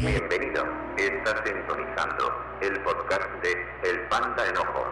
Bienvenido, 0.00 0.64
estás 0.96 1.42
sintonizando 1.44 2.30
el 2.62 2.80
podcast 2.84 3.28
de 3.42 3.50
El 3.90 3.98
Panda 4.08 4.48
Enojo. 4.48 4.86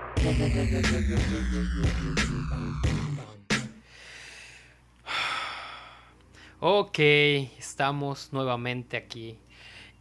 Ok, 6.59 6.99
estamos 6.99 8.33
nuevamente 8.33 8.97
aquí 8.97 9.39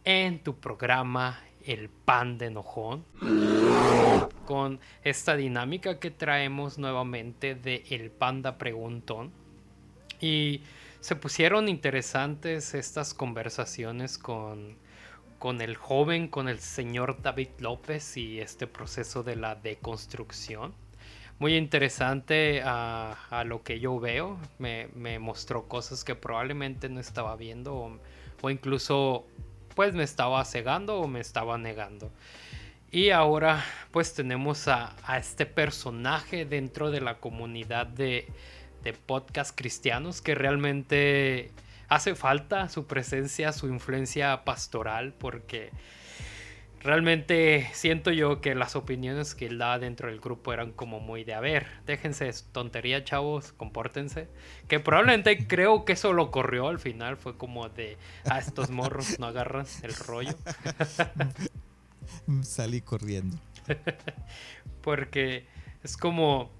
en 0.02 0.40
tu 0.40 0.58
programa 0.58 1.38
El 1.64 1.88
Pan 1.88 2.36
de 2.36 2.46
Enojón 2.46 3.04
con 4.44 4.80
esta 5.04 5.36
dinámica 5.36 6.00
que 6.00 6.10
traemos 6.10 6.78
nuevamente 6.78 7.54
de 7.54 7.84
El 7.90 8.10
Panda 8.10 8.58
Preguntón. 8.58 9.30
Y 10.20 10.62
se 11.00 11.16
pusieron 11.16 11.68
interesantes 11.68 12.74
estas 12.74 13.14
conversaciones 13.14 14.18
con, 14.18 14.76
con 15.38 15.60
el 15.60 15.76
joven, 15.76 16.28
con 16.28 16.48
el 16.48 16.60
señor 16.60 17.22
David 17.22 17.48
López 17.58 18.16
y 18.16 18.40
este 18.40 18.66
proceso 18.66 19.22
de 19.22 19.36
la 19.36 19.54
deconstrucción 19.54 20.74
muy 21.40 21.56
interesante 21.56 22.60
a, 22.62 23.44
lo 23.46 23.62
que 23.62 23.80
yo 23.80 23.98
veo. 23.98 24.38
Me, 24.58 24.88
me, 24.94 25.18
mostró 25.18 25.66
cosas 25.66 26.04
que 26.04 26.14
probablemente 26.14 26.88
no 26.90 27.00
estaba 27.00 27.34
viendo 27.34 27.74
o, 27.74 27.98
o, 28.42 28.50
incluso 28.50 29.26
pues 29.74 29.94
me 29.94 30.02
estaba 30.04 30.44
cegando 30.44 31.00
o 31.00 31.08
me 31.08 31.20
estaba 31.20 31.56
negando. 31.56 32.12
Y 32.92 33.08
ahora 33.08 33.64
pues 33.90 34.12
tenemos 34.12 34.68
a, 34.68 34.94
a 35.04 35.16
este 35.16 35.46
personaje 35.46 36.44
dentro 36.44 36.90
de 36.90 37.00
la 37.00 37.18
comunidad 37.18 37.86
de, 37.86 38.28
de 38.82 38.92
podcast 38.92 39.56
cristianos 39.56 40.20
que 40.20 40.34
realmente 40.34 41.50
hace 41.88 42.14
falta 42.14 42.68
su 42.68 42.86
presencia, 42.86 43.52
su 43.52 43.68
influencia 43.68 44.44
pastoral 44.44 45.12
porque 45.18 45.70
realmente 46.80 47.68
siento 47.72 48.10
yo 48.10 48.40
que 48.40 48.54
las 48.54 48.74
opiniones 48.76 49.34
que 49.34 49.46
él 49.46 49.58
da 49.58 49.78
dentro 49.78 50.08
del 50.08 50.20
grupo 50.20 50.52
eran 50.52 50.72
como 50.72 51.00
muy 51.00 51.24
de 51.24 51.34
a 51.34 51.40
ver, 51.40 51.66
déjense 51.86 52.30
tontería 52.52 53.04
chavos, 53.04 53.52
compórtense. 53.52 54.28
Que 54.68 54.80
probablemente 54.80 55.46
creo 55.48 55.84
que 55.84 55.92
eso 55.92 56.12
lo 56.12 56.30
corrió 56.30 56.68
al 56.68 56.78
final, 56.78 57.16
fue 57.16 57.36
como 57.36 57.68
de 57.68 57.98
a 58.24 58.38
estos 58.38 58.70
morros 58.70 59.18
no 59.18 59.26
agarran 59.26 59.66
el 59.82 59.94
rollo. 59.94 60.34
Salí 62.42 62.80
corriendo. 62.80 63.36
Porque 64.82 65.46
es 65.82 65.96
como, 65.96 66.50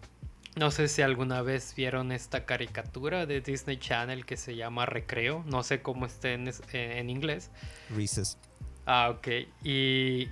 no 0.57 0.71
sé 0.71 0.89
si 0.89 1.03
alguna 1.03 1.43
vez 1.43 1.75
vieron 1.77 2.13
esta 2.13 2.45
caricatura 2.45 3.27
de 3.27 3.41
Disney 3.41 3.77
Channel 3.79 4.27
que 4.27 4.37
se 4.37 4.57
llama 4.57 4.85
Recreo, 4.85 5.45
no 5.47 5.63
sé 5.63 5.81
cómo 5.81 6.07
esté 6.07 6.35
en, 6.35 6.51
en 6.73 7.11
inglés. 7.11 7.51
Recess. 7.95 8.39
Ah, 8.87 9.11
ok. 9.11 9.29
Y, 9.63 10.29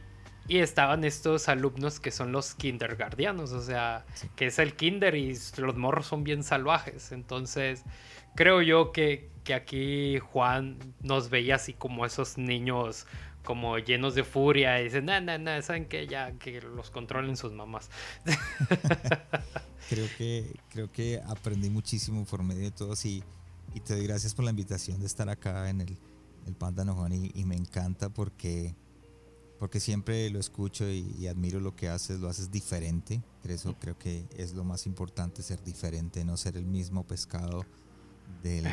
y, 0.48 0.58
estaban 0.58 1.04
estos 1.04 1.48
alumnos 1.48 2.00
que 2.00 2.10
son 2.10 2.32
los 2.32 2.54
kindergardianos, 2.54 3.52
o 3.52 3.62
sea, 3.62 4.04
sí. 4.14 4.28
que 4.34 4.46
es 4.46 4.58
el 4.58 4.74
kinder 4.74 5.14
y 5.14 5.38
los 5.58 5.76
morros 5.76 6.06
son 6.06 6.24
bien 6.24 6.42
salvajes. 6.42 7.12
Entonces, 7.12 7.84
creo 8.34 8.60
yo 8.62 8.90
que, 8.90 9.30
que 9.44 9.54
aquí 9.54 10.18
Juan 10.18 10.78
nos 11.00 11.30
veía 11.30 11.56
así 11.56 11.74
como 11.74 12.04
esos 12.04 12.38
niños 12.38 13.06
como 13.48 13.78
llenos 13.78 14.14
de 14.14 14.24
furia 14.24 14.78
y 14.78 14.84
dicen, 14.84 15.06
no, 15.06 15.18
no, 15.20 15.38
no, 15.38 15.62
saben 15.62 15.86
que 15.86 16.06
ya 16.06 16.32
que 16.32 16.60
los 16.60 16.90
controlen 16.90 17.34
sus 17.34 17.52
mamás. 17.52 17.90
creo 19.88 20.06
que 20.18 20.54
creo 20.68 20.92
que 20.92 21.20
aprendí 21.26 21.70
muchísimo 21.70 22.24
por 22.26 22.42
medio 22.42 22.64
de 22.64 22.70
todos 22.70 23.04
y, 23.04 23.24
y 23.74 23.80
te 23.80 23.96
doy 23.96 24.06
gracias 24.06 24.34
por 24.34 24.44
la 24.44 24.50
invitación 24.50 25.00
de 25.00 25.06
estar 25.06 25.28
acá 25.28 25.68
en 25.70 25.80
el 25.80 25.98
el 26.48 26.54
Panda 26.56 26.84
Juan 26.92 27.12
y, 27.12 27.44
me 27.44 27.54
encanta 27.54 28.08
porque, 28.08 28.74
porque 29.58 29.80
siempre 29.80 30.28
lo 30.30 30.40
escucho 30.40 30.88
y, 30.88 31.26
admiro 31.28 31.60
lo 31.60 31.76
que 31.76 31.88
haces, 31.88 32.18
lo 32.18 32.28
haces 32.28 32.50
diferente. 32.50 33.22
Eso 33.44 33.74
creo 33.78 33.98
que 33.98 34.26
es 34.36 34.52
lo 34.52 34.64
más 34.64 34.86
importante, 34.86 35.42
ser 35.42 35.62
diferente, 35.62 36.24
no 36.24 36.36
ser 36.36 36.56
el 36.56 36.66
mismo 36.66 37.06
pescado 37.06 37.64
del, 38.42 38.66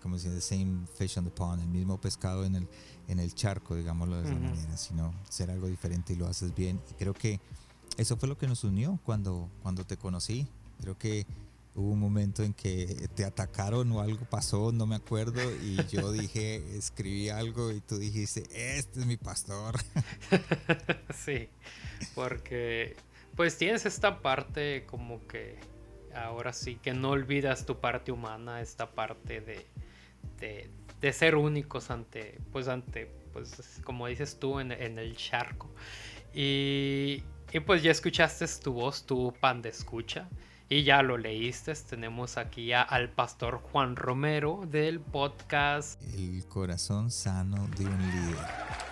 como 0.00 0.18
se 0.18 0.32
dice, 0.32 0.56
same 0.56 0.86
fish 0.96 1.18
on 1.18 1.24
the 1.24 1.30
pond, 1.30 1.60
el 1.60 1.68
mismo 1.68 2.00
pescado 2.00 2.44
en 2.44 2.54
el, 2.56 2.68
en 3.12 3.20
el 3.20 3.34
charco, 3.34 3.74
digámoslo 3.76 4.16
de 4.16 4.24
esa 4.24 4.34
uh 4.34 4.38
-huh. 4.38 4.50
manera, 4.50 4.76
sino 4.76 5.14
ser 5.28 5.50
algo 5.50 5.68
diferente 5.68 6.12
y 6.12 6.16
lo 6.16 6.26
haces 6.26 6.54
bien. 6.54 6.80
Y 6.90 6.94
creo 6.94 7.14
que 7.14 7.40
eso 7.96 8.16
fue 8.16 8.28
lo 8.28 8.36
que 8.36 8.46
nos 8.46 8.64
unió 8.64 8.98
cuando, 9.04 9.48
cuando 9.62 9.84
te 9.84 9.96
conocí. 9.96 10.46
Creo 10.80 10.98
que 10.98 11.26
hubo 11.74 11.90
un 11.90 12.00
momento 12.00 12.42
en 12.42 12.52
que 12.52 13.08
te 13.14 13.24
atacaron 13.24 13.90
o 13.92 14.00
algo 14.00 14.24
pasó, 14.26 14.72
no 14.72 14.86
me 14.86 14.96
acuerdo, 14.96 15.40
y 15.62 15.76
yo 15.86 16.12
dije, 16.12 16.76
escribí 16.76 17.28
algo 17.30 17.70
y 17.70 17.80
tú 17.80 17.98
dijiste, 17.98 18.42
este 18.52 19.00
es 19.00 19.06
mi 19.06 19.16
pastor. 19.16 19.76
sí, 21.14 21.48
porque 22.14 22.96
pues 23.36 23.56
tienes 23.56 23.86
esta 23.86 24.20
parte 24.20 24.84
como 24.86 25.26
que 25.26 25.58
ahora 26.14 26.52
sí 26.52 26.76
que 26.76 26.92
no 26.92 27.10
olvidas 27.10 27.64
tu 27.64 27.80
parte 27.80 28.12
humana, 28.12 28.60
esta 28.60 28.92
parte 28.92 29.40
de, 29.40 29.66
de, 30.38 30.70
de 31.02 31.12
ser 31.12 31.34
únicos 31.34 31.90
ante, 31.90 32.38
pues 32.52 32.68
ante, 32.68 33.06
pues 33.32 33.80
como 33.84 34.06
dices 34.06 34.38
tú, 34.38 34.60
en, 34.60 34.72
en 34.72 34.98
el 34.98 35.16
charco. 35.16 35.68
Y, 36.32 37.22
y 37.52 37.60
pues 37.60 37.82
ya 37.82 37.90
escuchaste 37.90 38.46
tu 38.62 38.72
voz, 38.72 39.04
tu 39.04 39.34
pan 39.38 39.60
de 39.60 39.68
escucha. 39.68 40.28
Y 40.68 40.84
ya 40.84 41.02
lo 41.02 41.18
leíste, 41.18 41.74
tenemos 41.74 42.38
aquí 42.38 42.72
a, 42.72 42.80
al 42.80 43.10
pastor 43.10 43.58
Juan 43.58 43.94
Romero 43.94 44.62
del 44.66 45.00
podcast 45.00 46.00
El 46.14 46.46
corazón 46.46 47.10
sano 47.10 47.68
de 47.76 47.84
un 47.84 47.98
líder. 47.98 48.91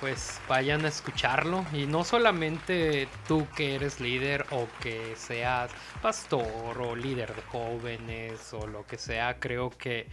Pues 0.00 0.40
vayan 0.46 0.84
a 0.84 0.88
escucharlo 0.88 1.64
y 1.72 1.86
no 1.86 2.04
solamente 2.04 3.08
tú 3.26 3.46
que 3.56 3.76
eres 3.76 3.98
líder 3.98 4.44
o 4.50 4.68
que 4.80 5.16
seas 5.16 5.70
pastor 6.02 6.78
o 6.80 6.94
líder 6.94 7.34
de 7.34 7.42
jóvenes 7.42 8.52
o 8.52 8.66
lo 8.66 8.86
que 8.86 8.98
sea, 8.98 9.40
creo 9.40 9.70
que 9.70 10.06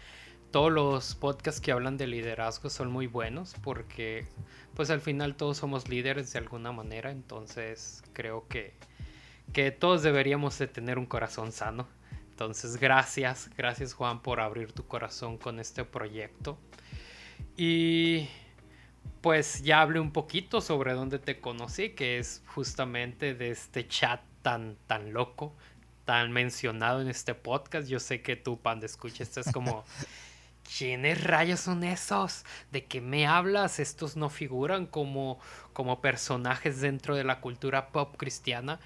todos 0.52 0.72
los 0.72 1.16
podcasts 1.16 1.60
que 1.60 1.72
hablan 1.72 1.98
de 1.98 2.08
liderazgo 2.08 2.70
son 2.70 2.92
muy 2.92 3.08
buenos 3.08 3.56
porque 3.62 4.28
pues 4.76 4.90
al 4.90 5.02
final 5.02 5.36
todos 5.36 5.58
somos 5.58 5.90
líderes 5.90 6.32
de 6.32 6.40
alguna 6.40 6.72
manera, 6.72 7.12
entonces 7.12 8.04
creo 8.14 8.48
que, 8.48 8.74
que 9.52 9.72
todos 9.72 10.02
deberíamos 10.02 10.58
de 10.60 10.68
tener 10.68 10.98
un 10.98 11.08
corazón 11.08 11.52
sano. 11.52 11.88
Entonces 12.30 12.78
gracias, 12.78 13.50
gracias 13.58 13.94
Juan 13.94 14.22
por 14.22 14.40
abrir 14.40 14.72
tu 14.72 14.86
corazón 14.88 15.38
con 15.38 15.60
este 15.60 15.84
proyecto. 15.84 16.58
Y 17.58 18.30
pues 19.24 19.64
ya 19.64 19.80
hablé 19.80 20.02
un 20.02 20.12
poquito 20.12 20.60
sobre 20.60 20.92
dónde 20.92 21.18
te 21.18 21.40
conocí, 21.40 21.92
que 21.92 22.20
es 22.20 22.44
justamente 22.48 23.34
de 23.34 23.52
este 23.52 23.88
chat 23.88 24.20
tan, 24.42 24.76
tan 24.86 25.14
loco, 25.14 25.56
tan 26.04 26.34
mencionado 26.34 27.02
en 27.02 27.08
este 27.08 27.34
podcast. 27.34 27.88
Yo 27.88 28.02
sé 28.02 28.22
que 28.22 28.36
tú, 28.36 28.60
Pan 28.60 28.82
de 28.82 28.86
Escucha, 28.86 29.24
estás 29.24 29.52
como... 29.52 29.86
¿Quiénes 30.78 31.22
rayos 31.24 31.60
son 31.60 31.84
esos? 31.84 32.46
¿De 32.72 32.86
qué 32.86 33.02
me 33.02 33.28
hablas? 33.28 33.80
Estos 33.80 34.16
no 34.16 34.30
figuran 34.30 34.88
como, 34.88 35.40
como 35.74 36.00
personajes 36.00 36.80
dentro 36.80 37.16
de 37.16 37.26
la 37.26 37.42
cultura 37.42 37.90
pop 37.90 38.16
cristiana. 38.18 38.80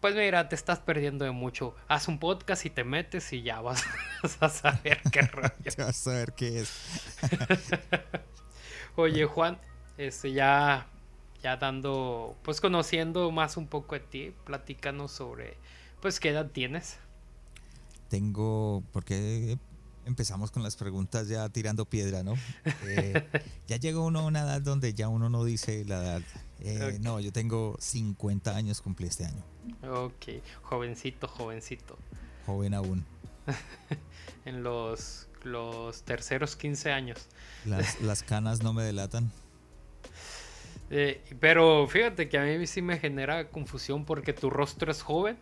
Pues 0.00 0.14
mira, 0.16 0.48
te 0.48 0.56
estás 0.56 0.80
perdiendo 0.80 1.24
de 1.24 1.30
mucho. 1.30 1.74
Haz 1.86 2.08
un 2.08 2.18
podcast 2.18 2.64
y 2.66 2.70
te 2.70 2.82
metes 2.82 3.32
y 3.32 3.42
ya 3.42 3.60
vas, 3.60 3.84
vas 4.22 4.38
a 4.40 4.48
saber 4.48 5.00
qué 5.10 5.22
rollo. 5.32 5.52
vas 5.64 5.78
a 5.78 5.92
saber 5.92 6.32
qué 6.34 6.60
es. 6.60 6.72
Oye, 9.00 9.26
Juan, 9.26 9.56
este 9.96 10.32
ya, 10.32 10.88
ya 11.40 11.56
dando, 11.56 12.36
pues 12.42 12.60
conociendo 12.60 13.30
más 13.30 13.56
un 13.56 13.68
poco 13.68 13.94
de 13.94 14.00
ti, 14.00 14.34
platícanos 14.44 15.12
sobre, 15.12 15.56
pues, 16.02 16.18
qué 16.18 16.30
edad 16.30 16.50
tienes. 16.50 16.96
Tengo, 18.08 18.82
porque 18.92 19.56
empezamos 20.04 20.50
con 20.50 20.64
las 20.64 20.74
preguntas 20.74 21.28
ya 21.28 21.48
tirando 21.48 21.84
piedra, 21.84 22.24
¿no? 22.24 22.34
Eh, 22.88 23.24
ya 23.68 23.76
llegó 23.76 24.04
uno 24.04 24.18
a 24.18 24.24
una 24.24 24.40
edad 24.40 24.62
donde 24.62 24.92
ya 24.94 25.06
uno 25.06 25.30
no 25.30 25.44
dice 25.44 25.84
la 25.84 26.02
edad. 26.02 26.22
Eh, 26.58 26.82
okay. 26.82 26.98
No, 26.98 27.20
yo 27.20 27.30
tengo 27.30 27.76
50 27.78 28.56
años, 28.56 28.80
cumplí 28.80 29.06
este 29.06 29.26
año. 29.26 29.44
Ok, 29.88 30.42
jovencito, 30.62 31.28
jovencito. 31.28 31.96
Joven 32.46 32.74
aún. 32.74 33.06
en 34.44 34.62
los, 34.62 35.28
los 35.42 36.02
terceros 36.02 36.56
15 36.56 36.92
años. 36.92 37.28
Las, 37.64 38.00
las 38.00 38.22
canas 38.22 38.62
no 38.62 38.72
me 38.72 38.82
delatan. 38.82 39.30
Eh, 40.90 41.22
pero 41.38 41.86
fíjate 41.86 42.28
que 42.28 42.38
a 42.38 42.44
mí 42.44 42.66
sí 42.66 42.80
me 42.80 42.98
genera 42.98 43.48
confusión 43.48 44.04
porque 44.04 44.32
tu 44.32 44.48
rostro 44.48 44.90
es 44.90 45.02
joven 45.02 45.36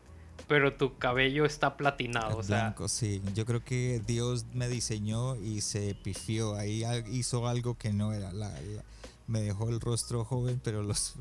pero 0.48 0.74
tu 0.74 0.96
cabello 0.98 1.44
está 1.44 1.76
platinado. 1.76 2.42
Blanco, 2.42 2.84
o 2.84 2.88
sea. 2.88 3.08
sí. 3.08 3.22
Yo 3.34 3.44
creo 3.46 3.64
que 3.64 4.00
Dios 4.06 4.46
me 4.52 4.68
diseñó 4.68 5.36
y 5.36 5.60
se 5.60 5.94
pifió. 5.94 6.54
Ahí 6.54 6.84
hizo 7.10 7.48
algo 7.48 7.76
que 7.76 7.92
no 7.92 8.12
era. 8.12 8.32
La, 8.32 8.48
la, 8.50 8.82
me 9.26 9.40
dejó 9.40 9.68
el 9.68 9.80
rostro 9.80 10.24
joven, 10.24 10.60
pero 10.62 10.82
los, 10.82 11.14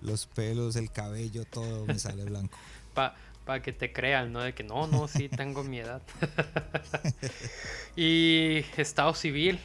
los 0.00 0.26
pelos, 0.26 0.76
el 0.76 0.92
cabello, 0.92 1.44
todo 1.44 1.86
me 1.86 1.98
sale 1.98 2.24
blanco. 2.24 2.56
Pa, 2.94 3.16
para 3.44 3.62
que 3.62 3.72
te 3.72 3.92
crean, 3.92 4.32
¿no? 4.32 4.40
De 4.40 4.54
que 4.54 4.64
no, 4.64 4.86
no, 4.86 5.08
sí, 5.08 5.28
tengo 5.36 5.64
mi 5.64 5.78
edad. 5.78 6.02
y 7.96 8.64
estado 8.76 9.14
civil. 9.14 9.58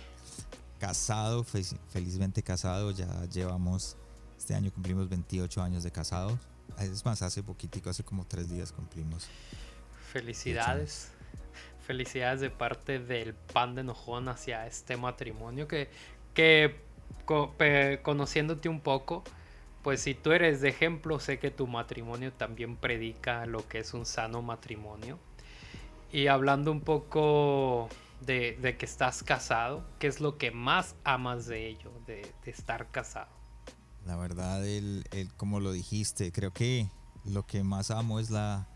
Casado, 0.80 1.44
felizmente 1.44 2.44
casado, 2.44 2.92
ya 2.92 3.26
llevamos, 3.26 3.98
este 4.38 4.54
año 4.54 4.72
cumplimos 4.72 5.10
28 5.10 5.62
años 5.62 5.84
de 5.84 5.92
casado. 5.92 6.38
Es 6.80 7.04
más, 7.06 7.22
hace 7.22 7.42
poquitico, 7.42 7.90
hace 7.90 8.04
como 8.04 8.26
tres 8.26 8.50
días 8.50 8.72
cumplimos. 8.72 9.28
Felicidades. 10.12 11.10
Felicidades 11.86 12.42
de 12.42 12.50
parte 12.50 13.00
del 13.00 13.34
pan 13.34 13.74
de 13.74 13.82
enojón 13.82 14.28
hacia 14.28 14.68
este 14.68 14.98
matrimonio 14.98 15.68
que, 15.68 15.90
que 16.34 16.76
conociéndote 18.04 18.70
un 18.70 18.82
poco, 18.82 19.24
pues 19.88 20.02
si 20.02 20.14
tú 20.16 20.34
eres 20.34 20.60
de 20.60 20.68
ejemplo, 20.68 21.18
sé 21.18 21.40
que 21.40 21.50
tu 21.50 21.66
matrimonio 21.66 22.34
también 22.34 22.76
predica 22.76 23.46
lo 23.46 23.66
que 23.70 23.80
es 23.80 23.94
un 23.94 24.06
sano 24.06 24.42
matrimonio. 24.42 25.18
Y 26.12 26.28
hablando 26.28 26.74
un 26.74 26.82
poco 26.82 27.88
de, 28.20 28.76
que 28.78 28.86
estás 28.86 29.24
casado, 29.24 29.86
¿qué 29.98 30.08
es 30.08 30.20
lo 30.20 30.38
que 30.38 30.52
más 30.52 30.96
amas 31.06 31.46
de 31.46 31.70
ello, 31.70 31.90
de, 32.06 32.30
estar 32.46 32.92
casado? 32.92 33.30
La 34.06 34.18
verdad, 34.18 34.68
el, 34.68 35.06
como 35.38 35.62
lo 35.62 35.72
dijiste, 35.72 36.34
creo 36.34 36.52
que 36.52 36.90
lo 37.24 37.48
que 37.48 37.64
más 37.64 37.90
amo 37.90 38.20
es 38.20 38.30
la, 38.30 38.68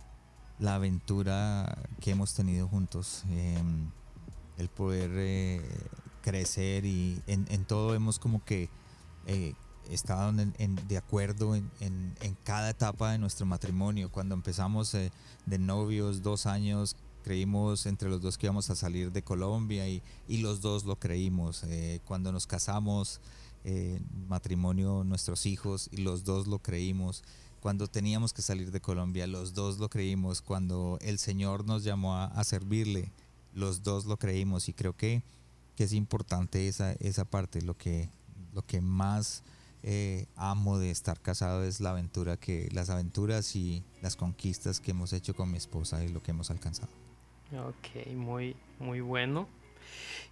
aventura 0.66 1.78
que 2.00 2.12
hemos 2.12 2.34
tenido 2.34 2.70
juntos. 2.70 3.26
Em, 3.32 3.92
el 4.58 4.70
poder 4.70 5.12
eh, 5.16 5.62
crecer 6.22 6.86
y 6.86 7.22
en, 7.28 7.66
todo 7.66 7.96
hemos 7.96 8.18
como 8.18 8.46
que 8.46 8.70
eh, 9.26 9.56
estaban 9.92 10.54
de 10.88 10.98
acuerdo 10.98 11.56
en, 11.56 11.66
cada 12.44 12.70
etapa 12.70 13.12
de 13.12 13.18
nuestro 13.18 13.46
matrimonio. 13.46 14.10
Cuando 14.10 14.34
empezamos 14.36 14.94
eh, 14.96 15.12
de 15.46 15.60
novios, 15.60 16.24
dos 16.24 16.46
años, 16.46 16.96
creímos 17.24 17.86
entre 17.86 18.10
los 18.10 18.22
dos 18.22 18.38
que 18.38 18.48
íbamos 18.48 18.70
a 18.70 18.76
salir 18.76 19.12
de 19.12 19.22
Colombia 19.22 19.88
y, 19.88 20.02
los 20.28 20.62
dos 20.62 20.86
lo 20.86 20.96
creímos. 20.96 21.64
Eh, 21.66 22.00
cuando 22.06 22.32
nos 22.32 22.48
casamos, 22.48 23.20
eh, 23.64 24.00
matrimonio, 24.28 25.04
nuestros 25.04 25.46
hijos, 25.46 25.90
y 25.92 25.98
los 25.98 26.24
dos 26.24 26.48
lo 26.48 26.60
creímos. 26.60 27.24
Cuando 27.60 27.88
teníamos 27.88 28.34
que 28.34 28.42
salir 28.42 28.72
de 28.72 28.82
Colombia, 28.82 29.28
los 29.28 29.54
dos 29.54 29.78
lo 29.78 29.90
creímos. 29.90 30.42
Cuando 30.42 30.98
el 31.02 31.20
Señor 31.20 31.66
nos 31.66 31.84
llamó 31.84 32.16
a, 32.18 32.44
servirle, 32.44 33.12
los 33.54 33.84
dos 33.84 34.06
lo 34.06 34.18
creímos. 34.18 34.68
Y 34.68 34.74
creo 34.74 34.96
que, 34.96 35.22
que 35.76 35.84
es 35.84 35.94
importante 35.94 36.68
esa, 36.68 36.94
esa 36.94 37.24
parte, 37.24 37.62
lo 37.62 37.78
que, 37.78 38.10
lo 38.54 38.66
que 38.66 38.82
más 38.82 39.44
eh, 39.84 40.28
amo 40.36 40.78
de 40.78 40.92
estar 40.92 41.20
casado 41.20 41.64
es 41.64 41.80
la 41.80 41.92
aventura 41.92 42.38
que, 42.38 42.70
las 42.72 42.90
aventuras 42.90 43.56
y 43.56 43.84
las 44.02 44.16
conquistas 44.16 44.80
que 44.80 44.92
hemos 44.92 45.14
hecho 45.14 45.36
con 45.36 45.52
mi 45.52 45.58
esposa 45.58 46.04
y 46.04 46.10
lo 46.10 46.22
que 46.22 46.32
hemos 46.32 46.52
alcanzado. 46.52 46.92
Ok, 47.68 48.14
muy, 48.16 48.56
muy 48.80 49.02
bueno. 49.02 49.48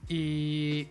Y 0.07 0.87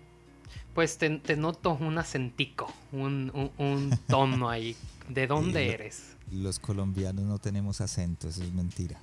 pues 0.74 0.98
te, 0.98 1.36
noto 1.36 1.78
un 1.80 1.98
acentico, 1.98 2.72
un, 2.92 3.50
un, 3.58 3.98
tono 4.06 4.48
ahí. 4.48 4.76
¿De 5.08 5.26
dónde 5.26 5.72
eres? 5.72 6.16
Los 6.30 6.58
colombianos 6.58 7.24
no 7.24 7.38
tenemos 7.38 7.80
acento, 7.80 8.28
eso 8.28 8.42
es 8.42 8.52
mentira. 8.52 9.00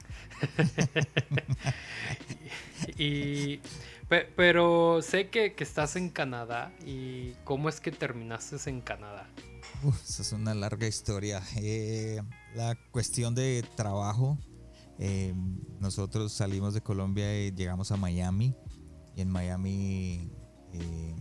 y 2.97 3.59
pero 4.07 5.01
sé 5.01 5.29
que, 5.29 5.55
estás 5.57 5.95
en 5.95 6.09
Canadá 6.09 6.71
y 6.85 7.31
cómo 7.43 7.69
es 7.69 7.79
que 7.79 7.91
terminaste 7.91 8.57
en 8.69 8.81
Canadá. 8.81 9.27
esa 10.03 10.21
es 10.21 10.31
una 10.31 10.53
larga 10.53 10.87
historia. 10.87 11.41
Eh, 11.55 12.21
la 12.53 12.75
cuestión 12.91 13.33
de 13.33 13.65
trabajo, 13.75 14.37
eh, 14.99 15.33
nosotros 15.79 16.31
salimos 16.33 16.75
de 16.75 16.81
Colombia 16.81 17.45
y 17.45 17.51
llegamos 17.51 17.91
a 17.91 17.97
Miami 17.97 18.55
y 19.15 19.21
en 19.21 19.31
Miami 19.31 20.31
eh, 20.73 21.15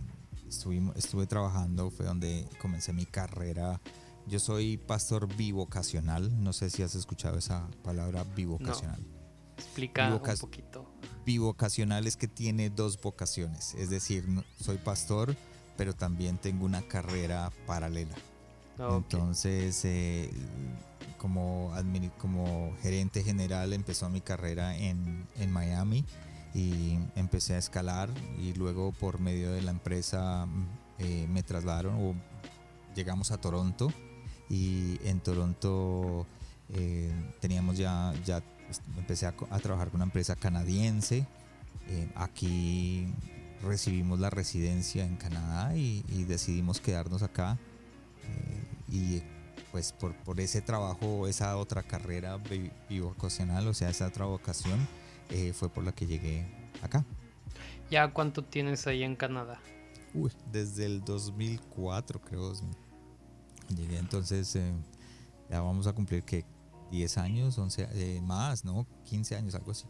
estuve 0.95 1.25
trabajando, 1.25 1.89
fue 1.89 2.05
donde 2.05 2.47
comencé 2.59 2.93
mi 2.93 3.05
carrera. 3.05 3.81
Yo 4.27 4.39
soy 4.39 4.77
pastor 4.77 5.33
bivocacional, 5.35 6.43
no 6.43 6.51
sé 6.51 6.69
si 6.71 6.81
has 6.81 6.95
escuchado 6.95 7.37
esa 7.37 7.67
palabra 7.83 8.23
bivocacional. 8.35 9.05
Explica 9.55 10.13
un 10.13 10.19
poquito. 10.39 10.91
bivocacional 11.25 12.07
es 12.07 12.17
que 12.17 12.27
tiene 12.27 12.69
dos 12.69 12.99
vocaciones, 12.99 13.75
es 13.75 13.89
decir, 13.89 14.25
soy 14.59 14.77
pastor, 14.77 15.35
pero 15.77 15.93
también 15.93 16.37
tengo 16.37 16.65
una 16.65 16.81
carrera 16.81 17.51
paralela. 17.67 18.15
Entonces, 18.77 19.85
eh, 19.85 20.29
como, 21.17 21.71
como 22.17 22.75
gerente 22.81 23.23
general 23.23 23.73
empezó 23.73 24.09
mi 24.09 24.21
carrera 24.21 24.75
en, 24.75 25.27
Miami 25.49 26.03
y 26.53 26.97
empecé 27.15 27.53
a 27.53 27.57
escalar 27.57 28.09
y 28.39 28.53
luego 28.53 28.91
por 28.91 29.19
medio 29.19 29.51
de 29.51 29.61
la 29.61 29.71
empresa 29.71 30.47
eh, 30.99 31.27
me 31.29 31.43
trasladaron 31.43 31.95
o 31.95 32.15
llegamos 32.95 33.31
a 33.31 33.37
Toronto 33.37 33.91
y 34.49 34.99
en 35.03 35.19
Toronto 35.19 36.25
eh, 36.73 37.11
teníamos 37.39 37.77
ya, 37.77 38.13
ya 38.25 38.41
empecé 38.97 39.25
a, 39.27 39.33
trabajar 39.59 39.89
con 39.89 39.97
una 39.97 40.05
empresa 40.05 40.35
canadiense. 40.35 41.25
Eh, 41.87 42.09
aquí 42.15 43.07
recibimos 43.63 44.19
la 44.19 44.29
residencia 44.29 45.05
en 45.05 45.15
Canadá 45.15 45.75
y, 45.75 46.01
decidimos 46.27 46.79
quedarnos 46.79 47.23
acá. 47.23 47.57
Eh, 48.23 48.63
y 48.91 49.23
pues 49.71 49.91
por, 49.91 50.15
por, 50.15 50.39
ese 50.39 50.61
trabajo, 50.61 51.27
esa 51.27 51.57
otra 51.57 51.83
carrera 51.83 52.39
bivocacional, 52.89 53.67
o 53.67 53.73
sea, 53.73 53.89
esa 53.89 54.07
otra 54.07 54.25
vocación, 54.25 54.87
eh, 55.29 55.53
fue 55.53 55.69
por 55.69 55.83
la 55.83 55.91
que 55.91 56.05
llegué 56.05 56.45
acá. 56.81 57.03
¿Ya 57.89 58.09
cuánto 58.11 58.43
tienes 58.43 58.87
ahí 58.87 59.03
en 59.03 59.15
Canadá? 59.15 59.59
Uy, 60.13 60.31
desde 60.51 60.85
el 60.85 61.03
2004 61.03 62.21
creo. 62.21 62.53
Llegué 63.69 63.97
entonces, 63.97 64.57
ya 65.49 65.61
vamos 65.61 65.87
a 65.87 65.93
cumplir 65.93 66.23
que 66.23 66.45
10 66.91 67.17
años, 67.17 67.57
11, 67.57 67.87
eh, 67.93 68.21
más, 68.21 68.65
¿no? 68.65 68.85
15 69.05 69.35
años, 69.35 69.55
algo 69.55 69.71
así. 69.71 69.85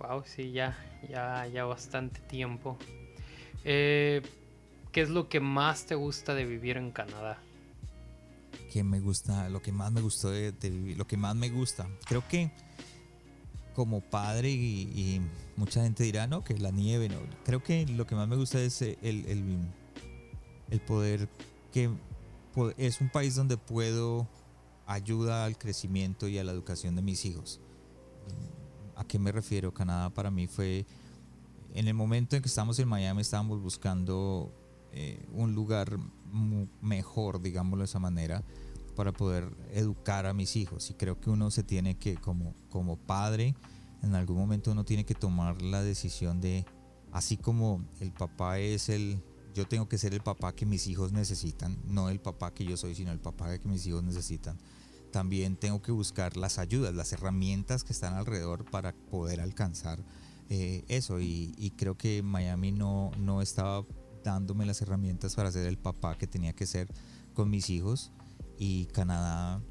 Wow, 0.00 0.22
sí, 0.24 0.52
ya, 0.52 0.76
ya, 1.08 1.46
ya 1.46 1.64
bastante 1.64 2.20
tiempo. 2.20 2.78
Eh, 3.64 4.22
¿Qué 4.92 5.02
es 5.02 5.10
lo 5.10 5.28
que 5.28 5.40
más 5.40 5.86
te 5.86 5.94
gusta 5.94 6.34
de 6.34 6.44
vivir 6.44 6.76
en 6.76 6.90
Canadá? 6.90 7.38
Que 8.72 8.84
me 8.84 9.00
gusta, 9.00 9.48
lo 9.48 9.60
que 9.60 9.72
más 9.72 9.90
me 9.92 10.00
gustó 10.00 10.30
de, 10.30 10.52
vivir, 10.62 10.96
lo 10.96 11.06
que 11.06 11.16
más 11.16 11.34
me 11.34 11.50
gusta, 11.50 11.88
creo 12.06 12.26
que 12.28 12.50
como 13.74 14.00
padre 14.00 14.50
y, 14.50 15.20
mucha 15.56 15.82
gente 15.82 16.02
dirá, 16.04 16.26
no, 16.26 16.42
que 16.42 16.56
la 16.58 16.70
nieve, 16.70 17.08
no, 17.08 17.18
creo 17.44 17.62
que 17.62 17.86
lo 17.86 18.06
que 18.06 18.14
más 18.14 18.28
me 18.28 18.36
gusta 18.36 18.60
es 18.60 18.82
el, 18.82 18.96
el, 19.02 19.58
el 20.70 20.80
poder 20.80 21.28
que 21.72 21.90
es 22.76 23.00
un 23.00 23.08
país 23.08 23.34
donde 23.34 23.56
puedo 23.56 24.28
ayuda 24.86 25.44
al 25.44 25.58
crecimiento 25.58 26.28
y 26.28 26.38
a 26.38 26.44
la 26.44 26.52
educación 26.52 26.96
de 26.96 27.02
mis 27.02 27.24
hijos. 27.24 27.60
¿A 28.96 29.04
qué 29.04 29.18
me 29.18 29.30
refiero? 29.30 29.72
Canadá 29.72 30.10
para 30.10 30.30
mí 30.30 30.46
fue, 30.46 30.86
en 31.74 31.88
el 31.88 31.94
momento 31.94 32.36
en 32.36 32.42
que 32.42 32.48
estábamos 32.48 32.78
en 32.78 32.88
Miami, 32.88 33.20
estábamos 33.20 33.60
buscando 33.60 34.52
eh, 34.92 35.24
un 35.32 35.54
lugar 35.54 35.98
mejor, 36.80 37.40
digámoslo 37.40 37.82
de 37.82 37.84
esa 37.84 37.98
manera, 37.98 38.42
para 38.96 39.12
poder 39.12 39.54
educar 39.72 40.26
a 40.26 40.32
mis 40.32 40.56
hijos. 40.56 40.90
Y 40.90 40.94
creo 40.94 41.20
que 41.20 41.30
uno 41.30 41.50
se 41.50 41.62
tiene 41.62 41.98
que, 41.98 42.16
como, 42.16 42.54
como 42.70 42.96
padre, 42.96 43.54
en 44.02 44.14
algún 44.14 44.36
momento 44.36 44.72
uno 44.72 44.84
tiene 44.84 45.04
que 45.04 45.14
tomar 45.14 45.62
la 45.62 45.82
decisión 45.82 46.40
de, 46.40 46.64
así 47.12 47.36
como 47.36 47.84
el 48.00 48.12
papá 48.12 48.58
es 48.58 48.88
el, 48.88 49.22
yo 49.54 49.66
tengo 49.66 49.88
que 49.88 49.98
ser 49.98 50.14
el 50.14 50.20
papá 50.20 50.54
que 50.54 50.66
mis 50.66 50.86
hijos 50.86 51.12
necesitan, 51.12 51.78
no 51.86 52.08
el 52.08 52.20
papá 52.20 52.52
que 52.52 52.64
yo 52.64 52.76
soy, 52.76 52.94
sino 52.94 53.12
el 53.12 53.20
papá 53.20 53.58
que 53.58 53.68
mis 53.68 53.86
hijos 53.86 54.02
necesitan 54.02 54.58
también 55.10 55.56
tengo 55.56 55.82
que 55.82 55.92
buscar 55.92 56.36
las 56.36 56.58
ayudas, 56.58 56.94
las 56.94 57.12
herramientas 57.12 57.84
que 57.84 57.92
están 57.92 58.14
alrededor 58.14 58.64
para 58.70 58.92
poder 58.92 59.40
alcanzar 59.40 60.02
eh, 60.50 60.84
eso. 60.88 61.20
Y, 61.20 61.72
creo 61.76 61.96
que 61.96 62.22
Miami 62.22 62.72
no, 62.72 63.10
no 63.18 63.42
estaba 63.42 63.84
dándome 64.24 64.66
las 64.66 64.82
herramientas 64.82 65.34
para 65.34 65.50
ser 65.50 65.66
el 65.66 65.78
papá 65.78 66.16
que 66.16 66.26
tenía 66.26 66.52
que 66.52 66.66
ser 66.66 66.88
con 67.34 67.50
mis 67.50 67.70
hijos. 67.70 68.12
Y 68.58 68.86
Canadá 68.86 69.62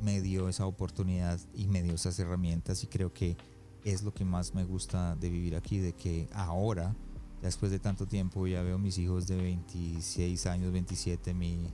me 0.00 0.20
dio 0.20 0.48
esa 0.48 0.66
oportunidad 0.66 1.40
y 1.54 1.66
me 1.68 1.82
dio 1.82 1.94
esas 1.94 2.18
herramientas 2.18 2.82
y 2.82 2.88
creo 2.88 3.12
que 3.12 3.36
es 3.84 4.02
lo 4.02 4.12
que 4.12 4.24
más 4.24 4.54
me 4.54 4.64
gusta 4.64 5.14
de 5.16 5.30
vivir 5.30 5.56
aquí, 5.56 5.78
de 5.78 5.92
que 5.92 6.28
ahora, 6.32 6.96
después 7.44 7.70
de 7.70 7.78
tanto 7.78 8.06
tiempo, 8.06 8.46
ya 8.46 8.62
veo 8.62 8.78
mis 8.78 8.96
hijos 8.96 9.26
de 9.26 9.36
26 9.36 10.46
años, 10.46 10.72
27, 10.72 11.34
mi, 11.34 11.70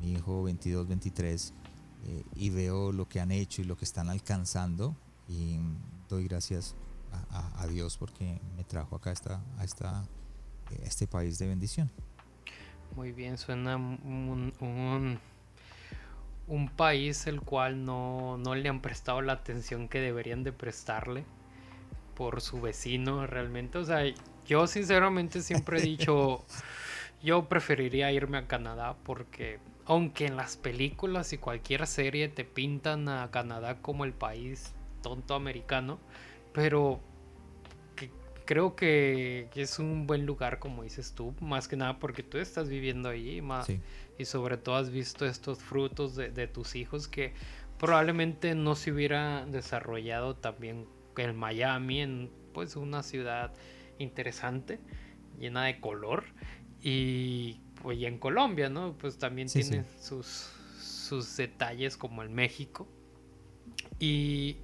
mi 0.00 0.12
hijo 0.12 0.42
22, 0.44 0.88
23 0.88 1.54
eh, 2.06 2.24
y 2.36 2.48
veo 2.48 2.90
lo 2.90 3.06
que 3.06 3.20
han 3.20 3.30
hecho 3.30 3.60
y 3.60 3.66
lo 3.66 3.76
que 3.76 3.84
están 3.84 4.08
alcanzando 4.08 4.96
y 5.28 5.58
doy 6.08 6.26
gracias 6.26 6.74
a, 7.32 7.66
Dios 7.66 7.96
porque 7.98 8.40
me 8.56 8.64
trajo 8.64 8.96
acá 8.96 9.12
esta, 9.12 9.42
a, 9.58 9.64
esta, 9.64 10.04
eh, 10.70 10.80
este 10.84 11.06
país 11.06 11.38
de 11.38 11.48
bendición. 11.48 11.90
Muy 12.96 13.12
bien, 13.12 13.36
suena 13.36 13.76
un, 13.76 14.52
un 16.46 16.68
país 16.68 17.26
el 17.26 17.42
cual 17.42 17.84
no, 17.84 18.38
no 18.38 18.54
le 18.54 18.68
han 18.68 18.80
prestado 18.80 19.20
la 19.22 19.34
atención 19.34 19.88
que 19.88 20.00
deberían 20.00 20.44
de 20.44 20.52
prestarle 20.52 21.24
por 22.14 22.40
su 22.40 22.60
vecino 22.60 23.26
realmente. 23.26 23.78
O 23.78 23.84
sea, 23.84 24.02
yo 24.50 24.66
sinceramente 24.66 25.42
siempre 25.42 25.78
he 25.78 25.82
dicho, 25.82 26.44
yo 27.22 27.48
preferiría 27.48 28.10
irme 28.10 28.38
a 28.38 28.48
Canadá 28.48 28.96
porque 29.04 29.60
aunque 29.84 30.26
en 30.26 30.36
las 30.36 30.56
películas 30.56 31.32
y 31.32 31.38
cualquier 31.38 31.86
serie 31.86 32.28
te 32.28 32.44
pintan 32.44 33.08
a 33.08 33.30
Canadá 33.30 33.80
como 33.80 34.04
el 34.04 34.12
país 34.12 34.72
tonto 35.02 35.34
americano, 35.34 36.00
pero 36.52 37.00
creo 38.44 38.74
que 38.74 39.48
es 39.54 39.78
un 39.78 40.08
buen 40.08 40.26
lugar, 40.26 40.58
como 40.58 40.82
dices 40.82 41.12
tú, 41.14 41.32
más 41.40 41.68
que 41.68 41.76
nada 41.76 42.00
porque 42.00 42.24
tú 42.24 42.38
estás 42.38 42.68
viviendo 42.68 43.08
allí 43.08 43.40
y 44.18 44.24
sobre 44.24 44.56
todo 44.56 44.74
has 44.74 44.90
visto 44.90 45.26
estos 45.26 45.60
frutos 45.60 46.16
de, 46.16 46.48
tus 46.48 46.74
hijos 46.74 47.06
que 47.06 47.34
probablemente 47.78 48.56
no 48.56 48.74
se 48.74 48.90
hubiera 48.90 49.46
desarrollado 49.46 50.34
también 50.34 50.86
en 51.16 51.36
Miami, 51.36 52.00
en 52.00 52.30
pues 52.52 52.74
una 52.74 53.04
ciudad 53.04 53.52
interesante, 54.02 54.80
llena 55.38 55.64
de 55.64 55.80
color 55.80 56.24
y 56.82 57.60
pues 57.82 58.02
en 58.02 58.18
Colombia, 58.18 58.68
¿no? 58.68 58.96
Pues 58.98 59.18
también 59.18 59.48
tiene 59.48 59.84
sus 60.00 60.50
sus 60.80 61.36
detalles 61.36 61.96
como 61.96 62.22
en 62.22 62.32
México. 62.34 62.88
Y 63.98 64.58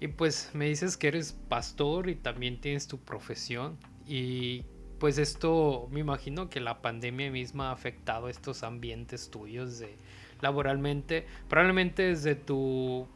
y 0.00 0.08
pues 0.08 0.50
me 0.54 0.66
dices 0.66 0.96
que 0.96 1.08
eres 1.08 1.32
pastor 1.32 2.08
y 2.08 2.14
también 2.14 2.60
tienes 2.60 2.86
tu 2.86 2.98
profesión. 2.98 3.78
Y 4.06 4.64
pues 4.98 5.18
esto 5.18 5.88
me 5.90 6.00
imagino 6.00 6.48
que 6.48 6.60
la 6.60 6.80
pandemia 6.82 7.30
misma 7.30 7.70
ha 7.70 7.72
afectado 7.72 8.28
estos 8.28 8.62
ambientes 8.62 9.30
tuyos 9.30 9.78
de 9.78 9.96
laboralmente. 10.40 11.26
Probablemente 11.48 12.04
desde 12.04 12.34
tu 12.34 13.08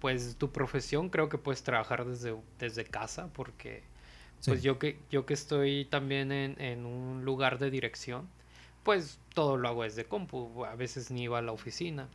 pues 0.00 0.36
tu 0.36 0.52
profesión 0.52 1.08
creo 1.08 1.28
que 1.28 1.38
puedes 1.38 1.64
trabajar 1.64 2.04
desde, 2.04 2.36
desde 2.58 2.84
casa 2.84 3.32
porque 3.32 3.82
pues 4.44 4.62
yo 4.62 4.78
que 4.78 4.98
yo 5.10 5.26
que 5.26 5.34
estoy 5.34 5.84
también 5.84 6.32
en, 6.32 6.60
en, 6.60 6.86
un 6.86 7.24
lugar 7.24 7.58
de 7.58 7.70
dirección 7.70 8.28
pues 8.82 9.18
todo 9.34 9.56
lo 9.56 9.68
hago 9.68 9.82
desde 9.82 10.04
compu 10.04 10.64
a 10.64 10.74
veces 10.74 11.10
ni 11.10 11.24
iba 11.24 11.38
a 11.38 11.42
la 11.42 11.52
oficina 11.52 12.08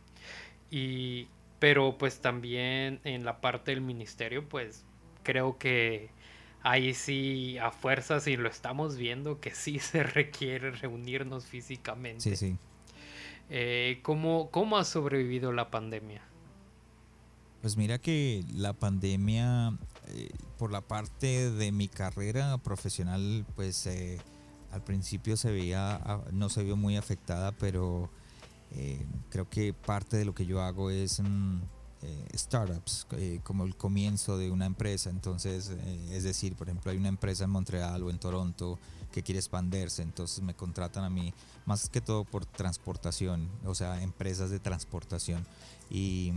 y 0.70 1.28
pero 1.64 1.96
pues 1.96 2.20
también 2.20 3.00
en 3.04 3.24
la 3.24 3.40
parte 3.40 3.70
del 3.70 3.80
ministerio, 3.80 4.46
pues 4.46 4.84
creo 5.22 5.56
que 5.56 6.10
ahí 6.62 6.92
sí 6.92 7.56
a 7.56 7.70
fuerzas 7.70 8.26
y 8.26 8.36
lo 8.36 8.50
estamos 8.50 8.98
viendo 8.98 9.40
que 9.40 9.54
sí 9.54 9.78
se 9.78 10.02
requiere 10.02 10.72
reunirnos 10.72 11.46
físicamente. 11.46 12.20
Sí, 12.20 12.36
sí. 12.36 12.56
Eh, 13.48 14.00
¿cómo, 14.02 14.50
¿Cómo 14.50 14.76
ha 14.76 14.84
sobrevivido 14.84 15.52
la 15.52 15.70
pandemia? 15.70 16.20
Pues 17.64 17.78
mira 17.78 17.98
que 17.98 18.44
la 18.52 18.74
pandemia, 18.74 19.78
eh, 20.08 20.28
por 20.58 20.70
la 20.70 20.82
parte 20.82 21.50
de 21.50 21.72
mi 21.72 21.88
carrera 21.88 22.58
profesional, 22.58 23.46
pues 23.56 23.86
eh, 23.86 24.20
al 24.70 24.84
principio 24.84 25.34
se 25.38 25.50
veía, 25.50 25.94
ah, 25.94 26.20
no 26.30 26.50
se 26.50 26.62
vio 26.62 26.76
muy 26.76 26.98
afectada, 26.98 27.52
pero 27.52 28.10
eh, 28.72 29.06
creo 29.30 29.48
que 29.48 29.72
parte 29.72 30.18
de 30.18 30.26
lo 30.26 30.34
que 30.34 30.44
yo 30.44 30.60
hago 30.60 30.90
es 30.90 31.20
mm, 31.20 31.62
eh, 32.02 32.28
startups, 32.36 33.06
como 33.44 33.64
el 33.64 33.76
comienzo 33.76 34.36
de 34.36 34.50
una 34.50 34.66
empresa. 34.66 35.08
Entonces, 35.08 35.70
es 36.10 36.22
decir, 36.22 36.56
por 36.56 36.68
ejemplo, 36.68 36.92
hay 36.92 36.98
una 36.98 37.08
empresa 37.08 37.44
en 37.44 37.50
Montreal 37.50 38.02
o 38.02 38.10
en 38.10 38.18
Toronto 38.18 38.78
que 39.10 39.22
quiere 39.22 39.38
expandirse, 39.38 40.02
entonces 40.02 40.42
me 40.42 40.52
contratan 40.52 41.04
a 41.04 41.08
mí, 41.08 41.32
más 41.64 41.88
que 41.88 42.02
todo 42.02 42.26
por 42.26 42.44
transportación, 42.44 43.48
o 43.64 43.74
sea, 43.74 44.02
empresas 44.02 44.50
de 44.50 44.60
transportación. 44.60 45.46
Y, 45.88 46.30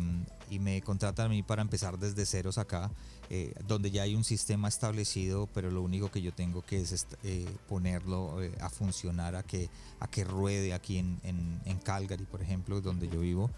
y 0.50 0.60
me 0.60 0.82
contratan 0.82 1.28
a 1.28 1.30
mí 1.30 1.44
para 1.44 1.62
empezar 1.62 1.98
desde 2.00 2.26
ceros 2.26 2.58
acá 2.58 2.92
eh, 3.30 3.54
donde 3.68 3.92
ya 3.92 4.04
hay 4.04 4.16
un 4.16 4.24
sistema 4.24 4.70
establecido, 4.70 5.50
pero 5.54 5.70
lo 5.70 5.82
único 5.82 6.10
que 6.10 6.22
yo 6.22 6.32
tengo 6.34 6.62
que 6.62 6.80
es 6.80 7.08
eh, 7.24 7.46
ponerlo 7.68 8.42
eh, 8.42 8.54
a 8.62 8.70
funcionar, 8.70 9.36
a 9.36 9.44
que, 9.44 9.70
a 10.00 10.08
que 10.08 10.24
ruede 10.24 10.74
aquí 10.74 10.98
en, 10.98 11.20
en, 11.24 11.78
Calgary, 11.80 12.24
por 12.24 12.42
ejemplo, 12.42 12.80
donde 12.80 13.10
yo 13.10 13.20
vivo. 13.20 13.50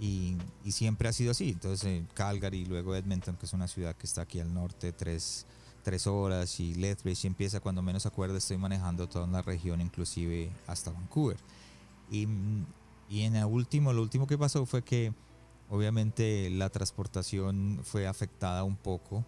Y, 0.00 0.36
y 0.64 0.72
siempre 0.72 1.08
ha 1.08 1.12
sido 1.12 1.30
así. 1.30 1.50
Entonces, 1.50 2.02
Calgary, 2.14 2.64
luego 2.64 2.96
Edmonton, 2.96 3.36
que 3.36 3.46
es 3.46 3.52
una 3.52 3.68
ciudad 3.68 3.94
que 3.94 4.06
está 4.06 4.22
aquí 4.22 4.40
al 4.40 4.52
norte, 4.52 4.90
tres, 4.90 5.46
tres 5.84 6.08
horas, 6.08 6.58
y 6.58 6.74
Lethbridge 6.74 7.24
empieza 7.24 7.60
cuando 7.60 7.82
menos 7.82 8.06
acuerdo, 8.06 8.36
estoy 8.36 8.56
manejando 8.56 9.08
toda 9.08 9.28
la 9.28 9.42
región, 9.42 9.80
inclusive 9.80 10.50
hasta 10.66 10.90
Vancouver. 10.90 11.36
Y, 12.10 12.26
y 13.08 13.22
en 13.22 13.36
el 13.36 13.44
último, 13.44 13.92
lo 13.92 14.02
último 14.02 14.26
que 14.26 14.36
pasó 14.36 14.66
fue 14.66 14.82
que 14.82 15.12
Obviamente 15.70 16.50
la 16.50 16.70
transportación 16.70 17.80
fue 17.82 18.06
afectada 18.06 18.64
un 18.64 18.76
poco 18.76 19.24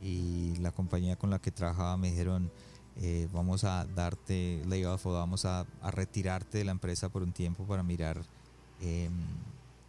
y 0.00 0.56
la 0.56 0.72
compañía 0.72 1.16
con 1.16 1.30
la 1.30 1.38
que 1.38 1.50
trabajaba 1.50 1.96
me 1.96 2.10
dijeron 2.10 2.50
eh, 2.96 3.28
vamos 3.32 3.64
a 3.64 3.86
darte 3.86 4.62
layoff 4.66 5.06
o 5.06 5.12
vamos 5.12 5.44
a, 5.44 5.66
retirarte 5.90 6.58
de 6.58 6.64
la 6.64 6.70
empresa 6.70 7.08
por 7.08 7.22
un 7.22 7.32
tiempo 7.32 7.64
para 7.64 7.82
mirar 7.82 8.22
eh, 8.80 9.10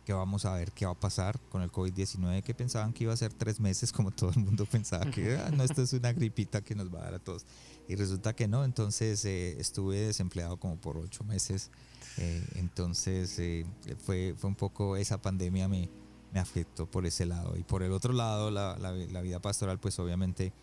vamos 0.08 0.46
a 0.46 0.54
ver 0.54 0.72
qué 0.72 0.86
va 0.86 0.92
a 0.92 1.00
pasar 1.00 1.40
con 1.50 1.62
el 1.62 1.72
COVID-19 1.72 2.44
que 2.44 2.54
pensaban 2.54 2.94
que 2.94 3.06
iba 3.06 3.14
a 3.14 3.18
ser 3.18 3.34
tres 3.34 3.60
meses 3.60 3.92
como 3.92 4.12
todo 4.12 4.30
el 4.32 4.38
mundo 4.38 4.66
pensaba 4.66 5.10
que 5.10 5.38
ah, 5.38 5.50
no, 5.52 5.64
esto 5.64 5.82
es 5.82 5.94
una 5.94 6.14
gripita 6.14 6.62
que 6.62 6.76
nos 6.76 6.94
va 6.94 7.00
a 7.00 7.04
dar 7.06 7.14
a 7.16 7.20
todos 7.20 7.46
y 7.88 7.96
resulta 7.96 8.36
que 8.36 8.48
no, 8.48 8.64
entonces 8.64 9.24
eh, 9.26 9.60
estuve 9.60 9.98
desempleado 9.98 10.58
como 10.58 10.78
por 10.78 10.98
ocho 10.98 11.24
meses 11.24 11.72
eh, 12.18 12.46
entonces 12.56 13.38
eh, 13.40 13.66
fue, 13.98 14.36
fue 14.38 14.50
un 14.50 14.56
poco 14.56 14.96
esa 14.96 15.22
pandemia 15.22 15.68
me, 15.68 15.90
me 16.34 16.40
afectó 16.40 16.86
por 16.86 17.06
ese 17.06 17.26
lado. 17.26 17.58
Y 17.58 17.64
por 17.64 17.84
el 17.84 17.92
otro 17.92 18.14
lado, 18.14 18.52
la, 18.52 18.78
la, 18.78 19.22
vida 19.22 19.40
pastoral, 19.40 19.80
pues 19.80 20.00
obviamente 20.00 20.54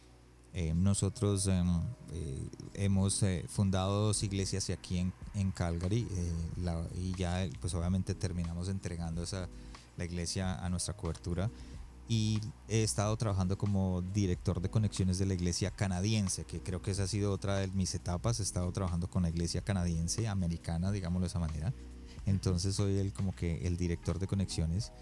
eh, 0.55 0.75
nosotros 0.75 1.47
em, 1.47 1.83
hemos 2.75 3.25
fundado 3.49 4.07
dos 4.07 4.23
iglesias 4.23 4.71
aquí 4.71 4.99
en, 4.99 5.13
en 5.35 5.51
Calgary 5.51 6.07
y 6.95 7.15
ya 7.17 7.49
pues 7.61 7.75
obviamente 7.75 8.15
terminamos 8.15 8.69
entregando 8.69 9.23
esa, 9.23 9.49
la 9.97 10.05
iglesia 10.05 10.55
a 10.65 10.69
nuestra 10.69 10.95
cobertura 10.95 11.51
y 12.09 12.41
he 12.69 12.83
estado 12.83 13.17
trabajando 13.17 13.57
como 13.57 14.03
director 14.03 14.61
de 14.61 14.69
conexiones 14.71 15.19
de 15.19 15.27
la 15.27 15.35
iglesia 15.35 15.71
canadiense, 15.71 16.45
que 16.45 16.61
creo 16.61 16.83
que 16.83 16.91
esa 16.91 17.05
ha 17.05 17.09
sido 17.09 17.33
otra 17.33 17.57
de 17.57 17.69
mis 17.69 17.95
etapas. 17.95 18.41
He 18.41 18.43
estado 18.43 18.71
trabajando 18.73 19.09
con 19.09 19.23
la 19.23 19.31
iglesia 19.31 19.63
canadiense, 19.63 20.29
americana, 20.29 20.91
digámoslo 20.91 21.25
de 21.25 21.29
esa 21.29 21.39
manera. 21.39 21.73
Entonces 22.27 22.75
soy 22.75 22.99
el, 22.99 23.13
como 23.13 23.35
que 23.35 23.67
el 23.67 23.77
director 23.77 24.19
de 24.19 24.27
conexiones. 24.27 24.93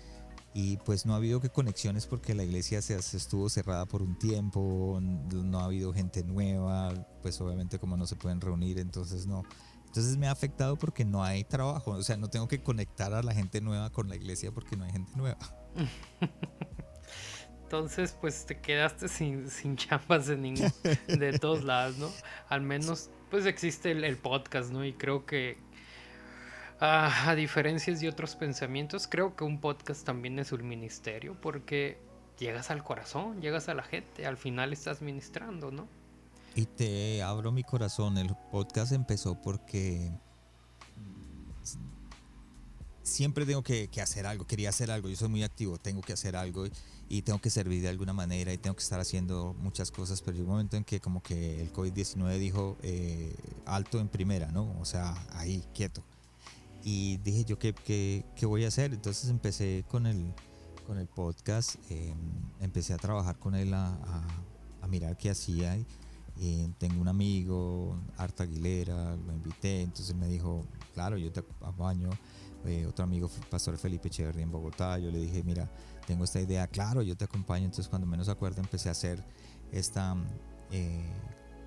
Y 0.52 0.78
pues 0.78 1.06
no 1.06 1.14
ha 1.14 1.16
habido 1.16 1.40
que 1.40 1.48
conexiones 1.48 2.06
porque 2.06 2.34
la 2.34 2.42
iglesia 2.42 2.82
se, 2.82 2.96
estuvo 2.96 3.48
cerrada 3.48 3.86
por 3.86 4.02
un 4.02 4.18
tiempo, 4.18 4.98
no 5.00 5.60
ha 5.60 5.64
habido 5.64 5.92
gente 5.92 6.24
nueva, 6.24 6.92
pues 7.22 7.40
obviamente 7.40 7.78
como 7.78 7.96
no 7.96 8.06
se 8.06 8.16
pueden 8.16 8.40
reunir, 8.40 8.80
entonces 8.80 9.26
no. 9.26 9.44
Entonces 9.86 10.16
me 10.16 10.26
ha 10.26 10.32
afectado 10.32 10.76
porque 10.76 11.04
no 11.04 11.22
hay 11.22 11.44
trabajo, 11.44 11.92
o 11.92 12.02
sea, 12.02 12.16
no 12.16 12.28
tengo 12.28 12.48
que 12.48 12.62
conectar 12.62 13.14
a 13.14 13.22
la 13.22 13.32
gente 13.32 13.60
nueva 13.60 13.90
con 13.90 14.08
la 14.08 14.16
iglesia 14.16 14.50
porque 14.52 14.76
no 14.76 14.84
hay 14.84 14.90
gente 14.90 15.12
nueva. 15.16 15.38
Entonces, 17.70 18.16
pues 18.20 18.46
te 18.46 18.58
quedaste 18.58 19.06
sin, 19.06 19.48
sin 19.48 19.76
chambas 19.76 20.26
de, 20.26 20.36
ningún, 20.36 20.72
de 21.06 21.38
todos 21.38 21.62
lados, 21.62 21.98
¿no? 21.98 22.10
Al 22.48 22.62
menos, 22.62 23.10
pues 23.30 23.46
existe 23.46 23.92
el, 23.92 24.16
podcast, 24.16 24.72
¿no? 24.72 24.84
Y 24.84 24.92
creo 24.92 25.24
que, 25.24 25.56
ah, 26.80 27.30
a 27.30 27.36
diferencia 27.36 27.94
de 27.94 28.08
otros 28.08 28.34
pensamientos, 28.34 29.06
creo 29.06 29.36
que 29.36 29.44
un 29.44 29.60
podcast 29.60 30.04
también 30.04 30.40
es 30.40 30.50
un 30.50 30.66
ministerio 30.66 31.40
porque 31.40 31.96
llegas 32.40 32.72
al 32.72 32.82
corazón, 32.82 33.40
llegas 33.40 33.68
a 33.68 33.74
la 33.74 33.84
gente, 33.84 34.26
al 34.26 34.36
final 34.36 34.72
estás 34.72 35.00
ministrando, 35.00 35.70
¿no? 35.70 35.86
Y 36.56 36.66
te 36.66 37.22
abro 37.22 37.52
mi 37.52 37.62
corazón, 37.62 38.18
el 38.18 38.34
podcast 38.50 38.90
empezó 38.90 39.40
porque 39.40 40.10
siempre 43.04 43.46
tengo 43.46 43.62
que, 43.62 43.88
hacer 44.02 44.26
algo, 44.26 44.44
quería 44.44 44.70
hacer 44.70 44.90
algo, 44.90 45.08
yo 45.08 45.14
soy 45.14 45.28
muy 45.28 45.44
activo, 45.44 45.78
tengo 45.78 46.00
que 46.00 46.12
hacer 46.12 46.34
algo 46.34 46.66
tengo 47.22 47.40
que 47.40 47.50
servir 47.50 47.82
de 47.82 47.88
alguna 47.88 48.12
manera 48.12 48.52
y 48.52 48.58
tengo 48.58 48.76
que 48.76 48.84
estar 48.84 49.00
haciendo 49.00 49.54
muchas 49.58 49.90
cosas, 49.90 50.22
pero 50.22 50.36
llegó 50.36 50.46
un 50.46 50.52
momento 50.52 50.76
en 50.76 50.84
que 50.84 51.00
como 51.00 51.20
que 51.22 51.60
el 51.60 51.72
COVID-19 51.72 52.38
dijo 52.38 52.76
eh, 52.82 53.34
alto 53.66 53.98
en 53.98 54.08
primera, 54.08 54.52
¿no? 54.52 54.76
O 54.80 54.84
sea, 54.84 55.14
ahí, 55.32 55.64
quieto. 55.74 56.04
Y 56.84 57.16
dije 57.18 57.44
yo, 57.44 57.58
¿qué, 57.58 57.74
qué, 57.74 58.24
qué 58.36 58.46
voy 58.46 58.64
a 58.64 58.68
hacer? 58.68 58.94
Entonces 58.94 59.28
empecé 59.28 59.84
con 59.88 60.06
el, 60.06 60.32
con 60.86 60.98
el 60.98 61.08
podcast, 61.08 61.74
em, 61.90 62.16
empecé 62.60 62.94
a 62.94 62.96
trabajar 62.96 63.38
con 63.40 63.56
él, 63.56 63.74
a, 63.74 63.98
a, 64.80 64.86
mirar 64.86 65.16
qué 65.16 65.30
hacía. 65.30 65.76
Y, 65.76 66.68
tengo 66.78 67.00
un 67.00 67.08
amigo, 67.08 67.96
Arta 68.16 68.44
Aguilera, 68.44 69.16
lo 69.16 69.32
invité, 69.32 69.82
entonces 69.82 70.14
me 70.14 70.28
dijo, 70.28 70.64
claro, 70.94 71.18
yo 71.18 71.30
te 71.32 71.40
acompaño. 71.40 72.10
Eh, 72.64 72.86
otro 72.86 73.04
amigo, 73.04 73.30
Pastor 73.50 73.76
Felipe 73.78 74.08
Echeverría 74.08 74.42
en 74.42 74.52
Bogotá, 74.52 74.98
yo 74.98 75.10
le 75.10 75.18
dije, 75.18 75.42
mira, 75.42 75.70
tengo 76.10 76.24
esta 76.24 76.40
idea, 76.40 76.66
claro, 76.66 77.02
yo 77.02 77.16
te 77.16 77.24
acompaño. 77.24 77.66
Entonces, 77.66 77.88
cuando 77.88 78.04
menos 78.04 78.28
acuerdo, 78.28 78.60
empecé 78.60 78.88
a 78.88 78.92
hacer 78.92 79.24
esta 79.70 80.16
eh, 80.72 81.08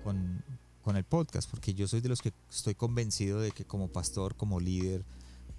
con, 0.02 0.44
con, 0.82 0.96
el 0.98 1.04
podcast, 1.04 1.48
porque 1.50 1.72
yo 1.72 1.88
soy 1.88 2.02
de 2.02 2.10
los 2.10 2.20
que 2.20 2.34
estoy 2.50 2.74
convencido 2.74 3.40
de 3.40 3.52
que 3.52 3.64
como 3.64 3.88
pastor, 3.88 4.36
como 4.36 4.60
líder, 4.60 5.02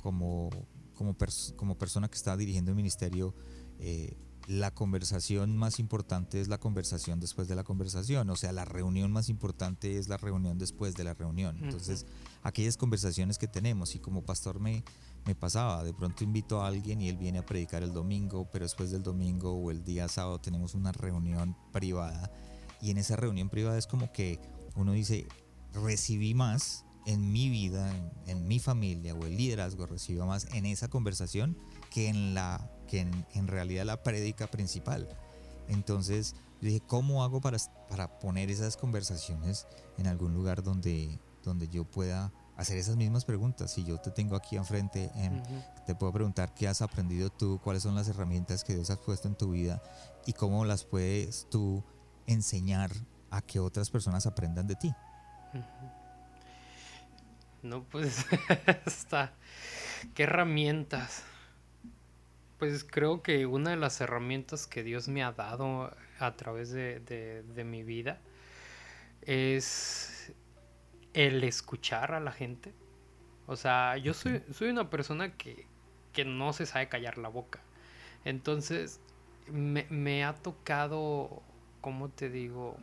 como 0.04 0.52
como, 0.94 1.16
como 1.56 1.76
persona 1.76 2.08
que 2.08 2.16
está 2.16 2.38
dirigiendo 2.38 2.70
el 2.70 2.76
ministerio, 2.76 3.34
eh, 3.80 4.16
la 4.48 4.72
conversación 4.72 5.58
más 5.58 5.80
importante 5.80 6.40
es 6.40 6.48
la 6.48 6.60
conversación 6.60 7.20
después 7.20 7.48
de 7.48 7.56
la 7.56 7.64
conversación, 7.64 8.30
o 8.30 8.36
sea, 8.36 8.52
la 8.52 8.66
reunión 8.66 9.12
más 9.12 9.30
importante 9.30 9.98
es 9.98 10.08
la 10.08 10.18
reunión 10.18 10.58
después 10.60 10.96
de 10.96 11.04
la 11.04 11.14
reunión. 11.14 11.58
Entonces, 11.64 12.06
aquellas 12.44 12.78
conversaciones 12.78 13.38
que 13.38 13.48
tenemos, 13.48 13.96
y 13.96 14.00
como 14.00 14.24
pastor 14.24 14.60
me, 14.60 14.84
me 15.26 15.34
pasaba, 15.34 15.84
de 15.84 15.94
pronto 15.94 16.24
invito 16.24 16.62
a 16.62 16.68
alguien 16.68 17.02
y 17.02 17.10
él 17.10 17.18
viene 17.18 17.40
a 17.40 17.46
predicar 17.46 17.82
el 17.82 17.92
domingo, 17.92 18.48
pero 18.52 18.66
después 18.66 18.92
del 18.92 19.02
domingo 19.02 19.54
o 19.54 19.72
el 19.72 19.84
día 19.84 20.08
sábado 20.08 20.40
tenemos 20.40 20.76
una 20.76 20.92
reunión 20.92 21.58
privada, 21.72 22.32
y 22.82 22.92
en 22.92 22.98
esa 22.98 23.16
reunión 23.16 23.50
privada 23.50 23.78
es 23.78 23.88
como 23.88 24.12
que 24.12 24.40
uno 24.76 24.92
dice, 24.92 25.28
recibí 25.74 26.36
más 26.36 26.86
en 27.06 27.32
mi 27.32 27.50
vida, 27.50 27.92
en, 28.28 28.48
mi 28.48 28.60
familia 28.60 29.14
o 29.14 29.26
el 29.26 29.38
liderazgo 29.38 29.86
recibió 29.86 30.26
más 30.26 30.48
en 30.54 30.66
esa 30.66 30.88
conversación 30.88 31.58
que 31.92 32.10
en 32.10 32.34
la 32.34 32.75
que 32.88 33.00
en, 33.00 33.48
realidad 33.48 33.86
la 33.86 34.04
prédica 34.04 34.48
principal. 34.48 35.08
Entonces 35.68 36.36
yo 36.62 36.68
dije, 36.68 36.82
¿cómo 36.86 37.24
hago 37.24 37.42
para, 37.42 37.58
para 37.90 38.20
poner 38.20 38.50
esas 38.50 38.78
conversaciones 38.78 39.68
en 39.98 40.08
algún 40.08 40.34
lugar 40.34 40.64
donde, 40.64 41.20
donde 41.44 41.68
yo 41.68 41.84
pueda 41.84 42.32
hacer 42.56 42.78
esas 42.78 42.96
mismas 42.96 43.26
preguntas? 43.26 43.74
Si 43.74 43.84
yo 43.84 44.00
te 44.00 44.12
tengo 44.12 44.36
aquí 44.36 44.56
enfrente, 44.56 45.12
en, 45.16 45.42
te 45.86 45.96
puedo 45.96 46.14
preguntar 46.14 46.54
qué 46.54 46.68
has 46.68 46.82
aprendido 46.82 47.30
tú, 47.30 47.60
cuáles 47.64 47.84
son 47.84 47.96
las 47.96 48.08
herramientas 48.08 48.64
que 48.64 48.76
Dios 48.76 48.90
ha 48.90 48.96
puesto 48.98 49.28
en 49.28 49.36
tu 49.36 49.52
vida 49.52 49.82
y 50.26 50.34
cómo 50.34 50.66
las 50.66 50.84
puedes 50.84 51.48
tú 51.50 51.84
enseñar 52.28 52.92
a 53.30 53.42
que 53.42 53.60
otras 53.60 53.90
personas 53.90 54.26
aprendan 54.26 54.68
de 54.68 54.76
ti. 54.76 54.94
No, 57.62 57.84
pues 57.84 58.26
está. 58.86 59.34
¿Qué 60.14 60.24
herramientas? 60.24 61.24
Pues 62.60 62.84
creo 62.84 63.22
que 63.22 63.46
una 63.46 63.72
de 63.72 63.78
las 63.78 64.00
herramientas 64.02 64.68
que 64.68 64.84
Dios 64.84 65.08
me 65.08 65.24
ha 65.24 65.32
dado 65.32 65.92
a 66.20 66.36
través 66.36 66.72
de, 66.72 67.64
mi 67.66 67.84
vida 67.84 68.20
es 69.22 70.34
el 71.14 71.44
escuchar 71.44 72.14
a 72.14 72.20
la 72.20 72.32
gente. 72.32 72.74
O 73.48 73.56
sea, 73.56 73.98
yo 73.98 74.14
soy, 74.14 74.42
soy 74.52 74.70
una 74.70 74.90
persona 74.90 75.34
que, 75.34 75.68
no 76.26 76.54
se 76.54 76.66
sabe 76.66 76.88
callar 76.88 77.18
la 77.18 77.28
boca. 77.28 77.60
Entonces, 78.24 79.02
me, 79.52 79.86
me 79.90 80.24
ha 80.24 80.34
tocado, 80.34 81.44
¿cómo 81.82 82.10
te 82.10 82.30
digo? 82.30 82.78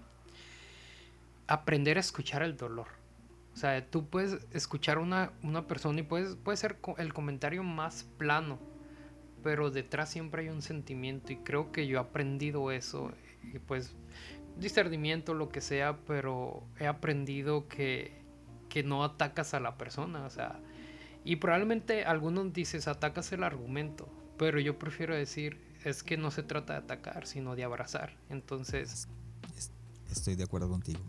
Aprender 1.46 1.96
a 1.96 2.00
escuchar 2.00 2.42
el 2.42 2.56
dolor 2.56 2.88
o 3.54 3.56
sea, 3.56 3.84
tú 3.86 4.06
puedes 4.06 4.38
escuchar 4.52 4.98
una, 4.98 5.32
una 5.42 5.66
persona 5.66 6.00
y 6.00 6.02
puedes, 6.02 6.36
puede 6.36 6.56
ser 6.56 6.78
el 6.96 7.12
comentario 7.12 7.62
más 7.62 8.04
plano, 8.16 8.58
pero 9.42 9.70
detrás 9.70 10.10
siempre 10.10 10.42
hay 10.42 10.48
un 10.48 10.62
sentimiento 10.62 11.32
y 11.32 11.36
creo 11.36 11.72
que 11.72 11.86
yo 11.86 11.98
he 11.98 12.00
aprendido 12.00 12.70
eso, 12.70 13.12
y 13.52 13.58
pues 13.58 13.94
discernimiento, 14.58 15.34
lo 15.34 15.48
que 15.48 15.60
sea, 15.60 15.98
pero 16.06 16.62
he 16.78 16.86
aprendido 16.86 17.68
que, 17.68 18.22
que 18.68 18.82
no 18.82 19.04
atacas 19.04 19.54
a 19.54 19.60
la 19.60 19.76
persona, 19.78 20.24
o 20.24 20.30
sea, 20.30 20.60
y 21.24 21.36
probablemente 21.36 22.04
algunos 22.04 22.52
dices 22.52 22.88
atacas 22.88 23.32
el 23.32 23.44
argumento, 23.44 24.08
pero 24.38 24.58
yo 24.60 24.78
prefiero 24.78 25.14
decir 25.14 25.72
es 25.84 26.02
que 26.02 26.16
no 26.16 26.30
se 26.30 26.42
trata 26.42 26.74
de 26.74 26.78
atacar, 26.80 27.26
sino 27.26 27.56
de 27.56 27.64
abrazar. 27.64 28.16
Entonces... 28.28 29.08
Estoy 30.10 30.36
de 30.36 30.44
acuerdo 30.44 30.68
contigo. 30.68 31.00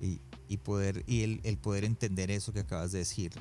Y, 0.00 0.20
y 0.46 0.58
poder 0.58 1.02
y 1.06 1.24
el, 1.24 1.40
el, 1.42 1.58
poder 1.58 1.84
entender 1.84 2.30
eso 2.30 2.52
que 2.52 2.60
acabas 2.60 2.92
de 2.92 2.98
decir 2.98 3.32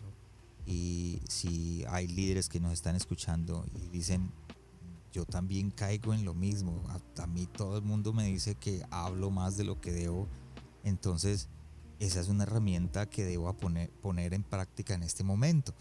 y 0.68 1.22
si 1.30 1.86
hay 1.88 2.08
líderes 2.08 2.50
que 2.50 2.60
nos 2.60 2.74
están 2.74 2.96
escuchando 2.96 3.66
y 3.74 3.88
dicen 3.88 4.32
yo 5.14 5.26
también 5.26 5.72
caigo 5.72 6.14
en 6.14 6.26
lo 6.26 6.34
mismo 6.34 6.84
a, 6.90 7.28
mí 7.28 7.48
todo 7.48 7.78
el 7.78 7.84
mundo 7.84 8.12
me 8.12 8.26
dice 8.26 8.56
que 8.56 8.86
hablo 8.92 9.32
más 9.32 9.56
de 9.56 9.64
lo 9.64 9.80
que 9.80 9.94
debo 9.94 10.28
entonces 10.84 11.48
esa 12.00 12.20
es 12.20 12.28
una 12.28 12.44
herramienta 12.44 13.10
que 13.10 13.24
debo 13.24 13.52
poner, 13.56 13.90
poner 13.90 14.34
en 14.34 14.44
práctica 14.44 14.94
en 14.94 15.04
este 15.04 15.24
momento 15.24 15.74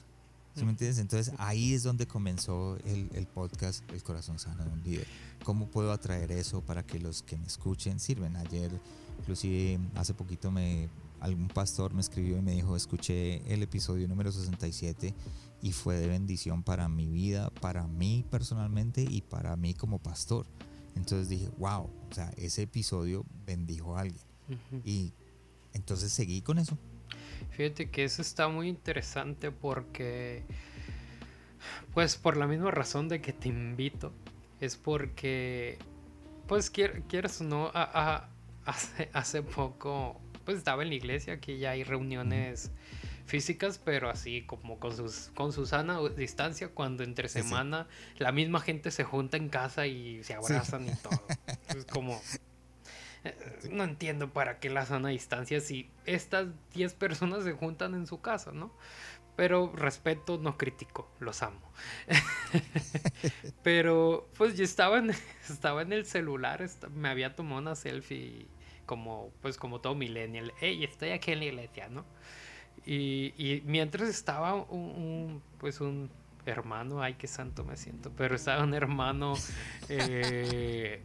¿Sí 0.55 0.65
me 0.65 0.71
entiendes? 0.71 0.97
Entonces 0.97 1.35
ahí 1.37 1.75
es 1.75 1.83
donde 1.83 2.07
comenzó 2.07 2.79
el, 2.87 3.11
el, 3.13 3.27
podcast 3.27 3.85
El 3.93 4.03
Corazón 4.03 4.39
Sano 4.39 4.65
de 4.65 4.71
un 4.71 4.83
Líder. 4.83 5.07
¿Cómo 5.45 5.69
puedo 5.69 5.93
atraer 5.93 6.33
eso 6.33 6.63
para 6.63 6.83
que 6.83 6.99
los 6.99 7.23
que 7.23 7.37
me 7.37 7.47
escuchen 7.47 8.01
sirven? 8.01 8.37
Ayer, 8.37 8.71
inclusive 9.19 9.79
hace 9.97 10.15
poquito 10.15 10.51
me 10.51 10.89
algún 11.21 11.49
pastor 11.49 11.95
me 11.95 12.01
escribió 12.01 12.39
y 12.39 12.43
me 12.43 12.53
dijo, 12.53 12.77
escuché 12.77 13.43
el 13.53 13.63
episodio 13.63 14.07
número 14.09 14.33
67 14.33 15.15
y 15.63 15.73
fue 15.73 15.97
de 15.97 16.07
bendición 16.07 16.63
para 16.63 16.89
mi 16.89 17.09
vida, 17.09 17.51
para 17.61 17.87
mí 17.87 18.25
personalmente 18.31 19.05
y 19.09 19.23
para 19.23 19.57
mí 19.57 19.75
como 19.75 19.99
pastor. 19.99 20.47
Entonces 20.95 21.29
dije, 21.29 21.51
wow, 21.59 21.91
o 22.11 22.15
sea, 22.15 22.31
ese 22.37 22.63
episodio 22.63 23.25
bendijo 23.45 23.97
a 23.97 24.01
alguien. 24.01 24.23
Y 24.85 25.13
entonces 25.73 26.13
seguí 26.13 26.41
con 26.41 26.59
eso. 26.59 26.79
Fíjate 27.51 27.91
que 27.91 28.05
eso 28.05 28.23
está 28.23 28.49
muy 28.49 28.69
interesante 28.69 29.51
porque, 29.51 30.45
pues 31.95 32.17
por 32.17 32.37
la 32.37 32.47
misma 32.47 32.71
razón 32.71 33.09
de 33.09 33.21
que 33.21 33.33
te 33.33 33.49
invito, 33.49 34.13
es 34.61 34.77
porque, 34.77 35.79
pues 36.47 36.71
quieres 36.71 37.41
o 37.41 37.45
no, 37.45 37.71
hace, 38.65 39.11
hace 39.13 39.43
poco 39.43 40.21
pues 40.47 40.57
estaba 40.57 40.83
en 40.83 40.89
la 40.89 40.95
iglesia, 40.95 41.41
que 41.41 41.59
ya 41.59 41.73
hay 41.73 41.85
reuniones 41.85 42.71
físicas, 43.27 43.79
pero 43.85 44.09
así 44.09 44.43
como 44.43 44.79
con, 44.79 44.97
sus, 44.97 45.31
con 45.35 45.53
su 45.53 45.67
sana 45.67 45.99
distancia, 46.17 46.69
cuando 46.69 47.03
entre 47.03 47.29
semana 47.29 47.89
la 48.19 48.33
misma 48.33 48.61
gente 48.61 48.91
se 48.91 49.05
junta 49.05 49.37
en 49.37 49.49
casa 49.49 49.87
y 49.87 50.23
se 50.23 50.35
abrazan 50.35 50.89
y 50.89 50.95
todo. 50.95 51.27
Es 51.69 51.85
como... 51.93 52.19
Eh, 53.25 53.69
no 53.71 53.83
entiendo 53.83 54.33
para 54.33 54.61
qué 54.61 54.71
la 54.71 54.87
sana 54.87 55.09
distancia 55.09 55.61
si 55.61 55.91
estas 56.05 56.47
10 56.75 56.95
personas 56.95 57.43
se 57.43 57.53
juntan 57.53 57.95
en 57.95 58.07
su 58.07 58.21
casa, 58.21 58.53
¿no? 58.53 58.73
Pero 59.35 59.73
respeto, 59.75 60.39
no 60.39 60.57
critico, 60.57 61.11
los 61.19 61.43
amo. 61.43 61.61
Pero 63.65 64.29
pues 64.39 64.57
yo 64.57 64.65
estaba 64.65 64.99
en, 64.99 65.11
estaba 65.51 65.83
en 65.83 65.93
el 65.93 66.07
celular, 66.07 66.65
me 66.95 67.09
había 67.09 67.35
tomado 67.35 67.61
una 67.61 67.75
selfie 67.75 68.47
como, 68.87 69.31
pues 69.43 69.57
como 69.59 69.81
todo 69.81 69.95
millennial, 69.95 70.53
hey, 70.61 70.83
estoy 70.85 71.11
aquí 71.11 71.33
en 71.33 71.41
la 71.41 71.45
iglesia, 71.47 71.89
¿no? 71.89 72.05
Y, 72.85 73.35
y 73.37 73.63
mientras 73.67 74.09
estaba 74.09 74.55
un, 74.55 75.43
pues 75.59 75.81
un 75.81 76.09
hermano, 76.47 77.03
ay, 77.03 77.15
qué 77.15 77.27
santo 77.27 77.65
me 77.65 77.77
siento, 77.77 78.13
pero 78.17 78.37
estaba 78.37 78.63
un 78.63 78.75
hermano 78.75 79.35
eh, 79.89 81.03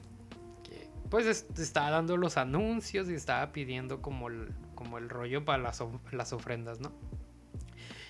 que 0.64 0.90
pues 1.10 1.46
estaba 1.58 1.90
dando 1.90 2.18
los 2.18 2.38
anuncios 2.38 3.10
y 3.10 3.16
estaba 3.16 3.52
pidiendo 3.52 4.02
como 4.02 4.30
el, 4.30 4.54
como 4.76 4.98
el 4.98 5.10
rollo 5.10 5.44
para 5.44 5.62
las, 5.62 5.84
las 6.12 6.34
ofrendas, 6.34 6.80
¿no? 6.80 6.92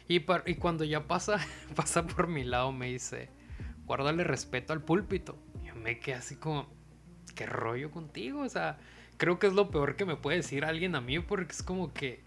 Y, 0.08 0.26
y 0.46 0.56
cuando 0.56 0.84
ya 0.84 1.08
pasa, 1.08 1.40
pasa 1.76 2.06
por 2.06 2.28
mi 2.28 2.44
lado 2.44 2.74
me 2.74 2.88
dice, 2.88 3.30
guárdale 3.86 4.24
respeto 4.24 4.74
al 4.74 4.82
púlpito. 4.82 5.38
Y 5.62 5.68
yo 5.68 5.76
me 5.76 6.00
quedé 6.00 6.16
así 6.16 6.36
como, 6.36 6.68
¿qué 7.36 7.46
rollo 7.46 7.92
contigo? 7.92 8.42
O 8.42 8.50
sea, 8.50 8.78
creo 9.22 9.38
que 9.38 9.46
es 9.46 9.54
lo 9.54 9.70
peor 9.70 9.96
que 9.98 10.04
me 10.04 10.16
puede 10.16 10.38
decir 10.38 10.66
alguien 10.66 10.96
a 10.96 11.00
mí 11.00 11.20
porque 11.20 11.52
es 11.52 11.62
como 11.62 11.94
que, 11.94 12.22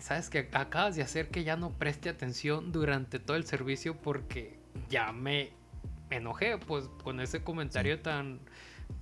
sabes 0.00 0.28
que 0.28 0.48
acabas 0.54 0.96
de 0.96 1.02
hacer 1.02 1.28
que 1.28 1.44
ya 1.44 1.56
no 1.56 1.70
preste 1.70 2.08
atención 2.08 2.72
durante 2.72 3.20
todo 3.20 3.36
el 3.36 3.46
servicio 3.46 3.96
porque 3.96 4.58
ya 4.90 5.12
me 5.12 5.52
enojé 6.10 6.58
pues 6.58 6.90
con 7.04 7.20
ese 7.20 7.44
comentario 7.44 8.00
tan, 8.00 8.40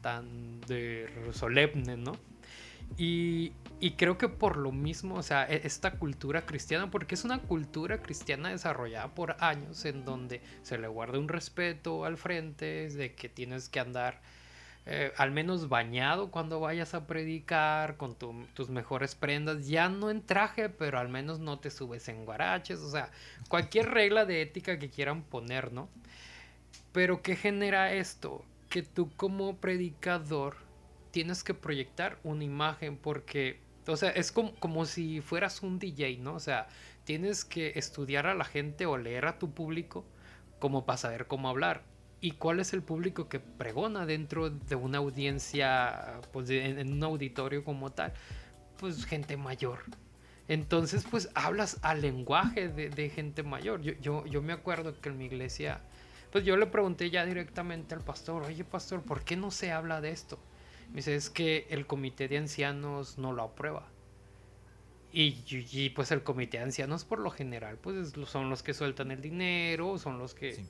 tan 0.03 0.61
de 0.69 1.09
solemne, 1.33 1.97
¿no? 1.97 2.13
Y, 2.99 3.55
y, 3.81 3.93
creo 3.93 4.19
que 4.19 4.29
por 4.29 4.59
lo 4.59 4.71
mismo, 4.71 5.15
o 5.15 5.23
sea, 5.23 5.47
e, 5.49 5.67
esta 5.67 5.93
cultura 5.93 6.45
cristiana, 6.45 6.91
porque 6.91 7.15
es 7.15 7.25
una 7.25 7.39
cultura 7.39 8.03
cristiana 8.03 8.51
desarrollada 8.51 9.15
por 9.15 9.37
años 9.41 9.87
en 9.87 10.05
donde 10.05 10.43
se 10.61 10.77
le 10.77 10.89
guarda 10.89 11.19
un 11.19 11.29
respeto 11.29 12.05
al 12.05 12.19
frente, 12.19 12.91
de 12.91 13.15
que 13.15 13.31
tienes 13.31 13.71
que 13.71 13.81
andar 13.81 14.21
eh, 14.87 15.13
al 15.17 15.31
menos 15.31 15.71
bañado 15.71 16.31
cuando 16.31 16.61
vayas 16.61 16.93
a 16.93 17.07
predicar, 17.07 17.97
con 17.97 18.17
tus 18.17 18.69
mejores 18.69 19.15
prendas, 19.15 19.67
ya 19.67 19.89
no 19.89 20.11
en 20.11 20.21
traje, 20.21 20.69
pero 20.69 20.99
al 20.99 21.09
menos 21.09 21.39
no 21.41 21.59
te 21.59 21.71
subes 21.71 22.09
en 22.09 22.27
guaraches, 22.27 22.81
o 22.81 22.91
sea, 22.91 23.11
cualquier 23.49 23.91
regla 23.91 24.27
de 24.27 24.43
ética 24.43 24.79
que 24.79 24.91
quieran 24.91 25.23
poner, 25.23 25.73
¿no? 25.73 25.89
Pero 26.93 27.23
¿qué 27.23 27.35
genera 27.35 27.95
esto? 27.95 28.45
Que 28.69 28.83
tú 28.83 29.11
como 29.17 29.57
predicador 29.57 30.57
tienes 31.13 31.45
que 31.45 31.55
proyectar 31.55 32.19
una 32.23 32.45
imagen 32.45 32.99
porque, 32.99 33.61
o 33.87 33.97
sea, 33.97 34.11
es 34.11 34.33
como, 34.33 34.55
como 34.57 34.85
si 34.85 35.23
fueras 35.23 35.63
un 35.63 35.79
DJ, 35.79 36.19
¿no? 36.19 36.35
O 36.35 36.41
sea, 36.41 36.69
tienes 37.05 37.45
que 37.47 37.73
estudiar 37.77 38.27
a 38.27 38.35
la 38.35 38.45
gente 38.45 38.85
o 38.85 38.99
leer 38.99 39.27
a 39.27 39.39
tu 39.39 39.51
público 39.53 40.05
como 40.59 40.85
para 40.85 40.99
saber 40.99 41.27
cómo 41.27 41.49
hablar 41.49 41.94
y 42.25 42.31
cuál 42.31 42.59
es 42.59 42.73
el 42.73 42.83
público 42.83 43.29
que 43.29 43.39
pregona 43.39 44.07
dentro 44.07 44.49
de 44.49 44.77
una 44.77 44.97
audiencia, 44.97 46.23
pues 46.33 46.49
en, 46.49 46.91
un 46.91 47.05
auditorio 47.05 47.63
como 47.63 47.93
tal, 47.93 48.15
pues 48.79 49.05
gente 49.05 49.37
mayor. 49.37 49.81
Entonces, 50.49 51.05
pues 51.11 51.29
hablas 51.35 51.79
al 51.83 52.01
lenguaje 52.01 52.69
de, 52.71 53.11
gente 53.11 53.43
mayor. 53.43 53.83
Yo, 53.83 53.93
yo, 54.01 54.25
yo 54.25 54.41
me 54.41 54.55
acuerdo 54.55 54.99
que 55.03 55.11
en 55.11 55.19
mi 55.19 55.27
iglesia, 55.27 55.83
pues 56.33 56.47
yo 56.47 56.57
le 56.57 56.65
pregunté 56.65 57.11
ya 57.11 57.27
directamente 57.27 57.95
al 57.95 58.01
pastor, 58.01 58.45
oye 58.45 58.65
pastor, 58.65 59.03
¿por 59.03 59.23
qué 59.23 59.37
no 59.37 59.51
se 59.51 59.71
habla 59.71 60.01
de 60.01 60.09
esto? 60.09 60.39
Me 60.89 60.97
dice, 60.97 61.17
es 61.17 61.29
que 61.29 61.67
el 61.69 61.87
comité 61.87 62.27
de 62.27 62.39
ancianos 62.39 63.19
no 63.19 63.35
lo 63.35 63.43
aprueba. 63.43 63.87
Y, 65.13 65.91
pues 65.91 66.11
el 66.11 66.23
comité 66.23 66.57
de 66.57 66.65
ancianos 66.65 67.05
por 67.05 67.19
lo 67.19 67.31
general, 67.31 67.77
pues 67.77 68.15
son 68.27 68.49
los 68.49 68.63
que 68.63 68.73
sueltan 68.73 69.11
el 69.11 69.21
dinero, 69.21 69.99
son 69.99 70.19
los 70.19 70.35
que... 70.35 70.65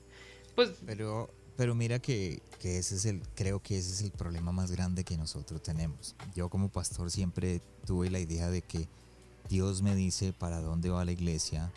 Pues, 0.57 0.81
pero, 0.85 1.31
pero 1.57 1.75
mira 1.75 1.99
que, 1.99 2.43
que, 2.61 2.79
ese 2.79 2.97
es 2.97 3.05
el, 3.05 3.23
creo 3.35 3.63
que 3.63 3.79
ese 3.79 3.93
es 3.93 4.01
el 4.03 4.11
problema 4.11 4.53
más 4.53 4.71
grande 4.71 5.05
que 5.05 5.17
nosotros 5.17 5.63
tenemos. 5.63 6.15
Yo 6.35 6.49
como 6.49 6.69
pastor 6.69 7.11
siempre 7.11 7.61
tuve 7.87 8.11
la 8.11 8.21
idea 8.21 8.51
de 8.51 8.63
que 8.63 8.89
Dios 9.49 9.83
me 9.83 9.95
dice 9.95 10.33
para 10.33 10.61
dónde 10.61 10.91
va 10.91 11.05
la 11.05 11.13
iglesia, 11.13 11.73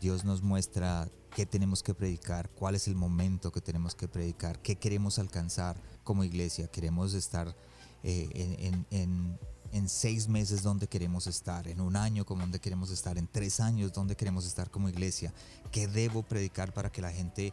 Dios 0.00 0.24
nos 0.24 0.42
muestra 0.42 1.08
qué 1.34 1.46
tenemos 1.46 1.82
que 1.82 1.94
predicar, 1.94 2.50
cuál 2.50 2.74
es 2.74 2.88
el 2.88 2.94
momento 2.94 3.52
que 3.52 3.60
tenemos 3.60 3.94
que 3.94 4.08
predicar, 4.08 4.60
qué 4.60 4.76
queremos 4.76 5.18
alcanzar 5.18 5.76
como 6.04 6.24
iglesia. 6.24 6.68
Queremos 6.68 7.14
estar 7.14 7.54
eh, 8.02 8.72
en, 8.90 9.88
seis 9.88 10.28
meses 10.28 10.62
donde 10.62 10.86
queremos 10.86 11.26
estar, 11.26 11.68
en 11.68 11.80
un 11.80 11.96
año 11.96 12.24
como 12.24 12.42
donde 12.42 12.60
queremos 12.60 12.90
estar, 12.90 13.18
en 13.18 13.26
tres 13.26 13.60
años 13.60 13.92
donde 13.92 14.16
queremos 14.16 14.46
estar 14.46 14.70
como 14.70 14.88
iglesia. 14.88 15.32
¿Qué 15.70 15.86
debo 15.86 16.22
predicar 16.22 16.72
para 16.72 16.90
que 16.90 17.02
la 17.02 17.12
gente 17.12 17.52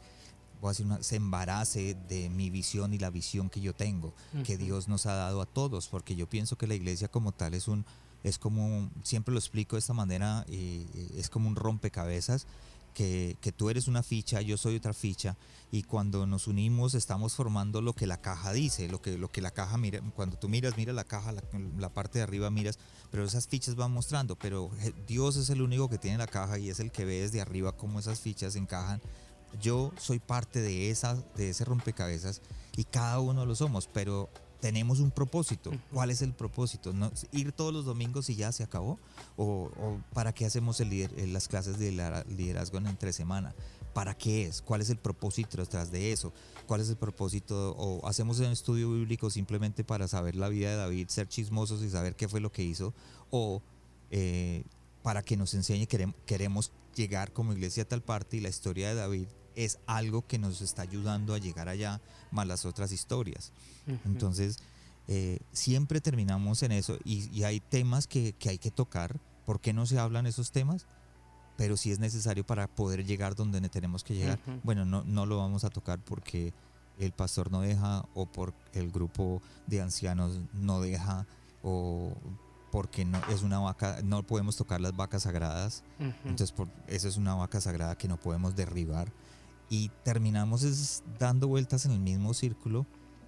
voy 0.61 0.69
a 0.69 0.71
decir 0.71 0.87
se 1.01 1.15
embarace 1.15 1.95
de 2.07 2.29
mi 2.29 2.49
visión 2.49 2.93
y 2.93 2.97
la 2.97 3.09
visión 3.09 3.49
que 3.49 3.61
yo 3.61 3.73
tengo, 3.73 4.13
que 4.43 4.57
Dios 4.57 4.87
nos 4.87 5.05
ha 5.05 5.13
dado 5.13 5.41
a 5.41 5.45
todos? 5.45 5.87
Porque 5.87 6.15
yo 6.15 6.27
pienso 6.27 6.57
que 6.57 6.67
la 6.67 6.75
iglesia 6.75 7.07
como 7.07 7.31
tal 7.31 7.53
es 7.53 7.67
un 7.67 7.85
es 8.25 8.39
como, 8.39 8.89
siempre 9.03 9.31
lo 9.31 9.39
explico 9.39 9.75
de 9.75 9.81
esta 9.81 9.93
manera, 9.93 10.45
es 10.49 11.29
como 11.29 11.47
un 11.47 11.55
rompecabezas, 11.55 12.47
que, 12.95 13.37
que, 13.39 13.51
tú 13.51 13.69
eres 13.69 13.87
una 13.87 14.01
ficha, 14.01 14.41
yo 14.41 14.57
soy 14.57 14.77
otra 14.77 14.93
ficha, 14.93 15.37
y 15.71 15.83
cuando 15.83 16.25
nos 16.25 16.47
unimos 16.47 16.95
estamos 16.95 17.35
formando 17.35 17.81
lo 17.81 17.93
que 17.93 18.07
la 18.07 18.21
caja 18.21 18.51
dice, 18.51 18.87
lo 18.87 19.01
que, 19.01 19.17
lo 19.17 19.29
que 19.29 19.41
la 19.41 19.51
caja 19.51 19.77
mira, 19.77 20.01
cuando 20.15 20.37
tú 20.37 20.49
miras, 20.49 20.75
mira 20.75 20.91
la 20.91 21.03
caja, 21.03 21.33
la, 21.77 21.89
parte 21.89 22.17
de 22.17 22.23
arriba 22.23 22.49
miras, 22.49 22.79
pero 23.11 23.25
esas 23.25 23.47
fichas 23.47 23.75
van 23.75 23.91
mostrando, 23.91 24.35
pero 24.35 24.71
Dios 25.05 25.35
es 25.35 25.51
el 25.51 25.61
único 25.61 25.87
que 25.87 25.99
tiene 25.99 26.17
la 26.17 26.27
caja 26.27 26.57
y 26.57 26.69
es 26.69 26.79
el 26.79 26.91
que 26.91 27.05
ve 27.05 27.21
desde 27.21 27.41
arriba 27.41 27.73
cómo 27.73 27.99
esas 27.99 28.21
fichas 28.21 28.55
encajan. 28.55 29.01
Yo 29.61 29.91
soy 29.97 30.19
parte 30.19 30.61
de, 30.61 30.89
esa, 30.89 31.15
de 31.35 31.49
ese 31.49 31.65
rompecabezas 31.65 32.41
y 32.75 32.83
cada 32.83 33.19
uno 33.19 33.45
lo 33.45 33.55
somos, 33.55 33.87
pero 33.87 34.29
tenemos 34.59 34.99
un 34.99 35.11
propósito. 35.11 35.71
¿Cuál 35.93 36.09
es 36.09 36.21
el 36.21 36.33
propósito? 36.33 36.91
¿No? 36.91 37.11
¿Ir 37.31 37.51
todos 37.51 37.73
los 37.73 37.85
domingos 37.85 38.29
y 38.29 38.35
ya 38.35 38.51
se 38.51 38.63
acabó? 38.63 38.99
¿O, 39.37 39.69
para 40.13 40.33
qué 40.33 40.45
hacemos 40.45 40.79
el 40.79 41.33
las 41.33 41.47
clases 41.47 41.77
de 41.77 41.91
liderazgo 42.29 42.77
en 42.77 42.87
entre 42.87 43.13
semana? 43.13 43.53
¿Para 43.93 44.17
qué 44.17 44.47
es? 44.47 44.61
¿Cuál 44.61 44.81
es 44.81 44.89
el 44.89 44.97
propósito 44.97 45.57
detrás 45.57 45.91
de 45.91 46.11
eso? 46.11 46.33
¿Cuál 46.65 46.81
es 46.81 46.89
el 46.89 46.97
propósito? 46.97 47.75
¿O 47.77 48.07
hacemos 48.07 48.39
un 48.39 48.47
estudio 48.47 48.91
bíblico 48.91 49.29
simplemente 49.29 49.83
para 49.83 50.07
saber 50.07 50.35
la 50.35 50.49
vida 50.49 50.71
de 50.71 50.77
David, 50.77 51.09
ser 51.09 51.27
chismosos 51.27 51.83
y 51.83 51.89
saber 51.89 52.15
qué 52.15 52.27
fue 52.27 52.39
lo 52.39 52.51
que 52.51 52.63
hizo? 52.63 52.93
¿O 53.29 53.61
eh, 54.09 54.63
para 55.03 55.21
que 55.21 55.37
nos 55.37 55.53
enseñe, 55.53 55.85
queremos, 55.85 56.15
queremos 56.25 56.71
llegar 56.95 57.31
como 57.31 57.53
iglesia 57.53 57.83
a 57.83 57.87
tal 57.87 58.01
parte 58.01 58.37
y 58.37 58.39
la 58.39 58.49
historia 58.49 58.89
de 58.89 58.95
David 58.95 59.27
es 59.55 59.79
algo 59.85 60.25
que 60.25 60.37
nos 60.37 60.61
está 60.61 60.81
ayudando 60.81 61.33
a 61.33 61.37
llegar 61.37 61.69
allá, 61.69 62.01
más 62.31 62.47
las 62.47 62.65
otras 62.65 62.91
historias. 62.91 63.51
Entonces, 64.05 64.57
eh, 65.07 65.39
siempre 65.51 66.01
terminamos 66.01 66.63
en 66.63 66.71
eso 66.71 66.97
y, 67.03 67.43
hay 67.43 67.59
temas 67.59 68.07
que, 68.07 68.35
hay 68.47 68.57
que 68.57 68.71
tocar. 68.71 69.19
¿Por 69.45 69.59
qué 69.59 69.73
no 69.73 69.85
se 69.85 69.99
hablan 69.99 70.25
esos 70.25 70.51
temas? 70.51 70.87
Pero 71.57 71.77
si 71.77 71.91
es 71.91 71.99
necesario 71.99 72.45
para 72.45 72.67
poder 72.67 73.05
llegar 73.05 73.35
donde 73.35 73.61
tenemos 73.69 74.03
que 74.03 74.15
llegar. 74.15 74.39
Bueno, 74.63 74.85
no, 74.85 75.03
no 75.03 75.25
lo 75.25 75.37
vamos 75.37 75.63
a 75.63 75.69
tocar 75.69 75.99
porque 75.99 76.53
el 76.99 77.11
pastor 77.11 77.51
no 77.51 77.61
deja 77.61 78.05
o 78.13 78.25
por 78.25 78.53
el 78.73 78.91
grupo 78.91 79.41
de 79.67 79.81
ancianos 79.81 80.39
no 80.53 80.81
deja 80.81 81.25
o 81.61 82.13
porque 82.71 83.05
no 83.05 83.21
es 83.29 83.41
una 83.41 83.59
vaca, 83.59 83.99
no 84.03 84.23
podemos 84.23 84.57
tocar 84.57 84.81
las 84.81 84.93
vacas 84.95 85.23
sagradas. 85.23 85.83
Entonces, 85.99 86.51
por, 86.51 86.67
eso 86.87 87.07
es 87.07 87.15
una 87.15 87.33
vaca 87.33 87.61
sagrada 87.61 87.97
que 87.97 88.09
no 88.09 88.17
podemos 88.17 88.53
derribar 88.55 89.11
y 89.69 89.89
terminamos 90.03 90.63
es 90.63 91.03
dando 91.19 91.47
vueltas 91.47 91.85
en 91.85 91.91
el 91.91 91.99
mismo 91.99 92.33
círculo 92.33 92.85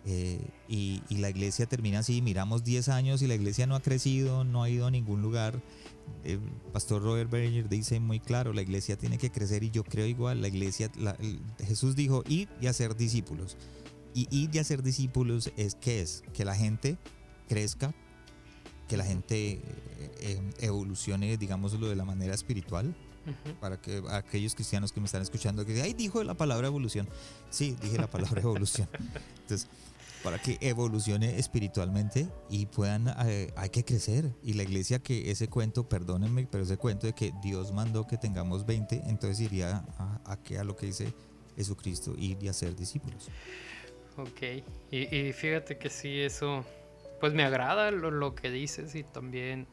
eh, 0.09 0.39
y, 0.69 1.01
la 1.17 1.29
iglesia 1.29 1.65
termina 1.65 1.99
así, 1.99 2.21
miramos 2.21 2.63
10 2.63 2.87
años 2.87 3.21
y 3.21 3.27
la 3.27 3.35
iglesia 3.35 3.67
no 3.67 3.75
ha 3.75 3.81
crecido, 3.81 4.45
no 4.45 4.63
ha 4.63 4.69
ido 4.69 4.87
a 4.87 4.91
ningún 4.91 5.21
lugar. 5.21 5.61
El 6.23 6.39
pastor 6.71 7.03
Robert 7.03 7.29
Berger 7.29 7.67
dice 7.67 7.99
muy 7.99 8.21
claro, 8.21 8.53
la 8.53 8.61
iglesia 8.61 8.97
tiene 8.97 9.17
que 9.17 9.31
crecer 9.31 9.63
y 9.63 9.69
yo 9.69 9.83
creo 9.83 10.05
igual, 10.05 10.41
la 10.41 10.47
iglesia, 10.47 10.89
Jesús 11.59 11.97
dijo, 11.97 12.23
ir 12.25 12.47
y 12.61 12.67
hacer 12.67 12.95
discípulos. 12.95 13.57
Y 14.13 14.29
ir 14.31 14.49
y 14.53 14.59
hacer 14.59 14.81
discípulos 14.81 15.51
es 15.57 15.75
que 15.75 15.99
es 16.01 16.23
que 16.33 16.45
la 16.45 16.55
gente 16.55 16.97
crezca, 17.49 17.93
que 18.87 18.95
la 18.95 19.03
gente 19.03 19.35
eh, 19.51 19.61
eh, 20.21 20.51
evolucione, 20.59 21.35
digámoslo 21.35 21.89
de 21.89 21.97
la 21.97 22.05
manera 22.05 22.33
espiritual, 22.33 22.95
para 23.59 23.79
que 23.79 24.03
aquellos 24.11 24.55
cristianos 24.55 24.91
que 24.91 24.99
me 24.99 25.05
están 25.05 25.21
escuchando 25.21 25.65
que 25.65 25.81
ay 25.81 25.93
dijo 25.93 26.23
la 26.23 26.35
palabra 26.35 26.67
evolución 26.67 27.07
sí 27.49 27.75
dije 27.81 27.97
la 27.97 28.07
palabra 28.07 28.41
evolución. 28.41 28.87
Entonces 29.41 29.67
para 30.23 30.39
que 30.39 30.57
evolucione 30.61 31.37
espiritualmente 31.37 32.27
y 32.49 32.65
puedan 32.65 33.07
eh, 33.27 33.53
hay 33.55 33.69
que 33.69 33.85
crecer. 33.85 34.33
Y 34.43 34.53
la 34.53 34.63
iglesia 34.63 34.99
que 34.99 35.31
ese 35.31 35.47
cuento 35.47 35.87
perdónenme 35.87 36.47
pero 36.49 36.63
ese 36.63 36.77
cuento 36.77 37.07
de 37.07 37.13
que 37.13 37.33
Dios 37.41 37.71
mandó 37.71 38.07
que 38.07 38.17
tengamos 38.17 38.65
20 38.65 39.03
entonces 39.05 39.39
iría 39.39 39.85
a, 39.97 40.21
a, 40.25 40.59
a 40.59 40.63
lo 40.63 40.75
que 40.75 40.87
dice 40.87 41.13
Jesucristo 41.55 42.13
ir 42.17 42.37
y 42.41 42.47
hacer 42.47 42.75
discípulos. 42.75 43.29
Ok. 44.17 44.63
Y, 44.91 45.31
fíjate 45.33 45.77
que 45.77 45.89
sí 45.89 46.21
eso 46.21 46.65
pues 47.19 47.33
me 47.33 47.43
agrada 47.43 47.91
lo, 47.91 48.11
lo 48.11 48.35
que 48.35 48.51
dices 48.51 48.95
y 48.95 49.03
también 49.03 49.67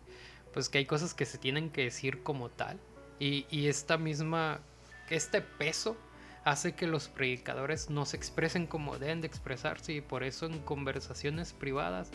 pues 0.53 0.69
que 0.69 0.79
hay 0.79 0.87
cosas 0.87 1.15
que 1.15 1.27
se 1.27 1.37
tienen 1.37 1.71
que 1.71 1.83
decir 1.83 2.23
como 2.23 2.49
tal 2.49 2.79
y, 3.19 3.69
esta 3.69 3.97
misma, 3.97 4.61
este 5.09 5.41
peso 5.41 5.97
hace 6.45 6.73
que 6.75 6.87
los 6.87 7.09
predicadores 7.09 7.89
no 7.89 8.05
se 8.05 8.17
expresen 8.17 8.67
como 8.67 8.99
deben 8.99 9.21
de 9.21 9.27
expresarse 9.27 9.93
y 9.95 10.01
por 10.01 10.25
eso 10.25 10.47
en 10.47 10.59
conversaciones 10.61 11.53
privadas 11.55 12.11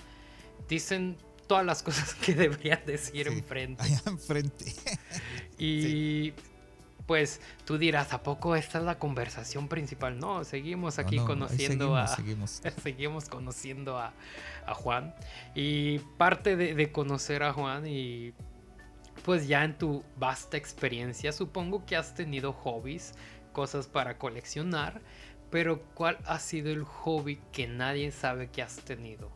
dicen 0.68 1.18
todas 1.48 1.66
las 1.66 1.82
cosas 1.84 2.14
que 2.14 2.36
deberían 2.36 2.86
decir 2.86 3.28
enfrente. 3.28 3.84
enfrente. 4.06 4.66
y 5.58 6.34
pues 7.08 7.42
tú 7.66 7.80
dirás, 7.80 8.14
¿a 8.14 8.22
poco 8.22 8.56
esta 8.56 8.78
es 8.78 8.84
la 8.84 9.00
conversación 9.00 9.68
principal? 9.68 10.20
No, 10.20 10.44
seguimos 10.44 11.00
aquí 11.00 11.18
conociendo 11.26 11.96
a. 11.96 12.08
Seguimos. 12.08 12.62
seguimos 12.84 13.30
conociendo 13.30 13.98
a, 13.98 14.14
Juan. 14.76 15.16
Y 15.56 15.98
parte 16.20 16.56
de 16.56 16.92
conocer 16.92 17.42
a 17.42 17.52
Juan 17.52 17.88
y 17.88 18.34
pues 19.24 19.48
ya 19.48 19.64
en 19.64 19.78
tu 19.78 20.04
vasta 20.18 20.58
experiencia 20.58 21.32
supongo 21.32 21.86
que 21.86 21.96
has 21.96 22.14
tenido 22.14 22.54
hobbies, 22.54 23.14
cosas 23.54 23.88
para 23.88 24.18
coleccionar, 24.18 25.02
pero 25.50 25.82
¿cuál 25.94 26.18
ha 26.26 26.40
sido 26.40 26.72
el 26.72 26.84
hobby 26.84 27.40
que 27.52 27.68
nadie 27.68 28.12
sabe 28.12 28.50
que 28.50 28.62
has 28.62 28.78
tenido? 28.78 29.32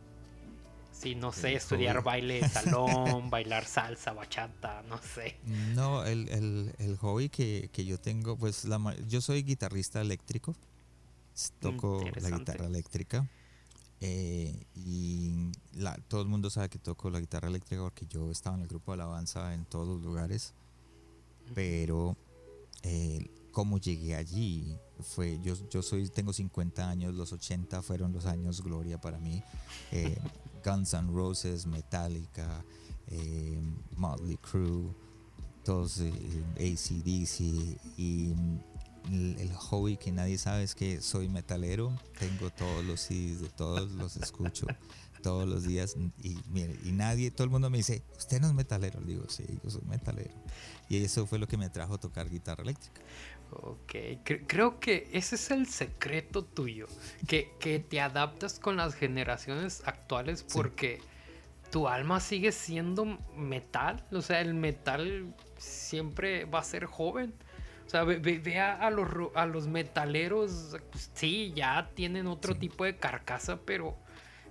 Si 0.92 1.16
no 1.16 1.32
sé, 1.32 1.54
estudiar 1.54 2.02
baile 2.02 2.40
de 2.40 2.48
salón, 2.48 3.28
bailar 3.28 3.66
salsa, 3.66 4.12
bachata, 4.12 4.82
no 4.88 4.98
sé. 5.02 5.36
No, 5.74 6.04
el, 6.04 6.96
hobby 7.00 7.28
que, 7.28 7.68
yo 7.84 7.98
tengo, 7.98 8.36
pues 8.36 8.64
la, 8.64 8.96
yo 9.08 9.20
soy 9.20 9.42
guitarrista 9.42 10.00
eléctrico, 10.00 10.54
toco 11.60 12.04
la 12.20 12.30
guitarra 12.30 12.66
eléctrica. 12.66 13.28
Eh, 14.06 14.66
y 14.74 15.50
todo 16.08 16.20
el 16.20 16.28
mundo 16.28 16.50
sabe 16.50 16.68
que 16.68 16.78
toco 16.78 17.08
la 17.08 17.20
guitarra 17.20 17.48
eléctrica 17.48 17.82
porque 17.82 18.04
yo 18.06 18.30
estaba 18.30 18.54
en 18.54 18.62
el 18.62 18.68
grupo 18.68 18.92
de 18.92 18.96
alabanza 19.02 19.54
en 19.54 19.64
todos 19.64 19.88
los 19.88 20.02
lugares. 20.02 20.52
Pero 21.54 22.14
eh, 22.82 23.26
cómo 23.50 23.78
llegué 23.78 24.14
allí 24.14 24.76
fue, 25.00 25.40
yo, 25.42 25.54
yo 25.70 25.82
soy, 25.82 26.06
tengo 26.10 26.34
50 26.34 26.86
años, 26.86 27.14
los 27.14 27.32
80 27.32 27.80
fueron 27.80 28.12
los 28.12 28.26
años 28.26 28.62
gloria 28.62 29.00
para 29.00 29.18
mí. 29.18 29.42
Eh, 29.90 30.18
Guns 30.64 30.92
N' 30.92 31.10
Roses, 31.10 31.66
Metallica, 31.66 32.62
Motley 33.96 34.36
Crue, 34.36 34.94
todos 35.62 36.00
ACDC 36.56 37.40
y 37.96 38.34
el, 39.10 39.52
hobby 39.54 39.96
que 39.96 40.12
nadie 40.12 40.38
sabe 40.38 40.62
es 40.62 40.74
que 40.74 41.00
soy 41.00 41.28
metalero, 41.28 41.92
tengo 42.18 42.50
todos 42.50 42.84
los 42.84 43.00
CDs 43.00 43.40
de 43.40 43.48
todos, 43.48 43.90
los 43.92 44.16
escucho 44.16 44.66
todos 45.22 45.48
los 45.48 45.64
días 45.64 45.96
y, 46.22 46.38
y 46.52 46.92
nadie, 46.92 47.30
todo 47.30 47.44
el 47.44 47.50
mundo 47.50 47.70
me 47.70 47.78
dice, 47.78 48.02
usted 48.16 48.40
no 48.40 48.46
es 48.46 48.54
metalero, 48.54 49.00
le 49.00 49.14
digo, 49.14 49.24
sí, 49.28 49.44
yo 49.62 49.70
soy 49.70 49.82
metalero. 49.82 50.34
Y 50.88 51.02
eso 51.02 51.26
fue 51.26 51.38
lo 51.38 51.48
que 51.48 51.56
me 51.56 51.70
trajo 51.70 51.94
a 51.94 51.98
tocar 51.98 52.28
guitarra 52.28 52.62
eléctrica. 52.62 53.00
Ok, 53.50 53.94
creo 54.46 54.80
que 54.80 55.08
ese 55.12 55.36
es 55.36 55.50
el 55.50 55.66
secreto 55.66 56.44
tuyo, 56.44 56.86
que, 57.26 57.52
que 57.60 57.78
te 57.78 58.00
adaptas 58.00 58.58
con 58.58 58.76
las 58.76 58.94
generaciones 58.94 59.82
actuales 59.86 60.44
porque 60.52 61.00
tu 61.70 61.88
alma 61.88 62.20
sigue 62.20 62.52
siendo 62.52 63.04
metal. 63.36 64.04
O 64.12 64.22
sea, 64.22 64.40
el 64.40 64.54
metal 64.54 65.34
siempre 65.58 66.44
va 66.46 66.60
a 66.60 66.64
ser 66.64 66.86
joven. 66.86 67.34
O 67.86 67.90
sea, 67.90 68.04
ve, 68.04 68.58
a, 68.58 68.90
los, 68.90 69.08
a 69.34 69.46
los 69.46 69.66
metaleros, 69.66 70.76
pues, 70.90 71.10
sí, 71.14 71.52
ya 71.54 71.90
tienen 71.94 72.26
otro 72.26 72.56
tipo 72.56 72.84
de 72.84 72.96
carcasa, 72.96 73.60
pero 73.64 73.96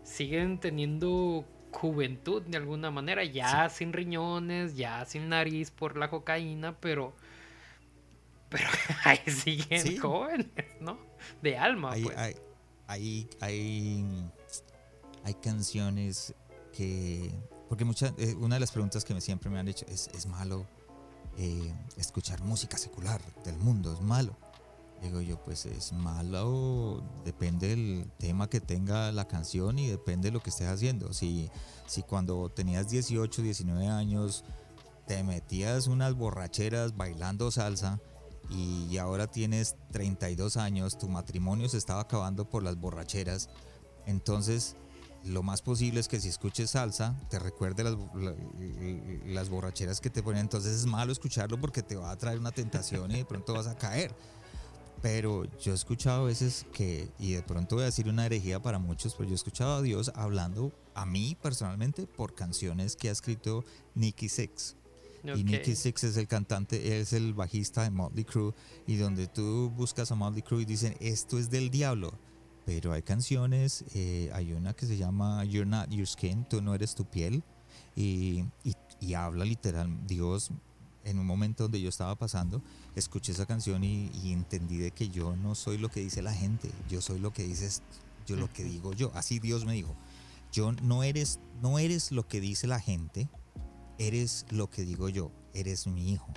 siguen 0.03 0.59
teniendo 0.59 1.45
juventud 1.71 2.43
de 2.43 2.57
alguna 2.57 2.91
manera, 2.91 3.23
ya 3.23 3.69
sin 3.69 3.91
riñones, 3.91 4.75
ya 4.75 5.03
sin 5.05 5.29
nariz 5.29 5.71
por 5.71 5.97
la 5.97 6.09
cocaína, 6.09 6.77
pero 6.79 7.15
pero 8.53 8.67
ahí 9.03 9.19
siguen 9.31 9.99
jóvenes, 9.99 10.47
¿no? 10.79 10.99
De 11.41 11.57
alma. 11.57 11.93
Hay, 11.93 12.03
pues. 12.03 12.17
hay, 12.87 13.27
hay, 13.41 14.05
hay, 15.23 15.33
canciones 15.41 16.35
que... 16.71 17.31
Porque 17.67 17.83
mucha, 17.83 18.13
eh, 18.19 18.35
una 18.35 18.55
de 18.55 18.59
las 18.59 18.71
preguntas 18.71 19.03
que 19.03 19.15
me, 19.15 19.21
siempre 19.21 19.49
me 19.49 19.57
han 19.57 19.67
hecho 19.67 19.87
es, 19.89 20.07
¿es 20.09 20.27
malo 20.27 20.67
eh, 21.37 21.73
escuchar 21.97 22.41
música 22.43 22.77
secular 22.77 23.21
del 23.43 23.57
mundo? 23.57 23.93
¿Es 23.93 24.01
malo? 24.01 24.35
Digo 25.01 25.19
yo, 25.19 25.37
pues 25.43 25.65
es 25.65 25.91
malo, 25.91 27.03
depende 27.25 27.69
del 27.69 28.09
tema 28.17 28.49
que 28.49 28.61
tenga 28.61 29.11
la 29.11 29.27
canción 29.27 29.77
y 29.77 29.87
depende 29.87 30.29
de 30.29 30.31
lo 30.31 30.41
que 30.41 30.49
estés 30.49 30.67
haciendo. 30.67 31.11
Si, 31.13 31.49
si 31.87 32.03
cuando 32.03 32.49
tenías 32.49 32.89
18, 32.89 33.41
19 33.41 33.87
años 33.87 34.45
te 35.05 35.21
metías 35.23 35.87
unas 35.87 36.13
borracheras 36.13 36.95
bailando 36.95 37.51
salsa, 37.51 37.99
y 38.49 38.97
ahora 38.97 39.27
tienes 39.27 39.75
32 39.91 40.57
años, 40.57 40.97
tu 40.97 41.07
matrimonio 41.07 41.69
se 41.69 41.77
estaba 41.77 42.01
acabando 42.01 42.49
por 42.49 42.63
las 42.63 42.77
borracheras, 42.77 43.49
entonces 44.05 44.75
lo 45.25 45.43
más 45.43 45.61
posible 45.61 45.99
es 45.99 46.07
que 46.07 46.19
si 46.19 46.29
escuches 46.29 46.71
salsa, 46.71 47.15
te 47.29 47.39
recuerde 47.39 47.83
las, 47.83 47.95
las 49.25 49.49
borracheras 49.49 50.01
que 50.01 50.09
te 50.09 50.21
ponen. 50.21 50.41
Entonces 50.41 50.73
es 50.75 50.85
malo 50.85 51.11
escucharlo 51.11 51.59
porque 51.59 51.81
te 51.81 51.95
va 51.95 52.11
a 52.11 52.17
traer 52.17 52.39
una 52.39 52.51
tentación 52.51 53.11
y 53.11 53.17
de 53.17 53.25
pronto 53.25 53.53
vas 53.53 53.67
a 53.67 53.75
caer. 53.75 54.13
Pero 55.01 55.43
yo 55.59 55.73
he 55.73 55.75
escuchado 55.75 56.23
a 56.23 56.25
veces 56.27 56.65
que, 56.71 57.09
y 57.19 57.33
de 57.33 57.43
pronto 57.43 57.75
voy 57.75 57.83
a 57.83 57.85
decir 57.87 58.07
una 58.07 58.25
herejía 58.25 58.61
para 58.61 58.79
muchos, 58.79 59.15
pero 59.15 59.27
yo 59.27 59.33
he 59.33 59.35
escuchado 59.35 59.75
a 59.75 59.81
Dios 59.81 60.11
hablando 60.15 60.71
a 60.93 61.05
mí 61.05 61.37
personalmente 61.41 62.07
por 62.07 62.35
canciones 62.35 62.95
que 62.95 63.09
ha 63.09 63.11
escrito 63.11 63.65
Nicky 63.95 64.29
Six. 64.29 64.77
Y 65.23 65.43
Nicky 65.43 65.75
Six 65.75 66.03
es 66.03 66.17
el 66.17 66.27
cantante, 66.27 66.99
es 66.99 67.13
el 67.13 67.33
bajista 67.33 67.83
de 67.83 67.91
Motley 67.91 68.25
Crue. 68.25 68.53
Y 68.87 68.97
donde 68.97 69.27
tú 69.27 69.71
buscas 69.75 70.11
a 70.11 70.15
Motley 70.15 70.41
Crue 70.41 70.61
y 70.61 70.65
dicen, 70.65 70.95
esto 70.99 71.37
es 71.37 71.49
del 71.49 71.69
diablo. 71.69 72.13
Pero 72.65 72.93
hay 72.93 73.01
canciones, 73.01 73.83
eh, 73.93 74.29
hay 74.33 74.53
una 74.53 74.73
que 74.73 74.85
se 74.85 74.97
llama 74.97 75.43
You're 75.43 75.69
Not 75.69 75.89
Your 75.89 76.07
Skin, 76.07 76.45
tú 76.45 76.61
no 76.61 76.73
eres 76.73 76.95
tu 76.95 77.05
piel. 77.05 77.43
Y, 77.95 78.45
y, 78.99 79.13
habla 79.13 79.45
literal, 79.45 79.89
Dios, 80.07 80.49
en 81.03 81.19
un 81.19 81.25
momento 81.25 81.63
donde 81.63 81.81
yo 81.81 81.89
estaba 81.89 82.15
pasando, 82.15 82.61
escuché 82.95 83.33
esa 83.33 83.45
canción 83.45 83.83
y, 83.83 84.09
y, 84.23 84.31
entendí 84.31 84.77
de 84.77 84.91
que 84.91 85.09
yo 85.09 85.35
no 85.35 85.55
soy 85.55 85.77
lo 85.77 85.89
que 85.89 85.99
dice 85.99 86.21
la 86.21 86.33
gente, 86.33 86.71
yo 86.89 87.01
soy 87.01 87.19
lo 87.19 87.33
que 87.33 87.43
dices, 87.43 87.83
yo 88.25 88.35
lo 88.35 88.51
que 88.51 88.63
digo 88.63 88.93
yo. 88.93 89.11
Así 89.13 89.39
Dios 89.39 89.65
me 89.65 89.73
dijo, 89.73 89.95
yo 90.51 90.71
no 90.71 91.03
eres, 91.03 91.39
no 91.61 91.79
eres 91.79 92.11
lo 92.11 92.27
que 92.27 92.39
dice 92.39 92.65
la 92.65 92.79
gente, 92.79 93.29
eres 93.97 94.45
lo 94.49 94.69
que 94.69 94.83
digo 94.83 95.09
yo, 95.09 95.31
eres 95.53 95.87
mi 95.87 96.11
hijo. 96.11 96.31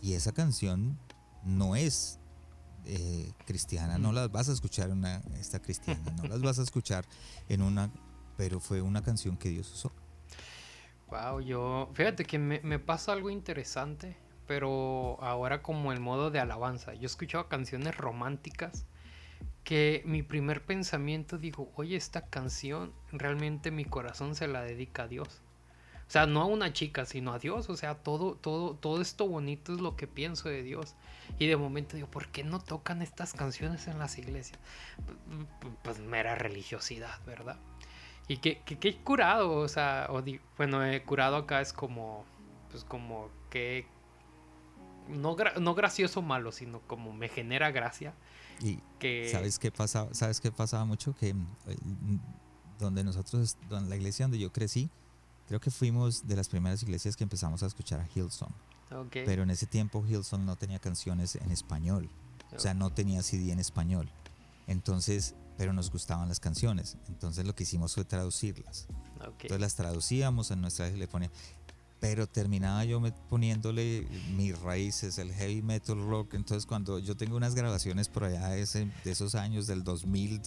Y 0.00 0.14
esa 0.14 0.32
canción 0.32 0.98
no 1.44 1.76
es 1.76 2.18
eh, 2.86 3.32
cristiana, 3.46 3.98
no 3.98 4.12
las 4.12 4.30
vas 4.30 4.48
a 4.48 4.52
escuchar 4.52 4.90
en 4.90 4.98
una, 4.98 5.22
esta 5.38 5.60
cristiana, 5.60 6.10
no 6.16 6.24
las 6.28 6.40
vas 6.40 6.58
a 6.58 6.62
escuchar 6.62 7.04
en 7.48 7.62
una, 7.62 7.90
pero 8.36 8.60
fue 8.60 8.80
una 8.80 9.02
canción 9.02 9.36
que 9.36 9.48
Dios 9.48 9.72
usó. 9.72 9.92
Wow, 11.08 11.40
yo, 11.40 11.90
fíjate 11.94 12.24
que 12.24 12.38
me, 12.38 12.60
me 12.60 12.78
pasa 12.78 13.12
algo 13.12 13.30
interesante, 13.30 14.16
pero 14.46 15.22
ahora 15.22 15.62
como 15.62 15.92
el 15.92 16.00
modo 16.00 16.30
de 16.30 16.40
alabanza. 16.40 16.94
Yo 16.94 17.02
he 17.02 17.06
escuchado 17.06 17.48
canciones 17.48 17.96
románticas 17.96 18.86
que 19.64 20.02
mi 20.04 20.22
primer 20.22 20.64
pensamiento 20.64 21.38
digo, 21.38 21.70
oye, 21.76 21.96
esta 21.96 22.26
canción 22.26 22.92
realmente 23.12 23.70
mi 23.70 23.84
corazón 23.84 24.34
se 24.34 24.48
la 24.48 24.62
dedica 24.62 25.04
a 25.04 25.08
Dios. 25.08 25.42
O 26.12 26.18
sea, 26.20 26.26
no 26.26 26.42
a 26.42 26.44
una 26.44 26.74
chica, 26.74 27.06
sino 27.06 27.32
a 27.32 27.38
Dios. 27.38 27.70
O 27.70 27.76
sea, 27.78 27.94
todo, 27.94 28.34
todo, 28.34 28.74
todo 28.74 29.00
esto 29.00 29.26
bonito 29.26 29.72
es 29.72 29.80
lo 29.80 29.96
que 29.96 30.06
pienso 30.06 30.50
de 30.50 30.62
Dios. 30.62 30.94
Y 31.38 31.46
de 31.46 31.56
momento 31.56 31.96
digo, 31.96 32.06
¿por 32.06 32.28
qué 32.28 32.44
no 32.44 32.60
tocan 32.60 33.00
estas 33.00 33.32
canciones 33.32 33.88
en 33.88 33.98
las 33.98 34.18
iglesias? 34.18 34.58
Pues 35.82 36.00
mera 36.00 36.34
religiosidad, 36.34 37.18
¿verdad? 37.24 37.56
Y 38.28 38.36
que, 38.36 38.60
que, 38.60 38.94
curado, 38.98 39.56
o 39.56 39.68
sea, 39.68 40.10
bueno, 40.58 40.84
he 40.84 41.02
curado 41.02 41.36
acá 41.36 41.62
es 41.62 41.72
como, 41.72 42.26
pues 42.70 42.84
como 42.84 43.30
que, 43.48 43.86
no, 45.08 45.34
no 45.62 45.74
gracioso 45.74 46.20
malo, 46.20 46.52
sino 46.52 46.80
como 46.80 47.14
me 47.14 47.30
genera 47.30 47.70
gracia. 47.70 48.12
Y 48.60 48.80
que... 48.98 49.30
¿sabes 49.32 49.58
qué 49.58 49.72
pasa? 49.72 50.12
¿Sabes 50.12 50.42
qué 50.42 50.52
pasaba 50.52 50.84
mucho? 50.84 51.14
Que 51.16 51.30
eh, 51.30 51.34
donde 52.78 53.02
nosotros, 53.02 53.56
donde 53.70 53.88
la 53.88 53.96
iglesia 53.96 54.24
donde 54.26 54.38
yo 54.38 54.52
crecí, 54.52 54.90
Creo 55.48 55.60
que 55.60 55.70
fuimos 55.70 56.26
de 56.26 56.36
las 56.36 56.48
primeras 56.48 56.82
iglesias 56.82 57.16
que 57.16 57.24
empezamos 57.24 57.62
a 57.62 57.66
escuchar 57.66 58.00
a 58.00 58.08
Hillsong. 58.14 58.52
Pero 59.10 59.42
en 59.42 59.50
ese 59.50 59.66
tiempo 59.66 60.04
Hillsong 60.06 60.44
no 60.44 60.56
tenía 60.56 60.78
canciones 60.78 61.36
en 61.36 61.50
español. 61.50 62.10
O 62.54 62.58
sea, 62.58 62.74
no 62.74 62.90
tenía 62.90 63.22
CD 63.22 63.52
en 63.52 63.58
español. 63.58 64.10
Entonces, 64.66 65.34
pero 65.56 65.72
nos 65.72 65.90
gustaban 65.90 66.28
las 66.28 66.40
canciones. 66.40 66.96
Entonces 67.08 67.46
lo 67.46 67.54
que 67.54 67.62
hicimos 67.62 67.94
fue 67.94 68.04
traducirlas. 68.04 68.86
Entonces 69.20 69.60
las 69.60 69.74
traducíamos 69.74 70.50
en 70.50 70.60
nuestra 70.60 70.88
le 70.90 71.08
pero 72.02 72.26
terminaba 72.26 72.84
yo 72.84 73.00
poniéndole 73.28 74.04
mis 74.34 74.58
raíces, 74.58 75.18
el 75.18 75.32
heavy 75.32 75.62
metal 75.62 76.04
rock. 76.04 76.34
Entonces, 76.34 76.66
cuando 76.66 76.98
yo 76.98 77.16
tengo 77.16 77.36
unas 77.36 77.54
grabaciones 77.54 78.08
por 78.08 78.24
allá 78.24 78.48
de, 78.48 78.90
esos 79.04 79.36
años 79.36 79.68
del 79.68 79.84
2000, 79.84 80.40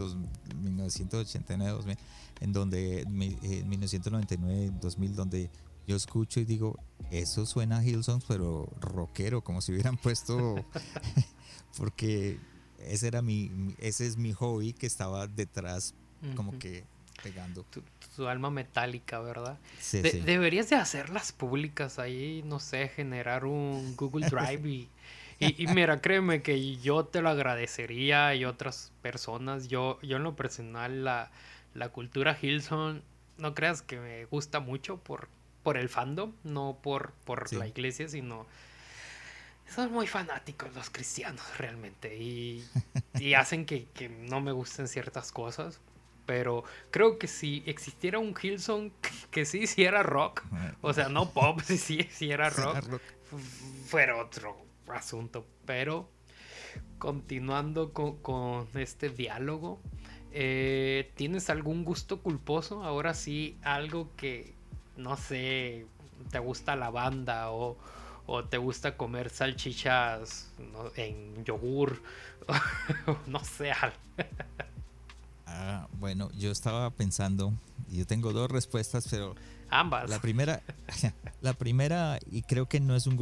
1989, 0.61 1.71
2000, 1.71 1.97
en 2.41 2.51
donde, 2.51 2.99
en 3.03 3.69
1999, 3.69 4.73
2000, 4.81 5.15
donde 5.15 5.49
yo 5.87 5.95
escucho 5.95 6.41
y 6.41 6.43
digo, 6.43 6.77
eso 7.09 7.45
suena 7.45 7.77
a 7.77 7.85
Hillsong, 7.85 8.21
pero 8.27 8.67
rockero, 8.81 9.41
como 9.41 9.61
si 9.61 9.71
hubieran 9.71 9.95
puesto, 9.95 10.55
porque 11.77 12.37
ese 12.79 13.07
era 13.07 13.21
mi, 13.21 13.73
ese 13.77 14.05
es 14.05 14.17
mi 14.17 14.33
hobby 14.33 14.73
que 14.73 14.87
estaba 14.87 15.25
detrás, 15.27 15.93
como 16.35 16.59
que 16.59 16.83
pegando. 17.23 17.65
Tu, 18.15 18.27
alma 18.27 18.49
metálica, 18.49 19.19
¿verdad? 19.19 19.57
Sí, 19.79 20.01
Deberías 20.01 20.69
de 20.69 20.75
hacerlas 20.75 21.31
públicas 21.31 21.99
ahí, 21.99 22.43
no 22.45 22.59
sé, 22.59 22.87
generar 22.89 23.45
un 23.45 23.95
Google 23.95 24.27
Drive 24.27 24.67
y, 24.69 24.89
y, 25.39 25.67
mira, 25.67 26.01
créeme 26.01 26.41
que 26.41 26.77
yo 26.77 27.05
te 27.05 27.21
lo 27.21 27.29
agradecería 27.29 28.33
y 28.35 28.45
otras 28.45 28.91
personas. 29.01 29.67
Yo, 29.67 29.99
yo 30.01 30.17
en 30.17 30.23
lo 30.23 30.35
personal, 30.35 31.03
la, 31.03 31.31
la 31.73 31.89
cultura 31.89 32.37
Hilson, 32.41 33.03
no 33.37 33.53
creas 33.53 33.81
que 33.81 33.99
me 33.99 34.25
gusta 34.25 34.59
mucho 34.59 34.97
por, 34.97 35.27
por 35.63 35.77
el 35.77 35.89
fandom, 35.89 36.33
no 36.43 36.79
por, 36.81 37.11
por 37.25 37.51
la 37.53 37.67
iglesia, 37.67 38.07
sino 38.07 38.45
son 39.73 39.91
muy 39.91 40.07
fanáticos 40.07 40.73
los 40.75 40.89
cristianos 40.89 41.45
realmente 41.57 42.15
y, 42.17 42.65
y 43.19 43.33
hacen 43.33 43.65
que, 43.65 43.85
que, 43.93 44.09
no 44.09 44.41
me 44.41 44.51
gusten 44.51 44.87
ciertas 44.87 45.31
cosas. 45.31 45.79
Pero 46.25 46.63
creo 46.91 47.19
que 47.19 47.27
si 47.27 47.63
existiera 47.65 48.19
un 48.19 48.33
Hillsong 48.39 48.91
que 49.31 49.45
sí 49.45 49.59
hiciera 49.59 50.03
rock, 50.03 50.43
o 50.81 50.93
sea, 50.93 51.09
no 51.09 51.31
pop, 51.31 51.59
si 51.61 51.77
sí 51.77 51.99
hiciera 51.99 52.49
rock, 52.49 52.99
fuera 53.87 54.17
otro 54.17 54.57
asunto. 54.87 55.45
Pero 55.65 56.09
continuando 56.97 57.93
con, 57.93 58.67
este 58.75 59.09
diálogo, 59.09 59.79
eh, 60.31 61.11
¿tienes 61.15 61.49
algún 61.49 61.83
gusto 61.85 62.21
culposo? 62.21 62.83
Ahora 62.83 63.13
sí, 63.13 63.57
algo 63.63 64.09
que, 64.17 64.53
no 64.97 65.17
sé, 65.17 65.85
te 66.31 66.39
gusta 66.39 66.75
la 66.75 66.89
banda 66.89 67.51
o, 67.51 67.77
te 68.49 68.57
gusta 68.57 68.97
comer 68.97 69.29
salchichas 69.29 70.51
en 70.95 71.45
yogur, 71.45 72.01
no 73.27 73.43
sé. 73.43 73.71
Ah, 75.57 75.87
bueno, 75.93 76.29
yo 76.33 76.51
estaba 76.51 76.89
pensando, 76.91 77.53
y 77.89 77.97
yo 77.97 78.05
tengo 78.05 78.33
dos 78.33 78.51
respuestas, 78.51 79.07
pero 79.09 79.35
ambas. 79.69 80.09
La 80.09 80.19
primera, 80.19 80.61
la 81.41 81.53
primera 81.53 82.19
y 82.29 82.41
creo 82.41 82.67
que 82.67 82.81
no 82.81 82.95
es 82.95 83.07
un, 83.07 83.15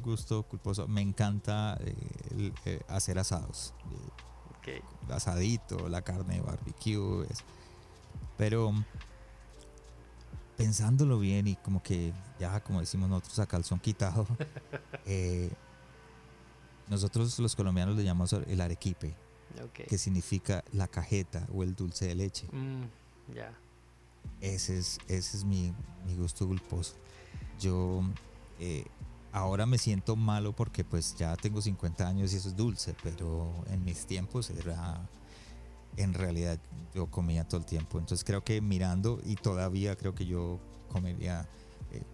gusto 0.00 0.44
culposo. 0.44 0.88
Me 0.88 1.02
encanta 1.02 1.78
eh, 1.84 2.52
eh, 2.64 2.80
hacer 2.88 3.18
asados. 3.18 3.74
Okay. 4.58 4.80
Asadito, 5.10 5.90
la 5.90 6.00
carne 6.00 6.36
de 6.36 6.40
barbecue, 6.40 7.26
pero 8.38 8.72
pensándolo 10.56 11.18
bien 11.18 11.48
y 11.48 11.56
como 11.56 11.82
que 11.82 12.14
ya 12.38 12.60
como 12.60 12.80
decimos 12.80 13.10
nosotros 13.10 13.40
a 13.40 13.46
calzón 13.46 13.78
quitado, 13.78 14.26
eh, 15.04 15.50
nosotros 16.88 17.38
los 17.40 17.54
colombianos 17.54 17.94
le 17.96 18.04
llamamos 18.04 18.32
el 18.32 18.60
arequipe 18.60 19.14
que 19.72 19.98
significa 19.98 20.64
la 20.72 20.88
cajeta 20.88 21.46
o 21.52 21.62
el 21.62 21.74
dulce 21.74 22.06
de 22.06 22.14
leche. 22.14 22.46
Mm, 22.52 22.84
ese 24.40 24.78
es, 24.78 24.98
ese 25.08 25.36
es 25.36 25.44
mi, 25.44 25.72
mi 26.06 26.14
gusto 26.16 26.46
culposo. 26.46 26.94
Yo 27.60 28.02
eh, 28.58 28.84
ahora 29.32 29.66
me 29.66 29.78
siento 29.78 30.16
malo 30.16 30.52
porque 30.52 30.84
pues 30.84 31.16
ya 31.16 31.36
tengo 31.36 31.60
50 31.60 32.06
años 32.06 32.32
y 32.32 32.36
eso 32.36 32.48
es 32.48 32.56
dulce, 32.56 32.94
pero 33.02 33.52
en 33.70 33.84
mis 33.84 34.06
tiempos 34.06 34.50
era, 34.50 35.08
en 35.96 36.14
realidad 36.14 36.58
yo 36.94 37.06
comía 37.06 37.44
todo 37.44 37.60
el 37.60 37.66
tiempo. 37.66 37.98
Entonces 37.98 38.24
creo 38.24 38.44
que 38.44 38.60
mirando 38.60 39.20
y 39.24 39.36
todavía 39.36 39.96
creo 39.96 40.14
que 40.14 40.26
yo 40.26 40.60
comería, 40.88 41.48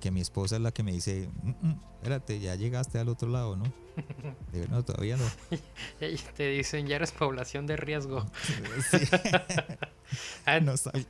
que 0.01 0.11
mi 0.11 0.21
esposa 0.21 0.57
es 0.57 0.63
la 0.63 0.73
que 0.73 0.83
me 0.83 0.93
dice, 0.93 1.29
"Mm, 1.43 1.51
mm, 1.69 1.81
espérate, 1.99 2.39
ya 2.41 2.55
llegaste 2.55 2.99
al 2.99 3.09
otro 3.09 3.29
lado, 3.29 3.57
¿no? 3.57 3.65
Digo, 4.53 4.67
no, 4.71 4.83
todavía 4.85 5.17
no. 5.17 5.25
Y 6.01 6.17
te 6.17 6.49
dicen, 6.49 6.87
ya 6.87 6.97
eres 6.97 7.13
población 7.13 7.67
de 7.67 7.77
riesgo. 7.77 8.27
Sí. 8.91 8.99
Ah, 10.47 10.59
no 10.61 10.77
sal- 10.77 11.07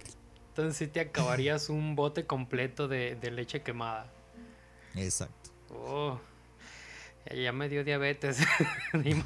Entonces 0.49 0.77
sí 0.77 0.87
te 0.89 1.01
acabarías 1.01 1.71
un 1.71 1.97
bote 1.97 2.27
completo 2.27 2.87
de, 2.89 3.17
de 3.17 3.31
leche 3.31 3.63
quemada. 3.63 4.11
Exacto. 4.95 5.51
Oh, 5.73 6.21
ya- 7.35 7.53
me 7.53 7.69
dio 7.69 7.85
diabetes 7.85 8.39
de. 8.93 9.17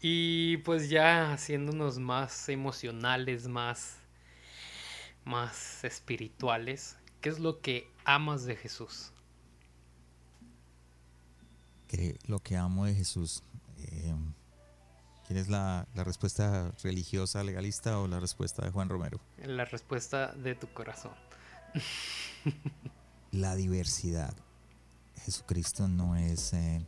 Y 0.00 0.58
pues 0.58 0.88
ya 0.88 1.32
haciéndonos 1.32 1.98
más 1.98 2.48
emocionales, 2.48 3.48
más, 3.48 3.96
más 5.28 5.84
espirituales, 5.84 6.96
¿qué 7.20 7.28
es 7.28 7.38
lo 7.38 7.60
que 7.60 7.88
amas 8.04 8.44
de 8.44 8.56
Jesús? 8.56 9.12
que 11.88 12.18
lo 12.26 12.38
que 12.38 12.56
amo 12.56 12.84
de 12.84 12.94
Jesús. 12.94 13.42
Eh, 13.78 14.14
¿Quieres 15.26 15.48
la, 15.48 15.86
la 15.94 16.04
respuesta 16.04 16.72
religiosa, 16.82 17.42
legalista 17.42 17.98
o 17.98 18.06
la 18.06 18.20
respuesta 18.20 18.64
de 18.64 18.70
Juan 18.70 18.88
Romero? 18.88 19.20
La 19.44 19.64
respuesta 19.64 20.32
de 20.32 20.54
tu 20.54 20.68
corazón. 20.68 21.12
La 23.32 23.54
diversidad. 23.56 24.34
Jesucristo 25.24 25.86
no 25.86 26.16
es, 26.16 26.54
eh, 26.54 26.86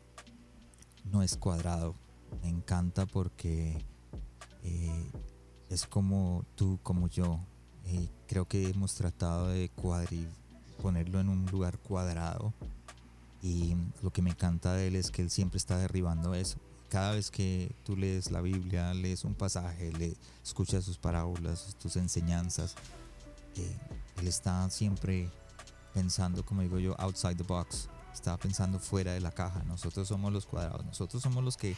no 1.05 1.23
es 1.23 1.37
cuadrado. 1.37 1.95
Me 2.43 2.49
encanta 2.49 3.05
porque 3.05 3.85
eh, 4.63 5.11
es 5.69 5.87
como 5.87 6.47
tú, 6.55 6.81
como 6.83 7.09
yo. 7.09 7.41
Eh, 7.91 8.09
creo 8.29 8.47
que 8.47 8.69
hemos 8.71 8.95
tratado 8.95 9.49
de 9.49 9.69
cuadri 9.71 10.27
ponerlo 10.83 11.21
en 11.21 11.29
un 11.29 11.47
lugar 11.47 11.79
cuadrado. 11.79 12.53
Y 13.43 13.75
lo 14.03 14.11
que 14.13 14.23
me 14.23 14.31
encanta 14.31 14.75
de 14.75 14.89
él 14.89 14.97
es 14.97 15.11
que 15.11 15.23
él 15.23 15.31
siempre 15.31 15.59
está 15.59 15.79
derribando 15.79 16.35
eso. 16.35 16.59
Cada 16.89 17.13
vez 17.13 17.31
que 17.31 17.75
tú 17.85 17.97
lees 17.97 18.31
la 18.31 18.41
Biblia, 18.41 18.93
lees 18.95 19.25
un 19.25 19.35
pasaje, 19.35 19.93
le 19.93 20.17
escuchas 20.45 20.85
sus 20.85 20.99
parábolas, 20.99 21.77
tus 21.81 21.97
enseñanzas, 21.97 22.75
eh, 23.57 23.77
él 24.19 24.27
está 24.29 24.69
siempre 24.71 25.31
pensando, 25.95 26.45
como 26.45 26.63
digo 26.63 26.79
yo, 26.79 26.95
outside 27.01 27.37
the 27.37 27.43
box. 27.45 27.89
Está 28.13 28.37
pensando 28.37 28.79
fuera 28.79 29.13
de 29.13 29.21
la 29.21 29.31
caja. 29.31 29.63
Nosotros 29.65 30.07
somos 30.09 30.33
los 30.33 30.45
cuadrados. 30.47 30.85
Nosotros 30.85 31.23
somos 31.23 31.43
los 31.45 31.57
que 31.57 31.77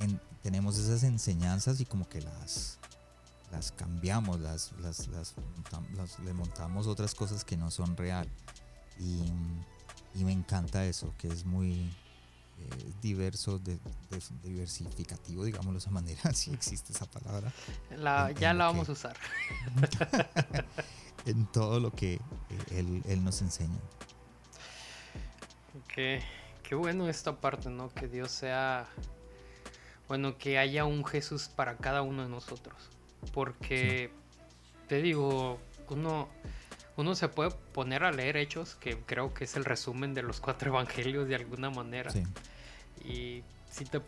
en- 0.00 0.20
tenemos 0.42 0.76
esas 0.76 1.04
enseñanzas 1.04 1.80
y 1.80 1.84
como 1.86 2.08
que 2.08 2.20
las, 2.20 2.78
las 3.52 3.72
cambiamos, 3.72 4.40
las, 4.40 4.72
las, 4.80 5.06
las, 5.08 5.34
le 6.24 6.32
montamos 6.32 6.86
otras 6.86 7.14
cosas 7.14 7.44
que 7.44 7.56
no 7.56 7.70
son 7.70 7.96
real. 7.96 8.28
Y, 8.98 9.22
y 10.14 10.24
me 10.24 10.32
encanta 10.32 10.84
eso, 10.86 11.12
que 11.18 11.28
es 11.28 11.44
muy 11.44 11.74
eh, 12.58 12.92
diverso, 13.02 13.58
de, 13.58 13.74
de- 13.74 14.22
diversificativo, 14.42 15.44
digámoslo 15.44 15.72
de 15.74 15.78
esa 15.78 15.90
manera, 15.90 16.20
si 16.34 16.52
existe 16.52 16.92
esa 16.92 17.06
palabra, 17.06 17.52
La, 17.90 18.30
ya 18.32 18.54
la 18.54 18.64
que- 18.64 18.72
vamos 18.72 18.88
a 18.88 18.92
usar. 18.92 19.16
en 21.26 21.46
todo 21.46 21.80
lo 21.80 21.90
que 21.92 22.14
eh, 22.14 22.20
él, 22.70 23.02
él 23.06 23.24
nos 23.24 23.42
enseña. 23.42 23.78
Qué, 25.94 26.22
qué 26.62 26.74
bueno 26.74 27.08
esta 27.08 27.36
parte, 27.40 27.68
¿no? 27.70 27.88
Que 27.90 28.08
Dios 28.08 28.30
sea. 28.30 28.86
Bueno, 30.08 30.38
que 30.38 30.58
haya 30.58 30.84
un 30.84 31.04
Jesús 31.04 31.48
para 31.48 31.76
cada 31.78 32.02
uno 32.02 32.22
de 32.22 32.28
nosotros. 32.28 32.76
Porque, 33.32 34.10
te 34.88 35.02
digo, 35.02 35.58
uno, 35.90 36.28
uno 36.96 37.14
se 37.14 37.28
puede 37.28 37.50
poner 37.50 38.04
a 38.04 38.12
leer 38.12 38.36
hechos, 38.36 38.76
que 38.76 38.98
creo 38.98 39.34
que 39.34 39.44
es 39.44 39.56
el 39.56 39.64
resumen 39.64 40.14
de 40.14 40.22
los 40.22 40.40
cuatro 40.40 40.70
evangelios 40.72 41.28
de 41.28 41.34
alguna 41.34 41.70
manera. 41.70 42.10
Sí, 42.10 42.22
Y 43.04 43.42
si 43.70 43.84
te, 43.84 44.00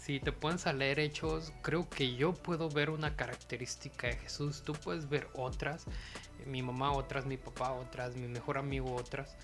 si 0.00 0.20
te 0.20 0.32
pones 0.32 0.66
a 0.66 0.72
leer 0.72 0.98
hechos, 0.98 1.52
creo 1.62 1.88
que 1.88 2.14
yo 2.14 2.34
puedo 2.34 2.68
ver 2.68 2.90
una 2.90 3.16
característica 3.16 4.08
de 4.08 4.16
Jesús. 4.16 4.62
Tú 4.62 4.74
puedes 4.74 5.08
ver 5.08 5.28
otras. 5.34 5.84
Mi 6.46 6.62
mamá 6.62 6.92
otras, 6.92 7.24
mi 7.24 7.36
papá 7.36 7.72
otras, 7.72 8.16
mi 8.16 8.28
mejor 8.28 8.58
amigo 8.58 8.94
otras. 8.94 9.36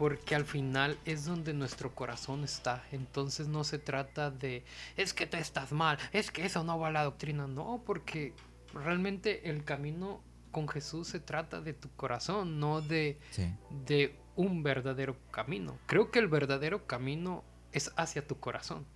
Porque 0.00 0.34
al 0.34 0.46
final 0.46 0.98
es 1.04 1.26
donde 1.26 1.52
nuestro 1.52 1.94
corazón 1.94 2.42
está. 2.42 2.82
Entonces 2.90 3.48
no 3.48 3.64
se 3.64 3.78
trata 3.78 4.30
de, 4.30 4.64
es 4.96 5.12
que 5.12 5.26
tú 5.26 5.36
estás 5.36 5.72
mal, 5.72 5.98
es 6.14 6.30
que 6.30 6.46
eso 6.46 6.64
no 6.64 6.78
va 6.78 6.88
a 6.88 6.90
la 6.90 7.04
doctrina. 7.04 7.46
No, 7.46 7.82
porque 7.84 8.32
realmente 8.72 9.50
el 9.50 9.62
camino 9.62 10.22
con 10.52 10.68
Jesús 10.68 11.08
se 11.08 11.20
trata 11.20 11.60
de 11.60 11.74
tu 11.74 11.90
corazón, 11.96 12.58
no 12.58 12.80
de, 12.80 13.18
sí, 13.30 13.52
de 13.84 14.16
un 14.36 14.62
verdadero 14.62 15.18
camino. 15.30 15.76
Creo 15.84 16.10
que 16.10 16.18
el 16.18 16.28
verdadero 16.28 16.86
camino 16.86 17.44
es 17.72 17.92
hacia 17.96 18.26
tu 18.26 18.40
corazón. 18.40 18.86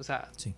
O 0.00 0.02
sea, 0.02 0.32
sí. 0.36 0.52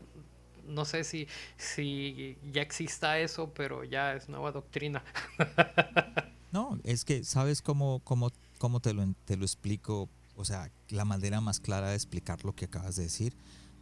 no 0.66 0.86
sé 0.86 1.04
si, 1.04 1.28
si 1.58 2.38
ya 2.50 2.62
exista 2.62 3.18
eso, 3.18 3.52
pero 3.52 3.84
ya 3.84 4.14
es 4.14 4.30
nueva 4.30 4.52
doctrina. 4.52 5.04
No, 6.52 6.78
es 6.84 7.04
que, 7.04 7.22
¿sabes 7.22 7.60
cómo, 7.60 8.00
cómo, 8.02 8.30
cómo 8.58 8.80
te, 8.80 8.92
lo, 8.94 9.04
te 9.24 9.36
lo 9.36 9.44
explico? 9.44 10.08
O 10.36 10.44
sea, 10.44 10.70
la 10.90 11.04
manera 11.04 11.40
más 11.40 11.60
clara 11.60 11.88
de 11.90 11.94
explicar 11.94 12.44
lo 12.44 12.54
que 12.54 12.66
acabas 12.66 12.96
de 12.96 13.04
decir. 13.04 13.34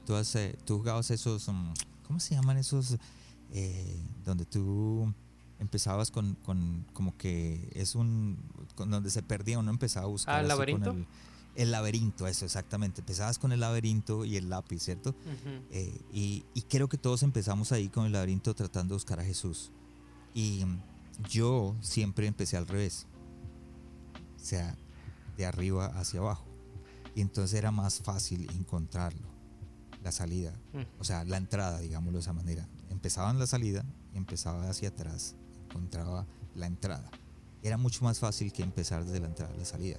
Tú, 0.07 0.15
has, 0.15 0.35
eh, 0.37 0.57
tú 0.65 0.79
jugabas 0.79 1.11
esos, 1.11 1.49
mm, 1.49 1.73
¿cómo 2.07 2.21
se 2.21 2.35
llaman 2.35 2.57
esos? 2.59 2.97
eh, 3.57 4.03
donde 4.25 4.45
tú 4.47 5.13
empezabas 5.61 6.11
con, 6.11 6.35
con, 6.45 6.85
como 6.93 7.17
que 7.17 7.71
es 7.75 7.95
un, 7.95 8.37
con 8.75 8.91
donde 8.91 9.11
se 9.11 9.23
perdía, 9.23 9.59
uno 9.61 9.71
empezaba 9.71 10.07
a 10.07 10.09
buscar 10.09 10.35
Ah, 10.37 10.41
¿el 10.41 10.47
así 10.51 10.57
con 10.73 10.81
laberinto? 10.81 10.91
el, 10.91 11.07
el 11.63 11.71
laberinto, 11.71 12.27
eso 12.27 12.45
exactamente. 12.45 13.01
Empezabas 13.03 13.39
con 13.39 13.53
el 13.53 13.61
laberinto 13.61 14.25
y 14.25 14.37
el 14.37 14.49
lápiz, 14.51 14.81
¿cierto? 14.83 15.11
Ujú. 15.11 15.63
Eh, 15.71 16.01
y, 16.13 16.45
y 16.55 16.63
creo 16.63 16.89
que 16.89 16.99
todos 16.99 17.23
empezamos 17.23 17.71
ahí 17.71 17.89
con 17.89 18.07
el 18.07 18.13
laberinto 18.13 18.55
tratando 18.55 18.95
de 18.95 18.97
buscar 18.97 19.21
a 19.21 19.25
Jesús. 19.25 19.71
Y 20.35 20.65
yo 21.31 21.77
siempre 21.81 22.27
empecé 22.27 22.57
al 22.57 22.67
revés. 22.67 23.07
Sea, 24.45 24.77
de 25.37 25.47
arriba 25.47 25.87
hacia 25.87 26.21
abajo. 26.21 26.45
Y 27.15 27.21
entonces 27.21 27.59
era 27.59 27.71
más 27.71 28.01
fácil 28.01 28.49
encontrarlo, 28.51 29.27
la 30.03 30.13
salida. 30.13 30.53
Mm. 30.73 31.01
O 31.01 31.05
sea, 31.05 31.25
la 31.25 31.37
entrada, 31.37 31.79
digámoslo 31.79 32.19
de 32.19 32.23
esa 32.23 32.33
manera. 32.33 32.69
Empezaba 32.91 33.31
en 33.31 33.39
la 33.39 33.47
salida, 33.47 33.85
empezaba 34.15 34.69
hacia 34.69 34.89
atrás, 34.91 35.37
encontraba 35.69 36.27
la 36.55 36.67
entrada. 36.67 37.11
Era 37.63 37.79
mucho 37.79 38.05
más 38.05 38.19
fácil 38.19 38.53
que 38.53 38.63
empezar 38.63 39.05
desde 39.05 39.21
la 39.21 39.29
entrada 39.29 39.55
a 39.55 39.57
la 39.57 39.65
salida. 39.65 39.99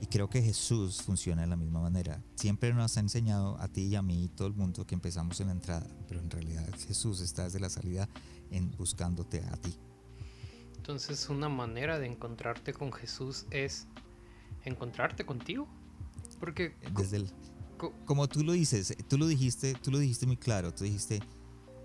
Y 0.00 0.06
creo 0.06 0.30
que 0.30 0.40
Jesús 0.40 1.02
funciona 1.02 1.42
de 1.42 1.48
la 1.48 1.56
misma 1.56 1.80
manera. 1.80 2.22
Siempre 2.34 2.72
nos 2.72 2.96
ha 2.96 3.00
enseñado 3.00 3.60
a 3.60 3.68
ti 3.68 3.82
y 3.82 3.96
a 3.96 4.02
mí 4.02 4.24
y 4.24 4.28
todo 4.28 4.48
el 4.48 4.54
mundo 4.54 4.86
que 4.86 4.94
empezamos 4.94 5.38
en 5.40 5.48
la 5.48 5.52
entrada, 5.52 5.86
pero 6.08 6.20
en 6.20 6.30
realidad 6.30 6.66
Jesús 6.86 7.20
está 7.20 7.44
desde 7.44 7.60
la 7.60 7.68
salida 7.68 8.08
en 8.50 8.70
buscándote 8.70 9.42
a 9.44 9.56
ti. 9.56 9.76
Entonces 10.80 11.28
una 11.28 11.50
manera 11.50 11.98
de 11.98 12.06
encontrarte 12.06 12.72
con 12.72 12.90
Jesús 12.90 13.44
es 13.50 13.86
encontrarte 14.64 15.26
contigo. 15.26 15.68
Porque 16.38 16.72
co- 16.94 17.02
Desde 17.02 17.18
el, 17.18 17.30
co- 17.76 17.92
como 18.06 18.26
tú 18.28 18.42
lo 18.42 18.52
dices, 18.52 18.96
tú 19.06 19.18
lo 19.18 19.26
dijiste, 19.26 19.74
tú 19.74 19.90
lo 19.90 19.98
dijiste 19.98 20.26
muy 20.26 20.38
claro, 20.38 20.72
tú 20.72 20.84
dijiste, 20.84 21.20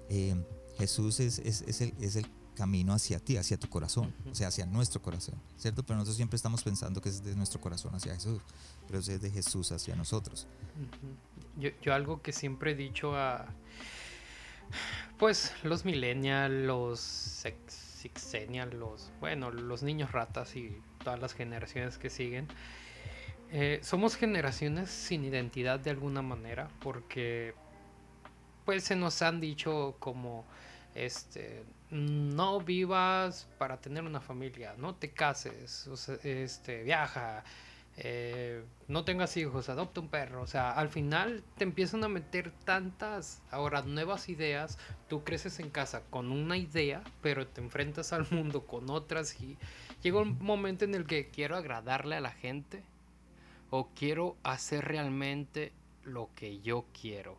eh, 0.09 0.33
Jesús 0.77 1.19
es, 1.19 1.39
es, 1.39 1.61
es 1.63 1.81
el, 1.81 1.93
es 1.99 2.15
el 2.15 2.25
camino 2.55 2.93
hacia 2.93 3.19
ti, 3.19 3.35
hacia 3.35 3.57
tu 3.59 3.67
corazón, 3.67 4.13
o 4.31 4.33
sea, 4.33 4.47
hacia 4.47 4.65
nuestro 4.65 5.01
corazón, 5.01 5.35
¿cierto? 5.57 5.83
Pero 5.83 5.97
nosotros 5.97 6.15
siempre 6.15 6.37
estamos 6.37 6.63
pensando 6.63 7.01
que 7.01 7.09
es 7.09 7.21
de 7.21 7.35
nuestro 7.35 7.59
corazón 7.59 7.93
hacia 7.95 8.13
Jesús, 8.13 8.39
pero 8.87 8.99
es 8.99 9.07
de 9.21 9.29
Jesús 9.29 9.73
hacia 9.73 9.93
nosotros. 9.97 10.47
Yo, 11.59 11.69
yo 11.81 11.93
algo 11.93 12.21
que 12.21 12.31
siempre 12.31 12.71
he 12.71 12.75
dicho 12.75 13.13
a 13.13 13.45
pues 15.17 15.51
los 15.63 15.83
millennials, 15.83 16.65
los 16.65 16.99
sex- 17.01 17.84
sexennials, 18.05 18.73
los 18.73 19.11
bueno, 19.19 19.51
los 19.51 19.83
niños 19.83 20.11
ratas 20.11 20.55
y 20.55 20.81
todas 21.03 21.19
las 21.19 21.33
generaciones 21.33 21.97
que 21.97 22.09
siguen. 22.09 22.47
eh, 23.51 23.79
somos 23.83 24.15
generaciones 24.15 24.89
sin 24.89 25.23
identidad 25.25 25.79
de 25.79 25.91
alguna 25.91 26.21
manera 26.21 26.69
porque 26.81 27.53
pues 28.65 28.83
se 28.83 28.95
nos 28.95 29.21
han 29.21 29.39
dicho 29.39 29.95
como 29.99 30.45
este 30.95 31.63
no 31.91 32.61
vivas 32.61 33.47
para 33.57 33.79
tener 33.79 34.03
una 34.03 34.19
familia, 34.19 34.73
no 34.77 34.95
te 34.95 35.11
cases, 35.11 35.87
este 36.23 36.83
viaja, 36.83 37.43
eh, 37.97 38.65
no 38.87 39.05
tengas 39.05 39.37
hijos, 39.37 39.69
adopta 39.69 40.01
un 40.01 40.09
perro. 40.09 40.41
O 40.41 40.47
sea, 40.47 40.71
al 40.71 40.89
final 40.89 41.43
te 41.57 41.63
empiezan 41.63 42.03
a 42.03 42.09
meter 42.09 42.51
tantas, 42.65 43.41
ahora 43.51 43.81
nuevas 43.83 44.29
ideas. 44.29 44.77
Tú 45.07 45.23
creces 45.23 45.59
en 45.59 45.69
casa 45.69 46.03
con 46.09 46.31
una 46.31 46.57
idea, 46.57 47.03
pero 47.21 47.47
te 47.47 47.61
enfrentas 47.61 48.13
al 48.13 48.27
mundo 48.31 48.65
con 48.65 48.89
otras 48.89 49.39
y 49.41 49.57
llega 50.01 50.21
un 50.21 50.37
momento 50.39 50.85
en 50.85 50.95
el 50.95 51.05
que 51.05 51.29
quiero 51.29 51.55
agradarle 51.55 52.15
a 52.15 52.21
la 52.21 52.31
gente 52.31 52.83
o 53.69 53.89
quiero 53.95 54.35
hacer 54.43 54.85
realmente 54.85 55.71
lo 56.03 56.29
que 56.35 56.59
yo 56.61 56.85
quiero. 56.99 57.37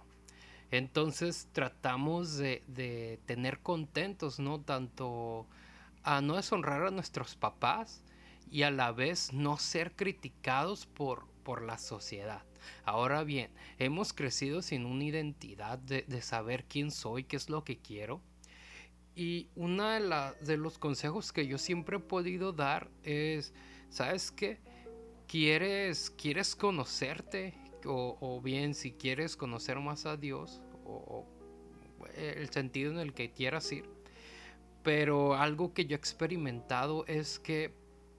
Entonces 0.72 1.48
tratamos 1.52 2.36
de, 2.36 2.62
de 2.66 3.20
tener 3.26 3.60
contentos, 3.60 4.40
¿no? 4.40 4.60
Tanto 4.60 5.46
a 6.02 6.20
no 6.20 6.36
deshonrar 6.36 6.82
a 6.82 6.90
nuestros 6.90 7.36
papás, 7.36 8.02
y 8.50 8.62
a 8.62 8.70
la 8.70 8.92
vez 8.92 9.32
no 9.32 9.58
ser 9.58 9.94
criticados 9.94 10.86
por, 10.86 11.26
por 11.42 11.62
la 11.62 11.78
sociedad. 11.78 12.42
Ahora 12.84 13.24
bien, 13.24 13.50
hemos 13.78 14.12
crecido 14.12 14.62
sin 14.62 14.86
una 14.86 15.04
identidad 15.04 15.78
de, 15.78 16.20
saber 16.22 16.64
quién 16.64 16.90
soy, 16.90 17.24
qué 17.24 17.36
es 17.36 17.48
lo 17.48 17.64
que 17.64 17.78
quiero. 17.78 18.20
Y 19.14 19.48
uno 19.54 19.88
de, 19.88 20.34
de 20.40 20.56
los 20.56 20.78
consejos 20.78 21.32
que 21.32 21.46
yo 21.46 21.58
siempre 21.58 21.96
he 21.96 22.00
podido 22.00 22.52
dar 22.52 22.90
es, 23.02 23.54
¿sabes 23.88 24.30
qué? 24.30 24.58
¿Quieres, 25.26 26.10
quieres 26.10 26.54
conocerte? 26.54 27.54
O, 27.84 28.18
o 28.20 28.40
bien 28.40 28.74
si 28.74 28.92
quieres 28.92 29.36
conocer 29.36 29.78
más 29.78 30.06
a 30.06 30.16
Dios, 30.16 30.60
o 30.84 31.24
el 32.16 32.50
sentido 32.50 32.92
en 32.92 32.98
el 32.98 33.12
que 33.14 33.32
quieras 33.32 33.70
ir. 33.72 33.88
Pero 34.82 35.34
algo 35.34 35.72
que 35.72 35.86
yo 35.86 35.94
he 35.94 35.98
experimentado 35.98 37.06
es 37.06 37.38
que 37.38 37.74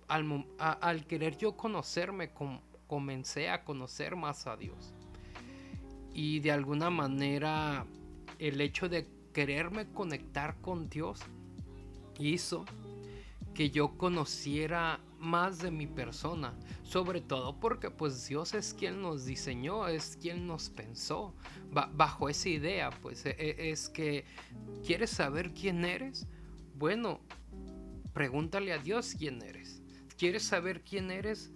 al, 0.07 1.05
querer 1.07 1.37
yo 1.37 1.55
conocerme, 1.57 2.31
comencé 2.87 3.49
a 3.49 3.63
conocer 3.63 4.15
más 4.15 4.47
a 4.47 4.57
Dios. 4.57 4.93
Y 6.13 6.39
de 6.39 6.51
alguna 6.51 6.89
manera 6.89 7.85
el 8.39 8.61
hecho 8.61 8.89
de 8.89 9.07
quererme 9.33 9.87
conectar 9.91 10.59
con 10.61 10.89
Dios 10.89 11.21
hizo 12.19 12.65
que 13.53 13.69
yo 13.69 13.97
conociera 13.97 14.99
más 15.19 15.59
de 15.59 15.71
mi 15.71 15.87
persona, 15.87 16.53
sobre 16.83 17.21
todo 17.21 17.59
porque 17.59 17.89
pues 17.89 18.27
Dios 18.27 18.53
es 18.53 18.73
quien 18.73 19.01
nos 19.01 19.25
diseñó, 19.25 19.87
es 19.87 20.17
quien 20.21 20.45
nos 20.47 20.69
pensó. 20.69 21.33
bajo 21.71 22.29
esa 22.29 22.49
idea, 22.49 22.89
pues 23.01 23.25
e, 23.25 23.35
e, 23.37 23.71
es 23.71 23.89
que 23.89 24.25
¿quieres 24.85 25.09
saber 25.09 25.53
quién 25.53 25.85
eres? 25.85 26.27
Bueno, 26.75 27.19
pregúntale 28.13 28.73
a 28.73 28.77
Dios 28.77 29.15
quién 29.17 29.41
eres. 29.41 29.66
¿Quieres 30.17 30.43
saber 30.43 30.81
quién 30.81 31.11
eres? 31.11 31.51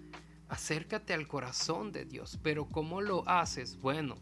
Acércate 0.48 1.14
al 1.14 1.28
corazón 1.28 1.92
de 1.92 2.06
Dios. 2.06 2.38
Pero 2.44 2.68
¿cómo 2.70 3.02
lo 3.02 3.28
haces? 3.28 3.80
Bueno, 3.80 4.18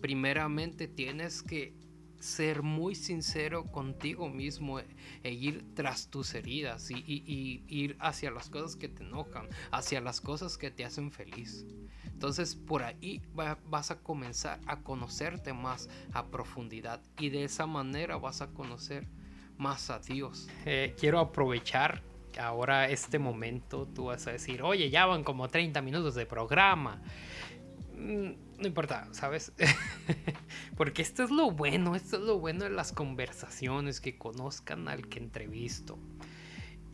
primeramente 0.00 0.88
tienes 0.88 1.42
que 1.42 1.74
ser 2.18 2.62
muy 2.62 2.96
sincero 2.96 3.64
contigo 3.64 4.28
mismo 4.28 4.80
e, 4.80 4.86
ir 5.32 5.64
tras 5.74 6.08
tus 6.08 6.34
heridas 6.34 6.90
y, 6.90 7.64
ir 7.68 7.96
hacia 8.00 8.30
las 8.30 8.50
cosas 8.50 8.76
que 8.76 8.88
te 8.88 9.04
enojan, 9.04 9.48
hacia 9.70 10.00
las 10.00 10.20
cosas 10.20 10.58
que 10.58 10.70
te 10.70 10.84
hacen 10.84 11.12
feliz. 11.12 11.64
Entonces 12.04 12.56
por 12.56 12.82
ahí 12.82 13.22
vas 13.34 13.90
a 13.90 14.00
comenzar 14.00 14.60
a 14.66 14.82
conocerte 14.82 15.52
más 15.54 15.88
a 16.12 16.26
profundidad 16.26 17.00
y 17.18 17.30
de 17.30 17.44
esa 17.44 17.66
manera 17.66 18.16
vas 18.18 18.42
a 18.42 18.48
conocer 18.48 19.06
más 19.56 19.90
a 19.90 20.00
Dios. 20.00 20.48
Eh, 20.66 20.94
quiero 20.98 21.20
aprovechar 21.20 22.02
ahora 22.38 22.88
este 22.88 23.18
momento 23.18 23.86
tú 23.86 24.06
vas 24.06 24.26
a 24.26 24.32
decir, 24.32 24.62
oye, 24.62 24.90
ya 24.90 25.06
van 25.06 25.24
como 25.24 25.48
30 25.48 25.80
minutos 25.82 26.14
de 26.14 26.26
programa. 26.26 27.02
Mm, 27.96 28.30
no 28.58 28.66
importa, 28.66 29.08
¿sabes? 29.12 29.52
Porque 30.76 31.02
esto 31.02 31.22
es 31.22 31.30
lo 31.30 31.50
bueno, 31.50 31.96
esto 31.96 32.16
es 32.16 32.22
lo 32.22 32.38
bueno 32.38 32.64
de 32.64 32.70
las 32.70 32.92
conversaciones, 32.92 34.00
que 34.00 34.18
conozcan 34.18 34.88
al 34.88 35.08
que 35.08 35.18
entrevisto. 35.18 35.98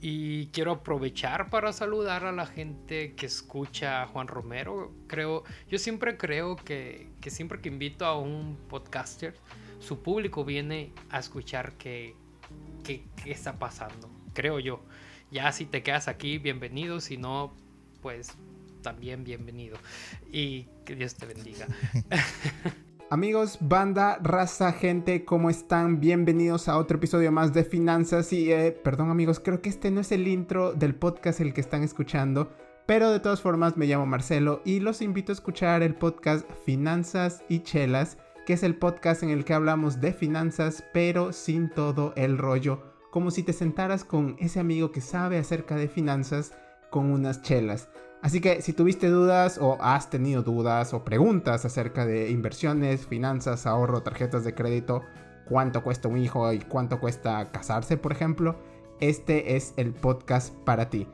Y 0.00 0.48
quiero 0.48 0.72
aprovechar 0.72 1.48
para 1.48 1.72
saludar 1.72 2.24
a 2.24 2.32
la 2.32 2.46
gente 2.46 3.14
que 3.14 3.26
escucha 3.26 4.02
a 4.02 4.06
Juan 4.06 4.28
Romero. 4.28 4.92
Creo, 5.06 5.42
yo 5.68 5.78
siempre 5.78 6.16
creo 6.16 6.56
que, 6.56 7.08
que 7.20 7.30
siempre 7.30 7.60
que 7.60 7.68
invito 7.68 8.04
a 8.04 8.18
un 8.18 8.56
podcaster, 8.68 9.34
su 9.78 10.02
público 10.02 10.44
viene 10.44 10.92
a 11.10 11.18
escuchar 11.18 11.72
qué, 11.72 12.14
qué, 12.84 13.04
qué 13.22 13.30
está 13.32 13.54
pasando. 13.58 14.10
Creo 14.34 14.60
yo. 14.60 14.82
Ya 15.30 15.50
si 15.50 15.66
te 15.66 15.82
quedas 15.82 16.08
aquí, 16.08 16.38
bienvenido. 16.38 17.00
Si 17.00 17.16
no, 17.16 17.52
pues 18.00 18.36
también 18.82 19.24
bienvenido. 19.24 19.76
Y 20.30 20.68
que 20.84 20.94
Dios 20.94 21.16
te 21.16 21.26
bendiga. 21.26 21.66
Amigos, 23.10 23.58
banda, 23.60 24.18
raza, 24.22 24.72
gente, 24.72 25.24
¿cómo 25.24 25.48
están? 25.50 26.00
Bienvenidos 26.00 26.68
a 26.68 26.76
otro 26.78 26.98
episodio 26.98 27.32
más 27.32 27.52
de 27.52 27.64
Finanzas. 27.64 28.32
Y, 28.32 28.52
eh, 28.52 28.72
perdón 28.72 29.10
amigos, 29.10 29.40
creo 29.40 29.60
que 29.62 29.68
este 29.68 29.90
no 29.90 30.00
es 30.00 30.12
el 30.12 30.26
intro 30.28 30.72
del 30.72 30.94
podcast 30.94 31.40
el 31.40 31.52
que 31.52 31.60
están 31.60 31.82
escuchando. 31.82 32.52
Pero 32.86 33.10
de 33.10 33.18
todas 33.18 33.40
formas 33.40 33.76
me 33.76 33.86
llamo 33.86 34.06
Marcelo 34.06 34.62
y 34.64 34.78
los 34.78 35.02
invito 35.02 35.32
a 35.32 35.34
escuchar 35.34 35.82
el 35.82 35.96
podcast 35.96 36.48
Finanzas 36.64 37.42
y 37.48 37.60
Chelas, 37.60 38.16
que 38.44 38.52
es 38.52 38.62
el 38.62 38.76
podcast 38.76 39.24
en 39.24 39.30
el 39.30 39.44
que 39.44 39.54
hablamos 39.54 40.00
de 40.00 40.12
finanzas, 40.12 40.84
pero 40.92 41.32
sin 41.32 41.68
todo 41.68 42.12
el 42.16 42.38
rollo 42.38 42.95
como 43.16 43.30
si 43.30 43.42
te 43.42 43.54
sentaras 43.54 44.04
con 44.04 44.36
ese 44.40 44.60
amigo 44.60 44.92
que 44.92 45.00
sabe 45.00 45.38
acerca 45.38 45.74
de 45.74 45.88
finanzas 45.88 46.52
con 46.90 47.10
unas 47.10 47.40
chelas. 47.40 47.88
Así 48.20 48.42
que 48.42 48.60
si 48.60 48.74
tuviste 48.74 49.08
dudas 49.08 49.56
o 49.58 49.78
has 49.80 50.10
tenido 50.10 50.42
dudas 50.42 50.92
o 50.92 51.02
preguntas 51.02 51.64
acerca 51.64 52.04
de 52.04 52.28
inversiones, 52.28 53.06
finanzas, 53.06 53.64
ahorro, 53.64 54.02
tarjetas 54.02 54.44
de 54.44 54.54
crédito, 54.54 55.00
cuánto 55.48 55.82
cuesta 55.82 56.08
un 56.08 56.18
hijo 56.18 56.52
y 56.52 56.58
cuánto 56.58 57.00
cuesta 57.00 57.50
casarse, 57.52 57.96
por 57.96 58.12
ejemplo, 58.12 58.60
este 59.00 59.56
es 59.56 59.72
el 59.78 59.94
podcast 59.94 60.54
para 60.66 60.90
ti. 60.90 61.08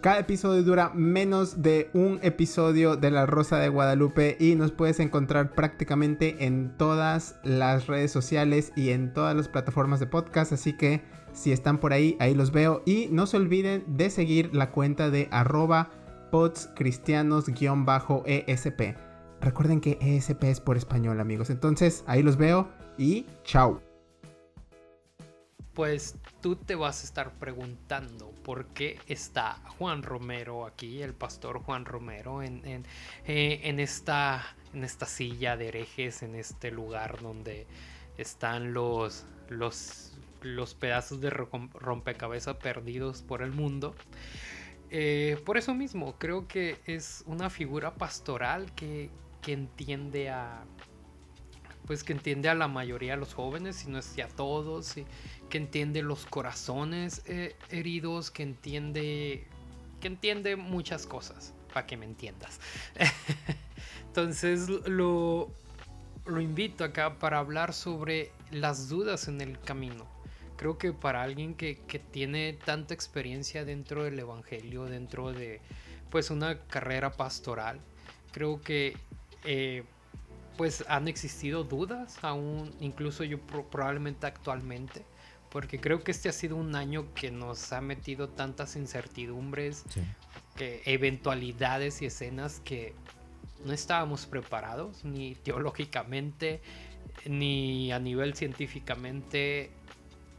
Cada 0.00 0.20
episodio 0.20 0.62
dura 0.62 0.90
menos 0.94 1.60
de 1.60 1.90
un 1.92 2.18
episodio 2.22 2.96
de 2.96 3.10
La 3.10 3.26
Rosa 3.26 3.58
de 3.58 3.68
Guadalupe 3.68 4.38
y 4.40 4.54
nos 4.54 4.72
puedes 4.72 5.00
encontrar 5.00 5.52
prácticamente 5.52 6.46
en 6.46 6.78
todas 6.78 7.36
las 7.44 7.88
redes 7.88 8.10
sociales 8.10 8.72
y 8.74 8.88
en 8.88 9.12
todas 9.12 9.36
las 9.36 9.48
plataformas 9.48 10.00
de 10.00 10.06
podcast, 10.06 10.54
así 10.54 10.72
que 10.72 11.02
si 11.32 11.52
están 11.52 11.78
por 11.78 11.92
ahí, 11.92 12.16
ahí 12.20 12.34
los 12.34 12.52
veo. 12.52 12.82
Y 12.84 13.08
no 13.10 13.26
se 13.26 13.36
olviden 13.36 13.84
de 13.86 14.10
seguir 14.10 14.54
la 14.54 14.70
cuenta 14.70 15.10
de 15.10 15.28
arroba 15.30 15.90
podscristianos-esp. 16.30 18.96
Recuerden 19.40 19.80
que 19.80 19.98
ESP 20.00 20.44
es 20.44 20.60
por 20.60 20.76
español, 20.76 21.20
amigos. 21.20 21.50
Entonces, 21.50 22.04
ahí 22.06 22.22
los 22.22 22.36
veo 22.36 22.68
y 22.96 23.26
chao. 23.42 23.82
Pues 25.74 26.16
tú 26.40 26.54
te 26.54 26.74
vas 26.74 27.02
a 27.02 27.04
estar 27.04 27.32
preguntando 27.32 28.30
por 28.44 28.66
qué 28.66 28.98
está 29.08 29.58
Juan 29.78 30.02
Romero 30.02 30.66
aquí, 30.66 31.02
el 31.02 31.14
pastor 31.14 31.60
Juan 31.60 31.86
Romero, 31.86 32.42
en, 32.42 32.64
en, 32.66 32.84
eh, 33.26 33.60
en, 33.64 33.80
esta, 33.80 34.44
en 34.74 34.84
esta 34.84 35.06
silla 35.06 35.56
de 35.56 35.68
herejes, 35.68 36.22
en 36.22 36.34
este 36.34 36.70
lugar 36.70 37.20
donde 37.20 37.66
están 38.18 38.74
los, 38.74 39.24
los 39.48 40.11
los 40.42 40.74
pedazos 40.74 41.20
de 41.20 41.30
rompecabezas 41.30 42.56
perdidos 42.56 43.22
por 43.22 43.42
el 43.42 43.52
mundo. 43.52 43.94
Eh, 44.90 45.40
por 45.46 45.56
eso 45.56 45.74
mismo, 45.74 46.18
creo 46.18 46.46
que 46.46 46.78
es 46.86 47.24
una 47.26 47.48
figura 47.48 47.94
pastoral 47.94 48.74
que, 48.74 49.10
entiende 49.46 50.28
a. 50.28 50.64
Pues 51.86 52.04
que 52.04 52.12
entiende 52.12 52.48
a 52.48 52.54
la 52.54 52.68
mayoría 52.68 53.12
de 53.12 53.16
los 53.18 53.34
jóvenes, 53.34 53.76
si 53.76 53.90
no 53.90 53.98
es 53.98 54.08
que 54.08 54.22
a 54.22 54.28
todos, 54.28 54.94
que 55.48 55.58
entiende 55.58 56.02
los 56.02 56.26
corazones 56.26 57.22
eh, 57.26 57.56
heridos, 57.70 58.30
que 58.30 58.42
entiende. 58.42 59.46
que 60.00 60.08
entiende 60.08 60.56
muchas 60.56 61.06
cosas, 61.06 61.54
para 61.72 61.86
que 61.86 61.96
me 61.96 62.04
entiendas. 62.04 62.60
Entonces 64.08 64.68
lo, 64.68 65.50
lo 66.26 66.40
invito 66.40 66.84
acá 66.84 67.18
para 67.18 67.38
hablar 67.38 67.72
sobre 67.72 68.30
las 68.50 68.90
dudas 68.90 69.26
en 69.26 69.40
el 69.40 69.58
camino 69.58 70.11
creo 70.62 70.78
que 70.78 70.92
para 70.92 71.24
alguien 71.24 71.54
que, 71.56 71.74
tiene 72.12 72.52
tanta 72.52 72.94
experiencia 72.94 73.64
dentro 73.64 74.04
del 74.04 74.16
Evangelio, 74.20 74.84
dentro 74.84 75.32
de 75.32 75.60
pues 76.08 76.30
una 76.30 76.56
carrera 76.68 77.10
pastoral, 77.10 77.80
creo 78.30 78.60
que 78.60 78.96
eh, 79.42 79.82
pues 80.56 80.84
han 80.86 81.08
existido 81.08 81.64
dudas 81.64 82.16
aún, 82.22 82.72
incluso 82.78 83.24
yo 83.24 83.40
probablemente 83.40 84.24
actualmente, 84.28 85.04
porque 85.50 85.80
creo 85.80 86.04
que 86.04 86.12
este 86.12 86.28
ha 86.28 86.32
sido 86.32 86.54
un 86.54 86.76
año 86.76 87.12
que 87.12 87.32
nos 87.32 87.72
ha 87.72 87.80
metido 87.80 88.28
tantas 88.28 88.76
incertidumbres, 88.76 89.82
que 90.54 90.80
eventualidades 90.84 92.02
y 92.02 92.06
escenas 92.06 92.60
que 92.60 92.94
no 93.64 93.72
estábamos 93.72 94.26
preparados, 94.26 95.04
ni 95.04 95.34
teológicamente, 95.34 96.60
ni 97.26 97.90
a 97.90 97.98
nivel 97.98 98.34
científicamente 98.34 99.72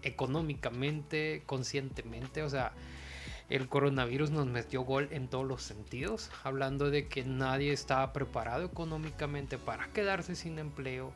económicamente, 0.04 1.44
conscientemente, 1.46 2.44
o 2.44 2.50
sea, 2.50 2.74
el 3.50 3.68
coronavirus 3.68 4.32
nos 4.32 4.48
metió 4.48 4.82
gol 4.82 5.10
en 5.12 5.28
todos 5.28 5.46
los 5.46 5.62
sentidos, 5.64 6.32
hablando 6.44 6.90
de 6.90 7.08
que 7.08 7.24
nadie 7.24 7.74
estaba 7.74 8.14
preparado 8.14 8.66
económicamente 8.66 9.58
para 9.58 9.88
quedarse 9.92 10.36
sin 10.36 10.60
empleo, 10.60 11.14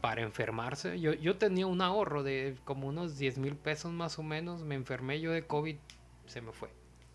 para 0.00 0.22
enfermarse. 0.22 1.00
Yo, 1.00 1.14
yo 1.14 1.38
tenía 1.38 1.66
un 1.66 1.80
ahorro 1.80 2.22
de 2.22 2.56
como 2.64 2.88
unos 2.88 3.18
10 3.18 3.38
mil 3.38 3.56
pesos 3.56 3.92
más 3.92 4.18
o 4.18 4.22
menos, 4.22 4.62
me 4.62 4.74
enfermé 4.74 5.20
yo 5.20 5.32
de 5.32 5.46
COVID, 5.46 5.76
se 6.26 6.40
me 6.40 6.52
fue, 6.52 6.70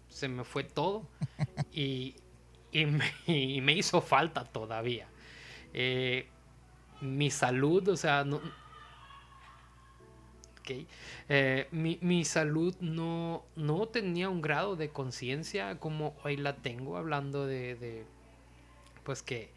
se 0.09 0.28
me 0.28 0.43
fue 0.43 0.63
todo 0.63 1.07
y, 1.72 2.15
y, 2.72 2.86
me, 2.86 3.05
y 3.28 3.61
me 3.61 3.74
hizo 3.74 4.01
falta 4.01 4.43
todavía. 4.43 5.07
Eh, 5.74 6.28
mi 7.01 7.30
salud, 7.30 7.88
o 7.89 7.97
sea, 7.97 8.24
no, 8.24 8.41
eh, 11.30 11.68
mi, 11.72 11.99
mi, 12.01 12.26
salud 12.26 12.76
no, 12.80 13.43
no 13.55 13.88
tenía 13.88 14.30
un 14.30 14.41
grado 14.41 14.76
de 14.76 14.89
conciencia 14.89 15.80
como 15.80 16.15
hoy 16.24 16.38
la 16.38 16.57
tengo, 16.57 16.97
hablando 16.97 17.45
de, 17.45 17.76
de, 17.76 18.05
pues 19.03 19.22
que 19.22 19.55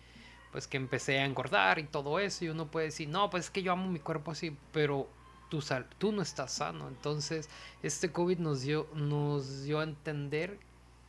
pues 0.52 0.66
que 0.66 0.76
empecé 0.76 1.20
a 1.20 1.24
engordar 1.24 1.78
y 1.78 1.84
todo 1.84 2.18
eso, 2.18 2.44
y 2.44 2.48
uno 2.48 2.70
puede 2.70 2.86
decir, 2.86 3.08
no, 3.08 3.30
pues 3.30 3.44
es 3.44 3.50
que 3.50 3.62
yo 3.62 3.72
amo 3.72 3.88
mi 3.88 4.00
cuerpo 4.00 4.32
así, 4.32 4.56
pero 4.72 5.08
tú, 5.48 5.60
sal, 5.60 5.86
tú 5.98 6.12
no 6.12 6.22
estás 6.22 6.52
sano. 6.52 6.88
Entonces, 6.88 7.48
este 7.82 8.10
COVID 8.10 8.38
nos 8.38 8.62
dio, 8.62 8.88
nos 8.94 9.64
dio 9.64 9.80
a 9.80 9.84
entender 9.84 10.58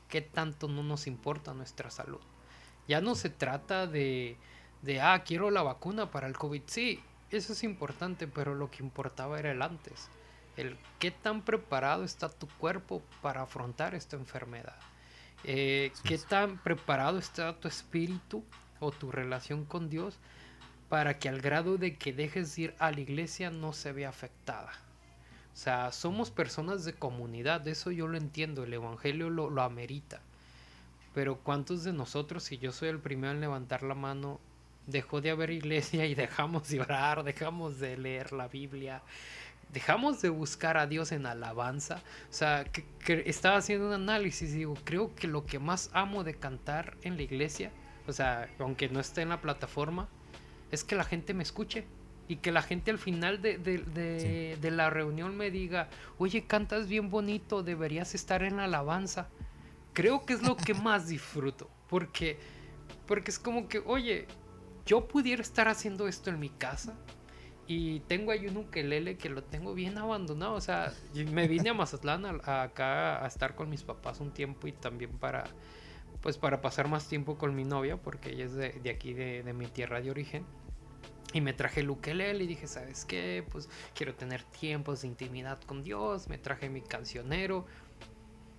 qué 0.10 0.22
tanto 0.22 0.68
no 0.68 0.84
nos 0.84 1.08
importa 1.08 1.54
nuestra 1.54 1.90
salud. 1.90 2.20
Ya 2.88 3.02
no 3.02 3.16
se 3.16 3.30
trata 3.30 3.88
de, 3.88 4.38
de, 4.82 5.02
ah, 5.02 5.24
quiero 5.24 5.50
la 5.50 5.64
vacuna 5.64 6.12
para 6.12 6.28
el 6.28 6.38
COVID. 6.38 6.64
Sí, 6.66 7.00
eso 7.32 7.54
es 7.54 7.64
importante, 7.64 8.28
pero 8.28 8.56
lo 8.56 8.70
que 8.70 8.84
importaba 8.84 9.40
era 9.40 9.52
el 9.52 9.62
antes. 9.62 10.10
El 10.58 10.78
qué 11.00 11.12
tan 11.12 11.44
preparado 11.44 12.04
está 12.04 12.30
tu 12.30 12.48
cuerpo 12.48 13.02
para 13.22 13.44
afrontar 13.44 13.96
esta 13.96 14.18
enfermedad. 14.18 14.76
Eh, 15.44 15.92
qué 16.04 16.18
tan 16.18 16.58
preparado 16.60 17.18
está 17.18 17.60
tu 17.60 17.68
espíritu 17.68 18.44
o 18.80 18.92
tu 18.92 19.12
relación 19.12 19.66
con 19.66 19.90
Dios 19.90 20.20
para 20.90 21.18
que 21.18 21.30
al 21.30 21.42
grado 21.42 21.78
de 21.78 21.96
que 21.96 22.12
dejes 22.12 22.58
ir 22.58 22.76
a 22.78 22.92
la 22.92 23.00
iglesia 23.00 23.50
no 23.50 23.72
se 23.72 23.94
vea 23.94 24.10
afectada. 24.10 24.74
O 25.54 25.58
sea, 25.58 25.92
somos 25.92 26.32
personas 26.32 26.86
de 26.86 26.94
comunidad, 26.94 27.66
eso 27.68 27.92
yo 27.92 28.08
lo 28.08 28.18
entiendo, 28.18 28.64
el 28.64 28.74
Evangelio 28.74 29.30
lo, 29.30 29.50
lo 29.50 29.62
amerita. 29.62 30.22
Pero 31.14 31.38
¿cuántos 31.40 31.84
de 31.84 31.94
nosotros, 31.94 32.44
si 32.44 32.58
yo 32.58 32.72
soy 32.72 32.90
el 32.90 33.00
primero 33.00 33.34
en 33.34 33.42
levantar 33.42 33.84
la 33.84 33.96
mano, 33.96 34.40
dejó 34.88 35.22
de 35.22 35.32
haber 35.32 35.52
iglesia 35.52 36.06
y 36.06 36.16
dejamos 36.16 36.70
de 36.70 36.82
orar, 36.82 37.24
dejamos 37.24 37.80
de 37.80 37.98
leer 37.98 38.34
la 38.34 38.48
Biblia, 38.48 39.02
dejamos 39.72 40.22
de 40.22 40.30
buscar 40.30 40.78
a 40.78 40.88
Dios 40.88 41.12
en 41.12 41.26
alabanza. 41.26 42.02
O 42.30 42.34
sea, 42.34 42.66
que, 42.66 43.24
estaba 43.26 43.58
haciendo 43.58 43.88
un 43.88 43.94
análisis 43.94 44.52
y 44.52 44.60
digo, 44.60 44.76
creo 44.84 45.16
que 45.16 45.28
lo 45.28 45.46
que 45.46 45.60
más 45.60 45.90
amo 45.94 46.24
de 46.24 46.36
cantar 46.36 46.98
en 47.04 47.16
la 47.18 47.24
iglesia, 47.24 47.72
o 48.08 48.14
sea, 48.14 48.50
aunque 48.60 48.90
no 48.90 49.00
esté 49.00 49.22
en 49.22 49.30
la 49.30 49.42
plataforma, 49.42 50.10
es 50.72 50.84
que 50.84 50.96
la 50.96 51.04
gente 51.04 51.34
me 51.34 51.44
escuche. 51.44 51.86
Y 52.28 52.38
que 52.38 52.54
la 52.54 52.62
gente 52.62 52.92
al 52.92 52.98
final 52.98 53.42
de, 53.42 53.58
de, 53.58 54.58
de 54.62 54.72
la 54.72 54.90
reunión 54.90 55.36
me 55.36 55.52
diga, 55.52 55.90
oye, 56.18 56.46
cantas 56.46 56.88
bien 56.88 57.10
bonito, 57.10 57.62
deberías 57.62 58.16
estar 58.16 58.42
en 58.44 58.56
la 58.56 58.66
alabanza. 58.66 59.28
Creo 59.92 60.26
que 60.26 60.34
es 60.34 60.42
lo 60.42 60.56
que 60.56 60.74
más 60.74 61.10
disfruto. 61.10 61.70
Porque, 61.90 62.40
porque 63.06 63.32
es 63.32 63.40
como 63.40 63.68
que, 63.68 63.80
oye, 63.80 64.28
yo 64.92 65.08
pudiera 65.08 65.42
estar 65.42 65.70
haciendo 65.70 66.10
esto 66.10 66.32
en 66.32 66.38
mi 66.38 66.50
casa 66.50 66.94
y 67.66 68.02
tengo 68.02 68.32
ahí 68.32 68.46
un 68.48 68.58
ukelele 68.58 69.16
que 69.16 69.30
lo 69.30 69.42
tengo 69.42 69.74
bien 69.74 69.98
abandonado. 69.98 70.56
O 70.56 70.60
sea, 70.60 70.92
me 71.32 71.48
vine 71.48 71.70
a 71.70 71.74
Mazatlán 71.74 72.26
acá 72.26 73.24
a 73.24 73.26
estar 73.26 73.56
con 73.56 73.70
mis 73.70 73.84
papás 73.84 74.20
un 74.20 74.32
tiempo 74.32 74.68
y 74.68 74.74
también 74.74 75.12
para, 75.12 75.46
pues 76.20 76.38
para 76.38 76.60
pasar 76.60 76.90
más 76.90 77.08
tiempo 77.08 77.38
con 77.38 77.56
mi 77.56 77.64
novia, 77.64 77.96
porque 77.96 78.32
ella 78.32 78.44
es 78.44 78.54
de, 78.54 78.90
aquí, 78.90 79.14
de, 79.14 79.44
de, 79.44 79.54
mi 79.54 79.68
tierra 79.68 80.02
de 80.02 80.12
origen. 80.12 80.44
Y 81.32 81.40
me 81.40 81.54
traje 81.54 81.80
el 81.80 81.90
ukelele 81.90 82.44
y 82.44 82.48
dije, 82.48 82.68
¿sabes 82.68 83.06
qué? 83.06 83.46
Pues 83.50 83.70
quiero 83.96 84.14
tener 84.14 84.44
tiempos 84.44 85.04
de 85.04 85.08
intimidad 85.08 85.62
con 85.62 85.84
Dios. 85.84 86.28
Me 86.28 86.38
traje 86.38 86.70
mi 86.70 86.82
cancionero. 86.82 87.66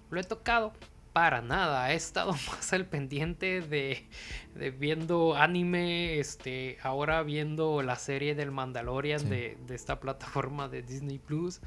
Lo 0.09 0.18
he 0.18 0.24
tocado, 0.24 0.72
para 1.12 1.42
nada. 1.42 1.92
He 1.92 1.96
estado 1.96 2.32
más 2.48 2.72
al 2.72 2.86
pendiente 2.86 3.60
de, 3.60 4.08
de, 4.54 4.70
viendo 4.70 5.36
anime, 5.36 6.18
este, 6.18 6.78
ahora 6.82 7.22
viendo 7.22 7.82
la 7.82 7.96
serie 7.96 8.34
del 8.34 8.50
Mandalorian 8.50 9.28
de, 9.28 9.56
de, 9.66 9.74
esta 9.74 10.00
plataforma 10.00 10.68
de 10.68 10.82
Disney 10.82 11.18
Plus. 11.18 11.60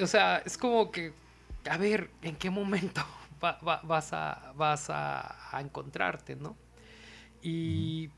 O 0.00 0.06
sea, 0.06 0.38
es 0.38 0.56
como 0.56 0.90
que, 0.90 1.12
a 1.68 1.76
ver, 1.76 2.10
¿en 2.22 2.36
qué 2.36 2.50
momento 2.50 3.02
vas, 3.40 4.12
a, 4.12 4.52
vas 4.56 4.90
a, 4.90 5.56
a, 5.56 5.60
encontrarte, 5.60 6.36
no? 6.36 6.56
Y 7.42 8.10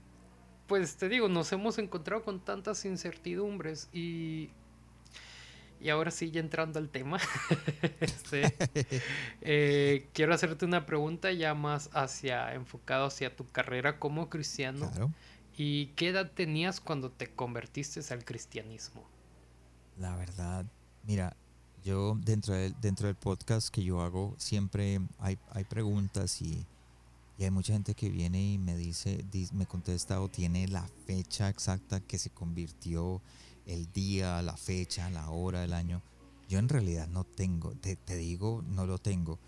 pues 0.67 0.97
te 0.97 1.09
digo, 1.09 1.29
nos 1.29 1.53
hemos 1.53 1.79
encontrado 1.79 2.23
con 2.23 2.41
tantas 2.41 2.85
incertidumbres 2.85 3.89
y 3.93 4.51
y 5.83 5.91
ahora 5.91 6.13
sí, 6.13 6.31
ya 6.31 6.41
entrando 6.41 6.79
al 6.79 6.89
tema, 6.89 7.19
este, 8.01 8.55
eh, 9.41 10.09
quiero 10.13 10.33
hacerte 10.33 10.65
una 10.65 10.87
pregunta 10.87 11.33
ya 11.33 11.55
más 11.55 11.91
hacia 11.93 12.55
enfocado 12.55 13.07
hacia 13.07 13.35
tu 13.35 13.47
carrera 13.49 13.99
como 13.99 14.29
cristiano. 14.29 14.91
¿Y 15.57 15.87
qué 15.97 16.09
edad 16.09 16.31
tenías 16.33 16.81
cuando 16.81 17.11
te 17.11 17.27
convertiste 17.27 18.01
al 18.15 18.25
cristianismo? 18.25 19.05
La 19.99 20.15
verdad, 20.17 20.65
mira, 21.05 21.37
yo 21.85 22.17
dentro 22.25 22.55
del, 22.55 22.75
dentro 22.81 23.09
del 23.09 23.17
podcast 23.17 23.69
que 23.69 23.83
yo 23.83 24.01
hago 24.03 24.35
siempre 24.39 25.01
hay, 25.19 25.37
hay 25.51 25.65
preguntas 25.65 26.41
y, 26.41 26.65
y 27.39 27.45
hay 27.45 27.51
mucha 27.51 27.73
gente 27.73 27.95
que 27.95 28.09
viene 28.09 28.53
y 28.53 28.59
me 28.59 28.77
dice, 28.77 29.25
me 29.53 29.67
contesta 29.67 30.21
o 30.21 30.29
tiene 30.29 30.69
la 30.69 30.87
fecha 31.07 31.49
exacta 31.49 31.99
que 31.99 32.19
se 32.19 32.31
convirtió 32.31 33.21
el 33.67 33.91
día, 33.93 34.43
la 34.43 34.57
fecha, 34.57 35.11
la 35.11 35.31
hora, 35.31 35.65
el 35.65 35.73
año. 35.73 36.03
Yo 36.49 36.59
en 36.59 36.69
realidad 36.69 37.09
no 37.09 37.25
tengo, 37.25 37.73
te, 37.75 38.17
digo, 38.17 38.63
no 38.67 38.87
lo 38.87 38.99
tengo. 38.99 39.39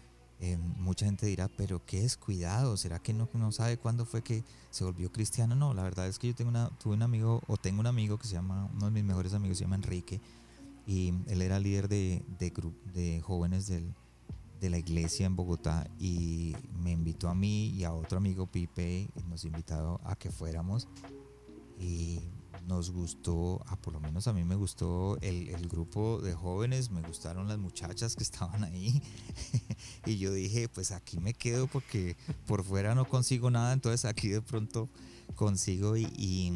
Eh, 0.40 0.56
mucha 0.56 1.06
gente 1.06 1.26
dirá, 1.26 1.48
pero 1.48 1.84
qué 1.84 2.02
descuidado, 2.02 2.76
¿será 2.76 2.98
que 2.98 3.12
no, 3.12 3.28
no 3.34 3.52
sabe 3.52 3.78
cuándo 3.78 4.04
fue 4.04 4.22
que 4.22 4.42
se 4.70 4.84
volvió 4.84 5.12
cristiano? 5.12 5.54
No, 5.54 5.74
la 5.74 5.82
verdad 5.82 6.08
es 6.08 6.18
que 6.18 6.28
yo 6.28 6.34
tengo 6.34 6.50
una, 6.50 6.70
tuve 6.78 6.94
un 6.94 7.02
amigo, 7.02 7.42
o 7.46 7.56
tengo 7.56 7.80
un 7.80 7.86
amigo 7.86 8.18
que 8.18 8.26
se 8.26 8.34
llama, 8.34 8.68
uno 8.74 8.86
de 8.86 8.90
mis 8.90 9.04
mejores 9.04 9.32
amigos 9.34 9.58
se 9.58 9.64
llama 9.64 9.76
Enrique, 9.76 10.20
y 10.86 11.14
él 11.28 11.40
era 11.40 11.58
líder 11.58 11.88
de, 11.88 12.22
de, 12.38 12.52
de 12.92 13.20
jóvenes 13.22 13.68
de 13.68 14.70
la 14.70 14.78
iglesia 14.78 15.26
en 15.26 15.36
Bogotá 15.36 15.86
y 15.98 16.56
me 16.82 16.90
invitó 16.90 17.28
a 17.28 17.34
mí 17.34 17.68
y 17.68 17.84
a 17.84 17.92
otro 17.92 18.18
amigo 18.18 18.46
Pipe, 18.46 19.08
y 19.14 19.22
nos 19.28 19.44
invitó 19.44 20.00
a 20.04 20.16
que 20.16 20.30
fuéramos. 20.30 20.88
Y 21.78 22.20
nos 22.66 22.90
gustó, 22.90 23.62
ah, 23.66 23.76
por 23.76 23.92
lo 23.92 24.00
menos 24.00 24.26
a 24.26 24.32
mí 24.32 24.44
me 24.44 24.54
gustó 24.54 25.18
el, 25.20 25.48
el, 25.48 25.68
grupo 25.68 26.20
de 26.20 26.34
jóvenes, 26.34 26.90
me 26.90 27.02
gustaron 27.02 27.48
las 27.48 27.58
muchachas 27.58 28.16
que 28.16 28.22
estaban 28.24 28.64
ahí. 28.64 29.02
y 30.06 30.18
yo 30.18 30.32
dije, 30.32 30.68
pues 30.68 30.92
aquí 30.92 31.18
me 31.18 31.34
quedo 31.34 31.66
porque 31.66 32.16
por 32.46 32.64
fuera 32.64 32.94
no 32.94 33.06
consigo 33.06 33.50
nada, 33.50 33.72
entonces 33.72 34.04
aquí 34.04 34.28
de 34.28 34.42
pronto 34.42 34.88
consigo 35.34 35.96
y, 35.96 36.52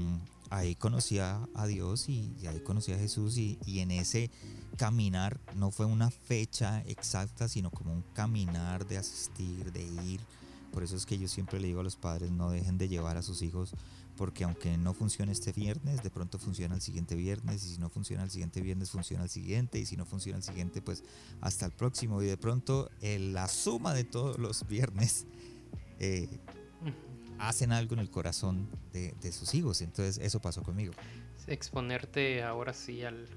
ahí 0.51 0.75
conocí 0.77 1.19
a, 1.19 1.47
Dios 1.67 2.09
y, 2.09 2.35
ahí 2.47 2.61
conocí 2.61 2.93
a 2.93 2.99
Jesús 2.99 3.37
y, 3.37 3.59
y 3.67 3.81
en 3.81 3.91
ese 3.91 4.31
caminar 4.77 5.41
no 5.57 5.71
fue 5.71 5.87
una 5.87 6.11
fecha 6.11 6.83
exacta, 6.87 7.49
sino 7.49 7.71
como 7.71 7.93
un 7.93 8.03
caminar 8.15 8.87
de 8.87 8.97
asistir, 8.97 9.73
de 9.73 9.83
ir. 9.83 10.21
Por 10.73 10.83
eso 10.83 10.97
es 10.97 11.07
que 11.07 11.19
yo 11.19 11.29
siempre 11.29 11.61
le 11.61 11.67
digo 11.67 11.81
a 11.81 11.85
los 11.85 11.97
padres, 11.97 12.31
no 12.31 12.51
dejen 12.51 12.79
de 12.79 12.89
llevar 12.89 13.17
a 13.17 13.23
sus 13.23 13.43
hijos 13.43 13.75
porque 14.19 14.43
aunque 14.43 14.77
no 14.77 14.93
funcione 14.93 15.31
este 15.31 15.53
viernes, 15.53 16.03
de 16.03 16.11
pronto 16.11 16.41
funciona 16.41 16.75
el 16.75 16.81
siguiente 16.81 17.14
viernes, 17.14 17.64
y 17.64 17.75
si 17.75 17.79
no 17.79 17.89
funciona 17.89 18.25
el 18.25 18.31
siguiente 18.31 18.61
viernes, 18.61 18.91
funciona 18.91 19.23
el 19.23 19.31
siguiente, 19.31 19.79
y 19.79 19.87
si 19.87 19.97
no 19.97 20.05
funciona 20.05 20.39
el 20.39 20.43
siguiente, 20.43 20.83
pues 20.83 21.05
hasta 21.41 21.64
el 21.66 21.73
próximo, 21.73 22.21
y 22.21 22.27
de 22.27 22.37
pronto 22.37 22.91
eh, 23.01 23.21
la 23.21 23.47
suma 23.47 23.95
de 23.95 24.03
todos 24.03 24.39
los 24.39 24.66
viernes 24.66 25.27
eh, 26.01 26.29
hacen 27.39 27.71
algo 27.71 27.95
en 27.95 28.01
el 28.01 28.11
corazón 28.11 28.69
de, 28.93 29.33
sus 29.33 29.55
hijos, 29.55 29.81
entonces 29.83 30.19
eso 30.19 30.41
pasó 30.41 30.64
conmigo. 30.64 30.93
Exponerte 31.47 32.43
ahora 32.43 32.75
sí 32.75 33.05
al, 33.05 33.29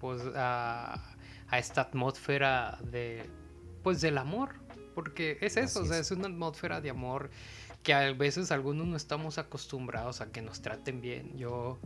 pues, 0.00 0.22
a, 0.34 1.16
a 1.48 1.58
esta 1.58 1.82
atmósfera 1.82 2.78
de, 2.90 3.28
pues, 3.82 4.00
del 4.00 4.16
amor, 4.16 4.54
porque 4.94 5.36
es 5.42 5.58
eso, 5.58 5.82
o 5.82 5.84
sea, 5.84 5.98
es 5.98 6.10
una 6.10 6.28
atmósfera 6.28 6.80
de 6.80 6.88
amor 6.88 7.30
que 7.82 7.94
a 7.94 8.12
veces 8.12 8.50
algunos 8.50 8.86
no 8.86 8.96
estamos 8.96 9.38
acostumbrados 9.38 10.20
a 10.20 10.30
que 10.30 10.42
nos 10.42 10.60
traten 10.60 11.00
bien. 11.00 11.36
Yo, 11.36 11.78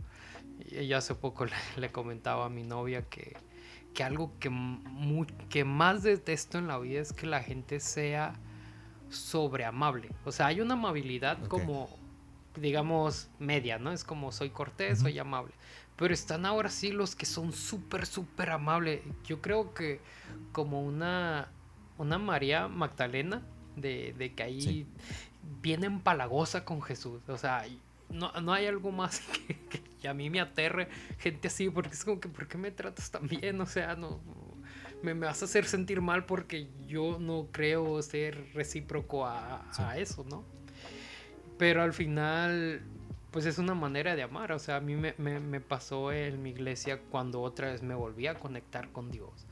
ya 0.69 0.97
hace 0.97 1.15
poco 1.15 1.45
le, 1.77 1.91
comentaba 1.91 2.45
a 2.45 2.49
mi 2.49 2.63
novia 2.63 3.03
que, 3.03 3.37
que 3.93 4.03
algo 4.03 4.31
que, 4.39 4.51
que 5.49 5.63
más 5.63 6.03
detesto 6.03 6.57
en 6.57 6.67
la 6.67 6.77
vida 6.79 7.01
es 7.01 7.13
que 7.13 7.27
la 7.27 7.41
gente 7.41 7.79
sea 7.79 8.33
sobreamable. 9.09 10.09
O 10.25 10.31
sea, 10.31 10.47
hay 10.47 10.61
una 10.61 10.73
amabilidad 10.73 11.45
como, 11.47 11.89
digamos, 12.55 13.29
media, 13.39 13.79
¿no? 13.79 13.91
Es 13.91 14.03
como 14.03 14.31
soy 14.31 14.49
cortés, 14.49 14.99
soy 14.99 15.17
amable. 15.19 15.53
Pero 15.95 16.13
están 16.13 16.45
ahora 16.45 16.69
sí 16.69 16.91
los 16.91 17.15
que 17.15 17.25
son 17.25 17.53
súper, 17.53 18.05
súper 18.05 18.49
amables. 18.49 19.01
Yo 19.23 19.41
creo 19.41 19.73
que 19.73 20.01
como 20.51 20.81
una 20.83 21.49
una 21.97 22.17
María 22.17 22.67
Magdalena, 22.67 23.41
de, 23.75 24.33
que 24.35 24.43
ahí 24.43 24.87
viene 25.61 25.87
empalagosa 25.87 26.65
con 26.65 26.81
Jesús. 26.81 27.21
O 27.27 27.37
sea, 27.37 27.65
no, 28.09 28.31
no 28.41 28.53
hay 28.53 28.65
algo 28.67 28.91
más 28.91 29.21
que, 30.01 30.07
a 30.07 30.13
mí 30.13 30.29
me 30.29 30.39
aterre 30.39 30.87
gente 31.17 31.47
así, 31.47 31.69
porque 31.69 31.93
es 31.93 32.05
como 32.05 32.19
que, 32.19 32.29
¿por 32.29 32.47
qué 32.47 32.57
me 32.57 32.71
tratas 32.71 33.09
tan 33.11 33.27
bien? 33.27 33.59
O 33.61 33.65
sea, 33.65 33.95
no, 33.95 34.19
me, 35.01 35.13
vas 35.13 35.41
a 35.41 35.45
hacer 35.45 35.65
sentir 35.65 36.01
mal 36.01 36.25
porque 36.25 36.67
yo 36.87 37.17
no 37.19 37.47
creo 37.51 38.01
ser 38.01 38.53
recíproco 38.53 39.25
a, 39.25 39.95
eso, 39.97 40.25
¿no? 40.29 40.43
Pero 41.57 41.81
al 41.81 41.93
final, 41.93 42.81
pues 43.31 43.45
es 43.45 43.57
una 43.57 43.73
manera 43.73 44.15
de 44.15 44.23
amar. 44.23 44.51
O 44.51 44.59
sea, 44.59 44.77
a 44.77 44.81
mí 44.81 44.95
me, 44.95 45.13
me, 45.17 45.61
pasó 45.61 46.11
en 46.11 46.41
mi 46.43 46.49
iglesia 46.49 46.99
cuando 47.09 47.41
otra 47.41 47.71
vez 47.71 47.81
me 47.81 47.95
volví 47.95 48.27
a 48.27 48.35
conectar 48.35 48.91
con 48.91 49.09
Dios. 49.09 49.45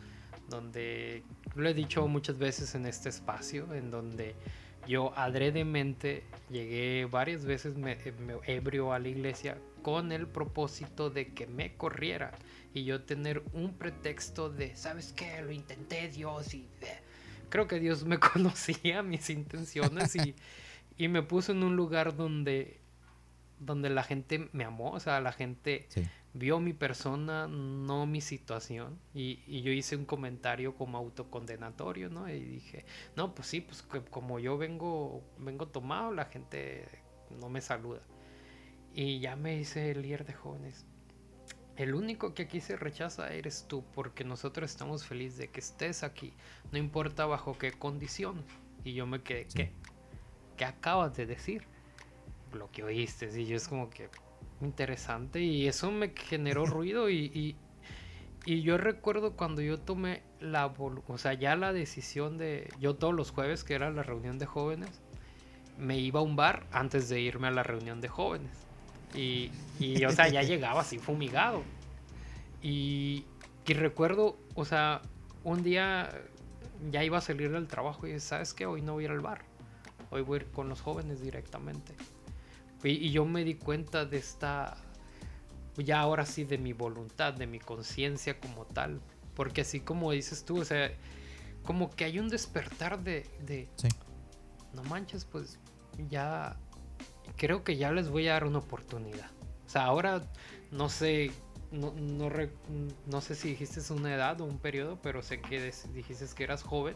Donde 0.49 1.23
lo 1.55 1.69
he 1.69 1.73
dicho 1.73 2.05
muchas 2.07 2.37
veces 2.37 2.75
en 2.75 2.85
este 2.85 3.09
espacio, 3.09 3.73
en 3.73 3.89
donde 3.89 4.35
yo 4.87 5.13
adredemente 5.17 6.23
llegué 6.49 7.05
varias 7.05 7.45
veces 7.45 7.75
me, 7.75 7.97
ebrio 8.45 8.93
a 8.93 8.99
la 8.99 9.07
iglesia 9.07 9.57
con 9.81 10.11
el 10.11 10.27
propósito 10.27 11.09
de 11.09 11.33
que 11.33 11.47
me 11.47 11.75
corriera 11.75 12.31
y 12.73 12.85
yo 12.85 13.03
tener 13.03 13.43
un 13.53 13.73
pretexto 13.73 14.49
de, 14.49 14.75
¿sabes 14.75 15.13
qué? 15.13 15.41
Lo 15.41 15.51
intenté 15.51 16.07
Dios 16.09 16.53
y 16.53 16.67
eh". 16.81 16.99
creo 17.49 17.67
que 17.67 17.79
Dios 17.79 18.05
me 18.05 18.19
conocía 18.33 19.03
mis 19.03 19.29
intenciones 19.29 20.15
y, 20.15 20.35
y, 20.97 21.07
me 21.07 21.21
puso 21.21 21.51
en 21.51 21.63
un 21.63 21.75
lugar 21.75 22.15
donde, 22.15 22.79
donde 23.59 23.89
la 23.89 24.03
gente 24.03 24.49
me 24.53 24.63
amó, 24.63 24.91
o 24.91 24.99
sea, 24.99 25.21
la 25.21 25.31
gente 25.33 25.87
vio 26.33 26.59
mi 26.59 26.73
persona, 26.73 27.47
no 27.47 28.05
mi 28.05 28.21
situación. 28.21 28.99
Y, 29.13 29.39
y, 29.47 29.61
yo 29.61 29.71
hice 29.71 29.95
un 29.95 30.05
comentario 30.05 30.75
como 30.75 30.97
autocondenatorio, 30.97 32.09
¿no? 32.09 32.29
Y 32.29 32.39
dije, 32.39 32.85
no, 33.15 33.33
pues 33.35 33.47
sí, 33.47 33.61
pues 33.61 33.83
como 34.09 34.39
yo 34.39 34.57
vengo, 34.57 35.23
vengo 35.37 35.67
tomado, 35.67 36.11
la 36.11 36.25
gente 36.25 36.85
no 37.39 37.49
me 37.49 37.61
saluda. 37.61 38.01
Y 38.93 39.19
ya 39.19 39.35
me 39.35 39.55
hice 39.57 39.91
el 39.91 40.01
líder 40.01 40.25
de 40.25 40.33
jóvenes. 40.33 40.85
El 41.75 41.95
único 41.95 42.35
que 42.35 42.43
aquí 42.43 42.61
se 42.61 42.75
rechaza 42.75 43.33
eres 43.33 43.65
tú, 43.67 43.83
porque 43.95 44.23
nosotros 44.23 44.69
estamos 44.69 45.05
felices 45.05 45.37
de 45.39 45.49
que 45.49 45.59
estés 45.59 46.03
aquí, 46.03 46.33
no 46.71 46.77
importa 46.77 47.25
bajo 47.25 47.57
qué 47.57 47.71
condición. 47.71 48.43
Y 48.83 48.93
yo 48.93 49.07
me 49.07 49.23
quedé, 49.23 49.47
¿qué? 49.47 49.71
¿Qué 50.57 50.65
acabas 50.65 51.15
de 51.15 51.25
decir? 51.25 51.65
Lo 52.53 52.69
que 52.69 52.83
oíste, 52.83 53.29
y 53.39 53.45
yo 53.47 53.55
es 53.55 53.67
como 53.67 53.89
que, 53.89 54.09
interesante 54.61 55.41
y 55.41 55.67
eso 55.67 55.91
me 55.91 56.09
generó 56.09 56.65
ruido 56.65 57.09
y, 57.09 57.55
y, 58.45 58.61
yo 58.61 58.77
recuerdo 58.77 59.33
cuando 59.37 59.61
yo 59.61 59.79
tomé 59.79 60.21
la, 60.41 60.67
o 60.67 61.17
sea, 61.17 61.33
ya 61.33 61.55
la 61.55 61.71
decisión 61.71 62.37
de, 62.37 62.69
yo 62.79 62.95
todos 62.95 63.13
los 63.13 63.31
jueves 63.31 63.63
que 63.63 63.73
era 63.73 63.89
la 63.89 64.03
reunión 64.03 64.37
de 64.37 64.45
jóvenes, 64.45 65.01
me 65.77 65.97
iba 65.97 66.19
a 66.19 66.23
un 66.23 66.35
bar 66.35 66.65
antes 66.71 67.07
de 67.09 67.21
irme 67.21 67.47
a 67.47 67.51
la 67.51 67.63
reunión 67.63 68.01
de 68.01 68.09
jóvenes. 68.09 68.51
Y, 69.15 69.51
y 69.79 70.03
o 70.05 70.11
sea, 70.11 70.27
ya 70.27 70.43
llegaba 70.43 70.81
así 70.81 70.97
fumigado. 70.97 71.63
Y, 72.61 73.25
y 73.65 73.73
recuerdo, 73.73 74.37
o 74.55 74.65
sea, 74.65 75.01
un 75.43 75.63
día 75.63 76.09
ya 76.91 77.03
iba 77.03 77.17
a 77.17 77.21
salir 77.21 77.51
del 77.51 77.67
trabajo 77.67 78.07
y 78.07 78.19
sabes 78.19 78.53
que 78.53 78.65
hoy 78.65 78.81
no 78.81 78.93
voy 78.93 79.03
a 79.03 79.05
ir 79.05 79.11
al 79.11 79.21
bar, 79.21 79.41
hoy 80.09 80.21
voy 80.21 80.39
a 80.39 80.41
ir 80.43 80.51
con 80.51 80.69
los 80.69 80.81
jóvenes 80.81 81.21
directamente. 81.21 81.93
Y, 82.83 83.11
yo 83.11 83.25
me 83.25 83.43
di 83.43 83.55
cuenta 83.55 84.05
de 84.05 84.17
esta, 84.17 84.77
ya 85.77 85.99
ahora 85.99 86.25
sí, 86.25 86.43
de 86.43 86.57
mi 86.57 86.73
voluntad, 86.73 87.33
de 87.33 87.47
mi 87.47 87.59
conciencia 87.59 88.39
como 88.39 88.65
tal. 88.65 89.01
Porque 89.35 89.61
así 89.61 89.79
como 89.79 90.11
dices 90.11 90.45
tú, 90.45 90.59
o 90.59 90.65
sea, 90.65 90.91
como 91.63 91.89
que 91.89 92.05
hay 92.05 92.19
un 92.19 92.29
despertar 92.29 93.03
de, 93.03 93.25
de 93.45 93.69
sí. 93.77 93.87
no 94.73 94.83
manches, 94.83 95.25
pues 95.25 95.57
ya 96.09 96.57
creo 97.37 97.63
que 97.63 97.77
ya 97.77 97.91
les 97.91 98.09
voy 98.09 98.27
a 98.27 98.33
dar 98.33 98.45
una 98.45 98.59
oportunidad. 98.59 99.31
O 99.65 99.69
sea, 99.69 99.85
ahora 99.85 100.21
no 100.71 100.89
sé, 100.89 101.31
no, 101.71 101.93
no, 101.93 102.29
no 103.07 103.21
sé 103.21 103.35
si 103.35 103.49
dijiste 103.49 103.81
una 103.93 104.13
edad 104.13 104.39
o 104.41 104.45
un 104.45 104.59
periodo, 104.59 104.99
pero 105.01 105.23
sé 105.23 105.41
que 105.41 105.71
dijiste 105.93 106.25
que 106.35 106.43
eras 106.43 106.63
joven. 106.63 106.95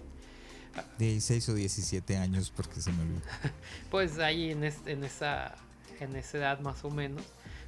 16 0.99 1.49
o 1.49 1.53
17 1.55 2.17
años 2.17 2.51
porque 2.55 2.81
se 2.81 2.91
me 2.91 3.01
olvidó. 3.01 3.21
pues 3.89 4.19
ahí 4.19 4.51
en, 4.51 4.63
en 4.63 5.03
esa 5.03 5.55
en 5.99 6.15
esa 6.15 6.37
edad 6.37 6.59
más 6.59 6.83
o 6.83 6.89
menos, 6.89 7.23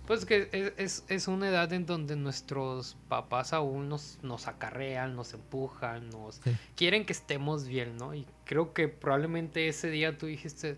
pues 0.10 0.26
que 0.26 0.74
es, 0.78 1.04
es, 1.08 1.28
una 1.28 1.50
edad 1.50 1.72
en 1.72 1.86
donde 1.86 2.16
nuestros 2.16 2.98
papás 3.08 3.54
aún 3.54 3.90
nos, 3.90 4.18
nos 4.24 4.48
acarrean, 4.48 5.16
nos 5.16 5.36
empujan, 5.36 6.10
nos 6.10 6.42
quieren 6.76 7.06
que 7.06 7.14
estemos 7.14 7.68
bien, 7.68 7.96
¿no? 7.96 8.16
Y 8.16 8.26
creo 8.44 8.74
que 8.74 8.88
probablemente 8.88 9.68
ese 9.68 9.92
día 9.92 10.18
tú 10.18 10.26
dijiste, 10.26 10.78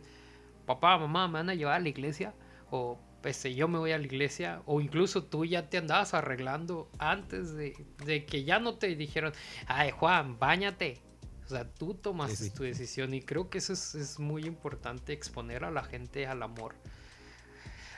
papá, 0.66 0.98
mamá, 0.98 1.30
me 1.30 1.34
van 1.36 1.50
a 1.50 1.56
llevar 1.56 1.76
a 1.76 1.80
la 1.80 1.88
iglesia, 1.88 2.34
o 2.72 3.00
pues 3.22 3.42
yo 3.44 3.70
me 3.70 3.78
voy 3.78 3.94
a 3.94 3.98
la 3.98 4.06
iglesia, 4.06 4.64
o 4.66 4.82
incluso 4.82 5.24
tú 5.24 5.46
ya 5.46 5.70
te 5.70 5.78
andabas 5.78 6.14
arreglando 6.14 6.90
antes 6.98 7.56
de, 7.56 7.74
de 8.06 8.26
que 8.26 8.44
ya 8.44 8.60
no 8.60 8.76
te 8.76 8.96
dijeron, 8.96 9.32
ay 9.66 9.92
Juan, 9.92 10.40
bañate. 10.40 11.00
O 11.46 11.48
sea, 11.48 11.70
tú 11.70 11.94
tomaste 11.94 12.50
tu 12.50 12.64
decisión 12.64 13.14
y 13.14 13.22
creo 13.22 13.50
que 13.50 13.60
eso 13.60 13.72
es, 13.72 13.96
es 13.96 14.20
muy 14.20 14.44
importante 14.46 15.14
exponer 15.14 15.64
a 15.64 15.72
la 15.72 15.84
gente 15.84 16.28
al 16.28 16.44
amor 16.44 16.76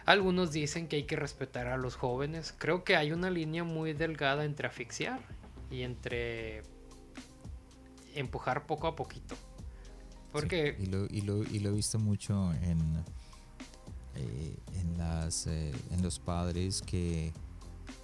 algunos 0.05 0.51
dicen 0.51 0.87
que 0.87 0.97
hay 0.97 1.03
que 1.03 1.15
respetar 1.15 1.67
a 1.67 1.77
los 1.77 1.95
jóvenes. 1.95 2.53
Creo 2.57 2.83
que 2.83 2.95
hay 2.95 3.11
una 3.11 3.29
línea 3.29 3.63
muy 3.63 3.93
delgada 3.93 4.43
entre 4.45 4.67
asfixiar 4.67 5.21
y 5.71 5.83
entre 5.83 6.63
empujar 8.15 8.65
poco 8.65 8.87
a 8.87 8.95
poquito. 8.95 9.35
Porque... 10.31 10.75
y, 10.79 10.87
lo, 10.87 11.05
y, 11.05 11.21
lo, 11.21 11.43
y, 11.43 11.59
lo, 11.59 11.69
he 11.69 11.73
visto 11.73 11.99
mucho 11.99 12.51
en, 12.53 13.03
eh, 14.15 14.57
en, 14.73 14.97
las, 14.97 15.47
eh, 15.47 15.71
en 15.91 16.01
los 16.01 16.19
padres 16.19 16.81
que 16.81 17.31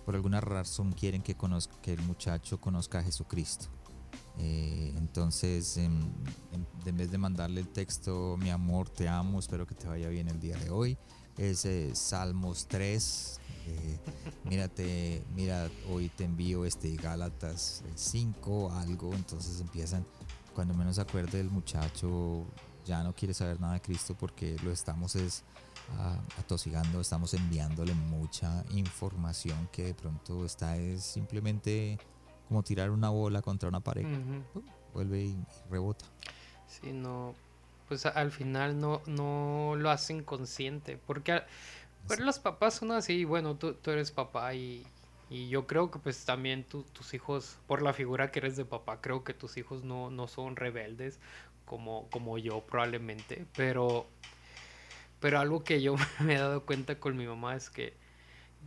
por 0.05 0.15
alguna 0.15 0.39
razón 0.39 0.91
quieren 0.91 1.21
que, 1.21 1.35
conozca, 1.35 1.75
que 1.81 1.93
el 1.93 2.01
muchacho 2.03 2.59
conozca 2.59 2.99
a 2.99 3.03
Jesucristo. 3.03 3.67
Eh, 4.37 4.93
entonces, 4.97 5.77
en, 5.77 6.13
en, 6.85 6.97
vez 6.97 7.11
de 7.11 7.17
mandarle 7.17 7.61
el 7.61 7.67
texto, 7.67 8.37
mi 8.37 8.49
amor, 8.49 8.89
te 8.89 9.07
amo, 9.07 9.39
espero 9.39 9.67
que 9.67 9.75
te 9.75 9.87
vaya 9.87 10.07
bien 10.09 10.29
el 10.29 10.39
día 10.39 10.57
de 10.57 10.69
hoy, 10.69 10.97
es 11.39 11.65
Salmos 11.97 12.67
3. 12.67 13.39
Eh, 13.67 13.99
mírate, 14.43 15.23
mira, 15.33 15.69
hoy 15.89 16.09
te 16.09 16.25
envío 16.25 16.65
este 16.65 16.95
Gálatas 16.97 17.83
5, 17.95 18.73
algo. 18.73 19.13
Entonces 19.13 19.61
empiezan, 19.61 20.05
cuando 20.53 20.73
menos 20.73 20.99
acuerde 20.99 21.39
el 21.39 21.49
muchacho, 21.49 22.45
ya 22.85 23.03
no 23.03 23.15
quiere 23.15 23.33
saber 23.33 23.59
nada 23.59 23.75
de 23.75 23.81
Cristo 23.81 24.15
porque 24.19 24.57
lo 24.63 24.71
estamos 24.71 25.15
es, 25.15 25.43
ah, 25.97 26.19
atosigando, 26.37 26.99
estamos 26.99 27.33
enviándole 27.33 27.93
mucha 27.93 28.65
información 28.71 29.69
que 29.71 29.85
de 29.85 29.93
pronto 29.93 30.45
está 30.45 30.75
es 30.75 31.03
simplemente 31.03 31.97
como 32.49 32.63
tirar 32.63 32.89
una 32.91 33.09
bola 33.09 33.41
contra 33.41 33.69
una 33.69 33.79
pared. 33.79 34.05
vuelve 34.93 35.23
y 35.23 35.45
rebota. 35.69 36.05
Sí, 36.67 36.91
no 36.91 37.33
pues 37.89 38.05
al 38.05 38.31
final 38.31 38.79
no, 38.79 39.01
no 39.07 39.73
lo 39.75 39.89
hacen 39.89 40.23
consciente. 40.23 40.97
Porque 41.05 41.41
pero 42.07 42.23
los 42.23 42.39
papás 42.39 42.75
son 42.75 42.91
así, 42.91 43.25
bueno, 43.25 43.55
tú, 43.55 43.73
tú 43.73 43.91
eres 43.91 44.11
papá 44.11 44.53
y, 44.53 44.85
y, 45.29 45.49
yo 45.49 45.67
creo 45.67 45.91
que 45.91 45.99
pues 45.99 46.25
también 46.25 46.63
tus 46.63 47.13
hijos, 47.13 47.57
por 47.67 47.81
la 47.81 47.93
figura 47.93 48.31
que 48.31 48.39
eres 48.39 48.55
de 48.55 48.65
papá, 48.65 48.99
creo 49.01 49.23
que 49.23 49.33
tus 49.33 49.57
hijos 49.57 49.83
no, 49.83 50.09
no 50.09 50.27
son 50.27 50.55
rebeldes 50.55 51.19
como, 51.65 52.07
como 52.09 52.37
yo 52.37 52.61
probablemente. 52.61 53.45
Pero, 53.55 54.07
pero 55.19 55.39
algo 55.39 55.63
que 55.63 55.81
yo 55.81 55.95
me 56.19 56.35
he 56.35 56.39
dado 56.39 56.65
cuenta 56.65 56.99
con 56.99 57.17
mi 57.17 57.27
mamá 57.27 57.55
es 57.55 57.69
que 57.69 57.93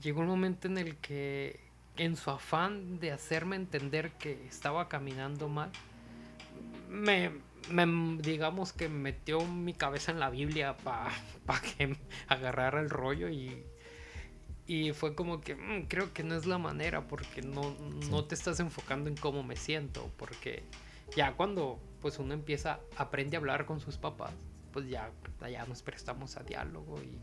llegó 0.01 0.21
un 0.21 0.29
momento 0.29 0.69
en 0.69 0.79
el 0.79 0.97
que 0.97 1.61
en 1.97 2.17
su 2.17 2.31
afán 2.31 3.01
de 3.01 3.13
hacerme 3.13 3.57
entender 3.57 4.13
que 4.13 4.47
estaba 4.47 4.89
caminando 4.89 5.49
mal, 5.49 5.71
me, 6.89 7.33
me, 7.71 8.21
digamos 8.23 8.73
que 8.73 8.89
metió 8.89 9.45
mi 9.45 9.75
cabeza 9.75 10.13
en 10.13 10.21
la 10.21 10.31
Biblia 10.31 10.77
para 10.79 11.11
pa 11.47 11.61
que 11.61 11.97
agarrara 12.29 12.81
el 12.81 12.91
rollo 12.91 13.29
y, 13.29 13.65
y 14.67 14.93
fue 14.93 15.15
como 15.15 15.41
que 15.41 15.55
mm, 15.55 15.87
creo 15.87 16.13
que 16.13 16.23
no 16.23 16.35
es 16.35 16.47
la 16.47 16.59
manera 16.59 17.07
porque 17.07 17.43
no, 17.43 17.77
no 18.11 18.25
te 18.25 18.35
estás 18.35 18.61
enfocando 18.61 19.09
en 19.09 19.17
cómo 19.17 19.43
me 19.43 19.57
siento, 19.57 20.11
porque 20.17 20.63
ya 21.17 21.33
cuando 21.33 21.79
pues 22.01 22.19
uno 22.19 22.35
empieza, 22.35 22.81
aprende 22.97 23.37
a 23.37 23.41
hablar 23.41 23.67
con 23.67 23.81
sus 23.81 23.97
papás, 23.97 24.33
pues 24.73 24.89
ya, 24.89 25.11
ya 25.51 25.67
nos 25.67 25.83
prestamos 25.83 26.37
a 26.37 26.43
diálogo 26.43 27.01
y, 27.03 27.21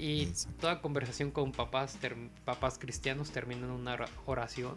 y 0.00 0.32
toda 0.60 0.80
conversación 0.80 1.30
con 1.30 1.52
papás, 1.52 1.98
papás 2.44 2.78
cristianos 2.78 3.30
termina 3.30 3.66
en 3.66 3.72
una 3.72 3.98
oración. 4.26 4.76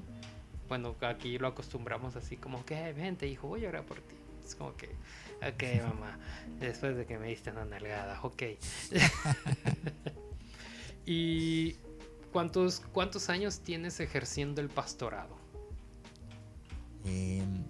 Bueno, 0.70 0.96
aquí 1.02 1.38
lo 1.38 1.48
acostumbramos 1.48 2.16
así 2.16 2.38
como 2.38 2.66
que, 2.66 2.94
vente 2.94 3.28
hijo, 3.28 3.50
voy 3.50 3.66
a 3.66 3.70
orar 3.70 3.86
por 3.86 4.00
ti 4.00 4.23
es 4.46 4.56
como 4.56 4.76
que, 4.76 4.90
ok, 5.48 5.84
mamá, 5.84 6.18
después 6.60 6.96
de 6.96 7.06
que 7.06 7.18
me 7.18 7.28
diste 7.28 7.52
una 7.52 7.66
nalgada, 7.66 8.20
ok. 8.24 8.44
¿Y 11.06 11.74
cuántos, 12.32 12.82
cuántos 12.92 13.30
años 13.30 13.60
tienes 13.60 14.00
ejerciendo 14.00 14.62
el 14.62 14.70
pastorado? 14.70 15.36
Em, 17.06 17.66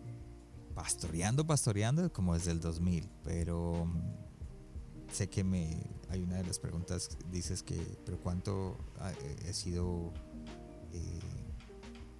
pastoreando, 0.76 1.45
pastoreando, 1.45 2.11
como 2.11 2.36
desde 2.36 2.51
el 2.51 2.59
2000, 2.59 3.09
pero 3.24 3.86
mm, 3.86 5.11
sé 5.11 5.30
que 5.30 5.43
me 5.43 5.93
hay 6.13 6.21
una 6.21 6.38
de 6.38 6.43
las 6.43 6.59
preguntas, 6.59 7.17
dices 7.32 7.63
que, 7.63 7.97
pero 8.05 8.19
¿cuánto 8.19 8.78
he 9.45 9.53
sido... 9.53 10.13
Eh, 10.91 11.19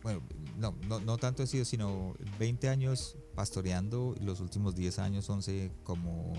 bueno, 0.02 0.22
no, 0.58 0.76
no, 0.88 1.00
no, 1.00 1.18
tanto 1.18 1.44
he 1.44 1.48
sido, 1.48 1.64
sino 1.64 2.16
20 2.40 2.70
años 2.70 3.16
pastoreando 3.36 4.16
los 4.22 4.40
últimos 4.40 4.76
10 4.76 5.00
años, 5.00 5.30
11 5.30 5.72
como 5.84 6.34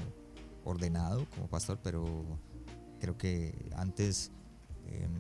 ordenado, 0.65 1.27
como 1.35 1.49
pastor, 1.49 1.79
pero 1.83 2.05
creo 3.01 3.17
que 3.19 3.71
antes 3.77 4.31
em, 4.87 5.13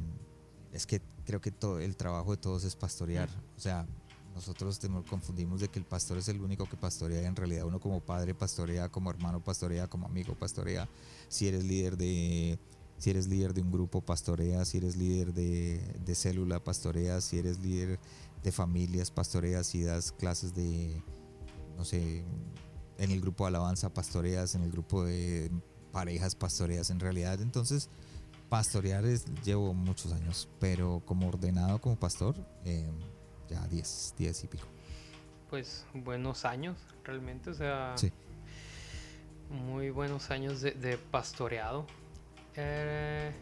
es 0.72 0.86
que 0.86 1.00
creo 1.24 1.40
que 1.40 1.50
todo 1.50 1.78
el 1.80 1.96
trabajo 1.96 2.32
de 2.32 2.38
todos 2.38 2.64
es 2.64 2.76
pastorear. 2.76 3.28
O 3.56 3.60
sea, 3.60 3.86
nosotros 4.34 4.82
nos 4.90 5.06
confundimos 5.06 5.60
de 5.60 5.68
que 5.68 5.78
el 5.78 5.84
pastor 5.84 6.18
es 6.18 6.28
el 6.28 6.40
único 6.40 6.66
que 6.66 6.76
pastorea 6.76 7.26
en 7.26 7.36
realidad 7.36 7.66
uno 7.66 7.78
como 7.78 8.00
padre 8.00 8.34
pastorea, 8.34 8.88
como 8.88 9.10
hermano 9.10 9.42
pastorea, 9.42 9.86
como 9.86 10.06
amigo 10.06 10.34
pastorea. 10.34 10.88
Si 11.28 11.46
eres 11.46 11.64
líder 11.64 11.96
de 11.96 12.58
si 12.98 13.10
eres 13.10 13.26
líder 13.26 13.54
de 13.54 13.60
un 13.60 13.70
grupo 13.70 14.00
pastorea, 14.00 14.64
si 14.64 14.78
eres 14.78 14.96
líder 14.96 15.34
de, 15.34 15.78
de 16.04 16.14
célula 16.14 16.62
pastorea, 16.62 17.20
si 17.20 17.38
eres 17.38 17.58
líder 17.58 17.98
de 18.42 18.52
familias 18.52 19.10
pastoreas, 19.10 19.66
si 19.66 19.82
das 19.82 20.12
clases 20.12 20.54
de 20.54 21.02
no 21.76 21.84
sé, 21.84 22.24
en 22.98 23.10
el 23.10 23.20
grupo 23.20 23.44
de 23.44 23.48
alabanza 23.48 23.92
pastoreas, 23.92 24.54
en 24.54 24.62
el 24.62 24.70
grupo 24.70 25.04
de 25.04 25.50
parejas 25.92 26.34
pastoreas 26.34 26.90
en 26.90 27.00
realidad. 27.00 27.40
Entonces, 27.40 27.88
pastorear 28.48 29.04
es, 29.04 29.24
llevo 29.44 29.74
muchos 29.74 30.12
años, 30.12 30.48
pero 30.60 31.02
como 31.04 31.28
ordenado 31.28 31.80
como 31.80 31.96
pastor, 31.96 32.36
eh, 32.64 32.90
ya 33.48 33.66
10, 33.68 34.14
10 34.18 34.44
y 34.44 34.46
pico. 34.48 34.66
Pues 35.50 35.86
buenos 35.92 36.44
años, 36.44 36.76
realmente, 37.04 37.50
o 37.50 37.54
sea, 37.54 37.94
muy 39.50 39.90
buenos 39.90 40.30
años 40.30 40.60
de, 40.60 40.98
pastoreado. 41.10 41.86
Eh, 42.56 43.32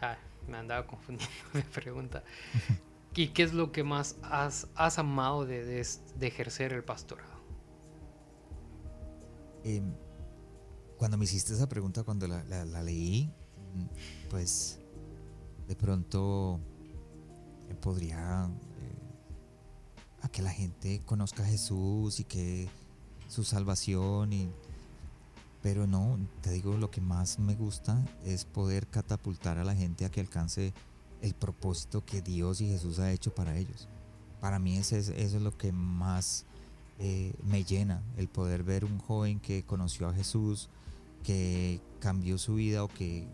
ah, 0.00 0.16
me 0.46 0.58
andaba 0.58 0.86
confundiendo 0.86 1.34
de 1.52 1.62
pregunta. 1.62 2.22
¿Y 3.14 3.28
qué 3.28 3.42
es 3.42 3.52
lo 3.52 3.72
que 3.72 3.84
más 3.84 4.16
has, 4.22 4.66
amado 4.98 5.44
de, 5.44 5.86
ejercer 6.20 6.72
el 6.72 6.82
pastorado? 6.82 7.30
Em, 9.64 9.92
cuando 10.96 11.18
me 11.18 11.24
hiciste 11.24 11.52
esa 11.52 11.68
pregunta, 11.68 12.04
cuando 12.04 12.26
la, 12.26 12.42
la, 12.44 12.82
leí, 12.82 13.30
mm, 13.74 14.28
pues 14.30 14.80
de 15.68 15.76
pronto 15.76 16.58
eh, 17.68 17.74
podría 17.74 18.46
eh, 18.46 20.22
a 20.22 20.28
que 20.28 20.42
la 20.42 20.50
gente 20.50 21.02
conozca 21.04 21.42
a 21.42 21.46
Jesús 21.46 22.18
y 22.18 22.24
que 22.24 22.68
su 23.28 23.44
salvación 23.44 24.32
y 24.32 24.50
pero 25.62 25.86
no, 25.86 26.18
te 26.40 26.50
digo 26.50 26.76
lo 26.76 26.90
que 26.90 27.00
más 27.00 27.38
me 27.38 27.54
gusta 27.54 28.04
es 28.24 28.44
poder 28.44 28.88
catapultar 28.88 29.58
a 29.58 29.64
la 29.64 29.76
gente 29.76 30.04
a 30.04 30.10
que 30.10 30.20
alcance 30.20 30.74
el 31.22 31.34
propósito 31.34 32.04
que 32.04 32.20
Dios 32.20 32.60
y 32.60 32.68
Jesús 32.68 32.98
ha 32.98 33.12
hecho 33.12 33.34
para 33.34 33.56
ellos. 33.56 33.88
Para 34.40 34.58
mí 34.58 34.76
eso 34.76 34.96
es, 34.96 35.08
eso 35.08 35.36
es 35.36 35.42
lo 35.42 35.56
que 35.56 35.72
más 35.72 36.44
eh, 36.98 37.32
me 37.44 37.64
llena, 37.64 38.02
el 38.16 38.28
poder 38.28 38.64
ver 38.64 38.84
un 38.84 38.98
joven 38.98 39.40
que 39.40 39.62
conoció 39.62 40.08
a 40.08 40.14
Jesús, 40.14 40.68
que 41.22 41.80
cambió 42.00 42.38
su 42.38 42.56
vida 42.56 42.82
o 42.82 42.88
que, 42.88 43.26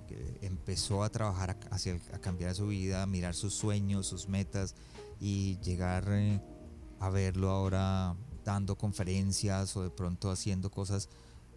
empezó 0.42 1.02
a 1.02 1.08
trabajar 1.08 1.58
hacia 1.70 1.98
a 2.12 2.18
cambiar 2.18 2.54
su 2.54 2.68
vida, 2.68 3.02
a 3.02 3.06
mirar 3.06 3.34
sus 3.34 3.54
sueños, 3.54 4.06
sus 4.06 4.28
metas 4.28 4.74
y 5.20 5.58
llegar 5.60 6.04
eh, 6.08 6.40
a 7.00 7.08
verlo 7.08 7.50
ahora 7.50 8.14
dando 8.44 8.76
conferencias 8.76 9.76
o 9.76 9.82
de 9.82 9.90
pronto 9.90 10.30
haciendo 10.30 10.70
cosas 10.70 11.08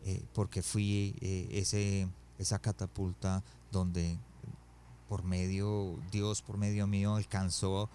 eh, 0.05 0.23
porque 0.34 0.61
fui 0.61 1.15
ese, 1.51 2.07
esa 2.39 2.59
catapulta 2.59 3.43
donde 3.71 4.17
por 5.12 5.26
medio, 5.26 5.99
Dios 6.09 6.41
por 6.41 6.57
medio 6.57 6.88
mío 6.88 7.16
alcanzó 7.16 7.89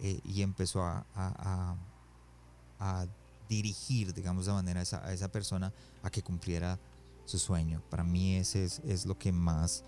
eh, 0.00 0.20
y 0.22 0.42
empezó 0.42 0.84
a, 0.84 1.76
dirigir, 3.48 4.14
digamos 4.14 4.46
de 4.46 4.52
manera, 4.52 4.78
a 4.78 4.82
esa, 4.84 5.04
a 5.04 5.12
esa, 5.12 5.32
persona 5.32 5.72
a 6.04 6.10
que 6.10 6.22
cumpliera 6.22 6.78
su 7.24 7.40
sueño. 7.40 7.82
Para 7.90 8.04
mí 8.04 8.36
ese 8.36 8.62
es, 8.62 9.04
lo 9.04 9.18
que 9.18 9.32
más 9.32 9.82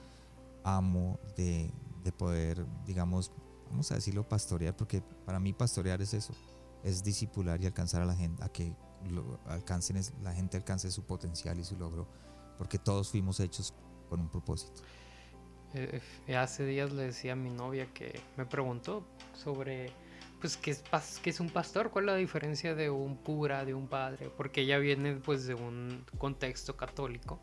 amo 0.64 1.20
de, 1.36 1.70
de, 2.02 2.10
poder, 2.10 2.66
digamos, 2.84 3.30
vamos 3.70 3.92
a 3.92 3.94
decirlo, 3.94 4.28
pastorear, 4.28 4.76
porque 4.76 5.02
para 5.24 5.38
mí 5.38 5.52
pastorear 5.52 6.02
es 6.02 6.14
eso, 6.14 6.32
es 6.82 7.04
discipular 7.04 7.62
y 7.62 7.66
alcanzar 7.66 8.02
a 8.02 8.06
la 8.06 8.16
gente, 8.16 8.42
a 8.42 8.48
que 8.48 8.74
lo 9.08 9.38
la 10.20 10.32
gente 10.32 10.56
alcance 10.56 10.90
su 10.90 11.04
potencial 11.04 11.60
y 11.60 11.64
su 11.64 11.76
logro, 11.76 12.08
porque 12.58 12.80
todos 12.80 13.08
fuimos 13.08 13.38
hechos 13.38 13.72
con 14.08 14.18
un 14.18 14.28
propósito. 14.28 14.82
Eh, 15.74 16.00
eh, 16.28 16.36
hace 16.36 16.64
días 16.64 16.92
le 16.92 17.04
decía 17.04 17.32
a 17.32 17.36
mi 17.36 17.50
novia 17.50 17.86
que 17.94 18.20
me 18.36 18.44
preguntó 18.44 19.06
sobre 19.34 19.90
pues 20.40 20.56
qué 20.56 20.72
es, 21.30 21.40
un 21.40 21.50
pastor, 21.50 21.90
cuál 21.90 22.06
es 22.06 22.10
la 22.10 22.16
diferencia 22.16 22.74
de 22.74 22.90
un 22.90 23.16
pura, 23.16 23.64
de 23.64 23.74
un 23.74 23.86
padre, 23.86 24.28
porque 24.36 24.62
ella 24.62 24.78
viene 24.78 25.14
pues 25.14 25.46
de 25.46 25.54
un 25.54 26.04
contexto 26.18 26.76
católico. 26.76 27.38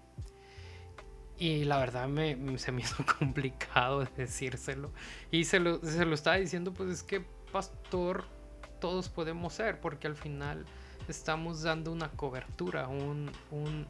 Y 1.37 1.63
la 1.63 1.77
verdad 1.77 2.09
me, 2.09 2.57
se 2.57 2.73
me 2.73 2.81
hizo 2.83 3.05
complicado 3.17 4.05
decírselo. 4.17 4.91
Y 5.31 5.45
se 5.45 5.59
lo, 5.59 5.79
se 5.79 6.03
lo 6.03 6.13
estaba 6.13 6.35
diciendo, 6.35 6.73
pues 6.73 6.89
es 6.89 7.03
que 7.03 7.21
pastor 7.53 8.25
todos 8.81 9.07
podemos 9.07 9.53
ser, 9.53 9.79
porque 9.79 10.07
al 10.07 10.15
final 10.15 10.65
estamos 11.07 11.63
dando 11.63 11.93
una 11.93 12.09
cobertura, 12.09 12.89
un, 12.89 13.31
un, 13.51 13.87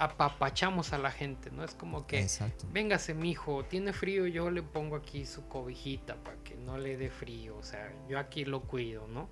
apapachamos 0.00 0.92
a 0.92 0.98
la 0.98 1.10
gente, 1.10 1.50
¿no? 1.50 1.62
Es 1.62 1.74
como 1.74 2.06
que, 2.06 2.20
Exacto. 2.20 2.66
véngase, 2.72 3.12
mijo, 3.14 3.64
tiene 3.64 3.92
frío, 3.92 4.26
yo 4.26 4.50
le 4.50 4.62
pongo 4.62 4.96
aquí 4.96 5.26
su 5.26 5.46
cobijita 5.46 6.16
para 6.16 6.36
que 6.42 6.56
no 6.56 6.78
le 6.78 6.96
dé 6.96 7.10
frío, 7.10 7.56
o 7.56 7.62
sea, 7.62 7.92
yo 8.08 8.18
aquí 8.18 8.44
lo 8.44 8.62
cuido, 8.62 9.06
¿no? 9.08 9.28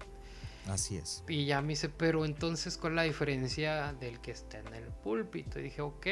Así 0.69 0.97
es. 0.99 1.25
Y 1.27 1.47
ya 1.47 1.63
me 1.63 1.69
dice, 1.69 1.89
pero 1.89 2.27
entonces, 2.27 2.77
¿cuál 2.77 2.93
es 2.93 2.97
la 2.97 3.03
diferencia 3.05 3.95
del 3.95 4.21
que 4.21 4.33
está 4.33 4.59
en 4.59 4.75
el 4.75 4.85
púlpito? 4.85 5.59
Y 5.59 5.63
dije, 5.63 5.81
ok, 5.81 6.07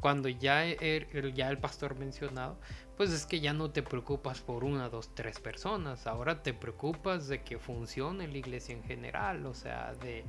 cuando 0.00 0.28
ya 0.28 0.64
el, 0.64 1.34
ya 1.34 1.48
el 1.50 1.58
pastor 1.58 1.96
mencionado, 1.96 2.56
pues 2.96 3.10
es 3.10 3.26
que 3.26 3.40
ya 3.40 3.52
no 3.52 3.70
te 3.70 3.82
preocupas 3.82 4.40
por 4.40 4.64
una, 4.64 4.88
dos, 4.88 5.14
tres 5.14 5.40
personas, 5.40 6.06
ahora 6.06 6.42
te 6.42 6.52
preocupas 6.52 7.26
de 7.26 7.42
que 7.42 7.58
funcione 7.58 8.28
la 8.28 8.38
iglesia 8.38 8.74
en 8.74 8.84
general, 8.84 9.46
o 9.46 9.54
sea, 9.54 9.94
de 9.94 10.24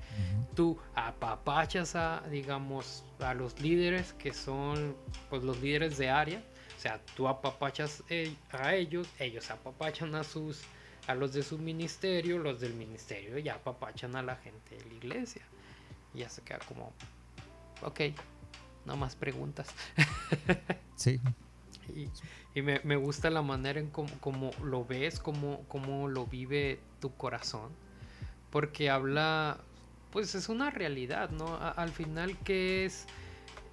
tú 0.56 0.80
apapachas 0.96 1.96
a, 1.96 2.24
digamos, 2.32 3.04
a 3.20 3.34
los 3.34 3.60
líderes 3.60 4.14
que 4.14 4.34
son, 4.34 4.96
pues 5.30 5.44
los 5.44 5.60
líderes 5.62 5.98
de 5.98 6.10
área, 6.10 6.44
o 6.76 6.80
sea, 6.80 7.00
tú 7.16 7.28
apapachas 7.28 8.04
e, 8.10 8.34
a 8.52 8.74
ellos, 8.74 9.08
ellos 9.20 9.52
apapachan 9.52 10.16
a 10.16 10.24
sus, 10.24 10.62
a 11.08 11.16
los 11.16 11.34
de 11.34 11.44
su 11.44 11.58
ministerio, 11.58 12.40
los 12.40 12.60
del 12.60 12.74
ministerio 12.74 13.38
ya 13.38 13.56
apapachan 13.56 14.16
a 14.16 14.24
la 14.24 14.38
gente 14.38 14.78
de 14.78 14.86
la 14.86 14.94
iglesia, 14.94 15.44
y 16.14 16.20
ya 16.20 16.30
se 16.30 16.42
queda 16.42 16.60
como, 16.60 16.94
ok, 17.82 18.02
no 18.86 18.98
más 18.98 19.16
preguntas. 19.16 19.68
sí. 20.96 21.20
Y, 22.56 22.62
me, 22.62 22.96
gusta 22.96 23.30
la 23.30 23.42
manera 23.42 23.80
en 23.80 23.90
cómo, 23.90 24.52
lo 24.64 24.86
ves, 24.86 25.20
cómo, 25.20 25.64
cómo 25.68 26.08
lo 26.08 26.26
vive 26.26 26.80
tu 27.00 27.16
corazón. 27.16 27.72
Porque 28.52 28.90
habla, 28.90 29.58
pues 30.12 30.36
es 30.36 30.50
una 30.50 30.70
realidad, 30.70 31.32
¿no? 31.32 31.58
al 31.58 31.90
final, 31.90 32.38
¿qué 32.40 32.86
es 32.86 33.08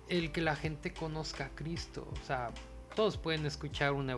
el 0.08 0.32
que 0.32 0.40
la 0.40 0.56
gente 0.56 0.92
conozca 0.92 1.46
a 1.46 1.48
Cristo? 1.50 2.08
O 2.11 2.26
sea, 2.26 2.50
todos 2.94 3.18
pueden 3.18 3.44
escuchar 3.44 3.92
una, 3.92 4.16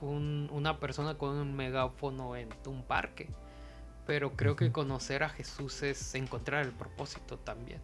una 0.00 0.78
persona 0.78 1.18
con 1.18 1.36
un 1.36 1.54
megáfono 1.54 2.36
en 2.36 2.48
un 2.66 2.82
parque. 2.84 3.28
Pero 4.06 4.32
creo 4.36 4.56
que 4.56 4.72
conocer 4.72 5.22
a 5.22 5.28
Jesús 5.28 5.82
es 5.82 6.14
encontrar 6.14 6.64
el 6.64 6.72
propósito 6.72 7.38
también. 7.38 7.80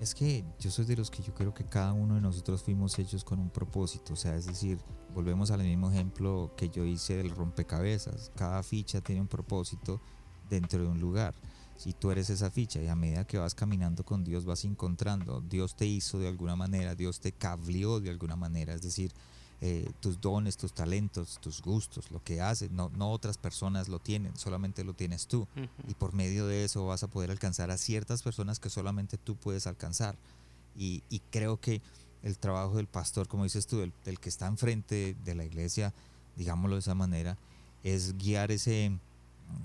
Es 0.00 0.14
que 0.14 0.44
yo 0.60 0.70
soy 0.70 0.84
de 0.84 0.96
los 0.96 1.10
que 1.10 1.22
yo 1.24 1.34
creo 1.34 1.52
que 1.52 1.64
cada 1.64 1.92
uno 1.92 2.14
de 2.14 2.20
nosotros 2.20 2.62
fuimos 2.62 2.96
hechos 3.00 3.24
con 3.24 3.40
un 3.40 3.50
propósito, 3.50 4.12
o 4.12 4.16
sea, 4.16 4.36
es 4.36 4.46
decir, 4.46 4.78
volvemos 5.12 5.50
al 5.50 5.64
mismo 5.64 5.90
ejemplo 5.90 6.52
que 6.56 6.68
yo 6.70 6.84
hice 6.84 7.16
del 7.16 7.30
rompecabezas, 7.30 8.30
cada 8.36 8.62
ficha 8.62 9.00
tiene 9.00 9.20
un 9.20 9.26
propósito 9.26 10.00
dentro 10.48 10.80
de 10.80 10.86
un 10.86 11.00
lugar. 11.00 11.34
Si 11.76 11.92
tú 11.92 12.12
eres 12.12 12.30
esa 12.30 12.50
ficha 12.50 12.80
y 12.80 12.86
a 12.86 12.94
medida 12.94 13.26
que 13.26 13.38
vas 13.38 13.56
caminando 13.56 14.04
con 14.04 14.22
Dios 14.22 14.44
vas 14.44 14.64
encontrando, 14.64 15.40
Dios 15.40 15.74
te 15.74 15.86
hizo 15.86 16.20
de 16.20 16.28
alguna 16.28 16.54
manera, 16.54 16.94
Dios 16.94 17.18
te 17.18 17.32
cableó 17.32 17.98
de 17.98 18.10
alguna 18.10 18.36
manera, 18.36 18.74
es 18.74 18.82
decir, 18.82 19.12
eh, 19.60 19.90
tus 20.00 20.20
dones, 20.20 20.56
tus 20.56 20.72
talentos, 20.72 21.38
tus 21.40 21.60
gustos, 21.60 22.10
lo 22.10 22.22
que 22.22 22.40
haces, 22.40 22.70
no, 22.70 22.90
no 22.96 23.10
otras 23.10 23.38
personas 23.38 23.88
lo 23.88 23.98
tienen, 23.98 24.36
solamente 24.36 24.84
lo 24.84 24.94
tienes 24.94 25.26
tú. 25.26 25.48
Y 25.88 25.94
por 25.94 26.12
medio 26.12 26.46
de 26.46 26.64
eso 26.64 26.86
vas 26.86 27.02
a 27.02 27.08
poder 27.08 27.30
alcanzar 27.30 27.70
a 27.70 27.78
ciertas 27.78 28.22
personas 28.22 28.60
que 28.60 28.70
solamente 28.70 29.18
tú 29.18 29.36
puedes 29.36 29.66
alcanzar. 29.66 30.16
Y, 30.76 31.02
creo 31.30 31.60
que 31.60 31.82
el 32.22 32.38
trabajo 32.38 32.76
del 32.76 32.86
pastor, 32.86 33.26
como 33.26 33.44
dices 33.44 33.66
tú, 33.66 33.78
del, 33.78 33.92
que 34.20 34.28
está 34.28 34.46
enfrente 34.46 35.16
de 35.24 35.34
la 35.34 35.44
iglesia, 35.44 35.92
digámoslo 36.36 36.76
de 36.76 36.80
esa 36.80 36.94
manera, 36.94 37.36
es 37.82 38.16
guiar 38.16 38.52
ese, 38.52 38.86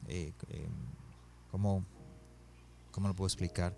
eh, 0.08 0.34
eh, 0.50 0.68
como 1.52 1.86
¿cómo 2.94 3.08
lo 3.08 3.16
puedo 3.16 3.28
explicar? 3.28 3.76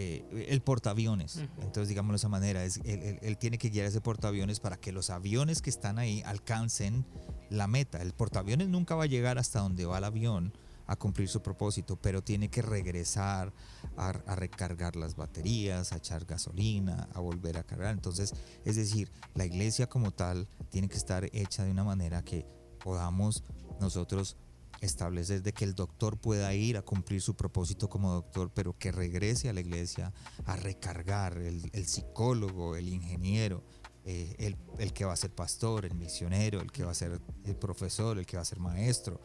Eh, 0.00 0.46
el 0.48 0.60
portaaviones. 0.60 1.38
Entonces, 1.56 1.88
digámoslo 1.88 2.12
de 2.12 2.18
esa 2.18 2.28
manera, 2.28 2.64
es, 2.64 2.80
él, 2.84 3.36
tiene 3.36 3.58
que 3.58 3.68
guiar 3.68 3.84
ese 3.84 4.00
portaaviones 4.00 4.60
para 4.60 4.76
que 4.76 4.92
los 4.92 5.10
aviones 5.10 5.60
que 5.60 5.70
están 5.70 5.98
ahí 5.98 6.22
alcancen 6.24 7.04
la 7.50 7.66
meta. 7.66 8.00
El 8.00 8.12
portaaviones 8.12 8.68
nunca 8.68 8.94
va 8.94 9.02
a 9.02 9.06
llegar 9.06 9.38
hasta 9.38 9.58
donde 9.58 9.86
va 9.86 9.98
el 9.98 10.04
avión 10.04 10.56
a 10.86 10.94
cumplir 10.94 11.28
su 11.28 11.42
propósito, 11.42 11.96
pero 12.00 12.22
tiene 12.22 12.48
que 12.48 12.62
regresar 12.62 13.52
a, 13.96 14.10
a, 14.10 14.36
recargar 14.36 14.94
las 14.94 15.16
baterías, 15.16 15.92
a 15.92 15.96
echar 15.96 16.24
gasolina, 16.26 17.08
a 17.12 17.18
volver 17.18 17.58
a 17.58 17.64
cargar. 17.64 17.92
Entonces, 17.92 18.34
es 18.64 18.76
decir, 18.76 19.10
la 19.34 19.46
iglesia 19.46 19.88
como 19.88 20.12
tal 20.12 20.46
tiene 20.70 20.88
que 20.88 20.96
estar 20.96 21.28
hecha 21.32 21.64
de 21.64 21.72
una 21.72 21.82
manera 21.82 22.22
que 22.22 22.46
podamos 22.78 23.42
nosotros 23.80 24.36
establecer 24.80 25.42
de 25.42 25.52
que 25.52 25.64
el 25.64 25.74
doctor 25.74 26.18
pueda 26.18 26.54
ir 26.54 26.76
a 26.76 26.82
cumplir 26.82 27.20
su 27.20 27.34
propósito 27.34 27.88
como 27.88 28.12
doctor, 28.12 28.50
pero 28.54 28.76
que 28.78 28.92
regrese 28.92 29.48
a 29.48 29.52
la 29.52 29.60
iglesia 29.60 30.12
a 30.44 30.56
recargar, 30.56 31.38
el, 31.38 31.86
psicólogo, 31.86 32.76
el 32.76 32.88
ingeniero, 32.88 33.64
eh, 34.04 34.54
el, 34.78 34.92
que 34.92 35.04
va 35.04 35.12
a 35.12 35.16
ser 35.16 35.34
pastor, 35.34 35.84
el 35.84 35.94
misionero, 35.94 36.60
el 36.60 36.72
que 36.72 36.84
va 36.84 36.92
a 36.92 36.94
ser 36.94 37.20
el 37.44 37.56
profesor, 37.56 38.18
el 38.18 38.26
que 38.26 38.36
va 38.36 38.42
a 38.42 38.46
ser 38.46 38.60
maestro, 38.60 39.20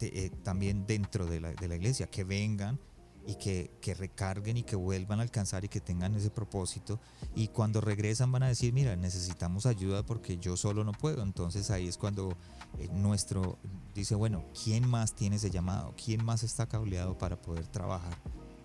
eh, 0.00 0.30
también 0.42 0.86
dentro 0.86 1.26
de 1.26 1.40
la, 1.40 1.52
de 1.52 1.68
la, 1.68 1.76
iglesia, 1.76 2.06
que 2.06 2.24
vengan 2.24 2.78
y 3.26 3.34
que, 3.34 3.70
que, 3.80 3.92
recarguen 3.94 4.56
y 4.56 4.62
que 4.62 4.76
vuelvan 4.76 5.18
a 5.18 5.22
alcanzar 5.22 5.64
y 5.64 5.68
que 5.68 5.80
tengan 5.80 6.14
ese 6.14 6.30
propósito. 6.30 7.00
Y 7.34 7.48
cuando 7.48 7.80
regresan 7.80 8.30
van 8.30 8.44
a 8.44 8.48
decir, 8.48 8.72
mira, 8.72 8.94
necesitamos 8.94 9.66
ayuda 9.66 10.04
porque 10.06 10.38
yo 10.38 10.56
solo 10.56 10.84
no 10.84 10.92
puedo. 10.92 11.22
Entonces 11.22 11.70
ahí 11.70 11.88
es 11.88 11.98
cuando 11.98 12.36
eh, 12.78 12.88
nuestro 12.92 13.58
dice, 13.94 14.14
bueno, 14.14 14.44
¿quién 14.62 14.88
más 14.88 15.14
tiene 15.14 15.36
ese 15.36 15.50
llamado? 15.50 15.94
¿Quién 16.02 16.24
más 16.24 16.44
está 16.44 16.66
cableado 16.66 17.18
para 17.18 17.40
poder 17.40 17.66
trabajar 17.66 18.16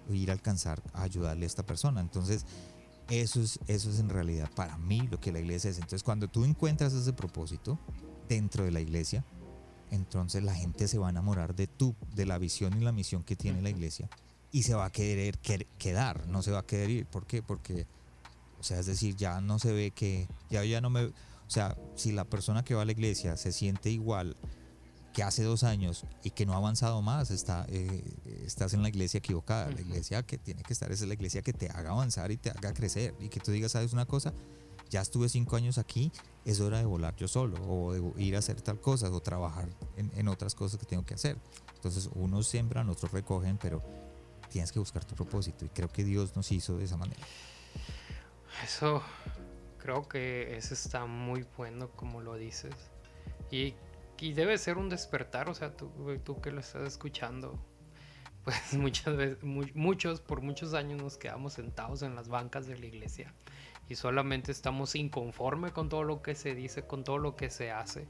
o 0.08 0.14
ir 0.14 0.30
a 0.30 0.34
alcanzar 0.34 0.82
a 0.94 1.04
ayudarle 1.04 1.46
a 1.46 1.48
esta 1.48 1.66
persona? 1.66 2.00
Entonces, 2.00 2.46
eso 3.10 3.42
es, 3.42 3.60
eso 3.66 3.90
es 3.90 4.00
en 4.00 4.10
realidad 4.10 4.50
para 4.56 4.78
mí 4.78 5.08
lo 5.10 5.20
que 5.20 5.32
la 5.32 5.40
iglesia 5.40 5.72
es. 5.72 5.78
Entonces, 5.78 6.04
cuando 6.04 6.28
tú 6.28 6.46
encuentras 6.46 6.94
ese 6.94 7.14
propósito 7.14 7.80
dentro 8.30 8.64
de 8.64 8.72
la 8.72 8.80
iglesia, 8.80 9.26
entonces 9.90 10.44
la 10.44 10.54
gente 10.54 10.88
se 10.88 11.00
va 11.00 11.08
a 11.08 11.10
enamorar 11.10 11.56
de 11.56 11.66
tú, 11.66 11.96
de 12.14 12.28
la 12.28 12.38
visión 12.38 12.80
y 12.80 12.86
la 12.86 12.92
misión 12.92 13.24
que 13.24 13.36
tiene 13.36 13.62
la 13.62 13.72
iglesia 13.72 14.08
y 14.52 14.64
se 14.64 14.74
va 14.74 14.86
a 14.86 14.92
querer 14.92 15.38
quedar, 15.38 16.28
no 16.28 16.42
se 16.42 16.52
va 16.52 16.60
a 16.60 16.66
querer 16.66 16.90
ir. 16.90 17.06
¿Por 17.06 17.26
qué? 17.26 17.42
Porque, 17.42 17.88
o 18.60 18.64
sea, 18.64 18.80
es 18.80 18.86
decir, 18.86 19.16
ya 19.16 19.42
no 19.42 19.60
se 19.60 19.72
ve 19.72 19.92
que, 19.92 20.28
ya, 20.50 20.64
ya 20.66 20.82
no 20.82 20.90
me, 20.90 21.06
o 21.06 21.14
sea, 21.48 21.78
si 21.96 22.12
la 22.12 22.26
persona 22.26 22.64
que 22.64 22.76
va 22.76 22.84
a 22.84 22.86
la 22.86 22.92
iglesia 22.92 23.38
se 23.38 23.52
siente 23.52 23.90
igual 23.90 24.36
que 25.14 25.24
hace 25.24 25.44
dos 25.44 25.64
años 25.64 26.06
y 26.24 26.32
que 26.32 26.46
no 26.46 26.54
ha 26.54 26.58
avanzado 26.58 27.02
más, 27.02 27.32
está, 27.32 27.66
eh, 27.70 28.04
estás 28.46 28.74
en 28.74 28.82
la 28.82 28.90
iglesia 28.90 29.18
equivocada. 29.18 29.70
La 29.70 29.82
iglesia 29.82 30.24
que 30.24 30.38
tiene 30.38 30.64
que 30.64 30.74
estar 30.74 30.92
es 30.92 31.02
la 31.02 31.14
iglesia 31.14 31.42
que 31.42 31.54
te 31.54 31.70
haga 31.70 31.92
avanzar 31.92 32.32
y 32.32 32.38
te 32.38 32.50
haga 32.50 32.74
crecer. 32.74 33.14
Y 33.20 33.30
que 33.30 33.40
tú 33.40 33.52
digas, 33.52 33.74
¿sabes 33.74 33.94
una 33.94 34.06
cosa? 34.06 34.34
Ya 34.90 35.02
estuve 35.02 35.30
cinco 35.30 35.56
años 35.56 35.78
aquí, 35.78 36.12
es 36.46 36.60
hora 36.60 36.78
de 36.78 36.86
volar 36.86 37.16
yo 37.16 37.28
solo, 37.28 37.58
o 37.68 37.94
de 37.94 38.24
ir 38.24 38.36
a 38.36 38.40
hacer 38.40 38.62
tal 38.62 38.80
cosa, 38.80 39.10
o 39.10 39.22
trabajar 39.22 39.70
en, 39.98 40.12
en 40.16 40.28
otras 40.28 40.56
cosas 40.56 40.80
que 40.80 40.86
tengo 40.86 41.06
que 41.06 41.14
hacer. 41.14 41.38
Entonces, 41.76 42.10
unos 42.16 42.48
siembran, 42.48 42.90
otros 42.90 43.12
recogen, 43.12 43.58
pero 43.58 43.82
tienes 44.52 44.72
que 44.72 44.80
buscar 44.80 45.04
tu 45.06 45.16
propósito. 45.16 45.66
Y 45.66 45.70
creo 45.70 45.90
que 45.90 46.04
Dios 46.04 46.36
nos 46.36 46.52
hizo 46.52 46.78
de 46.78 46.86
esa 46.86 46.98
manera. 46.98 47.22
Eso, 48.64 49.02
creo 49.80 50.08
que 50.08 50.56
eso 50.58 50.74
está 50.74 51.06
muy 51.06 51.46
bueno 51.58 51.90
como 51.92 52.22
lo 52.22 52.36
dices. 52.36 52.76
Y 53.50 53.74
y 54.22 54.34
debe 54.34 54.56
ser 54.60 54.78
un 54.78 54.88
despertar, 54.88 55.50
o 55.50 55.56
sea, 55.56 55.76
tú, 55.76 55.90
tú 56.24 56.40
que 56.42 56.52
lo 56.52 56.60
estás 56.60 56.88
escuchando, 56.88 57.60
pues 58.44 58.74
muchas 58.76 59.18
veces, 59.18 59.44
muchos, 59.44 60.22
por 60.22 60.42
muchos 60.42 60.76
años 60.76 61.02
nos 61.02 61.18
quedamos 61.18 61.54
sentados 61.54 62.04
en 62.04 62.16
las 62.16 62.30
bancas 62.30 62.68
de 62.68 62.78
la 62.78 62.86
iglesia 62.86 63.34
y 63.90 63.96
solamente 63.96 64.52
estamos 64.52 64.96
inconforme 64.96 65.72
con 65.72 65.90
todo 65.90 66.04
lo 66.04 66.22
que 66.22 66.36
se 66.36 66.54
dice, 66.54 66.84
con 66.86 67.04
todo 67.04 67.18
lo 67.18 67.36
que 67.36 67.50
se 67.50 67.72
hace. 67.72 68.08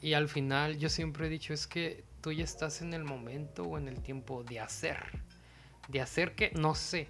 Y 0.00 0.12
al 0.12 0.28
final 0.28 0.78
yo 0.78 0.88
siempre 0.88 1.26
he 1.26 1.28
dicho 1.28 1.52
es 1.52 1.66
que 1.66 2.04
tú 2.20 2.30
ya 2.30 2.44
estás 2.44 2.80
en 2.80 2.94
el 2.94 3.02
momento 3.02 3.64
o 3.64 3.78
en 3.78 3.88
el 3.88 4.00
tiempo 4.02 4.44
de 4.44 4.60
hacer. 4.60 4.98
De 5.88 6.00
hacer 6.00 6.34
que, 6.34 6.50
no 6.52 6.74
sé, 6.74 7.08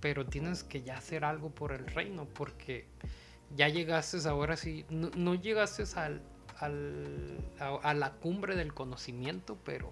pero 0.00 0.26
tienes 0.26 0.64
que 0.64 0.82
ya 0.82 0.98
hacer 0.98 1.24
algo 1.24 1.50
por 1.50 1.72
el 1.72 1.86
reino 1.86 2.26
porque 2.26 2.86
ya 3.56 3.68
llegaste 3.68 4.18
ahora 4.28 4.56
sí, 4.56 4.84
no, 4.90 5.10
no 5.16 5.34
llegaste 5.34 5.84
al, 5.96 6.20
a, 6.60 7.94
la 7.94 8.12
cumbre 8.12 8.56
del 8.56 8.74
conocimiento, 8.74 9.58
pero 9.64 9.90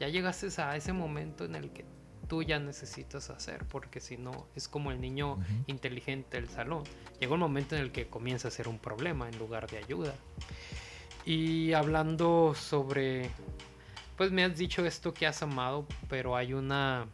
ya 0.00 0.08
llegaste 0.08 0.48
a 0.60 0.76
ese 0.76 0.92
momento 0.92 1.44
en 1.44 1.54
el 1.54 1.70
que 1.70 1.84
tú 2.28 2.42
ya 2.42 2.58
necesitas 2.58 3.30
hacer, 3.30 3.64
porque 3.66 4.00
si 4.00 4.16
no, 4.16 4.46
es 4.54 4.68
como 4.68 4.92
el 4.92 5.00
niño 5.00 5.38
inteligente 5.66 6.38
del 6.38 6.48
salón. 6.48 6.84
Llega 7.18 7.34
un 7.34 7.40
momento 7.40 7.74
en 7.74 7.82
el 7.82 7.90
que 7.90 8.06
comienza 8.06 8.48
a 8.48 8.50
ser 8.50 8.68
un 8.68 8.78
problema 8.78 9.28
en 9.28 9.38
lugar 9.38 9.68
de 9.68 9.78
ayuda. 9.78 10.14
Y 11.24 11.72
hablando 11.72 12.54
sobre, 12.54 13.30
pues 14.16 14.30
me 14.30 14.44
has 14.44 14.56
dicho 14.56 14.84
esto 14.84 15.14
que 15.14 15.26
has 15.26 15.42
amado, 15.42 15.86
pero 16.08 16.36
hay 16.36 16.52
una, 16.52 17.06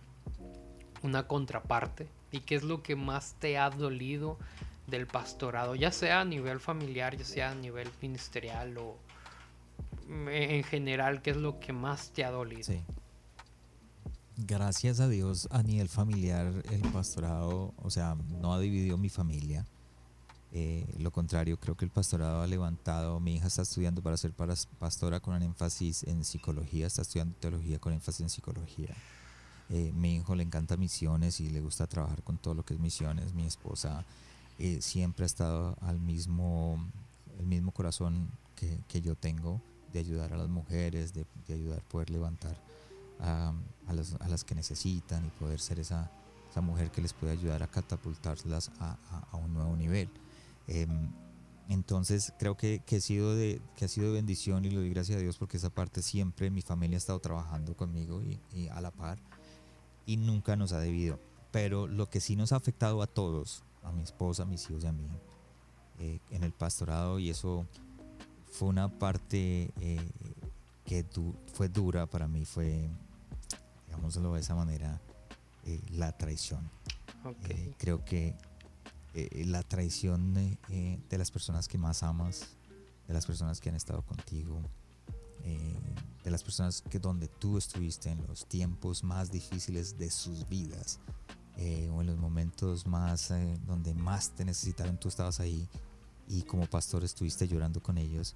una 1.04 1.28
contraparte. 1.28 2.08
¿Y 2.32 2.40
qué 2.40 2.56
es 2.56 2.64
lo 2.64 2.82
que 2.82 2.96
más 2.96 3.36
te 3.38 3.58
ha 3.58 3.70
dolido 3.70 4.38
del 4.86 5.06
pastorado, 5.06 5.74
ya 5.74 5.92
sea 5.92 6.20
a 6.20 6.24
nivel 6.24 6.60
familiar, 6.60 7.16
ya 7.16 7.24
sea 7.24 7.50
a 7.52 7.54
nivel 7.54 7.88
ministerial 8.02 8.76
o 8.78 8.96
en 10.08 10.62
general, 10.64 11.22
¿qué 11.22 11.30
es 11.30 11.36
lo 11.36 11.58
que 11.58 11.72
más 11.72 12.10
te 12.10 12.24
ha 12.24 12.30
dolido? 12.30 12.74
Gracias 14.36 15.00
a 15.00 15.08
Dios 15.08 15.48
a 15.50 15.62
nivel 15.62 15.88
familiar 15.88 16.52
el 16.70 16.82
pastorado, 16.92 17.72
o 17.78 17.90
sea, 17.90 18.16
no 18.40 18.52
ha 18.52 18.60
dividido 18.60 18.98
mi 18.98 19.08
familia. 19.08 19.64
Eh, 20.52 20.86
lo 20.98 21.10
contrario, 21.10 21.58
creo 21.58 21.76
que 21.76 21.84
el 21.84 21.90
pastorado 21.90 22.42
ha 22.42 22.46
levantado, 22.46 23.18
mi 23.20 23.36
hija 23.36 23.46
está 23.46 23.62
estudiando 23.62 24.02
para 24.02 24.16
ser 24.16 24.32
pastora 24.32 25.18
con 25.20 25.34
un 25.34 25.42
énfasis 25.42 26.04
en 26.04 26.24
psicología, 26.24 26.86
está 26.86 27.02
estudiando 27.02 27.34
teología 27.36 27.78
con 27.78 27.92
énfasis 27.92 28.20
en 28.20 28.28
psicología. 28.28 28.94
Eh, 29.74 29.90
mi 29.92 30.14
hijo 30.14 30.36
le 30.36 30.44
encanta 30.44 30.76
misiones 30.76 31.40
y 31.40 31.50
le 31.50 31.60
gusta 31.60 31.88
trabajar 31.88 32.22
con 32.22 32.38
todo 32.38 32.54
lo 32.54 32.64
que 32.64 32.74
es 32.74 32.80
misiones. 32.80 33.34
Mi 33.34 33.44
esposa 33.44 34.04
eh, 34.60 34.80
siempre 34.80 35.24
ha 35.24 35.26
estado 35.26 35.76
al 35.80 35.98
mismo, 35.98 36.78
el 37.40 37.46
mismo 37.46 37.72
corazón 37.72 38.28
que, 38.54 39.02
yo 39.02 39.16
tengo 39.16 39.60
de 39.92 39.98
ayudar 39.98 40.32
a 40.32 40.36
las 40.36 40.48
mujeres, 40.48 41.12
de, 41.12 41.26
ayudar 41.52 41.80
a 41.80 41.88
poder 41.88 42.10
levantar 42.10 42.56
a, 43.18 43.52
las, 43.92 44.44
que 44.44 44.54
necesitan 44.54 45.26
y 45.26 45.30
poder 45.30 45.58
ser 45.58 45.80
esa, 45.80 46.08
mujer 46.62 46.92
que 46.92 47.02
les 47.02 47.12
puede 47.12 47.32
ayudar 47.32 47.64
a 47.64 47.66
catapultarlas 47.66 48.70
a, 48.78 48.96
un 49.32 49.54
nuevo 49.54 49.76
nivel. 49.76 50.08
Em, 50.68 51.10
entonces 51.68 52.32
creo 52.38 52.56
que, 52.56 52.80
que, 52.86 53.00
sido 53.00 53.34
de, 53.34 53.60
que 53.76 53.86
ha 53.86 53.88
sido 53.88 54.06
de 54.06 54.12
bendición 54.12 54.64
y 54.64 54.70
lo 54.70 54.78
doy 54.78 54.90
gracias 54.90 55.18
a 55.18 55.20
Dios 55.20 55.36
porque 55.36 55.56
esa 55.56 55.70
parte 55.70 56.00
siempre 56.00 56.48
mi 56.48 56.62
familia 56.62 56.96
ha 56.96 56.98
estado 56.98 57.18
trabajando 57.18 57.76
conmigo 57.76 58.22
y 58.22 58.68
a 58.68 58.80
la 58.80 58.92
par 58.92 59.18
y 60.06 60.16
nunca 60.16 60.56
nos 60.56 60.72
ha 60.72 60.80
debido. 60.80 61.18
Pero 61.50 61.86
lo 61.86 62.10
que 62.10 62.20
sí 62.20 62.36
nos 62.36 62.52
ha 62.52 62.56
afectado 62.56 63.02
a 63.02 63.06
todos 63.06 63.62
a 63.84 63.92
mi 63.92 64.02
esposa, 64.02 64.42
a 64.42 64.46
mis 64.46 64.68
hijos 64.68 64.84
y 64.84 64.86
a 64.86 64.92
mí 64.92 65.08
eh, 66.00 66.18
en 66.30 66.42
el 66.42 66.52
pastorado 66.52 67.18
y 67.18 67.30
eso 67.30 67.66
fue 68.50 68.68
una 68.68 68.88
parte 68.88 69.70
eh, 69.80 70.10
que 70.84 71.04
fue 71.52 71.68
dura 71.68 72.06
para 72.06 72.26
mí, 72.26 72.44
fue, 72.44 72.88
digámoslo 73.86 74.34
de 74.34 74.40
esa 74.40 74.54
manera, 74.54 75.00
eh, 75.64 75.80
la 75.92 76.16
traición. 76.16 76.68
creo 77.78 78.04
que 78.04 78.34
la 79.46 79.62
traición 79.62 80.34
de 80.34 81.18
las 81.18 81.30
personas 81.30 81.68
que 81.68 81.78
más 81.78 82.02
amas, 82.02 82.48
de 83.06 83.14
las 83.14 83.24
personas 83.24 83.60
que 83.60 83.68
han 83.68 83.76
estado 83.76 84.02
contigo, 84.02 84.60
de 86.24 86.30
las 86.30 86.42
personas 86.42 86.82
que 86.82 86.98
donde 86.98 87.28
tú 87.28 87.58
estuviste 87.58 88.10
en 88.10 88.26
los 88.26 88.46
tiempos 88.46 89.04
más 89.04 89.30
difíciles 89.30 89.98
de 89.98 90.10
sus 90.10 90.48
vidas, 90.48 90.98
eh, 91.56 91.88
o 91.94 92.00
en 92.00 92.08
los 92.08 92.16
momentos 92.16 92.86
más 92.86 93.30
eh, 93.30 93.60
donde 93.66 93.94
más 93.94 94.30
te 94.30 94.44
necesitaron, 94.44 94.98
tú 94.98 95.08
estabas 95.08 95.38
ahí 95.38 95.68
y 96.26 96.42
como 96.42 96.66
pastor 96.66 97.04
estuviste 97.04 97.46
llorando 97.46 97.80
con 97.80 97.98
ellos 97.98 98.34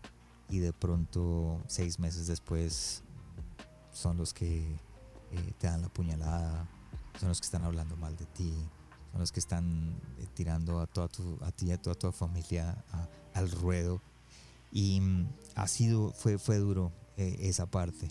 y 0.51 0.59
de 0.59 0.73
pronto 0.73 1.61
seis 1.67 1.99
meses 1.99 2.27
después 2.27 3.03
son 3.91 4.19
los 4.19 4.33
que 4.33 4.61
eh, 5.33 5.53
te 5.59 5.67
dan 5.67 5.81
la 5.81 5.89
puñalada, 5.89 6.69
son 7.19 7.31
los 7.31 7.41
que 7.41 7.47
están 7.47 7.65
hablando 7.65 7.97
mal 7.97 8.17
de 8.17 8.27
ti, 8.27 8.53
son 9.11 9.21
los 9.21 9.33
que 9.33 9.41
están 9.41 9.99
tirando 10.35 10.81
a, 10.81 10.87
toda 10.87 11.09
tu, 11.09 11.39
a 11.43 11.51
ti 11.51 11.67
y 11.67 11.73
a 11.73 11.81
toda 11.81 11.97
tu 11.97 12.13
familia 12.13 12.85
al 13.35 13.51
ruedo. 13.51 14.01
Y 14.71 15.01
mm, 15.01 15.29
ha 15.57 15.67
sido, 15.67 16.13
fue, 16.13 16.39
fue 16.39 16.59
duro 16.59 16.93
esa 17.19 17.67
parte. 17.67 18.09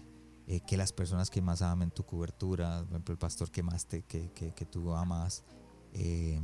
Eh, 0.50 0.62
que 0.62 0.78
las 0.78 0.94
personas 0.94 1.30
que 1.30 1.42
más 1.42 1.62
aman 1.62 1.92
tu 1.92 2.06
cobertura, 2.06 2.80
por 2.80 2.90
ejemplo, 2.92 3.12
el 3.12 3.20
pastor 3.20 3.52
que 3.52 3.64
más 3.64 3.86
te, 3.86 4.04
que, 4.04 4.32
que, 4.32 4.54
que 4.54 4.66
tú 4.66 4.94
amas, 4.94 5.44
eh, 5.94 6.40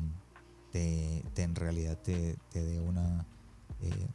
te, 0.72 1.24
en 1.38 1.56
realidad 1.56 1.98
te, 2.00 2.36
te 2.52 2.64
dé 2.66 2.82
una, 2.82 3.26
eh, 3.82 4.08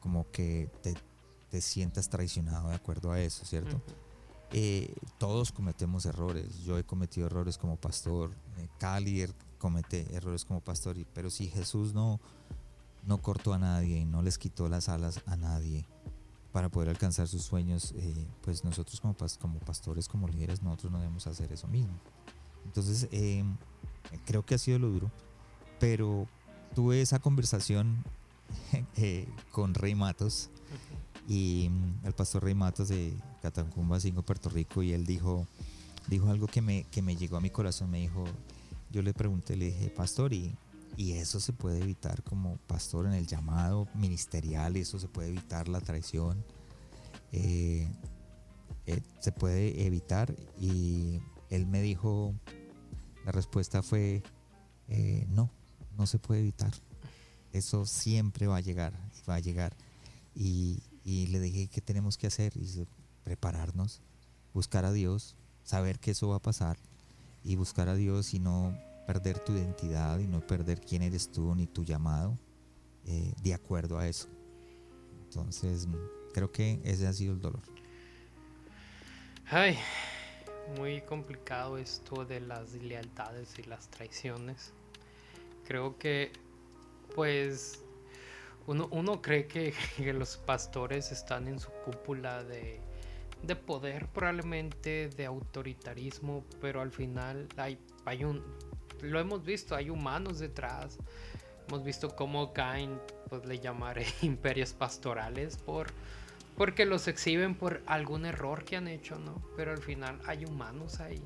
como 0.00 0.30
que 0.30 0.68
te, 0.82 0.94
te, 1.50 1.60
sientas 1.60 2.08
traicionado 2.08 2.70
de 2.70 2.74
acuerdo 2.74 3.12
a 3.12 3.20
eso, 3.20 3.44
¿cierto? 3.44 3.80
eh, 4.52 4.94
todos 5.18 5.52
cometemos 5.52 6.06
errores. 6.06 6.62
Yo 6.64 6.78
he 6.78 6.84
cometido 6.84 7.26
errores 7.26 7.58
como 7.58 7.76
pastor, 7.76 8.30
eh, 8.58 8.68
Cali 8.78 9.26
comete 9.58 10.06
errores 10.14 10.44
como 10.44 10.60
pastor, 10.60 10.96
pero 11.12 11.30
si 11.30 11.48
Jesús 11.48 11.92
no, 11.92 12.18
no 13.04 13.18
cortó 13.18 13.52
a 13.52 13.58
nadie 13.58 13.98
y 13.98 14.04
no 14.04 14.22
les 14.22 14.38
quitó 14.38 14.68
las 14.68 14.88
alas 14.88 15.20
a 15.26 15.36
nadie 15.36 15.86
para 16.52 16.68
poder 16.68 16.88
alcanzar 16.88 17.28
sus 17.28 17.42
sueños, 17.42 17.92
eh, 17.96 18.26
pues 18.42 18.64
nosotros 18.64 19.00
como, 19.00 19.14
como 19.40 19.58
pastores, 19.60 20.08
como 20.08 20.28
líderes, 20.28 20.62
nosotros 20.62 20.92
no 20.92 20.98
debemos 20.98 21.26
hacer 21.26 21.52
eso 21.52 21.68
mismo. 21.68 21.94
Entonces, 22.64 23.08
em, 23.12 23.56
creo 24.24 24.44
que 24.44 24.54
ha 24.54 24.58
sido 24.58 24.78
lo 24.78 24.88
duro, 24.88 25.10
pero 25.78 26.26
tuve 26.74 27.00
esa 27.00 27.18
conversación 27.18 28.04
con 29.52 29.74
Rey 29.74 29.94
Matos 29.94 30.50
y 31.28 31.68
mm, 31.70 32.06
el 32.06 32.12
pastor 32.12 32.44
Rey 32.44 32.54
Matos 32.54 32.88
de 32.88 33.14
Catancumba 33.42 34.00
5, 34.00 34.22
Puerto 34.22 34.48
Rico, 34.50 34.82
y 34.82 34.92
él 34.92 35.06
dijo, 35.06 35.46
dijo 36.08 36.28
algo 36.28 36.46
que 36.46 36.60
me, 36.60 36.84
que 36.84 37.02
me 37.02 37.16
llegó 37.16 37.36
a 37.36 37.40
mi 37.40 37.50
corazón. 37.50 37.90
Me 37.90 38.00
dijo, 38.00 38.24
yo 38.90 39.02
le 39.02 39.14
pregunté, 39.14 39.56
le 39.56 39.66
dije, 39.66 39.90
pastor, 39.90 40.32
¿y, 40.32 40.54
y 41.00 41.14
eso 41.14 41.40
se 41.40 41.54
puede 41.54 41.80
evitar 41.80 42.22
como 42.22 42.58
pastor 42.66 43.06
en 43.06 43.14
el 43.14 43.26
llamado 43.26 43.88
ministerial? 43.94 44.76
¿Y 44.76 44.80
eso 44.80 44.98
se 44.98 45.08
puede 45.08 45.30
evitar 45.30 45.66
la 45.66 45.80
traición? 45.80 46.44
Eh, 47.32 47.88
eh, 48.84 49.00
se 49.18 49.32
puede 49.32 49.86
evitar 49.86 50.36
y 50.60 51.22
él 51.48 51.66
me 51.66 51.80
dijo, 51.80 52.34
la 53.24 53.32
respuesta 53.32 53.82
fue, 53.82 54.22
eh, 54.88 55.26
no, 55.30 55.50
no 55.96 56.06
se 56.06 56.18
puede 56.18 56.40
evitar. 56.40 56.74
Eso 57.50 57.86
siempre 57.86 58.46
va 58.46 58.58
a 58.58 58.60
llegar, 58.60 58.92
va 59.26 59.36
a 59.36 59.40
llegar. 59.40 59.74
Y, 60.34 60.82
y 61.02 61.28
le 61.28 61.40
dije 61.40 61.68
qué 61.68 61.80
tenemos 61.80 62.18
que 62.18 62.26
hacer 62.26 62.52
y 62.58 62.86
prepararnos, 63.24 64.02
buscar 64.52 64.84
a 64.84 64.92
Dios, 64.92 65.34
saber 65.64 65.98
que 65.98 66.10
eso 66.10 66.28
va 66.28 66.36
a 66.36 66.42
pasar 66.42 66.76
y 67.42 67.56
buscar 67.56 67.88
a 67.88 67.94
Dios 67.94 68.34
y 68.34 68.38
no 68.38 68.76
perder 69.12 69.40
tu 69.40 69.52
identidad 69.54 70.20
y 70.20 70.28
no 70.28 70.40
perder 70.40 70.80
quién 70.80 71.02
eres 71.02 71.32
tú 71.32 71.52
ni 71.56 71.66
tu 71.66 71.82
llamado 71.84 72.38
eh, 73.06 73.34
de 73.42 73.54
acuerdo 73.54 73.98
a 73.98 74.06
eso. 74.06 74.28
Entonces 75.24 75.88
creo 76.32 76.52
que 76.52 76.80
ese 76.84 77.08
ha 77.08 77.12
sido 77.12 77.32
el 77.32 77.40
dolor. 77.40 77.62
Ay, 79.46 79.76
muy 80.78 81.00
complicado 81.00 81.76
esto 81.76 82.24
de 82.24 82.38
las 82.38 82.74
lealtades 82.74 83.58
y 83.58 83.64
las 83.64 83.90
traiciones. 83.90 84.72
Creo 85.64 85.98
que 85.98 86.30
pues 87.16 87.82
uno, 88.68 89.20
cree 89.20 89.48
que, 89.48 89.74
los 90.12 90.36
pastores 90.36 91.10
están 91.10 91.48
en 91.48 91.58
su 91.58 91.70
cúpula 91.84 92.44
de, 92.44 92.80
poder, 93.66 94.06
probablemente 94.06 95.08
de 95.08 95.26
autoritarismo, 95.26 96.44
pero 96.60 96.80
al 96.80 96.92
final 96.92 97.48
hay, 97.56 97.76
hay 98.04 98.22
un, 98.22 98.44
lo 99.02 99.20
hemos 99.20 99.44
visto, 99.44 99.74
hay 99.74 99.90
humanos 99.90 100.38
detrás. 100.38 100.98
Hemos 101.68 101.84
visto 101.84 102.14
cómo 102.16 102.52
caen, 102.52 103.00
pues 103.28 103.44
le 103.46 103.58
llamaré 103.58 104.06
imperios 104.22 104.72
pastorales 104.72 105.56
por 105.56 105.92
porque 106.56 106.84
los 106.84 107.08
exhiben 107.08 107.54
por 107.54 107.80
algún 107.86 108.26
error 108.26 108.64
que 108.64 108.76
han 108.76 108.86
hecho, 108.86 109.18
¿no? 109.18 109.42
Pero 109.56 109.70
al 109.70 109.78
final 109.78 110.20
hay 110.26 110.44
humanos 110.44 111.00
ahí. 111.00 111.22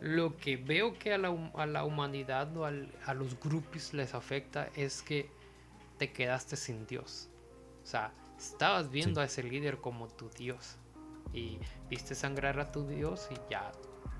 Lo 0.00 0.36
que 0.36 0.56
veo 0.56 0.96
que 0.96 1.12
a 1.12 1.18
la, 1.18 1.34
a 1.54 1.66
la 1.66 1.84
humanidad 1.84 2.56
o 2.56 2.64
a 2.64 3.14
los 3.14 3.40
grupos 3.40 3.92
les 3.94 4.14
afecta 4.14 4.68
es 4.76 5.02
que 5.02 5.28
te 5.98 6.12
quedaste 6.12 6.54
sin 6.54 6.86
Dios. 6.86 7.28
O 7.82 7.86
sea, 7.86 8.12
estabas 8.38 8.90
viendo 8.90 9.20
a 9.20 9.24
ese 9.24 9.42
líder 9.42 9.78
como 9.78 10.06
tu 10.06 10.30
Dios 10.30 10.76
y 11.32 11.58
viste 11.88 12.14
sangrar 12.14 12.60
a 12.60 12.70
tu 12.70 12.86
Dios 12.86 13.28
y 13.32 13.50
ya 13.50 13.72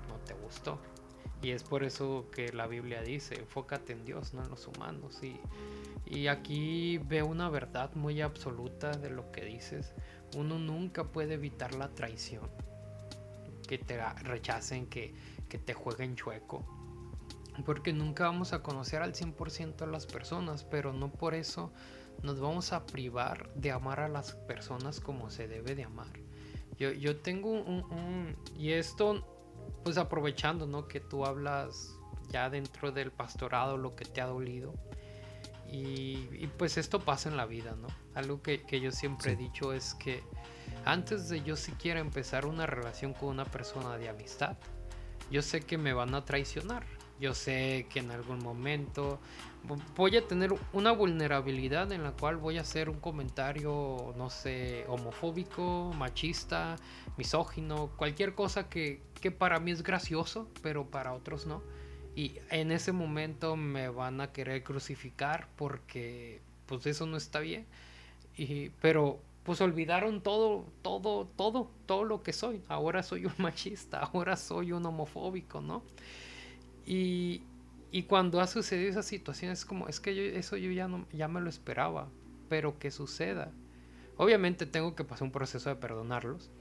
no 0.09 0.17
te 0.25 0.33
gustó. 0.33 0.79
Y 1.45 1.51
es 1.51 1.61
por 1.61 1.83
eso 1.83 2.25
que 2.31 2.51
la 2.51 2.65
Biblia 2.65 3.03
dice, 3.03 3.35
enfócate 3.35 3.93
en 3.93 4.03
Dios, 4.03 4.33
no 4.33 4.43
en 4.43 4.49
los 4.49 4.67
humanos. 4.67 5.21
Y, 5.21 5.39
y 6.07 6.25
aquí 6.25 6.97
veo 6.97 7.27
una 7.27 7.51
verdad 7.51 7.93
muy 7.93 8.19
absoluta 8.21 8.89
de 8.89 9.11
lo 9.11 9.31
que 9.31 9.45
dices. 9.45 9.93
Uno 10.35 10.57
nunca 10.57 11.03
puede 11.03 11.35
evitar 11.35 11.75
la 11.75 11.89
traición. 11.89 12.49
Que 13.67 13.77
te 13.77 14.03
rechacen, 14.23 14.87
que, 14.87 15.13
que 15.47 15.59
te 15.59 15.75
jueguen 15.75 16.15
chueco 16.15 16.65
porque 17.63 17.93
nunca 17.93 18.23
vamos 18.23 18.51
a 18.51 18.63
conocer 18.63 19.03
al 19.03 19.13
100% 19.13 19.83
a 19.83 19.85
las 19.85 20.07
personas, 20.07 20.63
pero 20.63 20.93
no 20.93 21.11
por 21.11 21.35
eso 21.35 21.71
nos 22.23 22.39
vamos 22.39 22.73
a 22.73 22.87
privar 22.87 23.53
de 23.53 23.71
amar 23.71 23.99
a 23.99 24.09
las 24.09 24.33
personas 24.33 24.99
como 24.99 25.29
se 25.29 25.47
debe 25.47 25.75
de 25.75 25.83
amar. 25.83 26.19
Yo, 26.79 26.91
yo 26.91 27.17
tengo 27.17 27.51
un, 27.51 28.35
Y 28.57 28.71
esto, 28.71 29.34
pues 29.85 29.99
aprovechando, 29.99 30.65
¿no? 30.65 30.87
Que 30.87 30.99
tú 30.99 31.27
hablas 31.27 31.95
ya 32.31 32.49
dentro 32.49 32.91
del 32.91 33.11
pastorado 33.11 33.77
lo 33.77 33.95
que 33.95 34.03
te 34.03 34.19
ha 34.19 34.25
dolido. 34.25 34.73
Y, 35.71 36.47
pues 36.57 36.77
esto 36.77 36.99
pasa 37.01 37.29
en 37.29 37.37
la 37.37 37.45
vida, 37.45 37.75
¿no? 37.79 37.87
Algo 38.15 38.41
que, 38.41 38.63
yo 38.81 38.91
siempre 38.91 39.33
he 39.33 39.35
dicho 39.35 39.73
es 39.73 39.93
que 39.93 40.23
antes 40.85 41.29
de 41.29 41.43
yo 41.43 41.55
siquiera 41.55 41.99
empezar 41.99 42.47
una 42.47 42.65
relación 42.65 43.13
con 43.13 43.29
una 43.29 43.45
persona 43.45 43.95
de 43.97 44.09
amistad, 44.09 44.57
yo 45.29 45.43
sé 45.43 45.61
que 45.61 45.77
me 45.77 45.93
van 45.93 46.15
a 46.15 46.25
traicionar 46.25 46.83
yo 47.19 47.33
sé 47.33 47.87
que 47.89 47.99
en 47.99 48.11
algún 48.11 48.39
momento 48.39 49.19
voy 49.95 50.17
a 50.17 50.27
tener 50.27 50.53
una 50.73 50.91
vulnerabilidad 50.91 51.91
en 51.91 52.03
la 52.03 52.11
cual 52.11 52.37
voy 52.37 52.57
a 52.57 52.61
hacer 52.61 52.89
un 52.89 52.99
comentario, 52.99 54.13
no 54.17 54.29
sé, 54.29 54.85
homofóbico, 54.87 55.93
machista, 55.97 56.75
misógino, 57.17 57.89
cualquier 57.97 58.35
cosa 58.35 58.69
que, 58.69 59.01
para 59.37 59.59
mí 59.59 59.71
es 59.71 59.81
gracioso, 59.81 60.47
pero 60.61 60.85
para 60.85 61.13
otros 61.13 61.47
no. 61.47 61.63
Y 62.15 62.37
en 62.49 62.71
ese 62.71 62.91
momento 62.91 63.55
me 63.55 63.89
van 63.89 64.21
a 64.21 64.31
querer 64.31 64.63
crucificar 64.63 65.47
porque 65.55 66.41
pues 66.67 66.85
eso 66.85 67.05
no 67.05 67.17
está 67.17 67.39
bien. 67.39 67.65
Y, 68.37 68.69
pero 68.81 69.19
pues 69.43 69.61
olvidaron 69.61 70.21
todo, 70.21 70.65
todo, 70.81 71.27
todo, 71.35 71.69
todo 71.85 72.03
lo 72.03 72.23
que 72.23 72.33
soy. 72.33 72.61
Ahora 72.67 73.03
soy 73.03 73.25
un 73.25 73.33
machista, 73.39 73.99
ahora 73.99 74.35
soy 74.35 74.71
un 74.71 74.85
homofóbico, 74.85 75.61
¿no? 75.61 75.83
Y, 76.85 77.41
cuando 78.03 78.41
ha 78.41 78.47
sucedido 78.47 78.89
esa 78.89 79.03
situación 79.03 79.51
es 79.51 79.65
como, 79.65 79.87
es 79.87 79.99
que 79.99 80.37
eso 80.37 80.57
yo 80.57 80.71
ya, 80.71 80.87
no, 80.87 81.07
ya 81.13 81.27
me 81.27 81.41
lo 81.41 81.49
esperaba, 81.49 82.09
pero 82.49 82.77
que 82.77 82.91
suceda. 82.91 83.51
Obviamente 84.17 84.65
tengo 84.65 84.95
que 84.95 85.03
pasar 85.03 85.23
un 85.23 85.31
proceso 85.31 85.69
de 85.69 85.75
perdonarlos, 85.75 86.51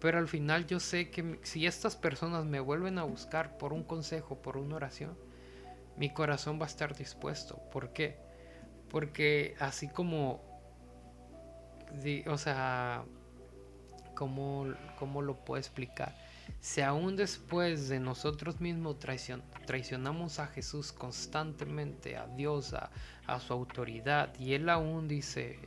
pero 0.00 0.18
al 0.18 0.28
final 0.28 0.66
yo 0.66 0.78
sé 0.80 1.10
que 1.10 1.40
si 1.42 1.66
estas 1.66 1.96
personas 1.96 2.44
me 2.44 2.60
vuelven 2.60 2.98
a 2.98 3.02
buscar 3.02 3.58
por 3.58 3.72
un 3.72 3.82
consejo, 3.82 4.40
por 4.40 4.56
una 4.56 4.76
oración, 4.76 5.16
mi 5.96 6.10
corazón 6.10 6.60
va 6.60 6.64
a 6.64 6.68
estar 6.68 6.96
dispuesto. 6.96 7.60
¿Por 7.72 7.92
qué? 7.92 8.16
Porque 8.88 9.56
así 9.58 9.88
como, 9.88 10.40
o 12.26 12.38
sea, 12.38 13.04
¿cómo, 14.14 14.66
cómo 14.98 15.22
lo 15.22 15.44
puedo 15.44 15.58
explicar? 15.58 16.14
Si 16.60 16.80
aún 16.80 17.16
después 17.16 17.88
de 17.88 18.00
nosotros 18.00 18.60
mismos 18.60 18.96
traicionamos 18.98 20.38
a 20.38 20.48
Jesús 20.48 20.92
constantemente, 20.92 22.16
a 22.16 22.26
Dios, 22.26 22.74
a, 22.74 23.40
su 23.40 23.52
autoridad, 23.52 24.34
y 24.38 24.54
Él 24.54 24.68
aún 24.68 25.06
dice, 25.06 25.58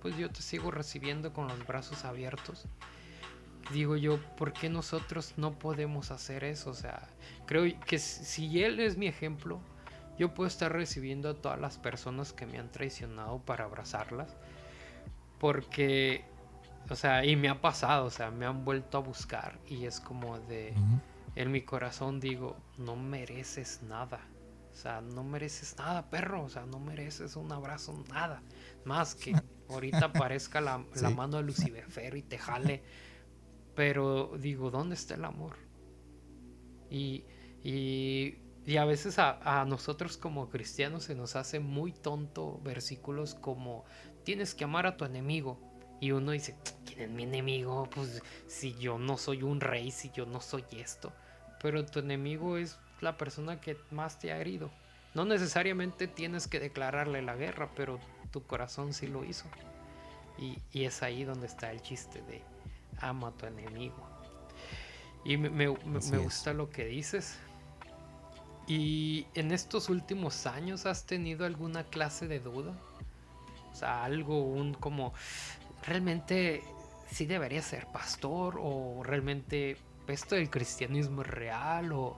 pues 0.00 0.16
yo 0.16 0.30
te 0.30 0.42
sigo 0.42 0.70
recibiendo 0.70 1.32
con 1.32 1.48
los 1.48 1.66
brazos 1.66 2.04
abiertos, 2.04 2.66
digo 3.72 3.96
yo, 3.96 4.18
¿por 4.36 4.52
qué 4.52 4.68
nosotros 4.68 5.34
no 5.36 5.58
podemos 5.58 6.10
hacer 6.10 6.44
eso? 6.44 6.70
O 6.70 6.74
sea, 6.74 7.08
creo 7.46 7.64
que 7.86 7.98
si 7.98 8.62
Él 8.62 8.80
es 8.80 8.96
mi 8.96 9.06
ejemplo, 9.06 9.60
yo 10.18 10.34
puedo 10.34 10.48
estar 10.48 10.72
recibiendo 10.72 11.30
a 11.30 11.34
todas 11.34 11.60
las 11.60 11.78
personas 11.78 12.32
que 12.32 12.46
me 12.46 12.58
han 12.58 12.70
traicionado 12.70 13.38
para 13.40 13.64
abrazarlas, 13.64 14.36
porque 15.38 16.24
o 16.88 16.96
sea, 16.96 17.24
y 17.24 17.36
me 17.36 17.48
ha 17.48 17.60
pasado, 17.60 18.06
o 18.06 18.10
sea, 18.10 18.30
me 18.30 18.46
han 18.46 18.64
vuelto 18.64 18.98
a 18.98 19.00
buscar 19.00 19.58
y 19.66 19.86
es 19.86 20.00
como 20.00 20.38
de, 20.40 20.74
en 21.36 21.50
mi 21.50 21.62
corazón 21.62 22.20
digo, 22.20 22.56
no 22.78 22.96
mereces 22.96 23.82
nada. 23.82 24.20
O 24.74 24.76
sea, 24.76 25.00
no 25.00 25.22
mereces 25.22 25.76
nada, 25.78 26.10
perro. 26.10 26.42
O 26.42 26.48
sea, 26.48 26.66
no 26.66 26.80
mereces 26.80 27.36
un 27.36 27.50
abrazo, 27.52 28.04
nada. 28.10 28.42
Más 28.84 29.14
que 29.14 29.32
ahorita 29.70 30.06
aparezca 30.06 30.60
la, 30.60 30.78
mano 31.14 31.36
de 31.36 31.44
Lucifer 31.44 32.16
y 32.16 32.22
te 32.22 32.38
jale. 32.38 32.82
Pero 33.76 34.32
digo, 34.38 34.70
¿dónde 34.70 34.94
está 34.96 35.14
el 35.14 35.24
amor? 35.24 35.56
Y, 36.90 37.24
y, 37.62 38.38
y 38.66 38.76
a 38.76 38.84
veces 38.84 39.18
a, 39.18 39.60
a, 39.60 39.64
nosotros 39.64 40.16
como 40.16 40.48
cristianos 40.48 41.04
se 41.04 41.14
nos 41.14 41.34
hace 41.34 41.60
muy 41.60 41.92
tonto 41.92 42.60
versículos 42.62 43.34
como 43.34 43.84
tienes 44.24 44.54
que 44.54 44.64
amar 44.64 44.86
a 44.86 44.96
tu 44.96 45.04
enemigo. 45.04 45.58
Y 46.00 46.12
uno 46.12 46.32
dice, 46.32 46.54
¿quién 46.86 47.00
es 47.00 47.10
mi 47.10 47.22
enemigo? 47.24 47.88
Pues 47.94 48.22
si 48.46 48.74
yo 48.74 48.98
no 48.98 49.16
soy 49.16 49.42
un 49.42 49.60
rey, 49.60 49.90
si 49.90 50.10
yo 50.10 50.26
no 50.26 50.40
soy 50.40 50.64
esto. 50.72 51.12
Pero 51.62 51.84
tu 51.86 52.00
enemigo 52.00 52.56
es 52.56 52.78
la 53.00 53.16
persona 53.16 53.60
que 53.60 53.76
más 53.90 54.18
te 54.18 54.32
ha 54.32 54.38
herido. 54.38 54.70
No 55.14 55.24
necesariamente 55.24 56.08
tienes 56.08 56.48
que 56.48 56.60
declararle 56.60 57.22
la 57.22 57.36
guerra, 57.36 57.70
pero 57.76 58.00
tu 58.32 58.42
corazón 58.42 58.92
sí 58.92 59.06
lo 59.06 59.24
hizo. 59.24 59.46
Y, 60.38 60.58
es 60.72 61.02
ahí 61.02 61.24
donde 61.24 61.46
está 61.46 61.70
el 61.70 61.80
chiste 61.80 62.20
de 62.22 62.42
ama 62.98 63.28
a 63.28 63.32
tu 63.32 63.46
enemigo. 63.46 63.96
Y 65.24 65.36
me, 65.36 65.48
me, 65.48 65.68
me 65.68 66.18
gusta 66.18 66.52
lo 66.52 66.68
que 66.68 66.84
dices. 66.86 67.38
¿Y 68.66 69.26
en 69.34 69.52
estos 69.52 69.88
últimos 69.88 70.46
años 70.46 70.86
has 70.86 71.04
tenido 71.04 71.44
alguna 71.44 71.84
clase 71.84 72.26
de 72.26 72.40
duda? 72.40 72.74
O 73.72 73.76
sea, 73.76 74.04
algo, 74.04 74.42
un 74.42 74.72
como, 74.74 75.12
realmente 75.86 76.62
sí 77.10 77.26
debería 77.26 77.62
ser 77.62 77.86
pastor 77.86 78.58
o 78.60 79.02
realmente 79.04 79.76
esto 80.08 80.34
del 80.34 80.50
cristianismo 80.50 81.22
es 81.22 81.28
real 81.28 81.92
o 81.92 82.16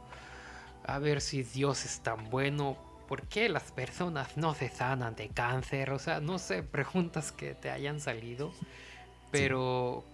a 0.84 0.98
ver 0.98 1.20
si 1.20 1.42
Dios 1.42 1.84
es 1.84 2.00
tan 2.00 2.30
bueno. 2.30 2.76
¿Por 3.08 3.22
qué 3.22 3.48
las 3.48 3.70
personas 3.72 4.36
no 4.36 4.54
se 4.54 4.68
sanan 4.68 5.14
de 5.14 5.28
cáncer? 5.28 5.90
O 5.90 5.98
sea, 5.98 6.20
no 6.20 6.38
sé, 6.38 6.62
preguntas 6.62 7.30
que 7.32 7.54
te 7.54 7.70
hayan 7.70 8.00
salido. 8.00 8.52
Pero, 9.30 10.04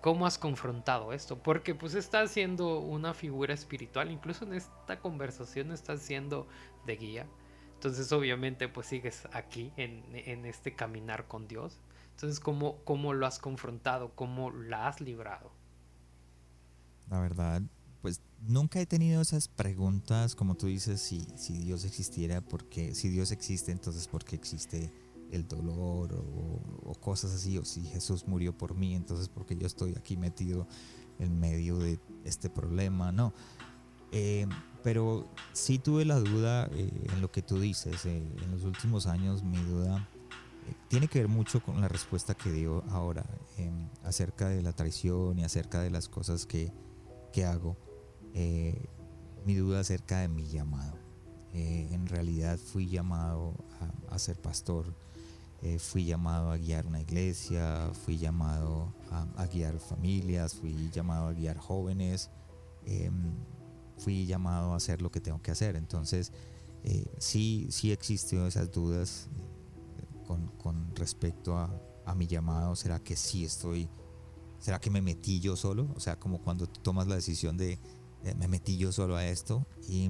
¿cómo 0.00 0.26
has 0.26 0.38
confrontado 0.38 1.12
esto? 1.12 1.38
Porque 1.38 1.74
pues 1.74 1.94
estás 1.94 2.30
siendo 2.30 2.78
una 2.78 3.14
figura 3.14 3.54
espiritual. 3.54 4.10
Incluso 4.10 4.44
en 4.44 4.54
esta 4.54 4.98
conversación 5.00 5.72
estás 5.72 6.02
siendo 6.02 6.46
de 6.86 6.96
guía. 6.96 7.26
Entonces, 7.74 8.10
obviamente, 8.12 8.68
pues 8.68 8.86
sigues 8.86 9.26
aquí 9.32 9.72
en, 9.76 10.04
en 10.12 10.46
este 10.46 10.74
caminar 10.74 11.26
con 11.26 11.48
Dios. 11.48 11.78
Entonces, 12.16 12.40
¿cómo, 12.40 12.78
¿cómo 12.84 13.12
lo 13.12 13.26
has 13.26 13.38
confrontado? 13.38 14.12
¿Cómo 14.14 14.50
la 14.50 14.88
has 14.88 15.02
librado? 15.02 15.50
La 17.10 17.20
verdad, 17.20 17.60
pues 18.00 18.22
nunca 18.40 18.80
he 18.80 18.86
tenido 18.86 19.20
esas 19.20 19.48
preguntas, 19.48 20.34
como 20.34 20.54
tú 20.54 20.66
dices, 20.66 20.98
si, 20.98 21.26
si 21.36 21.58
Dios 21.58 21.84
existiera, 21.84 22.40
porque 22.40 22.94
si 22.94 23.10
Dios 23.10 23.32
existe, 23.32 23.70
entonces 23.70 24.08
¿por 24.08 24.24
qué 24.24 24.34
existe 24.34 24.90
el 25.30 25.46
dolor 25.46 26.14
o, 26.14 26.94
cosas 27.02 27.34
así? 27.34 27.58
O 27.58 27.66
si 27.66 27.82
Jesús 27.82 28.26
murió 28.26 28.56
por 28.56 28.74
mí, 28.74 28.94
entonces 28.94 29.28
porque 29.28 29.54
yo 29.54 29.66
estoy 29.66 29.94
aquí 29.94 30.16
metido 30.16 30.66
en 31.18 31.38
medio 31.38 31.76
de 31.76 32.00
este 32.24 32.48
problema? 32.48 33.12
No. 33.12 33.34
Eh, 34.10 34.46
pero 34.82 35.28
sí 35.52 35.78
tuve 35.78 36.06
la 36.06 36.18
duda 36.18 36.70
eh, 36.72 36.90
en 37.12 37.20
lo 37.20 37.30
que 37.30 37.42
tú 37.42 37.60
dices. 37.60 38.06
Eh, 38.06 38.16
en 38.42 38.50
los 38.52 38.64
últimos 38.64 39.06
años 39.06 39.42
mi 39.42 39.58
duda 39.58 40.08
tiene 40.88 41.08
que 41.08 41.20
ver 41.20 41.28
mucho 41.28 41.62
con 41.62 41.80
la 41.80 41.88
respuesta 41.88 42.34
que 42.34 42.50
dio 42.50 42.84
ahora 42.90 43.24
acerca 44.04 44.48
de 44.48 44.62
la 44.62 44.72
traición 44.72 45.38
y 45.38 45.44
acerca 45.44 45.80
de 45.80 45.90
las 45.90 46.08
cosas 46.08 46.46
que 46.46 46.72
que 47.36 47.44
hago, 47.44 47.76
eh, 48.32 48.88
mi 49.44 49.56
duda 49.56 49.80
acerca 49.80 50.20
de 50.20 50.28
mi 50.28 50.48
llamado. 50.48 50.96
Eh, 51.52 51.86
en 51.92 52.06
realidad 52.06 52.58
fui 52.58 52.88
llamado 52.88 53.54
a, 54.08 54.18
ser 54.18 54.40
pastor, 54.40 54.86
eh, 55.60 55.78
fui 55.78 56.06
llamado 56.06 56.50
a 56.50 56.56
guiar 56.56 56.86
una 56.86 57.02
iglesia, 57.02 57.90
fui 57.92 58.16
llamado 58.16 58.94
a, 59.10 59.46
guiar 59.48 59.78
familias, 59.78 60.54
fui 60.54 60.88
llamado 60.90 61.28
a 61.28 61.34
guiar 61.34 61.58
jóvenes, 61.58 62.30
em, 62.86 63.34
fui 63.98 64.24
llamado 64.24 64.72
a 64.72 64.76
hacer 64.76 65.02
lo 65.02 65.10
que 65.10 65.20
tengo 65.20 65.42
que 65.42 65.50
hacer. 65.50 65.76
Entonces, 65.76 66.32
sí, 67.18 67.66
sí 67.68 67.92
existió 67.92 68.46
esas 68.46 68.70
dudas 68.70 69.28
con, 70.26 70.94
respecto 70.94 71.56
a, 71.56 71.70
mi 72.14 72.26
llamado. 72.26 72.76
¿Será 72.76 73.00
que 73.00 73.16
sí 73.16 73.44
estoy 73.44 73.88
¿Será 74.58 74.80
que 74.80 74.90
me 74.90 75.02
metí 75.02 75.40
yo 75.40 75.56
solo? 75.56 75.88
O 75.94 76.00
sea, 76.00 76.18
como 76.18 76.40
cuando 76.40 76.66
tomas 76.66 77.06
la 77.06 77.16
decisión 77.16 77.56
de 77.56 77.78
me 78.34 78.48
metí 78.48 78.76
yo 78.76 78.90
solo 78.90 79.16
a 79.16 79.26
esto 79.26 79.66
y, 79.88 80.08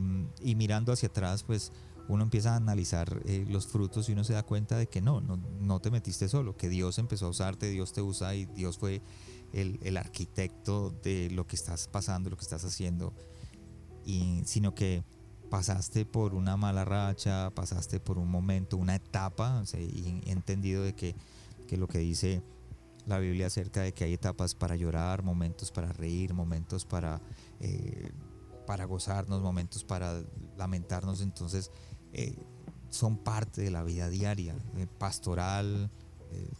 mirando 0.54 0.92
hacia 0.92 1.08
atrás, 1.08 1.42
pues 1.42 1.72
uno 2.08 2.22
empieza 2.22 2.52
a 2.52 2.56
analizar 2.56 3.20
eh, 3.26 3.44
los 3.48 3.66
frutos 3.66 4.08
y 4.08 4.12
uno 4.12 4.24
se 4.24 4.32
da 4.32 4.44
cuenta 4.44 4.78
de 4.78 4.88
que 4.88 5.00
no, 5.00 5.20
no, 5.20 5.36
no, 5.36 5.80
te 5.80 5.90
metiste 5.90 6.28
solo, 6.28 6.56
que 6.56 6.68
Dios 6.68 6.98
empezó 6.98 7.26
a 7.26 7.30
usarte, 7.30 7.68
Dios 7.68 7.92
te 7.92 8.00
usa 8.00 8.34
y 8.34 8.46
Dios 8.46 8.78
fue 8.78 9.02
el, 9.52 9.78
el 9.82 9.96
arquitecto 9.96 10.90
de 11.02 11.30
lo 11.30 11.46
que 11.46 11.56
estás 11.56 11.88
pasando, 11.88 12.30
lo 12.30 12.36
que 12.36 12.44
estás 12.44 12.64
haciendo, 12.64 13.12
y, 14.04 14.42
sino 14.44 14.74
que 14.74 15.02
pasaste 15.50 16.04
por 16.04 16.34
una 16.34 16.56
mala 16.56 16.84
racha, 16.84 17.50
pasaste 17.54 18.00
por 18.00 18.18
un 18.18 18.30
momento, 18.30 18.76
una 18.76 18.96
etapa, 18.96 19.62
y 19.74 20.20
he 20.26 20.32
entendido 20.32 20.82
de 20.82 20.94
que, 20.94 21.14
que 21.66 21.76
lo 21.76 21.88
que 21.88 21.98
dice 21.98 22.42
la 23.06 23.18
Biblia 23.18 23.46
acerca 23.46 23.82
de 23.82 23.94
que 23.94 24.04
hay 24.04 24.14
etapas 24.14 24.54
para 24.54 24.76
llorar, 24.76 25.22
momentos 25.22 25.70
para 25.70 25.92
reír, 25.92 26.34
momentos 26.34 26.84
para, 26.84 27.20
eh, 27.60 28.10
para 28.66 28.84
gozarnos, 28.84 29.40
momentos 29.40 29.84
para 29.84 30.22
lamentarnos. 30.56 31.20
Entonces, 31.20 31.70
eh, 32.12 32.36
son 32.90 33.16
parte 33.16 33.62
de 33.62 33.70
la 33.70 33.84
vida 33.84 34.08
diaria, 34.08 34.56
eh, 34.76 34.86
pastoral, 34.98 35.90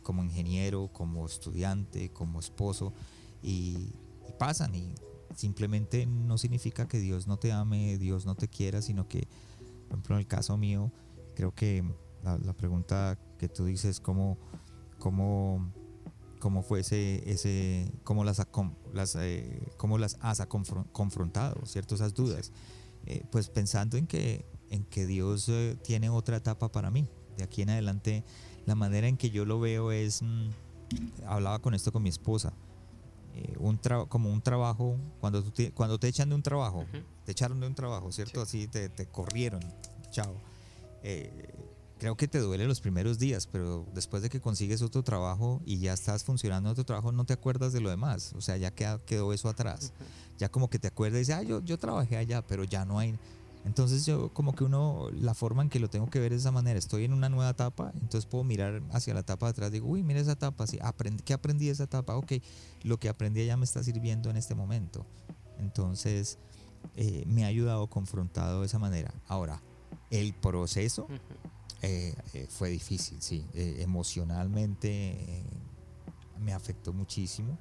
como 0.02 0.24
ingeniero, 0.24 0.88
como 0.90 1.26
estudiante, 1.26 2.10
como 2.10 2.40
esposo, 2.40 2.94
y, 3.42 3.92
pasan 4.38 4.74
y 4.74 4.94
simplemente 5.36 6.06
no 6.06 6.38
significa 6.38 6.88
que 6.88 6.98
Dios 6.98 7.26
no 7.28 7.36
te 7.38 7.52
ame, 7.52 7.98
Dios 7.98 8.26
no 8.26 8.34
te 8.34 8.48
quiera, 8.48 8.82
sino 8.82 9.06
que, 9.06 9.28
por 9.84 9.90
ejemplo, 9.90 10.16
en 10.16 10.20
el 10.20 10.26
caso 10.26 10.56
mío, 10.56 10.90
creo 11.34 11.54
que 11.54 11.84
la, 12.24 12.52
pregunta 12.54 13.18
que 13.38 13.48
tú 13.48 13.66
dices, 13.66 14.00
¿cómo, 14.00 14.38
cómo 14.98 15.72
cómo 16.38 16.62
fue 16.62 16.80
ese, 16.80 17.92
cómo 18.04 18.24
las, 18.24 18.44
las, 18.92 19.16
eh, 19.16 19.72
cómo 19.76 19.98
las 19.98 20.16
has 20.20 20.44
confrontado, 20.46 21.64
¿cierto? 21.66 21.94
Esas 21.94 22.14
dudas. 22.14 22.52
Eh, 23.06 23.24
pues 23.30 23.48
pensando 23.48 23.96
en 23.96 24.06
que, 24.06 24.44
en 24.70 24.84
que 24.84 25.06
Dios 25.06 25.48
eh, 25.48 25.76
tiene 25.82 26.10
otra 26.10 26.36
etapa 26.38 26.70
para 26.70 26.90
mí. 26.90 27.08
De 27.36 27.44
aquí 27.44 27.62
en 27.62 27.70
adelante, 27.70 28.24
la 28.64 28.74
manera 28.74 29.06
en 29.06 29.16
que 29.16 29.30
yo 29.30 29.44
lo 29.44 29.60
veo 29.60 29.92
es, 29.92 30.22
mm, 30.22 30.48
hablaba 31.26 31.60
con 31.60 31.74
esto 31.74 31.92
con 31.92 32.02
mi 32.02 32.08
esposa, 32.08 32.52
un 33.58 33.78
como 34.08 34.30
un 34.30 34.40
trabajo, 34.40 34.96
cuando, 35.20 35.42
te, 35.42 35.72
cuando 35.72 35.98
te 35.98 36.08
echan 36.08 36.28
de 36.28 36.34
un 36.34 36.42
trabajo, 36.42 36.84
te 37.24 37.32
echaron 37.32 37.60
de 37.60 37.66
un 37.66 37.74
trabajo, 37.74 38.12
¿cierto? 38.12 38.40
Así 38.40 38.68
te, 38.68 38.88
te, 38.88 39.06
corrieron, 39.06 39.60
chao 40.10 40.34
creo 41.98 42.16
que 42.16 42.28
te 42.28 42.38
duele 42.38 42.66
los 42.66 42.80
primeros 42.80 43.18
días, 43.18 43.46
pero 43.46 43.86
después 43.94 44.22
de 44.22 44.28
que 44.28 44.40
consigues 44.40 44.82
otro 44.82 45.02
trabajo 45.02 45.60
y 45.64 45.78
ya 45.78 45.92
estás 45.92 46.24
funcionando 46.24 46.68
en 46.68 46.72
otro 46.72 46.84
trabajo, 46.84 47.12
no 47.12 47.24
te 47.24 47.32
acuerdas 47.32 47.72
de 47.72 47.80
lo 47.80 47.90
demás. 47.90 48.32
O 48.36 48.40
sea, 48.40 48.56
ya 48.56 48.70
quedó, 48.70 49.32
eso 49.32 49.48
atrás. 49.48 49.92
Ya 50.38 50.50
como 50.50 50.68
que 50.68 50.78
te 50.78 50.88
acuerdas 50.88 51.16
y 51.16 51.20
dices, 51.20 51.34
ah, 51.34 51.42
yo, 51.42 51.62
yo 51.62 51.78
trabajé 51.78 52.16
allá, 52.16 52.46
pero 52.46 52.64
ya 52.64 52.84
no 52.84 52.98
hay. 52.98 53.18
Entonces 53.66 54.06
yo 54.06 54.32
como 54.32 54.54
que 54.54 54.64
uno, 54.64 55.10
la 55.12 55.34
forma 55.34 55.62
en 55.62 55.68
que 55.68 55.80
lo 55.80 55.90
tengo 55.90 56.08
que 56.08 56.20
ver 56.20 56.32
es 56.32 56.38
de 56.38 56.48
esa 56.48 56.52
manera. 56.52 56.78
Estoy 56.78 57.04
en 57.04 57.12
una 57.12 57.28
nueva 57.28 57.50
etapa, 57.50 57.90
entonces 57.94 58.24
puedo 58.24 58.44
mirar 58.44 58.80
hacia 58.92 59.12
la 59.12 59.20
etapa 59.20 59.46
de 59.46 59.50
atrás. 59.50 59.72
Digo, 59.72 59.88
uy, 59.88 60.04
mira 60.04 60.20
esa 60.20 60.32
etapa, 60.32 60.66
sí, 60.66 60.78
aprendí, 60.80 61.22
¿qué 61.24 61.34
aprendí 61.34 61.66
de 61.66 61.72
esa 61.72 61.84
etapa? 61.84 62.16
Ok, 62.16 62.34
lo 62.84 62.98
que 62.98 63.08
aprendí 63.08 63.40
allá 63.40 63.56
me 63.56 63.64
está 63.64 63.82
sirviendo 63.82 64.30
en 64.30 64.36
este 64.36 64.54
momento. 64.54 65.04
Entonces 65.58 66.38
eh, 66.94 67.24
me 67.26 67.44
ha 67.44 67.48
ayudado 67.48 67.88
confrontado 67.88 68.60
de 68.60 68.66
esa 68.66 68.78
manera. 68.78 69.12
Ahora, 69.26 69.60
el 70.10 70.32
proceso... 70.32 71.08
Eh, 71.82 72.14
eh, 72.32 72.46
fue 72.48 72.70
difícil, 72.70 73.20
sí. 73.20 73.44
Eh, 73.52 73.76
emocionalmente 73.80 75.44
me 76.40 76.54
afectó 76.54 76.92
muchísimo. 76.92 77.58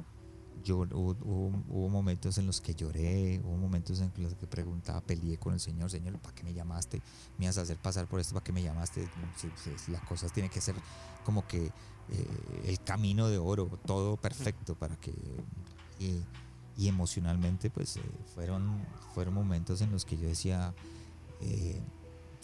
Yo, 0.66 0.80
hubo, 0.80 1.90
momentos 1.90 2.38
en 2.40 2.48
los 2.48 2.60
que 2.60 2.74
lloré, 2.74 3.40
hubo 3.44 3.56
momentos 3.56 4.02
en 4.02 4.12
los 4.18 4.34
que 4.34 4.48
preguntaba, 4.48 5.00
peleé 5.00 5.38
con 5.38 5.54
el 5.54 5.60
Señor, 5.60 5.92
Señor, 5.92 6.20
¿para 6.20 6.36
qué 6.36 6.44
me 6.44 6.54
llamaste? 6.54 7.02
¿Me 7.38 7.46
vas 7.46 7.58
a 7.58 7.62
hacer 7.62 7.78
pasar 7.78 8.08
por 8.08 8.20
esto? 8.20 8.34
¿Para 8.34 8.44
qué 8.44 8.52
me 8.52 8.64
llamaste? 8.64 9.08
las 9.88 10.02
cosas 10.02 10.34
tienen 10.34 10.52
que 10.52 10.60
ser 10.60 10.76
como 11.24 11.48
que 11.48 11.72
el 12.66 12.80
camino 12.82 13.30
de 13.30 13.38
oro, 13.38 13.80
todo 13.86 14.18
perfecto 14.18 14.76
para 14.76 14.96
que... 14.98 15.14
Y, 16.00 16.22
y 16.78 16.90
emocionalmente 16.90 17.70
pues 17.70 18.00
fueron, 18.34 18.86
fueron 19.14 19.34
momentos 19.34 19.80
en 19.82 19.92
los 19.92 20.04
que 20.04 20.18
yo 20.18 20.28
decía, 20.28 20.74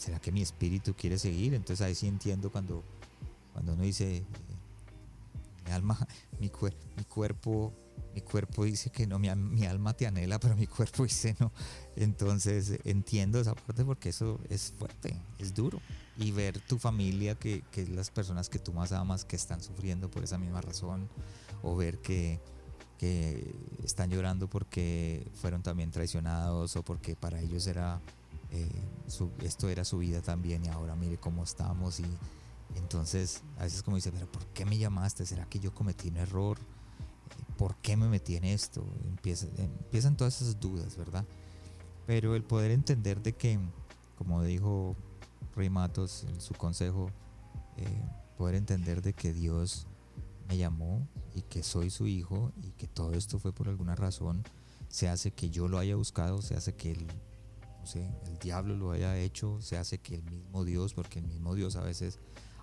¿será 0.02 0.18
que 0.18 0.32
mi 0.32 0.42
espíritu 0.42 0.94
quiere 0.94 1.16
seguir? 1.16 1.54
Entonces 1.54 1.84
ahí 1.86 1.94
sí 1.94 2.08
entiendo 2.08 2.50
cuando, 2.50 2.82
cuando 3.52 3.74
uno 3.74 3.82
dice, 3.82 4.16
eh, 4.16 4.24
mi 5.64 5.70
alma, 5.70 5.96
mi, 6.40 6.50
mi, 6.96 7.04
cuerpo, 7.04 7.72
mi 8.14 8.20
cuerpo 8.20 8.64
dice 8.64 8.90
que 8.90 9.06
no, 9.06 9.18
mi, 9.18 9.28
alma 9.28 9.94
te 9.94 10.06
anhela, 10.06 10.38
pero 10.38 10.56
mi 10.56 10.66
cuerpo 10.66 11.02
dice 11.04 11.36
no. 11.38 11.52
Entonces 11.96 12.78
entiendo 12.84 13.40
esa 13.40 13.54
parte 13.54 13.84
porque 13.84 14.10
eso 14.10 14.40
es 14.48 14.74
fuerte, 14.78 15.16
es 15.38 15.54
duro. 15.54 15.80
Y 16.18 16.30
ver 16.30 16.60
tu 16.60 16.78
familia, 16.78 17.34
que, 17.34 17.62
que 17.70 17.86
las 17.86 18.10
personas 18.10 18.48
que 18.48 18.58
tú 18.58 18.72
más 18.72 18.92
amas, 18.92 19.24
que 19.24 19.36
están 19.36 19.62
sufriendo 19.62 20.10
por 20.10 20.22
esa 20.24 20.36
misma 20.38 20.60
razón, 20.60 21.08
o 21.62 21.74
ver 21.76 21.98
que, 21.98 22.40
que 22.98 23.54
están 23.82 24.10
llorando 24.10 24.48
porque 24.48 25.26
fueron 25.34 25.62
también 25.62 25.90
traicionados 25.90 26.76
o 26.76 26.82
porque 26.82 27.16
para 27.16 27.40
ellos 27.40 27.66
era 27.66 28.00
eh, 28.50 28.68
esto 29.42 29.68
era 29.68 29.84
su 29.84 29.98
vida 29.98 30.20
también 30.20 30.64
y 30.64 30.68
ahora 30.68 30.94
mire 30.94 31.16
cómo 31.16 31.42
estamos 31.42 32.00
y 32.00 32.04
entonces 32.76 33.42
a 33.58 33.64
veces 33.64 33.82
como 33.82 33.96
dice, 33.96 34.12
pero 34.12 34.30
¿por 34.30 34.44
qué 34.48 34.64
me 34.64 34.78
llamaste? 34.78 35.24
¿Será 35.24 35.46
que 35.46 35.58
yo 35.58 35.74
cometí 35.74 36.08
un 36.08 36.18
error? 36.18 36.58
¿Por 37.56 37.76
qué 37.76 37.96
me 37.96 38.08
metí 38.08 38.36
en 38.36 38.44
esto? 38.44 38.84
Empieza, 39.04 39.46
empiezan 39.58 40.16
todas 40.16 40.40
esas 40.40 40.58
dudas, 40.58 40.96
¿verdad? 40.96 41.24
Pero 42.06 42.34
el 42.34 42.42
poder 42.42 42.70
entender 42.70 43.22
de 43.22 43.34
que, 43.34 43.58
como 44.16 44.42
dijo 44.42 44.96
Rey 45.54 45.70
Matos 45.70 46.24
en 46.28 46.40
su 46.40 46.54
consejo, 46.54 47.10
eh, 47.76 48.04
poder 48.36 48.56
entender 48.56 49.02
de 49.02 49.12
que 49.12 49.32
Dios 49.32 49.86
me 50.48 50.56
llamó 50.56 51.06
y 51.34 51.42
que 51.42 51.62
soy 51.62 51.90
su 51.90 52.06
hijo 52.06 52.52
y 52.62 52.72
que 52.72 52.88
todo 52.88 53.12
esto 53.12 53.38
fue 53.38 53.52
por 53.52 53.68
alguna 53.68 53.94
razón 53.94 54.42
se 54.92 55.08
hace 55.08 55.30
que 55.30 55.48
yo 55.48 55.68
lo 55.68 55.78
haya 55.78 55.96
buscado, 55.96 56.42
se 56.42 56.54
hace 56.54 56.74
que 56.74 56.92
el, 56.92 57.06
no 57.06 57.86
sé, 57.86 58.10
el 58.26 58.38
diablo 58.38 58.76
lo 58.76 58.92
haya 58.92 59.18
hecho, 59.18 59.58
se 59.62 59.78
hace 59.78 59.98
que 59.98 60.16
el 60.16 60.22
mismo 60.24 60.66
Dios, 60.66 60.92
porque 60.92 61.18
el 61.18 61.24
mismo 61.24 61.54
Dios 61.54 61.76
a 61.76 61.80
veces 61.80 62.18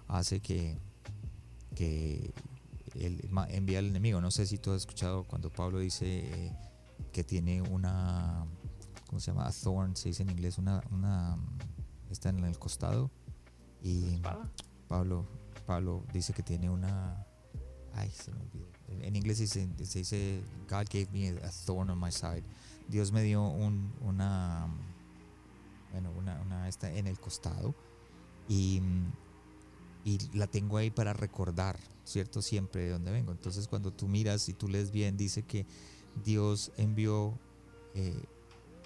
hace 0.08 0.40
que, 0.40 0.78
que 1.76 2.32
él 3.06 3.30
envía 3.50 3.80
al 3.80 3.86
enemigo. 3.86 4.22
No 4.22 4.32
sé 4.32 4.46
si 4.46 4.58
tú 4.58 4.72
has 4.72 4.78
escuchado 4.78 5.24
cuando 5.24 5.52
Pablo 5.52 5.80
dice 5.80 6.06
eh, 6.06 6.56
que 7.12 7.24
tiene 7.24 7.62
una, 7.62 8.46
¿cómo 9.08 9.20
se 9.20 9.32
llama? 9.32 9.48
A 9.48 9.52
thorn, 9.52 9.96
se 9.96 10.10
dice 10.10 10.24
en 10.24 10.30
inglés, 10.30 10.58
una, 10.58 10.82
una 10.92 11.38
está 12.10 12.30
en 12.30 12.44
el 12.44 12.58
costado. 12.58 13.12
Y 13.82 14.22
Pablo, 14.88 15.26
Pablo 15.66 16.04
dice 16.12 16.34
que 16.34 16.44
tiene 16.44 16.70
una, 16.70 17.26
ay, 17.94 18.10
se 18.10 18.32
me 18.32 18.42
olvidó. 18.42 18.68
En 18.88 19.16
inglés 19.16 19.38
se 19.38 19.68
dice, 20.00 20.42
God 20.68 20.88
gave 20.92 21.08
me 21.12 21.30
a 21.30 21.52
thorn 21.66 21.90
on 21.90 22.00
my 22.00 22.12
side. 22.12 22.44
Dios 22.88 23.12
me 23.12 23.22
dio 23.22 23.48
un, 23.48 23.94
una, 24.02 24.68
bueno, 25.92 26.12
una, 26.18 26.42
una 26.42 26.68
esta 26.68 26.92
en 26.92 27.08
el 27.08 27.20
costado 27.20 27.76
y, 28.48 28.82
y 30.04 30.18
la 30.36 30.48
tengo 30.48 30.78
ahí 30.78 30.90
para 30.90 31.14
recordar, 31.14 31.80
¿cierto? 32.10 32.42
Siempre 32.42 32.84
de 32.84 32.90
dónde 32.92 33.12
vengo. 33.12 33.32
Entonces 33.32 33.68
cuando 33.68 33.92
tú 33.92 34.08
miras 34.08 34.50
y 34.50 34.54
tú 34.54 34.68
lees 34.68 34.92
bien, 34.92 35.18
dice 35.18 35.44
que 35.44 35.66
Dios 36.24 36.72
envió 36.78 37.38
eh, 37.96 38.24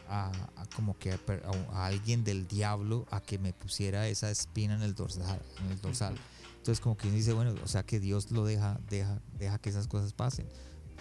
a, 0.08 0.32
como 0.76 0.98
que 0.98 1.12
a, 1.12 1.86
alguien 1.86 2.24
del 2.24 2.48
diablo 2.48 3.06
a 3.10 3.22
que 3.22 3.40
me 3.40 3.54
pusiera 3.54 4.08
esa 4.08 4.30
espina 4.30 4.76
en 4.76 4.82
el 4.82 4.94
dorsal. 4.95 5.41
En 5.64 5.72
el 5.72 5.82
dorsal. 5.82 6.16
Entonces 6.58 6.80
como 6.80 6.95
que 6.95 7.10
dice, 7.12 7.34
bueno, 7.34 7.56
o 7.64 7.68
sea 7.68 7.84
que 7.84 8.00
Dios 8.00 8.32
lo 8.32 8.45
deja, 8.45 8.80
deja, 8.90 9.22
deja 9.38 9.58
que 9.60 9.70
esas 9.70 9.88
cosas 9.88 10.14
pasen 10.14 10.48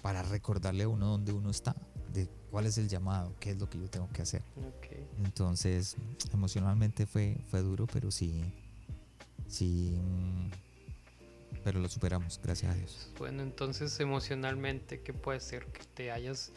para 0.02 0.22
recordarle 0.22 0.84
a 0.84 0.88
uno 0.88 1.06
dónde 1.06 1.32
uno 1.32 1.50
está, 1.50 1.76
de 2.12 2.28
cuál 2.50 2.66
es 2.66 2.78
el 2.78 2.88
llamado, 2.88 3.34
qué 3.38 3.50
es 3.50 3.58
lo 3.58 3.70
que 3.70 3.78
yo 3.78 3.88
tengo 3.88 4.08
que 4.12 4.22
hacer. 4.22 4.42
Entonces 5.24 5.96
emocionalmente 6.32 7.06
fue, 7.06 7.38
fue 7.48 7.62
duro, 7.62 7.86
pero 7.86 8.10
sí, 8.10 8.42
sí, 9.46 10.00
mm, 10.00 10.71
pero 11.64 11.80
lo 11.80 11.88
superamos, 11.88 12.40
gracias 12.42 12.72
a 12.72 12.74
Dios. 12.74 13.10
Bueno, 13.18 13.42
entonces 13.42 13.98
emocionalmente, 14.00 15.00
¿qué 15.00 15.12
puede 15.12 15.40
ser? 15.40 15.66
Que 15.66 15.82
te 15.94 16.10
hayas, 16.10 16.52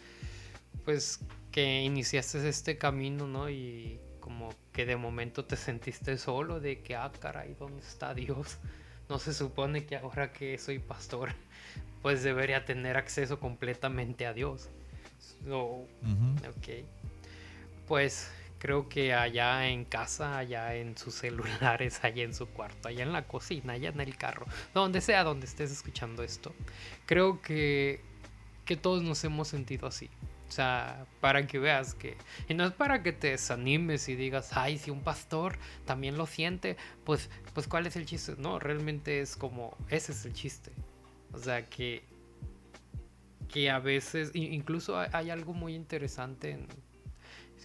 pues, 0.84 1.20
que 1.52 1.84
iniciaste 1.84 2.48
este 2.48 2.78
camino, 2.78 3.28
¿no? 3.28 3.50
Y 3.50 4.00
como 4.20 4.50
que 4.72 4.86
de 4.86 4.96
momento 4.96 5.46
te 5.46 5.56
sentiste 5.56 6.18
solo, 6.18 6.60
de 6.60 6.82
que, 6.82 6.96
ah, 6.96 7.12
caray, 7.20 7.56
¿dónde 7.60 7.82
está 7.82 8.14
Dios? 8.14 8.58
No 9.08 9.20
se 9.20 9.36
supone 9.36 9.86
que 9.86 9.98
ahora 9.98 10.34
que 10.34 10.58
soy 10.58 10.80
pastor, 10.80 11.30
pues 12.02 12.24
debería 12.24 12.66
tener 12.66 12.98
acceso 12.98 13.40
completamente 13.40 14.26
a 14.26 14.34
Dios. 14.34 14.68
Ok. 15.48 16.86
Pues 17.88 18.32
creo 18.66 18.90
que 18.90 19.14
allá 19.14 19.68
en 19.68 19.86
casa, 19.86 20.40
allá 20.40 20.74
en 20.74 20.98
sus 20.98 21.14
celulares, 21.22 22.00
allá 22.02 22.24
en 22.24 22.34
su 22.34 22.48
cuarto, 22.48 22.88
allá 22.88 23.04
en 23.04 23.14
la 23.14 23.28
cocina, 23.28 23.74
allá 23.74 23.90
en 23.90 24.02
el 24.02 24.18
carro, 24.18 24.48
donde 24.74 25.02
sea 25.02 25.24
donde 25.24 25.46
estés 25.46 25.72
escuchando 25.72 26.24
esto, 26.24 26.52
creo 27.06 27.44
que, 27.44 28.02
que 28.66 28.76
todos 28.76 29.04
nos 29.04 29.24
hemos 29.24 29.50
sentido 29.50 29.86
así. 29.88 30.10
O 30.50 30.52
sea, 30.52 31.06
para 31.22 31.46
que 31.46 31.60
veas 31.60 31.94
que... 31.94 32.18
Y 32.50 32.56
no 32.56 32.66
es 32.66 32.72
para 32.72 33.04
que 33.04 33.12
te 33.14 33.30
desanimes 33.30 34.10
y 34.10 34.16
digas, 34.16 34.50
ay, 34.54 34.80
si 34.80 34.90
un 34.90 35.02
pastor 35.02 35.60
también 35.86 36.18
lo 36.18 36.26
siente, 36.26 36.76
pues, 37.04 37.30
pues 37.54 37.68
¿cuál 37.68 37.86
es 37.86 37.96
el 37.96 38.08
chiste? 38.08 38.34
No, 38.40 38.58
realmente 38.58 39.22
es 39.22 39.36
como, 39.36 39.78
ese 39.90 40.12
es 40.12 40.26
el 40.26 40.34
chiste. 40.34 40.72
O 41.34 41.38
sea, 41.38 41.64
que... 41.66 42.04
Que 43.48 43.70
a 43.70 43.78
veces, 43.78 44.32
incluso 44.34 44.98
hay 44.98 45.30
algo 45.30 45.54
muy 45.54 45.76
interesante 45.76 46.50
en... 46.50 46.68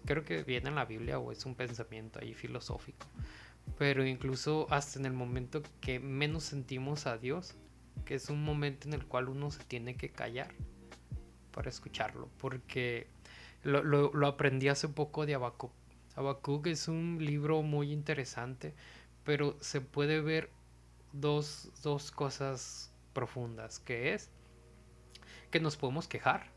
Creo 0.05 0.25
que 0.25 0.43
viene 0.43 0.69
en 0.69 0.75
la 0.75 0.85
Biblia 0.85 1.19
o 1.19 1.33
es 1.33 1.45
un 1.47 1.55
pensamiento 1.55 2.19
ahí 2.21 2.35
filosófico. 2.35 3.07
Pero 3.79 4.05
incluso 4.05 4.67
hasta 4.71 4.99
en 4.99 5.07
el 5.07 5.13
momento 5.13 5.63
que 5.81 6.01
menos 6.01 6.45
sentimos 6.45 7.07
a 7.07 7.19
Dios, 7.19 7.55
que 8.05 8.15
es 8.15 8.31
un 8.31 8.45
momento 8.45 8.89
en 8.89 8.95
el 8.95 9.07
cual 9.07 9.29
uno 9.29 9.51
se 9.51 9.63
tiene 9.65 9.97
que 9.97 10.11
callar 10.11 10.49
para 11.53 11.69
escucharlo, 11.69 12.29
porque 12.39 13.09
lo, 13.63 13.83
lo, 13.83 14.27
aprendí 14.27 14.69
hace 14.69 14.89
poco 14.89 15.27
de 15.27 15.35
Habacuc. 15.35 15.73
Habacuc 16.17 16.67
es 16.67 16.89
un 16.89 17.19
libro 17.21 17.63
muy 17.63 17.93
interesante, 17.93 18.75
pero 19.25 19.57
se 19.61 19.81
puede 19.81 20.21
ver 20.21 20.51
dos, 21.13 21.71
dos 21.83 22.11
cosas 22.11 22.93
profundas, 23.13 23.79
que 23.81 24.15
es 24.15 24.31
que 25.51 25.61
nos 25.61 25.77
podemos 25.77 26.09
quejar 26.09 26.51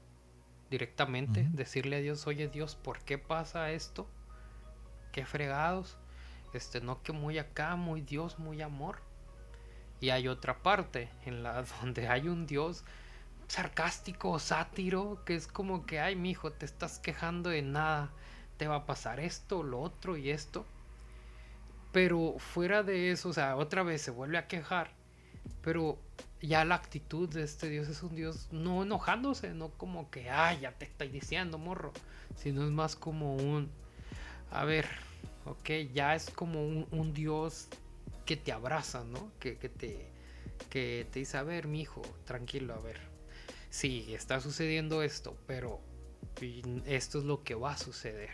directamente, 0.74 1.48
decirle 1.52 1.98
a 1.98 2.00
Dios, 2.00 2.26
oye 2.26 2.48
Dios, 2.48 2.76
¿por 2.76 2.98
qué 3.02 3.20
pasa 3.20 3.70
esto? 3.70 4.08
Qué 5.12 5.24
fregados. 5.24 5.98
Este, 6.52 6.82
no 6.82 7.04
que 7.04 7.12
muy 7.12 7.38
acá, 7.38 7.76
muy 7.76 8.02
Dios, 8.02 8.40
muy 8.40 8.60
amor. 8.64 8.98
Y 10.02 10.10
hay 10.10 10.28
otra 10.28 10.64
parte 10.64 11.10
en 11.28 11.44
la 11.44 11.62
donde 11.82 12.08
hay 12.08 12.28
un 12.28 12.48
Dios 12.48 12.84
sarcástico 13.48 14.32
o 14.32 14.40
sátiro, 14.40 15.22
que 15.26 15.36
es 15.36 15.46
como 15.46 15.86
que, 15.86 16.00
ay, 16.00 16.16
mijo, 16.16 16.52
te 16.52 16.66
estás 16.66 16.98
quejando 16.98 17.52
de 17.52 17.62
nada, 17.62 18.10
te 18.58 18.68
va 18.68 18.78
a 18.78 18.86
pasar 18.88 19.20
esto, 19.20 19.62
lo 19.62 19.80
otro 19.80 20.18
y 20.18 20.32
esto. 20.32 20.66
Pero 21.92 22.40
fuera 22.40 22.82
de 22.82 23.12
eso, 23.12 23.30
o 23.30 23.34
sea, 23.34 23.58
otra 23.58 23.84
vez 23.84 24.02
se 24.02 24.10
vuelve 24.10 24.40
a 24.40 24.48
quejar, 24.48 24.90
pero 25.62 25.98
ya 26.42 26.66
la 26.66 26.76
actitud 26.76 27.30
de 27.30 27.44
este 27.44 27.70
Dios 27.70 27.88
es 27.88 28.04
un 28.04 28.16
Dios 28.16 28.50
no 28.52 28.84
enojándose, 28.84 29.54
no 29.54 29.70
como 29.70 30.12
que, 30.12 30.30
ay, 30.30 30.62
ya 30.62 30.72
te 30.74 30.86
estoy 30.86 31.10
diciendo, 31.10 31.58
morro, 31.58 31.94
sino 32.36 32.64
es 32.64 32.72
más 32.72 32.96
como 32.96 33.36
un, 33.36 33.72
a 34.52 34.66
ver, 34.66 34.86
ok, 35.46 35.70
ya 35.94 36.16
es 36.16 36.30
como 36.30 36.66
un, 36.66 37.14
Dios 37.14 37.68
que 38.26 38.36
te 38.36 38.52
abraza, 38.52 39.04
¿no? 39.04 39.32
Que, 39.40 39.58
que, 39.58 39.70
te, 39.70 40.12
que 40.70 41.08
te 41.12 41.20
dice, 41.20 41.38
a 41.38 41.44
ver, 41.44 41.68
mi 41.68 41.82
hijo, 41.82 42.02
tranquilo, 42.26 42.74
a 42.74 42.80
ver, 42.80 43.00
sí, 43.70 44.14
está 44.14 44.42
sucediendo 44.42 45.02
esto, 45.02 45.38
pero 45.48 45.80
esto 46.86 47.20
es 47.20 47.24
lo 47.24 47.44
que 47.44 47.56
va 47.56 47.74
a 47.74 47.78
suceder. 47.78 48.32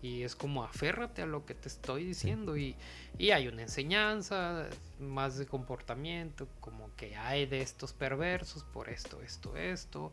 Y 0.00 0.22
es 0.22 0.36
como 0.36 0.62
aférrate 0.62 1.22
a 1.22 1.26
lo 1.26 1.44
que 1.44 1.54
te 1.54 1.68
estoy 1.68 2.04
diciendo. 2.04 2.56
Y, 2.56 2.76
hay 3.18 3.48
una 3.48 3.62
enseñanza 3.62 4.68
más 5.00 5.38
de 5.38 5.46
comportamiento, 5.46 6.46
como 6.60 6.94
que 6.96 7.16
hay 7.16 7.46
de 7.46 7.60
estos 7.62 7.92
perversos 7.92 8.64
por 8.64 8.88
esto, 8.88 9.20
esto, 9.22 9.56
esto. 9.56 10.12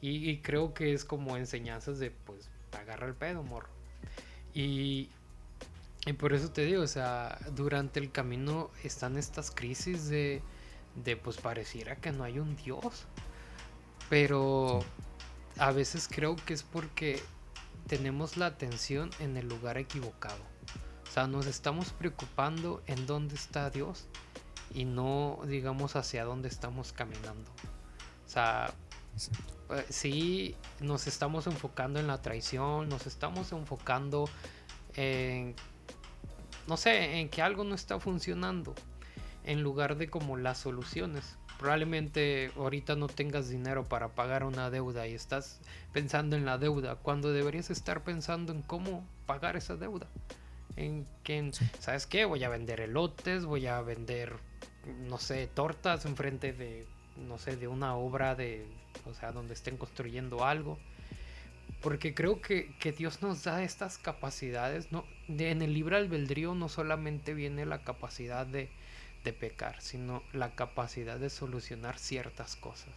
Y, 0.00 0.38
creo 0.38 0.74
que 0.74 0.92
es 0.92 1.04
como 1.04 1.36
enseñanzas 1.36 1.98
de, 1.98 2.10
pues, 2.10 2.48
agarra 2.78 3.06
el 3.06 3.14
pedo, 3.14 3.42
morro. 3.42 3.68
Y, 4.52 5.08
y 6.06 6.12
por 6.12 6.32
eso 6.32 6.50
te 6.50 6.64
digo, 6.64 6.82
o 6.82 6.86
sea, 6.86 7.38
durante 7.56 7.98
el 7.98 8.12
camino 8.12 8.70
están 8.84 9.16
estas 9.16 9.50
crisis 9.50 10.08
de, 10.08 10.42
de 10.94 11.16
pues 11.16 11.38
pareciera 11.38 11.96
que 11.96 12.12
no 12.12 12.24
hay 12.24 12.38
un 12.38 12.56
Dios. 12.56 13.06
Pero 14.10 14.84
a 15.58 15.72
veces 15.72 16.08
creo 16.10 16.36
que 16.36 16.54
es 16.54 16.62
porque 16.62 17.20
tenemos 17.86 18.36
la 18.36 18.46
atención 18.46 19.10
en 19.18 19.36
el 19.36 19.48
lugar 19.48 19.78
equivocado. 19.78 20.40
O 21.08 21.12
sea, 21.12 21.26
nos 21.26 21.46
estamos 21.46 21.92
preocupando 21.92 22.82
en 22.86 23.06
dónde 23.06 23.34
está 23.34 23.70
Dios 23.70 24.06
y 24.72 24.84
no 24.84 25.38
digamos 25.46 25.94
hacia 25.96 26.24
dónde 26.24 26.48
estamos 26.48 26.92
caminando. 26.92 27.50
O 28.26 28.28
sea, 28.28 28.72
eh, 29.70 29.86
sí 29.88 30.56
nos 30.80 31.06
estamos 31.06 31.46
enfocando 31.46 32.00
en 32.00 32.06
la 32.06 32.20
traición, 32.20 32.88
nos 32.88 33.06
estamos 33.06 33.52
enfocando 33.52 34.28
en, 34.94 35.54
no 36.66 36.76
sé, 36.76 37.20
en 37.20 37.28
que 37.28 37.42
algo 37.42 37.64
no 37.64 37.74
está 37.74 38.00
funcionando, 38.00 38.74
en 39.44 39.62
lugar 39.62 39.96
de 39.96 40.08
como 40.08 40.36
las 40.36 40.58
soluciones 40.58 41.38
probablemente 41.58 42.50
ahorita 42.56 42.96
no 42.96 43.08
tengas 43.08 43.48
dinero 43.48 43.84
para 43.84 44.08
pagar 44.14 44.44
una 44.44 44.70
deuda 44.70 45.06
y 45.06 45.14
estás 45.14 45.60
pensando 45.92 46.36
en 46.36 46.44
la 46.44 46.58
deuda 46.58 46.96
cuando 46.96 47.32
deberías 47.32 47.70
estar 47.70 48.04
pensando 48.04 48.52
en 48.52 48.62
cómo 48.62 49.06
pagar 49.26 49.56
esa 49.56 49.76
deuda. 49.76 50.08
En 50.76 51.06
que, 51.22 51.52
¿sabes 51.78 52.06
qué? 52.06 52.24
Voy 52.24 52.42
a 52.42 52.48
vender 52.48 52.80
elotes, 52.80 53.44
voy 53.44 53.66
a 53.66 53.80
vender, 53.80 54.32
no 55.08 55.18
sé, 55.18 55.46
tortas 55.46 56.04
enfrente 56.04 56.52
de, 56.52 56.86
no 57.16 57.38
sé, 57.38 57.56
de 57.56 57.68
una 57.68 57.94
obra 57.94 58.34
de, 58.34 58.66
o 59.06 59.14
sea, 59.14 59.32
donde 59.32 59.54
estén 59.54 59.76
construyendo 59.76 60.44
algo. 60.44 60.78
Porque 61.80 62.14
creo 62.14 62.40
que, 62.40 62.74
que 62.78 62.92
Dios 62.92 63.22
nos 63.22 63.44
da 63.44 63.62
estas 63.62 63.98
capacidades, 63.98 64.90
¿no? 64.90 65.04
en 65.28 65.62
el 65.62 65.74
libre 65.74 65.96
albedrío 65.96 66.54
no 66.54 66.68
solamente 66.68 67.34
viene 67.34 67.66
la 67.66 67.82
capacidad 67.82 68.46
de, 68.46 68.70
de 69.24 69.32
pecar, 69.32 69.80
sino 69.80 70.22
la 70.32 70.54
capacidad 70.54 71.18
de 71.18 71.30
solucionar 71.30 71.98
ciertas 71.98 72.56
cosas. 72.56 72.92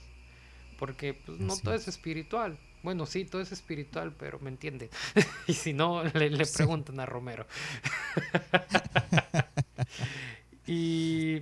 Porque 0.77 1.13
pues, 1.13 1.39
no 1.39 1.57
todo 1.57 1.73
es 1.73 1.87
espiritual. 1.87 2.59
Bueno, 2.83 3.05
sí, 3.05 3.25
todo 3.25 3.41
es 3.41 3.51
espiritual, 3.51 4.13
pero 4.13 4.39
me 4.39 4.49
entiende. 4.49 4.89
y 5.47 5.53
si 5.53 5.73
no, 5.73 6.03
le, 6.03 6.45
preguntan 6.45 6.99
a 6.99 7.05
Romero. 7.05 7.47
y 10.67 11.41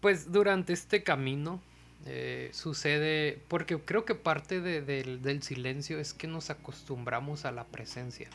pues 0.00 0.30
durante 0.30 0.72
este 0.72 1.02
camino 1.02 1.60
Eh, 2.06 2.48
sucede 2.54 3.42
porque 3.48 3.78
creo 3.78 4.06
que 4.06 4.14
parte 4.14 4.62
del 4.62 5.42
silencio 5.42 5.98
es 5.98 6.14
que 6.14 6.26
nos 6.26 6.48
acostumbramos 6.48 7.44
a 7.44 7.52
la 7.52 7.64
presencia. 7.64 8.30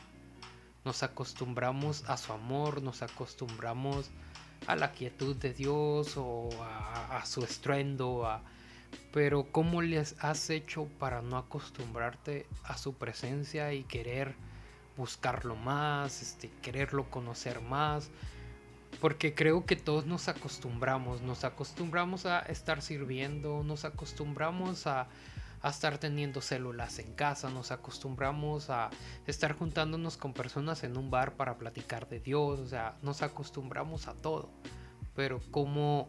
Nos 0.83 1.01
acostumbramos 1.01 2.03
a 2.07 2.17
su 2.17 2.31
amor, 2.31 2.83
nos 2.83 3.01
acostumbramos 3.01 4.11
a 4.67 4.75
la 4.75 4.91
quietud 4.91 5.35
de 5.35 5.53
Dios 5.53 6.17
o 6.17 6.49
a, 6.63 7.25
su 7.25 7.43
estruendo, 7.43 8.25
a, 8.25 8.41
pero 9.11 9.47
¿cómo 9.51 9.81
les 9.81 10.15
has 10.23 10.49
hecho 10.49 10.87
para 10.99 11.21
no 11.21 11.37
acostumbrarte 11.37 12.45
a 12.63 12.77
su 12.77 12.93
presencia 12.93 13.73
y 13.73 13.83
querer 13.83 14.35
buscarlo 14.97 15.55
más, 15.55 16.21
este, 16.21 16.49
quererlo 16.61 17.09
conocer 17.09 17.61
más? 17.61 18.09
Porque 19.01 19.35
creo 19.35 19.65
que 19.65 19.75
todos 19.75 20.05
nos 20.05 20.27
acostumbramos, 20.27 21.21
nos 21.21 21.43
acostumbramos 21.43 22.25
a 22.25 22.39
estar 22.39 22.81
sirviendo, 22.81 23.63
nos 23.63 23.85
acostumbramos 23.85 24.87
a, 24.87 25.07
a 25.65 25.71
estar 25.71 25.97
teniendo 25.97 26.41
células 26.41 26.99
en 26.99 27.13
casa, 27.13 27.49
nos 27.49 27.71
acostumbramos 27.71 28.69
a 28.69 28.89
estar 29.25 29.53
juntándonos 29.53 30.17
con 30.17 30.33
personas 30.33 30.83
en 30.83 30.97
un 30.97 31.09
bar 31.09 31.35
para 31.35 31.57
platicar 31.57 32.07
de 32.07 32.19
Dios, 32.19 32.59
o 32.59 32.67
sea, 32.67 32.97
nos 33.01 33.21
acostumbramos 33.21 34.07
a 34.07 34.13
todo. 34.13 34.49
Pero 35.15 35.39
¿cómo 35.51 36.05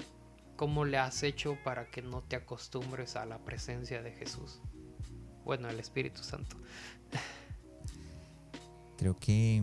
¿Cómo 0.56 0.86
le 0.86 0.96
has 0.96 1.22
hecho 1.22 1.58
para 1.62 1.90
que 1.90 2.00
no 2.00 2.22
te 2.22 2.34
acostumbres 2.34 3.16
a 3.16 3.26
la 3.26 3.38
presencia 3.38 4.02
de 4.02 4.12
Jesús? 4.12 4.58
Bueno, 5.44 5.68
el 5.68 5.78
Espíritu 5.78 6.22
Santo. 6.22 6.56
Creo 8.96 9.14
que 9.18 9.62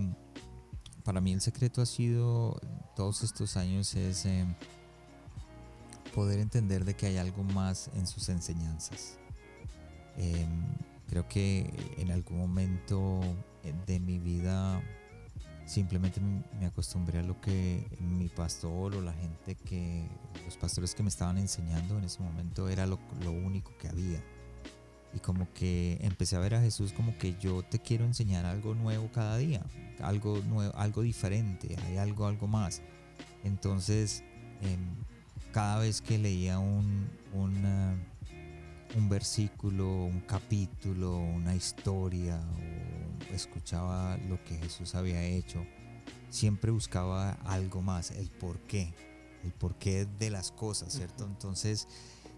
para 1.03 1.19
mí 1.19 1.33
el 1.33 1.41
secreto 1.41 1.81
ha 1.81 1.87
sido 1.87 2.61
todos 2.95 3.23
estos 3.23 3.57
años 3.57 3.95
es 3.95 4.25
eh, 4.27 4.45
poder 6.13 6.39
entender 6.39 6.85
de 6.85 6.93
que 6.93 7.07
hay 7.07 7.17
algo 7.17 7.43
más 7.43 7.89
en 7.95 8.05
sus 8.05 8.29
enseñanzas. 8.29 9.17
Em, 10.17 10.49
creo 11.07 11.27
que 11.27 11.69
en 11.97 12.11
algún 12.11 12.37
momento 12.37 13.21
de 13.87 13.99
mi 13.99 14.19
vida 14.19 14.81
simplemente 15.65 16.19
me 16.59 16.65
acostumbré 16.65 17.19
a 17.19 17.23
lo 17.23 17.39
que 17.39 17.87
mi 17.99 18.27
pastor 18.27 18.95
o 18.95 19.01
la 19.01 19.13
gente 19.13 19.55
que, 19.55 20.05
los 20.45 20.57
pastores 20.57 20.93
que 20.93 21.03
me 21.03 21.09
estaban 21.09 21.37
enseñando 21.37 21.97
en 21.97 22.03
ese 22.03 22.21
momento 22.21 22.67
era 22.69 22.85
lo, 22.85 22.99
único 23.25 23.71
que 23.77 23.87
había. 23.87 24.21
Y 25.13 25.19
como 25.19 25.51
que 25.53 25.99
empecé 26.01 26.35
a 26.35 26.39
ver 26.39 26.55
a 26.55 26.61
Jesús 26.61 26.91
como 26.91 27.17
que 27.17 27.35
yo 27.39 27.61
te 27.63 27.79
quiero 27.79 28.03
enseñar 28.05 28.45
algo 28.45 28.73
nuevo 28.73 29.09
cada 29.11 29.37
día, 29.37 29.61
algo 30.01 30.41
nuevo, 30.47 30.75
algo 30.75 31.03
diferente, 31.03 31.75
hay 31.85 31.97
algo, 31.97 32.25
algo 32.25 32.47
más. 32.47 32.81
Entonces, 33.43 34.23
em, 34.61 34.79
cada 35.51 35.79
vez 35.79 36.01
que 36.01 36.17
leía 36.17 36.57
un, 36.57 37.07
un 37.33 37.63
versículo, 39.09 40.05
un 40.05 40.21
capítulo, 40.21 41.17
una 41.17 41.55
historia 41.55 42.41
escuchaba 43.31 44.17
lo 44.17 44.43
que 44.43 44.55
Jesús 44.57 44.95
había 44.95 45.23
hecho, 45.23 45.65
siempre 46.29 46.71
buscaba 46.71 47.31
algo 47.45 47.81
más, 47.81 48.11
el 48.11 48.29
por 48.29 48.59
qué, 48.61 48.93
el 49.43 49.51
porqué 49.51 50.05
de 50.05 50.29
las 50.29 50.51
cosas, 50.51 50.93
¿cierto? 50.93 51.25
Entonces, 51.25 51.87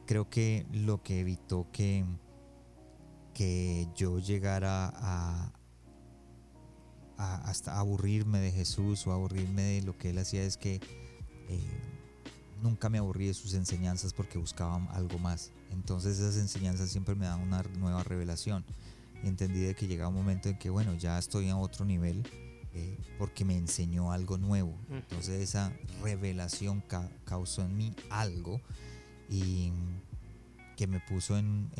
creo 0.06 0.30
que 0.30 0.66
lo 0.72 1.02
que 1.04 1.20
evitó 1.20 1.68
que, 1.72 2.06
que 3.34 3.88
yo 3.96 4.20
llegara 4.20 4.92
a, 4.96 5.52
hasta 7.18 7.80
aburrirme 7.80 8.40
de 8.40 8.52
Jesús 8.52 9.06
o 9.08 9.12
aburrirme 9.12 9.62
de 9.62 9.82
lo 9.82 9.98
que 9.98 10.10
él 10.10 10.18
hacía 10.18 10.44
es 10.44 10.58
que 10.58 10.82
eh, 11.48 11.60
nunca 12.62 12.90
me 12.90 12.98
aburrí 12.98 13.28
de 13.28 13.34
sus 13.34 13.54
enseñanzas 13.54 14.14
porque 14.14 14.38
buscaban 14.38 14.88
algo 14.92 15.18
más. 15.20 15.52
Entonces 15.76 16.20
esas 16.20 16.38
enseñanzas 16.38 16.90
siempre 16.90 17.16
me 17.16 17.26
dan 17.26 17.42
una 17.42 17.64
nueva 17.78 18.04
revelación 18.04 18.66
entendí 19.24 19.62
de 19.62 19.76
que 19.76 19.88
llegaba 19.88 20.10
un 20.10 20.16
momento 20.16 20.50
en 20.50 20.58
que, 20.58 20.70
bueno, 20.70 20.94
ya 20.96 21.18
estoy 21.18 21.50
a 21.50 21.58
otro 21.58 21.86
nivel 21.86 22.24
eh, 22.74 22.98
porque 23.18 23.46
me 23.46 23.58
enseñó 23.58 24.12
algo 24.12 24.38
nuevo. 24.38 24.78
Entonces 24.90 25.42
esa 25.42 25.72
revelación 26.04 26.84
causó 27.26 27.64
en 27.64 27.78
mí 27.78 27.96
algo 28.10 28.62
y 29.30 29.72
que 30.76 30.88
me 30.88 31.00
puso 31.00 31.38
en, 31.38 31.72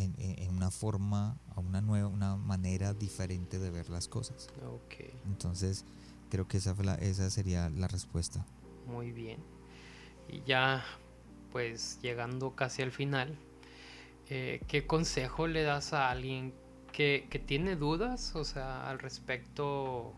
una 0.50 0.72
forma, 0.72 1.38
a 1.54 1.60
una 1.60 1.82
nueva, 1.82 2.08
una 2.08 2.38
manera 2.38 2.94
diferente 2.94 3.60
de 3.60 3.70
ver 3.70 3.90
las 3.90 4.08
cosas. 4.08 4.48
Okay. 4.86 5.12
Entonces 5.26 5.86
creo 6.30 6.48
que 6.48 6.58
esa, 6.58 6.74
esa 6.96 7.30
sería 7.30 7.70
la 7.70 7.88
respuesta. 7.88 8.46
Muy 8.88 9.12
bien. 9.12 9.40
Y 10.30 10.42
ya, 10.44 10.84
pues 11.52 12.00
llegando 12.02 12.56
casi 12.56 12.82
al 12.82 12.92
final, 12.92 13.38
eh, 14.30 14.62
¿qué 14.68 14.88
consejo 14.88 15.48
le 15.48 15.64
das 15.64 15.94
a 15.94 16.10
alguien 16.10 16.54
que, 16.92 17.44
tiene 17.46 17.76
dudas, 17.76 18.36
o 18.36 18.46
sea, 18.46 18.90
al 18.90 19.00
respecto, 19.00 20.14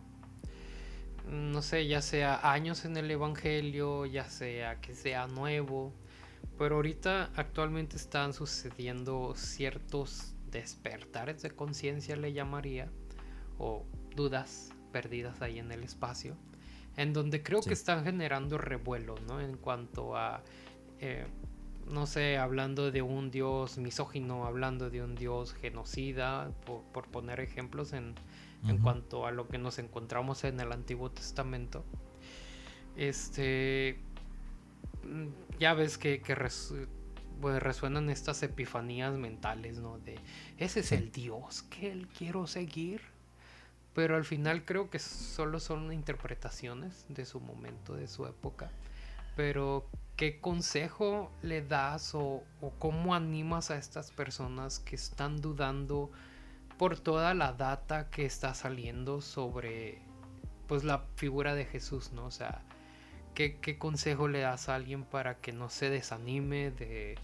no 1.28 1.62
sé, 1.64 1.88
ya 1.88 2.02
sea 2.02 2.52
años 2.52 2.86
en 2.86 2.96
el 2.98 3.10
Evangelio, 3.10 4.06
ya 4.06 4.26
sea 4.30 4.80
que 4.80 4.94
sea 4.94 5.28
nuevo, 5.28 5.92
pero 6.58 6.76
ahorita 6.76 7.32
actualmente 7.36 7.98
están 7.98 8.34
sucediendo 8.34 9.34
ciertos 9.36 10.36
despertares 10.52 11.42
de 11.42 11.50
conciencia, 11.50 12.16
le 12.16 12.32
llamaría, 12.32 12.90
o 13.58 13.86
dudas 14.16 14.70
perdidas 14.92 15.42
ahí 15.42 15.58
en 15.58 15.72
el 15.72 15.84
espacio, 15.84 16.38
en 16.96 17.12
donde 17.12 17.42
creo 17.42 17.62
que 17.62 17.74
están 17.74 18.04
generando 18.04 18.60
revuelo, 18.60 19.16
¿no? 19.28 19.42
En 19.42 19.58
cuanto 19.58 20.16
a... 20.16 20.44
Eh, 21.00 21.26
no 21.90 22.06
sé, 22.06 22.38
hablando 22.38 22.92
de 22.92 23.02
un 23.02 23.32
dios 23.32 23.78
misógino, 23.78 24.46
hablando 24.46 24.90
de 24.90 25.04
un 25.04 25.16
dios 25.16 25.54
genocida, 25.54 26.52
por, 26.66 27.08
poner 27.08 27.40
ejemplos 27.40 27.94
en, 27.94 28.16
cuanto 28.82 29.26
a 29.26 29.32
lo 29.32 29.48
que 29.48 29.58
nos 29.58 29.80
encontramos 29.80 30.44
en 30.44 30.60
el 30.60 30.72
Antiguo 30.72 31.12
Testamento. 31.12 31.86
Este, 32.96 34.00
mm, 35.04 35.60
ya 35.60 35.74
ves 35.74 35.98
que, 35.98 36.22
pues, 37.40 37.64
resuenan 37.64 38.10
estas 38.10 38.44
epifanías 38.44 39.14
mentales, 39.14 39.80
¿no? 39.80 40.00
De, 40.00 40.20
ese 40.58 40.82
es 40.82 40.92
el 40.92 41.12
dios 41.12 41.64
que 41.64 41.92
él 41.92 42.08
quiero 42.08 42.48
seguir. 42.48 43.02
Pero 43.94 44.16
al 44.16 44.26
final 44.26 44.64
creo 44.64 44.92
que 44.92 45.00
solo 45.00 45.60
son 45.60 45.92
interpretaciones 45.92 47.06
de 47.10 47.26
su 47.26 47.40
momento, 47.40 47.96
de 47.96 48.08
su 48.08 48.28
época. 48.28 48.70
Pero 49.36 49.90
¿qué 50.18 50.42
consejo 50.42 51.32
le 51.44 51.62
das 51.62 52.16
o, 52.16 52.44
cómo 52.80 53.14
animas 53.14 53.70
a 53.70 53.78
estas 53.78 54.12
personas 54.12 54.80
que 54.80 54.96
están 54.96 55.40
dudando 55.40 56.12
por 56.78 57.00
toda 57.00 57.34
la 57.36 57.54
data 57.54 58.10
que 58.10 58.26
está 58.26 58.54
saliendo 58.56 59.22
sobre 59.22 60.02
pues 60.68 60.84
la 60.84 61.06
figura 61.16 61.54
de 61.56 61.66
Jesús, 61.66 62.12
¿no? 62.12 62.26
O 62.26 62.32
sea, 62.32 62.64
¿qué, 63.36 63.78
consejo 63.78 64.28
le 64.28 64.40
das 64.40 64.70
a 64.70 64.76
alguien 64.76 65.06
para 65.06 65.40
que 65.40 65.54
no 65.54 65.70
se 65.70 65.90
desanime 65.90 66.72
de 66.72 67.16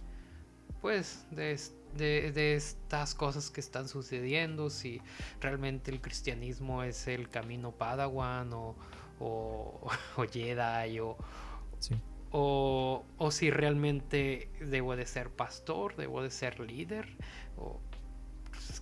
pues 0.80 1.26
de, 1.32 1.60
de, 1.96 2.56
estas 2.56 3.16
cosas 3.16 3.50
que 3.50 3.62
están 3.62 3.88
sucediendo, 3.88 4.70
si 4.70 5.02
realmente 5.40 5.92
el 5.92 6.02
cristianismo 6.02 6.84
es 6.84 7.08
el 7.08 7.30
camino 7.30 7.72
Padawan 7.72 8.52
o, 8.54 8.76
o, 9.20 9.90
o 10.18 10.24
Jedi 10.26 11.00
o, 11.00 11.18
o, 12.36 13.30
si 13.30 13.52
realmente 13.52 14.50
debo 14.60 14.96
de 14.96 15.06
ser 15.06 15.30
pastor, 15.30 15.96
debo 15.96 16.24
de 16.24 16.32
ser 16.32 16.60
líder, 16.60 17.08
o 17.58 17.80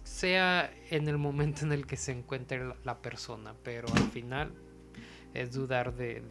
sea 0.04 0.72
en 0.90 1.10
el 1.10 1.18
momento 1.18 1.66
en 1.66 1.74
el 1.74 1.86
que 1.86 1.98
se 1.98 2.14
encuentre 2.14 2.74
la, 2.84 3.02
persona, 3.02 3.54
pero 3.64 3.88
al 3.94 4.10
final 4.12 4.54
es 5.34 5.52
dudar 5.52 5.96
de, 5.96 6.22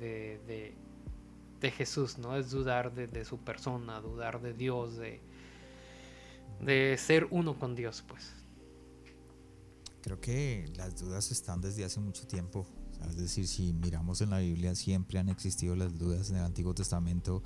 de, 1.61 1.71
Jesús, 1.71 2.17
¿no? 2.17 2.37
Es 2.39 2.51
dudar 2.51 2.95
de, 2.95 3.25
su 3.27 3.39
persona, 3.39 4.01
dudar 4.01 4.41
de 4.41 4.55
Dios, 4.55 4.97
de, 4.97 5.21
de 6.61 6.97
ser 6.97 7.27
uno 7.31 7.59
con 7.59 7.75
Dios, 7.75 8.03
pues. 8.09 8.33
Creo 10.01 10.19
que 10.21 10.71
las 10.75 10.99
dudas 10.99 11.31
están 11.31 11.61
desde 11.61 11.85
hace 11.85 12.01
mucho 12.01 12.27
tiempo. 12.27 12.67
Es 13.09 13.17
decir, 13.17 13.47
si 13.49 13.73
miramos 13.73 14.21
en 14.21 14.31
la 14.31 14.39
Biblia, 14.39 14.75
siempre 14.75 15.19
han 15.19 15.29
existido 15.29 15.75
las 15.77 15.99
dudas 15.99 16.31
en 16.31 16.37
el 16.37 16.45
Antiguo 16.45 16.75
Testamento. 16.75 17.43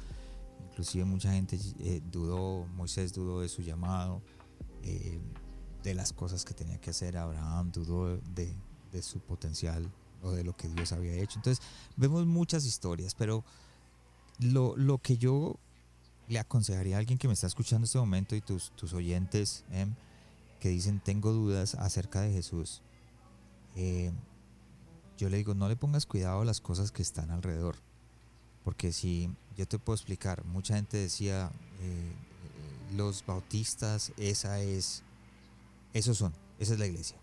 Inclusive 0.70 1.05
mucha 1.05 1.32
gente 1.32 1.59
eh, 1.81 2.02
dudó, 2.10 2.66
Moisés 2.74 3.12
dudó 3.12 3.40
de 3.40 3.48
su 3.48 3.62
llamado, 3.62 4.22
eh, 4.82 5.20
de 5.82 5.94
las 5.94 6.12
cosas 6.12 6.44
que 6.44 6.55
tenía 6.55 6.78
que 6.81 6.90
hacer. 6.90 7.16
Abraham 7.16 7.70
dudó 7.72 8.16
de, 8.16 8.55
de 8.93 9.02
su 9.02 9.20
potencial 9.20 9.90
o 10.22 10.32
de 10.32 10.43
lo 10.43 10.56
que 10.56 10.68
Dios 10.68 10.93
había 10.93 11.14
hecho. 11.14 11.39
Entonces, 11.39 11.64
vemos 11.97 12.26
muchas 12.26 12.64
historias, 12.64 13.14
pero 13.14 13.44
lo, 14.40 14.76
lo, 14.76 14.98
que 14.98 15.16
yo 15.16 15.56
le 16.28 16.39
aconsejaría 16.39 16.97
a 16.97 16.98
alguien 16.98 17.18
que 17.18 17.28
me 17.28 17.35
está 17.35 17.47
escuchando 17.47 17.82
en 17.82 17.85
este 17.85 17.98
momento 17.98 18.35
y 18.35 18.40
tus, 18.40 18.70
tus 18.72 18.93
oyentes 18.94 19.64
em, 19.70 19.94
que 20.60 20.70
dicen 20.70 21.01
tengo 21.01 21.32
dudas 21.32 21.74
acerca 21.74 22.22
de 22.22 22.32
Jesús, 22.32 22.82
eh, 23.76 24.12
yo 25.16 25.28
le 25.28 25.36
digo, 25.36 25.55
no 25.55 25.69
le 25.69 25.77
pongas 25.77 26.07
cuidado 26.07 26.41
a 26.41 26.45
las 26.45 26.61
cosas 26.61 26.91
que 26.91 27.03
están 27.03 27.31
alrededor. 27.31 27.77
Porque 28.65 28.93
si 28.93 29.31
yo 29.57 29.69
te 29.69 29.78
puedo 29.78 29.95
explicar, 29.95 30.45
mucha 30.45 30.77
gente 30.77 30.97
decía, 30.97 31.51
eh, 31.81 32.12
los 32.97 33.24
bautistas, 33.27 34.12
esa 34.16 34.61
es, 34.61 35.03
esos 35.93 36.16
son, 36.16 36.32
esa 36.59 36.73
es 36.73 36.78
la 36.78 36.86
iglesia. 36.86 37.19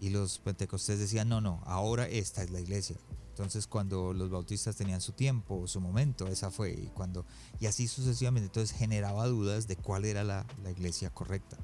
Y 0.00 0.10
los 0.10 0.38
pentecostés 0.38 0.98
decían, 0.98 1.28
no, 1.28 1.40
no, 1.40 1.62
ahora 1.64 2.06
esta 2.06 2.42
es 2.42 2.50
la 2.50 2.60
iglesia. 2.60 2.96
Entonces 3.30 3.66
cuando 3.66 4.14
los 4.14 4.30
bautistas 4.30 4.76
tenían 4.76 5.00
su 5.00 5.12
tiempo, 5.12 5.66
su 5.66 5.80
momento, 5.80 6.26
esa 6.26 6.50
fue. 6.50 6.72
Y, 6.72 6.90
cuando, 6.94 7.26
y 7.60 7.66
así 7.66 7.88
sucesivamente, 7.88 8.46
entonces 8.46 8.76
generaba 8.76 9.26
dudas 9.26 9.66
de 9.66 9.76
cuál 9.76 10.04
era 10.04 10.24
la, 10.24 10.46
la 10.62 10.70
iglesia 10.70 11.10
correcta. 11.10 11.58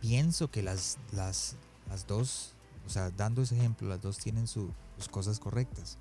Pienso 0.00 0.50
que 0.50 0.62
las, 0.62 0.98
las, 1.12 1.54
las 1.88 2.06
dos, 2.06 2.54
o 2.86 2.90
sea, 2.90 3.10
dando 3.10 3.42
ese 3.42 3.56
ejemplo, 3.56 3.88
las 3.88 4.00
dos 4.00 4.18
tienen 4.18 4.46
sus 4.46 4.70
cosas 5.10 5.38
correctas, 5.38 5.98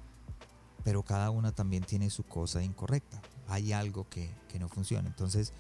pero 0.84 1.04
cada 1.04 1.30
una 1.30 1.52
también 1.52 1.84
tiene 1.84 2.10
su 2.10 2.24
cosa 2.24 2.64
incorrecta. 2.64 3.22
Hay 3.48 3.74
algo 3.74 4.08
que, 4.10 4.34
que 4.50 4.60
no 4.60 4.70
funciona. 4.70 5.08
Entonces, 5.08 5.54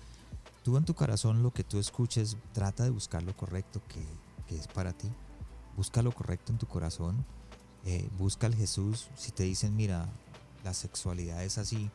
tú 0.64 0.78
en 0.78 0.86
tu 0.86 0.94
corazón 0.94 1.44
lo 1.44 1.52
que 1.52 1.64
tú 1.64 1.80
escuches, 1.80 2.38
trata 2.54 2.84
de 2.84 2.90
buscar 2.90 3.24
lo 3.24 3.36
correcto 3.36 3.82
que, 3.88 4.06
que 4.48 4.58
es 4.58 4.68
para 4.68 4.94
ti 4.94 5.12
busca 5.76 6.02
lo 6.02 6.12
correcto 6.12 6.52
en 6.52 6.58
tu 6.58 6.68
corazón, 6.68 7.26
eh, 7.86 8.08
busca 8.18 8.48
al 8.48 8.56
Jesús. 8.56 9.10
Si 9.16 9.32
te 9.32 9.44
dicen, 9.44 9.76
mira, 9.76 10.08
la 10.64 10.74
sexualidad 10.74 11.44
es 11.44 11.58
así, 11.58 11.90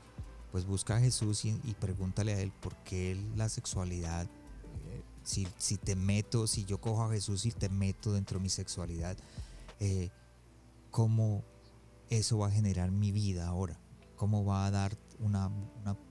pues 0.53 0.67
busca 0.67 0.97
a 0.97 1.01
Jesús 1.01 1.45
y, 1.45 1.53
pregúntale 1.79 2.35
a 2.35 2.41
Él 2.41 2.53
por 2.61 2.75
qué 2.79 3.17
la 3.37 3.49
sexualidad, 3.49 4.27
si, 5.27 5.47
si, 5.59 5.77
te 5.77 5.97
meto, 5.97 6.47
si 6.47 6.65
yo 6.65 6.81
cojo 6.81 7.03
a 7.03 7.11
Jesús 7.11 7.47
y 7.47 7.51
te 7.51 7.69
meto 7.69 8.13
dentro 8.13 8.39
de 8.39 8.45
mi 8.45 8.49
sexualidad, 8.49 9.17
eh, 9.81 10.11
¿cómo 10.93 11.43
eso 12.09 12.39
va 12.39 12.47
a 12.47 12.53
generar 12.53 12.93
mi 12.93 13.11
vida 13.11 13.49
ahora? 13.49 13.77
¿Cómo 14.15 14.45
va 14.45 14.67
a 14.67 14.71
dar 14.71 14.97
una, 15.19 15.51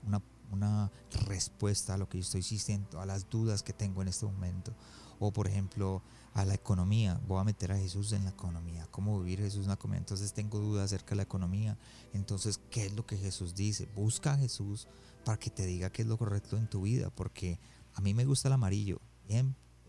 una, 0.04 0.22
una, 0.52 0.92
respuesta 1.26 1.94
a 1.94 1.96
lo 1.96 2.10
que 2.10 2.18
yo 2.18 2.22
estoy 2.22 2.42
sintiendo, 2.42 3.00
a 3.00 3.06
las 3.06 3.28
dudas 3.30 3.62
que 3.62 3.72
tengo 3.72 4.02
en 4.02 4.08
este 4.08 4.26
momento? 4.26 4.74
O 5.18 5.32
por 5.32 5.48
ejemplo, 5.48 6.02
a 6.34 6.44
la 6.44 6.52
economía, 6.52 7.18
voy 7.26 7.40
a 7.40 7.44
meter 7.44 7.72
a 7.72 7.78
Jesús 7.78 8.12
en 8.12 8.24
la 8.24 8.30
economía, 8.30 8.86
cómo 8.90 9.18
vivir 9.18 9.40
Jesús 9.40 9.62
en 9.62 9.68
la 9.68 9.74
economía, 9.74 10.00
entonces 10.00 10.34
tengo 10.34 10.58
dudas 10.58 10.84
acerca 10.84 11.10
de 11.10 11.16
la 11.16 11.22
economía, 11.22 11.78
entonces, 12.12 12.60
¿qué 12.70 12.84
es 12.84 12.92
lo 12.92 13.06
que 13.06 13.16
Jesús 13.16 13.54
dice? 13.54 13.88
Busca 13.96 14.34
a 14.34 14.36
Jesús 14.36 14.86
para 15.24 15.38
que 15.38 15.48
te 15.48 15.64
diga 15.64 15.88
qué 15.88 16.02
es 16.02 16.08
lo 16.08 16.18
correcto 16.18 16.58
en 16.58 16.68
tu 16.68 16.82
vida, 16.82 17.08
porque 17.08 17.58
a 17.96 18.00
mí 18.00 18.14
me 18.14 18.24
gusta 18.24 18.48
el 18.48 18.54
amarillo, 18.54 19.00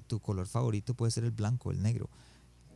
tu 0.07 0.19
color 0.19 0.47
favorito 0.47 0.95
puede 0.95 1.11
ser 1.11 1.25
el 1.25 1.31
blanco, 1.31 1.69
el 1.69 1.81
negro, 1.83 2.09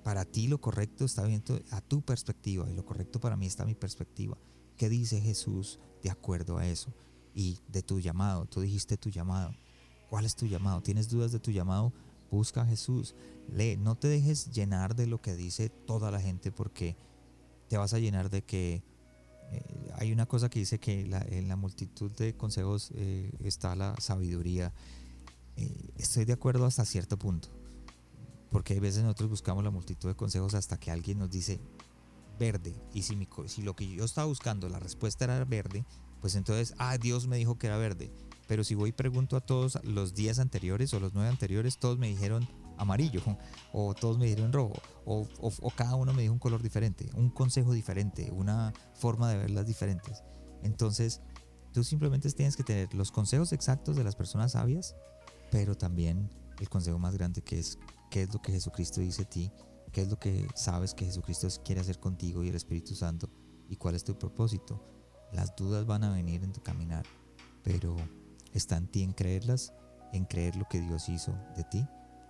para 0.03 0.25
ti 0.25 0.47
lo 0.47 0.59
correcto 0.59 1.05
está 1.05 1.23
bien 1.23 1.43
a 1.71 1.81
tu 1.81 2.01
perspectiva 2.01 2.69
y 2.69 2.73
lo 2.73 2.85
correcto 2.85 3.19
para 3.19 3.37
mí 3.37 3.45
está 3.45 3.65
mi 3.65 3.75
perspectiva. 3.75 4.37
¿Qué 4.77 4.89
dice 4.89 5.21
Jesús 5.21 5.79
de 6.03 6.09
acuerdo 6.09 6.57
a 6.57 6.67
eso? 6.67 6.93
Y 7.33 7.59
de 7.67 7.81
tu 7.81 7.99
llamado, 7.99 8.45
tú 8.45 8.61
dijiste 8.61 8.97
tu 8.97 9.09
llamado. 9.09 9.53
¿Cuál 10.09 10.25
es 10.25 10.35
tu 10.35 10.47
llamado? 10.47 10.81
¿Tienes 10.81 11.09
dudas 11.09 11.31
de 11.31 11.39
tu 11.39 11.51
llamado? 11.51 11.93
Busca 12.29 12.63
a 12.63 12.65
Jesús. 12.65 13.15
Lee, 13.47 13.77
no 13.77 13.95
te 13.95 14.07
dejes 14.07 14.51
llenar 14.51 14.95
de 14.95 15.07
lo 15.07 15.21
que 15.21 15.35
dice 15.35 15.69
toda 15.69 16.11
la 16.11 16.19
gente 16.19 16.51
porque 16.51 16.97
te 17.69 17.77
vas 17.77 17.93
a 17.93 17.99
llenar 17.99 18.29
de 18.29 18.41
que 18.43 18.83
eh, 19.51 19.91
hay 19.95 20.11
una 20.11 20.25
cosa 20.25 20.49
que 20.49 20.59
dice 20.59 20.79
que 20.79 21.01
en 21.29 21.47
la 21.47 21.55
multitud 21.55 22.11
de 22.11 22.35
consejos 22.35 22.91
eh, 22.95 23.31
está 23.43 23.75
la 23.75 23.95
sabiduría. 23.99 24.73
Eh, 25.55 25.91
estoy 25.97 26.25
de 26.25 26.33
acuerdo 26.33 26.65
hasta 26.65 26.85
cierto 26.85 27.17
punto. 27.17 27.49
Porque 28.49 28.73
hay 28.73 28.79
veces 28.79 29.03
nosotros 29.03 29.29
buscamos 29.29 29.63
la 29.63 29.71
multitud 29.71 30.09
de 30.09 30.15
consejos 30.15 30.53
hasta 30.53 30.79
que 30.79 30.91
alguien 30.91 31.19
nos 31.19 31.29
dice 31.29 31.61
verde. 32.37 32.75
Y 32.93 33.03
si, 33.03 33.17
si 33.47 33.61
lo 33.61 33.75
que 33.75 33.87
yo 33.87 34.03
estaba 34.03 34.27
buscando, 34.27 34.67
la 34.67 34.79
respuesta 34.79 35.25
era 35.25 35.43
verde, 35.45 35.85
pues 36.19 36.35
entonces, 36.35 36.73
ah, 36.77 36.97
Dios 36.97 37.27
me 37.27 37.37
dijo 37.37 37.57
que 37.57 37.67
era 37.67 37.77
verde. 37.77 38.11
Pero 38.47 38.63
si 38.63 38.75
voy 38.75 38.89
y 38.89 38.93
pregunto 38.93 39.37
a 39.37 39.41
todos 39.41 39.79
los 39.83 40.13
días 40.13 40.39
anteriores 40.39 40.93
o 40.93 40.99
los 40.99 41.13
nueve 41.13 41.29
anteriores, 41.29 41.77
todos 41.77 41.97
me 41.97 42.07
dijeron 42.07 42.47
amarillo, 42.77 43.21
o 43.73 43.93
todos 43.93 44.17
me 44.17 44.25
dijeron 44.25 44.51
rojo, 44.51 44.73
o, 45.05 45.25
cada 45.75 45.95
uno 45.95 46.13
me 46.13 46.23
dijo 46.23 46.33
un 46.33 46.39
color 46.39 46.61
diferente, 46.61 47.09
un 47.13 47.29
consejo 47.29 47.73
diferente, 47.73 48.29
una 48.31 48.73
forma 48.93 49.29
de 49.31 49.37
verlas 49.37 49.65
diferentes. 49.67 50.23
Entonces, 50.63 51.21
tú 51.73 51.83
simplemente 51.83 52.29
tienes 52.31 52.57
que 52.57 52.63
tener 52.63 52.93
los 52.93 53.11
consejos 53.11 53.53
exactos 53.53 53.95
de 53.95 54.03
las 54.03 54.15
personas 54.15 54.53
sabias, 54.53 54.95
pero 55.51 55.75
también 55.75 56.29
el 56.59 56.69
consejo 56.69 56.97
más 56.97 57.15
grande 57.15 57.43
que 57.43 57.59
es 57.59 57.77
qué 58.09 58.23
es 58.23 58.33
lo 58.33 58.41
que 58.41 58.51
Jesucristo 58.51 59.01
dice 59.01 59.23
a 59.23 59.29
ti, 59.29 59.51
qué 59.91 60.01
es 60.01 60.09
lo 60.09 60.17
que 60.17 60.47
sabes 60.55 60.93
que 60.95 61.05
Jesucristo 61.05 61.47
quiere 61.63 61.81
hacer 61.81 61.99
contigo 61.99 62.43
y 62.43 62.49
el 62.49 62.55
Espíritu 62.55 62.95
Santo, 62.95 63.29
y 63.69 63.75
cuál 63.75 63.95
es 63.95 64.03
tu 64.03 64.17
propósito. 64.17 64.83
Las 65.31 65.55
dudas 65.55 65.85
van 65.85 66.03
a 66.03 66.11
venir 66.11 66.43
en 66.43 66.51
tu 66.51 66.61
caminar, 66.61 67.05
pero 67.63 67.95
Está 68.53 68.75
en 68.75 68.87
ti 68.87 69.03
en 69.03 69.13
creerlas, 69.13 69.73
en 70.11 70.25
creer 70.25 70.57
lo 70.57 70.65
que 70.65 70.81
Dios 70.81 71.07
hizo 71.07 71.33
de 71.55 71.63
ti 71.63 71.87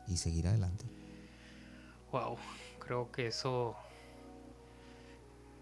y 0.08 0.18
seguir 0.18 0.48
adelante. 0.48 0.86
Wow, 2.12 2.38
creo 2.80 3.12
que 3.12 3.28
eso 3.28 3.76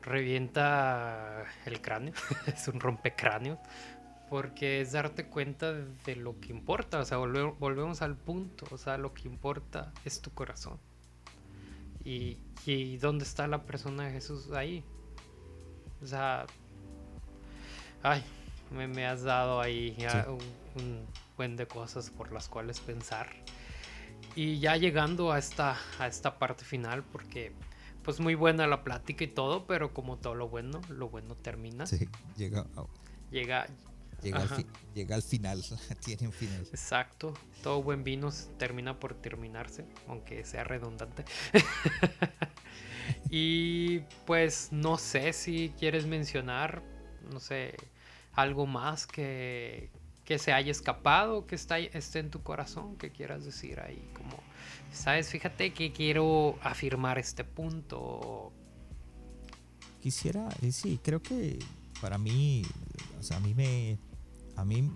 revienta 0.02 1.46
el 1.66 1.82
cráneo, 1.82 2.14
es 2.48 2.68
un 2.68 2.80
rompecráneo, 2.82 3.58
porque 4.30 4.82
es 4.82 4.92
darte 4.92 5.26
cuenta 5.26 5.74
de 5.74 6.16
lo 6.16 6.40
que 6.40 6.52
importa, 6.52 7.00
o 7.00 7.06
sea, 7.06 7.18
volvemos 7.18 8.02
al 8.02 8.16
punto, 8.16 8.66
o 8.72 8.78
sea, 8.78 8.98
lo 8.98 9.14
que 9.14 9.28
importa 9.28 9.92
es 10.06 10.22
tu 10.22 10.32
corazón. 10.32 10.78
Y, 12.04 12.38
y 12.66 12.98
dónde 12.98 13.24
está 13.26 13.48
la 13.48 13.64
persona 13.64 14.06
de 14.06 14.12
Jesús 14.12 14.52
ahí. 14.52 14.84
O 16.02 16.08
sea, 16.08 16.46
ay, 18.04 18.24
me, 18.72 19.06
has 19.06 19.24
dado 19.24 19.60
ahí 19.60 19.96
un, 20.76 21.06
buen 21.36 21.56
de 21.56 21.68
cosas 21.68 22.10
por 22.10 22.32
las 22.32 22.48
cuales 22.48 22.80
pensar. 22.80 23.28
Y 24.36 24.60
ya 24.60 24.78
llegando 24.78 25.32
a 25.32 25.40
esta, 25.40 25.78
a 25.98 26.08
esta 26.08 26.38
parte 26.38 26.64
final, 26.64 27.04
porque 27.04 27.52
pues 28.04 28.20
muy 28.20 28.36
buena 28.36 28.68
la 28.68 28.84
plática 28.84 29.24
y 29.24 29.28
todo, 29.28 29.66
pero 29.66 29.94
como 29.94 30.18
todo 30.18 30.36
lo 30.36 30.48
bueno, 30.48 30.82
lo 30.90 31.10
bueno 31.10 31.36
termina. 31.36 31.86
Sí, 31.86 32.08
llega. 32.38 32.66
Llega. 33.32 33.68
Llega 34.22 34.42
al, 34.42 34.66
llega 34.94 35.16
al, 35.16 35.22
final, 35.22 35.64
tiene 36.06 36.28
un 36.28 36.34
final. 36.34 36.62
Exacto, 36.72 37.34
todo 37.64 37.82
buen 37.82 38.04
vino 38.04 38.30
termina 38.58 39.00
por 39.00 39.14
terminarse, 39.14 39.86
aunque 40.08 40.44
sea 40.44 40.64
redundante. 40.64 41.26
y 43.30 44.00
pues 44.26 44.70
no 44.72 44.98
sé 44.98 45.34
si 45.34 45.74
quieres 45.80 46.06
mencionar, 46.06 46.84
no 47.32 47.40
sé, 47.40 47.76
algo 48.34 48.66
más 48.66 49.08
que, 49.08 49.90
que 50.26 50.38
se 50.38 50.52
haya 50.52 50.72
escapado, 50.72 51.48
que 51.48 51.56
está, 51.56 51.80
esté 51.80 52.20
en 52.20 52.30
tu 52.30 52.44
corazón, 52.44 52.98
que 52.98 53.12
quieras 53.12 53.46
decir 53.46 53.80
ahí, 53.80 54.10
como, 54.14 54.38
sabes, 54.92 55.30
fíjate 55.30 55.74
que 55.74 55.92
quiero 55.92 56.60
afirmar 56.62 57.18
este 57.18 57.44
punto. 57.44 58.52
Quisiera, 60.02 60.48
eh, 60.62 60.72
sí, 60.72 61.00
creo 61.04 61.22
que 61.22 61.60
para 62.00 62.18
mí, 62.18 62.64
o 63.20 63.24
sea, 63.24 63.38
a 63.38 63.40
mí 63.40 63.54
me, 63.54 63.98
a 64.60 64.66
mí 64.66 64.92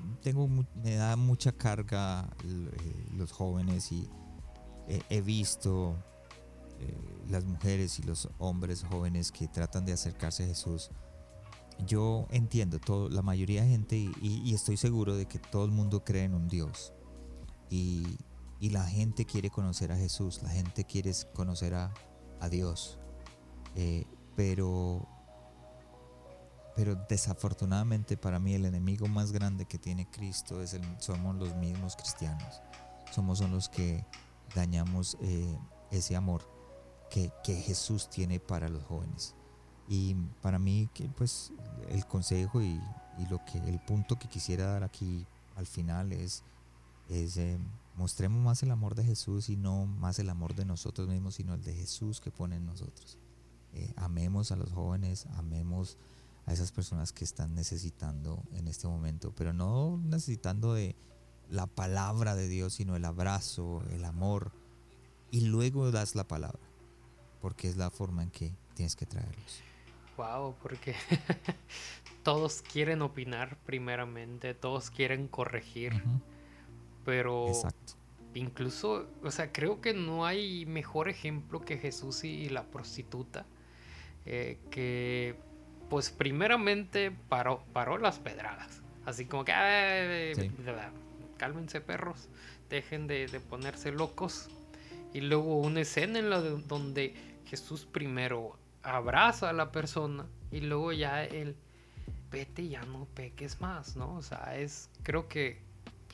me 0.76 0.96
da 0.96 1.16
mucha 1.16 1.52
carga 1.52 2.30
eh, 2.44 3.08
los 3.16 3.32
jóvenes 3.32 3.92
y 3.92 4.10
he 5.10 5.22
visto 5.22 5.96
eh, 6.80 7.24
las 7.30 7.46
mujeres 7.46 8.00
y 8.00 8.04
los 8.04 8.30
hombres 8.40 8.84
jóvenes 8.84 9.32
que 9.32 9.48
tratan 9.48 9.86
de 9.86 9.94
acercarse 9.94 10.44
a 10.44 10.48
Jesús 10.48 10.92
yo 11.80 12.28
entiendo, 12.30 12.80
todo, 12.80 13.10
la 13.10 13.22
mayoría 13.22 13.64
de 13.64 13.70
gente, 13.70 13.96
y, 13.96 14.54
estoy 14.54 14.78
seguro 14.78 15.16
de 15.16 15.26
que 15.26 15.40
todo 15.40 15.66
el 15.66 15.72
mundo 15.72 16.04
cree 16.04 16.24
en 16.24 16.34
un 16.34 16.48
Dios. 16.48 16.94
Y, 17.70 18.18
la 18.62 18.86
gente 18.86 19.26
quiere 19.26 19.50
conocer 19.50 19.92
a 19.92 19.98
Jesús, 19.98 20.42
la 20.42 20.50
gente 20.50 20.86
quiere 20.86 21.12
conocer 21.34 21.74
a, 21.74 21.94
Dios. 22.50 23.00
Eh, 23.76 24.06
pero, 24.36 25.08
pero 26.76 26.96
desafortunadamente 27.08 28.18
para 28.18 28.40
mí 28.40 28.54
el 28.56 28.66
enemigo 28.66 29.08
más 29.08 29.32
grande 29.32 29.66
que 29.66 29.78
tiene 29.78 30.10
Cristo 30.10 30.62
es 30.62 30.74
el, 30.74 30.82
somos 31.00 31.36
los 31.36 31.56
mismos 31.56 31.96
cristianos. 31.96 32.62
Somos 33.12 33.42
los 33.42 33.70
que 33.70 34.06
dañamos 34.56 35.18
eh, 35.22 35.56
ese 35.92 36.16
amor 36.16 36.42
que, 37.12 37.32
que 37.44 37.56
Jesús 37.56 38.10
tiene 38.10 38.40
para 38.40 38.70
los 38.70 38.84
jóvenes. 38.84 39.36
Y 39.88 40.16
para 40.42 40.60
mí, 40.60 40.90
pues 41.18 41.52
el 41.90 42.06
consejo 42.06 42.62
y, 42.62 42.80
lo 43.30 43.46
que 43.46 43.60
el 43.70 43.80
punto 43.80 44.18
que 44.18 44.28
quisiera 44.28 44.66
dar 44.66 44.84
aquí 44.84 45.28
al 45.56 45.68
final 45.68 46.12
es, 46.12 46.44
es 47.10 47.38
eh, 47.38 47.60
mostremos 47.96 48.44
más 48.44 48.64
el 48.64 48.72
amor 48.72 48.96
de 48.96 49.04
Jesús 49.04 49.50
y 49.50 49.56
no 49.56 49.86
más 49.86 50.18
el 50.18 50.32
amor 50.32 50.56
de 50.56 50.66
nosotros 50.66 51.08
mismos, 51.08 51.36
sino 51.36 51.54
el 51.54 51.64
de 51.64 51.76
Jesús 51.76 52.20
que 52.20 52.32
pone 52.32 52.56
en 52.56 52.66
nosotros. 52.66 53.20
Eh, 53.74 53.94
amemos 53.98 54.52
a 54.52 54.56
los 54.56 54.72
jóvenes, 54.72 55.28
amemos 55.38 55.98
a 56.46 56.54
esas 56.54 56.72
personas 56.72 57.14
que 57.14 57.24
están 57.24 57.56
necesitando 57.56 58.44
en 58.54 58.68
este 58.68 58.88
momento, 58.88 59.34
pero 59.36 59.54
no 59.54 60.00
necesitando 60.04 60.74
de 60.74 60.96
la 61.50 61.68
palabra 61.68 62.36
de 62.36 62.48
Dios, 62.48 62.74
sino 62.74 62.96
el 62.96 63.06
abrazo, 63.06 63.84
el 63.92 64.06
amor, 64.06 64.52
y 65.32 65.42
luego 65.42 65.92
das 65.92 66.16
la 66.16 66.28
palabra, 66.28 66.60
porque 67.42 67.68
es 67.68 67.78
la 67.78 67.90
forma 67.92 68.24
en 68.24 68.30
que 68.32 68.54
tienes 68.76 68.96
que 68.96 69.06
traerlos. 69.06 69.64
Wow, 70.18 70.56
porque 70.62 70.96
todos 72.24 72.62
quieren 72.62 73.02
opinar 73.02 73.58
primeramente, 73.66 74.54
todos 74.54 74.90
quieren 74.90 75.28
corregir, 75.28 76.04
Pero 77.04 77.48
Exacto. 77.48 77.94
incluso, 78.34 79.08
o 79.24 79.32
sea, 79.32 79.52
creo 79.52 79.82
que 79.82 79.94
no 79.94 80.26
hay 80.26 80.66
mejor 80.66 81.10
ejemplo 81.10 81.62
que 81.62 81.78
Jesús 81.78 82.24
y 82.24 82.48
la 82.50 82.66
prostituta. 82.70 83.46
eh, 84.26 84.58
que, 84.72 85.36
pues, 85.90 86.10
primeramente 86.10 87.12
paró, 87.30 87.64
paró 87.74 87.98
las 87.98 88.20
pedradas. 88.20 88.82
Así 89.06 89.26
como 89.26 89.44
que, 89.46 89.52
"Ay, 89.52 90.34
Sí. 90.36 90.52
cálmense 91.38 91.82
perros, 91.82 92.30
dejen 92.70 93.08
de, 93.08 93.28
de 93.28 93.40
ponerse 93.40 93.92
locos. 93.92 94.48
Y 95.14 95.22
luego 95.22 95.60
una 95.60 95.82
escena 95.82 96.20
en 96.20 96.30
la 96.30 96.42
de- 96.42 96.62
donde 96.64 97.14
Jesús 97.46 97.86
primero 97.86 98.58
abraza 98.82 99.50
a 99.50 99.54
la 99.54 99.72
persona 99.72 100.26
y 100.52 100.62
luego 100.62 100.92
ya 100.94 101.24
él, 101.24 101.56
vete, 102.32 102.68
ya 102.68 102.82
no 102.84 103.06
peques 103.14 103.62
más, 103.62 103.96
¿no? 103.96 104.16
O 104.16 104.22
sea, 104.24 104.56
es, 104.58 104.90
creo 105.04 105.28
que 105.28 105.62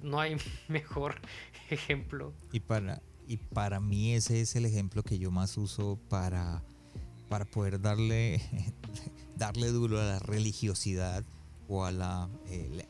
no 0.04 0.20
hay 0.20 0.36
mejor 0.68 1.16
ejemplo. 1.70 2.34
Y 2.52 2.60
para, 2.60 3.02
y 3.28 3.38
para 3.38 3.80
mí 3.80 4.14
ese 4.16 4.42
es 4.42 4.56
el 4.56 4.66
ejemplo 4.66 5.04
que 5.04 5.18
yo 5.20 5.32
más 5.32 5.58
uso 5.58 5.98
para, 6.10 6.62
para 7.30 7.46
poder 7.46 7.80
darle, 7.80 8.42
darle 9.40 9.72
duro 9.72 10.00
a 10.00 10.04
la 10.04 10.20
religiosidad 10.20 11.24
o 11.68 11.86
a 11.86 11.92
la, 11.92 12.30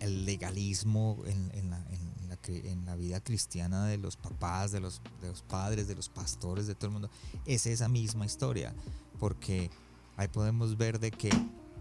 el, 0.01 0.25
legalismo 0.25 1.17
en 1.25 2.85
la 2.85 2.95
vida 2.95 3.19
cristiana 3.21 3.85
de 3.85 3.97
los 3.97 4.17
papás, 4.17 4.71
de 4.71 4.79
los, 4.79 5.01
de 5.21 5.29
los 5.29 5.41
padres, 5.41 5.87
de 5.87 5.95
los 5.95 6.09
pastores, 6.09 6.67
de 6.67 6.75
todo 6.75 6.87
el 6.87 6.93
mundo. 6.93 7.09
Es 7.45 7.65
esa 7.65 7.87
misma 7.87 8.25
historia, 8.25 8.73
porque 9.19 9.69
ahí 10.17 10.27
podemos 10.27 10.77
ver 10.77 10.99
de 10.99 11.11
que 11.11 11.29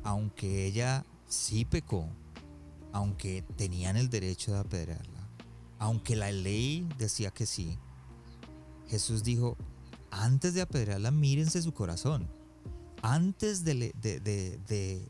aunque 0.04 0.66
ella 0.66 1.04
sí 1.28 1.64
pecó, 1.64 2.08
aunque 2.92 3.42
tenían 3.56 3.96
el 3.96 4.10
derecho 4.10 4.52
de 4.52 4.58
apedrearla, 4.58 5.28
aunque 5.78 6.16
la 6.16 6.30
ley 6.30 6.88
decía 6.98 7.30
que 7.30 7.46
sí, 7.46 7.78
Jesús 8.88 9.22
dijo, 9.22 9.56
antes 10.10 10.54
de 10.54 10.62
apedrearla, 10.62 11.10
mírense 11.10 11.60
su 11.62 11.72
corazón. 11.72 12.28
Antes 13.02 13.64
de, 13.64 13.94
eh, 14.68 15.08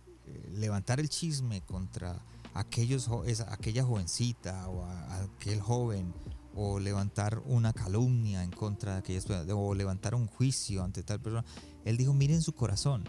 levantar 0.53 1.01
el 1.01 1.09
chisme 1.09 1.63
contra 1.63 2.23
aquellos, 2.55 3.09
aquella 3.49 3.85
jovencita 3.85 4.69
o 4.69 4.85
aquel 4.85 5.61
joven, 5.61 6.13
o 6.55 6.81
levantar 6.81 7.41
una 7.47 7.73
calumnia 7.73 8.43
en 8.43 8.51
contra 8.51 8.95
de 8.95 8.99
aquellas 8.99 9.25
personas, 9.25 9.55
o 9.57 9.75
levantar 9.75 10.15
un 10.15 10.27
juicio 10.27 10.83
ante 10.83 11.03
tal 11.03 11.21
persona, 11.21 11.45
él 11.85 11.97
dijo, 11.97 12.13
miren 12.13 12.43
su 12.43 12.53
corazón. 12.53 13.05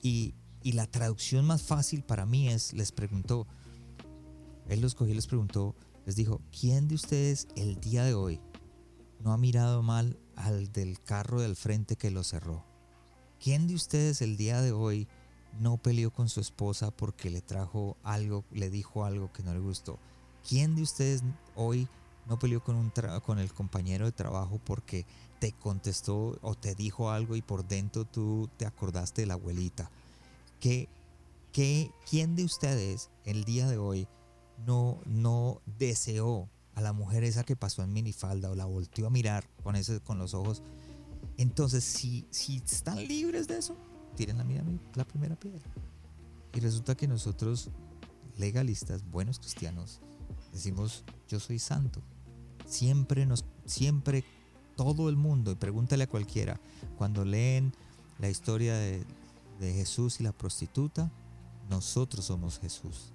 Y, 0.00 0.34
y 0.62 0.72
la 0.72 0.86
traducción 0.86 1.44
más 1.44 1.62
fácil 1.62 2.04
para 2.04 2.24
mí 2.24 2.48
es, 2.48 2.72
les 2.72 2.92
preguntó, 2.92 3.46
él 4.68 4.80
los 4.80 4.94
cogió 4.94 5.12
y 5.12 5.16
les 5.16 5.26
preguntó, 5.26 5.74
les 6.06 6.16
dijo, 6.16 6.40
¿quién 6.58 6.88
de 6.88 6.94
ustedes 6.94 7.48
el 7.56 7.80
día 7.80 8.04
de 8.04 8.14
hoy 8.14 8.40
no 9.20 9.32
ha 9.32 9.38
mirado 9.38 9.82
mal 9.82 10.18
al 10.36 10.70
del 10.72 11.02
carro 11.02 11.40
del 11.40 11.56
frente 11.56 11.96
que 11.96 12.10
lo 12.10 12.22
cerró? 12.22 12.73
¿Quién 13.42 13.66
de 13.66 13.74
ustedes 13.74 14.22
el 14.22 14.36
día 14.36 14.60
de 14.62 14.72
hoy 14.72 15.06
no 15.60 15.76
peleó 15.76 16.10
con 16.12 16.28
su 16.28 16.40
esposa 16.40 16.90
porque 16.90 17.30
le 17.30 17.40
trajo 17.40 17.96
algo, 18.02 18.44
le 18.50 18.70
dijo 18.70 19.04
algo 19.04 19.32
que 19.32 19.42
no 19.42 19.52
le 19.52 19.60
gustó? 19.60 19.98
¿Quién 20.48 20.74
de 20.74 20.82
ustedes 20.82 21.22
hoy 21.54 21.88
no 22.26 22.38
peleó 22.38 22.62
con, 22.62 22.76
un 22.76 22.92
con 23.24 23.38
el 23.38 23.52
compañero 23.52 24.06
de 24.06 24.12
trabajo 24.12 24.60
porque 24.64 25.06
te 25.40 25.52
contestó 25.52 26.38
o 26.42 26.54
te 26.54 26.74
dijo 26.74 27.10
algo 27.10 27.36
y 27.36 27.42
por 27.42 27.66
dentro 27.66 28.04
tú 28.04 28.48
te 28.56 28.66
acordaste 28.66 29.22
de 29.22 29.26
la 29.26 29.34
abuelita? 29.34 29.90
¿Qué, 30.60 30.88
qué, 31.52 31.90
¿Quién 32.08 32.36
de 32.36 32.44
ustedes 32.44 33.10
el 33.24 33.44
día 33.44 33.68
de 33.68 33.76
hoy 33.76 34.08
no, 34.66 35.00
no 35.04 35.60
deseó 35.78 36.48
a 36.74 36.80
la 36.80 36.92
mujer 36.92 37.24
esa 37.24 37.44
que 37.44 37.56
pasó 37.56 37.82
en 37.82 37.92
minifalda 37.92 38.50
o 38.50 38.54
la 38.54 38.64
volteó 38.64 39.06
a 39.06 39.10
mirar 39.10 39.48
con, 39.62 39.76
ese, 39.76 40.00
con 40.00 40.18
los 40.18 40.34
ojos? 40.34 40.62
Entonces, 41.36 41.84
si, 41.84 42.26
si 42.30 42.58
están 42.58 42.96
libres 43.06 43.48
de 43.48 43.58
eso, 43.58 43.76
tiren 44.16 44.38
la, 44.38 44.44
la 44.94 45.04
primera 45.04 45.36
piedra. 45.36 45.62
Y 46.52 46.60
resulta 46.60 46.94
que 46.94 47.08
nosotros, 47.08 47.70
legalistas, 48.38 49.02
buenos 49.10 49.38
cristianos, 49.38 50.00
decimos, 50.52 51.04
yo 51.28 51.40
soy 51.40 51.58
santo. 51.58 52.00
Siempre 52.66 53.26
nos, 53.26 53.44
siempre 53.66 54.24
todo 54.76 55.08
el 55.08 55.16
mundo, 55.16 55.50
y 55.50 55.56
pregúntale 55.56 56.04
a 56.04 56.08
cualquiera, 56.08 56.60
cuando 56.96 57.24
leen 57.24 57.74
la 58.18 58.30
historia 58.30 58.74
de, 58.74 59.04
de 59.58 59.72
Jesús 59.72 60.20
y 60.20 60.24
la 60.24 60.32
prostituta, 60.32 61.10
nosotros 61.68 62.26
somos 62.26 62.58
Jesús. 62.58 63.12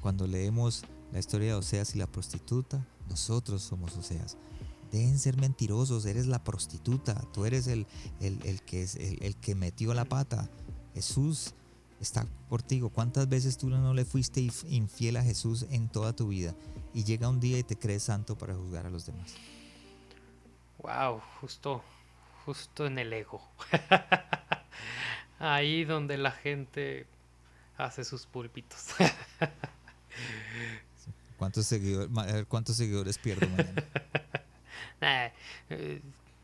Cuando 0.00 0.26
leemos 0.26 0.84
la 1.12 1.18
historia 1.18 1.48
de 1.48 1.54
Oseas 1.54 1.94
y 1.94 1.98
la 1.98 2.06
prostituta, 2.06 2.86
nosotros 3.08 3.62
somos 3.62 3.96
Oseas. 3.96 4.36
Deben 4.92 5.18
ser 5.18 5.36
mentirosos, 5.38 6.04
eres 6.06 6.26
la 6.26 6.44
prostituta, 6.44 7.14
tú 7.32 7.46
eres 7.46 7.66
el, 7.66 7.86
el, 8.20 8.38
el 8.44 8.62
que, 8.62 8.82
es, 8.82 8.94
el, 8.96 9.22
el 9.22 9.34
que 9.36 9.54
metió 9.54 9.94
la 9.94 10.04
pata. 10.04 10.48
Jesús 10.94 11.54
está 11.98 12.26
contigo. 12.50 12.90
¿Cuántas 12.90 13.26
veces 13.28 13.56
tú 13.56 13.70
no 13.70 13.94
le 13.94 14.04
fuiste 14.04 14.42
inf- 14.42 14.66
infiel 14.68 15.16
a 15.16 15.22
Jesús 15.22 15.66
en 15.70 15.88
toda 15.88 16.12
tu 16.14 16.28
vida? 16.28 16.54
Y 16.92 17.04
llega 17.04 17.28
un 17.30 17.40
día 17.40 17.58
y 17.58 17.62
te 17.62 17.76
crees 17.78 18.02
santo 18.02 18.36
para 18.36 18.54
juzgar 18.54 18.84
a 18.86 18.90
los 18.90 19.06
demás. 19.06 19.32
Wow, 20.82 21.22
justo, 21.40 21.82
justo 22.44 22.84
en 22.86 22.98
el 22.98 23.12
ego. 23.14 23.40
Ahí 25.38 25.84
donde 25.84 26.18
la 26.18 26.32
gente 26.32 27.06
hace 27.78 28.04
sus 28.04 28.26
púlpitos. 28.26 28.88
¿Cuántos 31.38 31.66
seguidores, 31.66 32.10
¿cuántos 32.46 32.76
seguidores 32.76 33.16
pierdo 33.18 33.48
mañana? 33.48 33.82
Nah, 35.02 35.30
eh, 35.68 36.00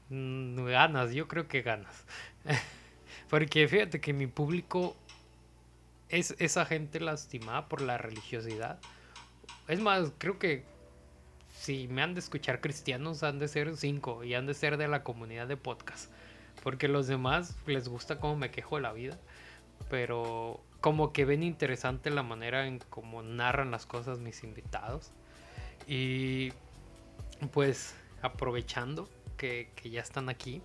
mm, 0.08 0.66
ganas, 0.66 1.12
yo 1.12 1.28
creo 1.28 1.46
que 1.46 1.62
ganas. 1.62 2.04
Porque 3.30 3.68
fíjate 3.68 4.00
que 4.00 4.12
mi 4.12 4.26
público 4.26 4.96
es 6.08 6.34
esa 6.40 6.66
gente 6.66 6.98
lastimada 6.98 7.68
por 7.68 7.80
la 7.82 7.98
religiosidad. 7.98 8.80
Es 9.68 9.80
más, 9.80 10.12
creo 10.18 10.40
que 10.40 10.64
si 11.54 11.86
me 11.86 12.02
han 12.02 12.14
de 12.14 12.20
escuchar 12.20 12.60
cristianos, 12.60 13.22
han 13.22 13.38
de 13.38 13.46
ser 13.46 13.76
cinco 13.76 14.24
y 14.24 14.34
han 14.34 14.46
de 14.46 14.54
ser 14.54 14.76
de 14.76 14.88
la 14.88 15.04
comunidad 15.04 15.46
de 15.46 15.56
podcast. 15.56 16.10
Porque 16.64 16.88
los 16.88 17.06
demás 17.06 17.56
les 17.66 17.88
gusta 17.88 18.18
cómo 18.18 18.34
me 18.34 18.50
quejo 18.50 18.74
de 18.76 18.82
la 18.82 18.92
vida. 18.92 19.18
Pero 19.88 20.60
como 20.80 21.12
que 21.12 21.24
ven 21.24 21.44
interesante 21.44 22.10
la 22.10 22.24
manera 22.24 22.66
en 22.66 22.80
cómo 22.90 23.22
narran 23.22 23.70
las 23.70 23.86
cosas 23.86 24.18
mis 24.18 24.42
invitados. 24.42 25.12
Y 25.86 26.52
pues 27.52 27.94
aprovechando 28.22 29.08
que, 29.36 29.70
que 29.76 29.90
ya 29.90 30.00
están 30.00 30.28
aquí, 30.28 30.62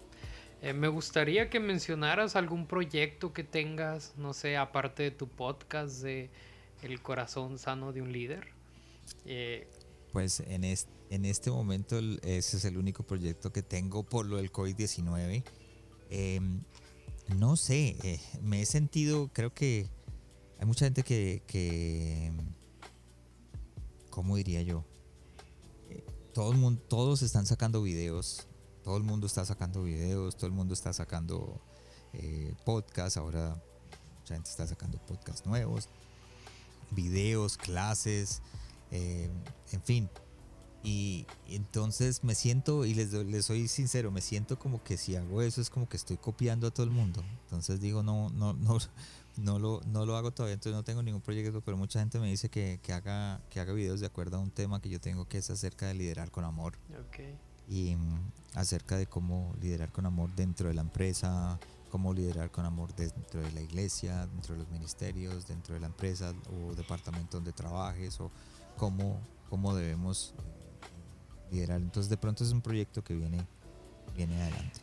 eh, 0.62 0.74
me 0.74 0.88
gustaría 0.88 1.50
que 1.50 1.60
mencionaras 1.60 2.36
algún 2.36 2.68
proyecto 2.68 3.34
que 3.34 3.44
tengas, 3.44 4.14
no 4.18 4.34
sé, 4.34 4.58
aparte 4.58 5.04
de 5.04 5.12
tu 5.12 5.28
podcast 5.28 6.02
de 6.02 6.30
El 6.82 7.02
corazón 7.02 7.58
sano 7.60 7.92
de 7.94 8.02
un 8.02 8.12
líder. 8.12 8.48
Eh, 9.26 9.68
Pues 10.12 10.40
en, 10.42 10.64
es- 10.64 10.88
en 11.10 11.26
este 11.26 11.52
momento 11.52 12.00
ese 12.24 12.58
es 12.58 12.66
el 12.66 12.78
único 12.78 13.04
proyecto 13.04 13.52
que 13.52 13.62
tengo 13.62 14.04
por 14.04 14.26
lo 14.26 14.38
del 14.38 14.52
COVID-19. 14.52 15.44
Em, 16.10 16.62
no 17.38 17.56
sé, 17.56 17.96
eh, 18.04 18.20
me 18.42 18.62
he 18.62 18.66
sentido, 18.66 19.30
creo 19.34 19.54
que 19.54 19.88
hay 20.60 20.66
mucha 20.66 20.86
gente 20.86 21.04
que, 21.04 21.44
que 21.48 22.32
¿cómo 24.10 24.36
diría 24.38 24.62
yo? 24.62 24.86
Todo 26.34 26.54
mundo, 26.54 26.82
todos 26.88 27.22
están 27.22 27.46
sacando 27.46 27.82
videos, 27.82 28.48
todo 28.84 28.98
el 28.98 29.04
mundo 29.04 29.28
está 29.28 29.46
sacando 29.46 29.84
videos, 29.84 30.36
todo 30.36 30.48
el 30.48 30.54
mundo 30.54 30.74
está 30.74 30.92
sacando 30.92 31.62
eh, 32.14 32.56
podcasts, 32.66 33.18
ahora 33.18 33.62
mucha 34.20 34.34
gente 34.34 34.50
está 34.50 34.66
sacando 34.66 34.98
podcasts 35.00 35.46
nuevos, 35.46 35.90
videos, 36.92 37.58
clases, 37.58 38.42
eh, 38.92 39.30
en 39.72 39.82
fin. 39.84 40.10
Y 40.86 41.26
entonces 41.48 42.26
me 42.26 42.36
siento, 42.36 42.84
y 42.84 42.94
les, 42.94 43.14
les 43.14 43.46
soy 43.46 43.70
sincero, 43.70 44.12
me 44.12 44.20
siento 44.20 44.60
como 44.60 44.84
que 44.84 44.98
si 44.98 45.16
hago 45.16 45.42
eso 45.42 45.62
es 45.62 45.70
como 45.70 45.88
que 45.88 45.96
estoy 45.96 46.18
copiando 46.18 46.68
a 46.68 46.72
todo 46.72 46.86
el 46.86 46.92
mundo. 46.92 47.24
Entonces 47.44 47.80
digo, 47.80 48.04
no, 48.04 48.30
no, 48.32 48.54
no, 48.54 48.80
no 49.38 49.60
lo, 49.60 49.82
no 49.86 50.06
lo 50.06 50.16
hago 50.16 50.32
todavía, 50.32 50.54
entonces 50.54 50.76
no 50.76 50.84
tengo 50.84 51.02
ningún 51.02 51.22
proyecto, 51.22 51.62
pero 51.62 51.78
mucha 51.78 52.00
gente 52.00 52.20
me 52.20 52.28
dice 52.28 52.50
que, 52.50 52.80
que 52.84 52.94
haga, 52.94 53.42
que 53.50 53.60
haga 53.60 53.74
videos 53.74 54.00
de 54.00 54.06
acuerdo 54.06 54.38
a 54.38 54.40
un 54.40 54.52
tema 54.52 54.82
que 54.82 54.90
yo 54.90 55.00
tengo 55.00 55.26
que 55.26 55.40
es 55.40 55.50
acerca 55.50 55.88
de 55.88 55.96
liderar 55.96 56.32
con 56.32 56.44
amor 56.44 56.74
ok. 56.92 57.20
y 57.68 57.96
mm, 57.96 58.32
acerca 58.56 58.98
de 58.98 59.08
cómo 59.08 59.56
liderar 59.60 59.92
con 59.92 60.06
amor 60.06 60.30
dentro 60.36 60.68
de 60.68 60.76
la 60.76 60.82
empresa, 60.82 61.60
cómo 61.90 62.14
liderar 62.14 62.52
con 62.52 62.66
amor 62.66 62.94
dentro 62.96 63.42
de 63.42 63.52
la 63.52 63.62
iglesia, 63.62 64.28
dentro 64.28 64.54
de 64.54 64.62
los 64.62 64.70
ministerios, 64.70 65.48
dentro 65.48 65.74
de 65.74 65.80
la 65.80 65.88
empresa 65.88 66.34
o 66.52 66.76
departamento 66.76 67.38
donde 67.38 67.54
trabajes 67.54 68.20
o 68.20 68.32
cómo, 68.78 69.20
cómo 69.50 69.76
debemos 69.76 70.36
eh, 70.38 71.54
liderar. 71.56 71.82
Entonces 71.82 72.10
de 72.10 72.18
pronto 72.18 72.44
es 72.44 72.52
un 72.52 72.62
proyecto 72.62 73.04
que 73.04 73.16
viene, 73.16 73.46
viene 74.16 74.42
adelante. 74.42 74.82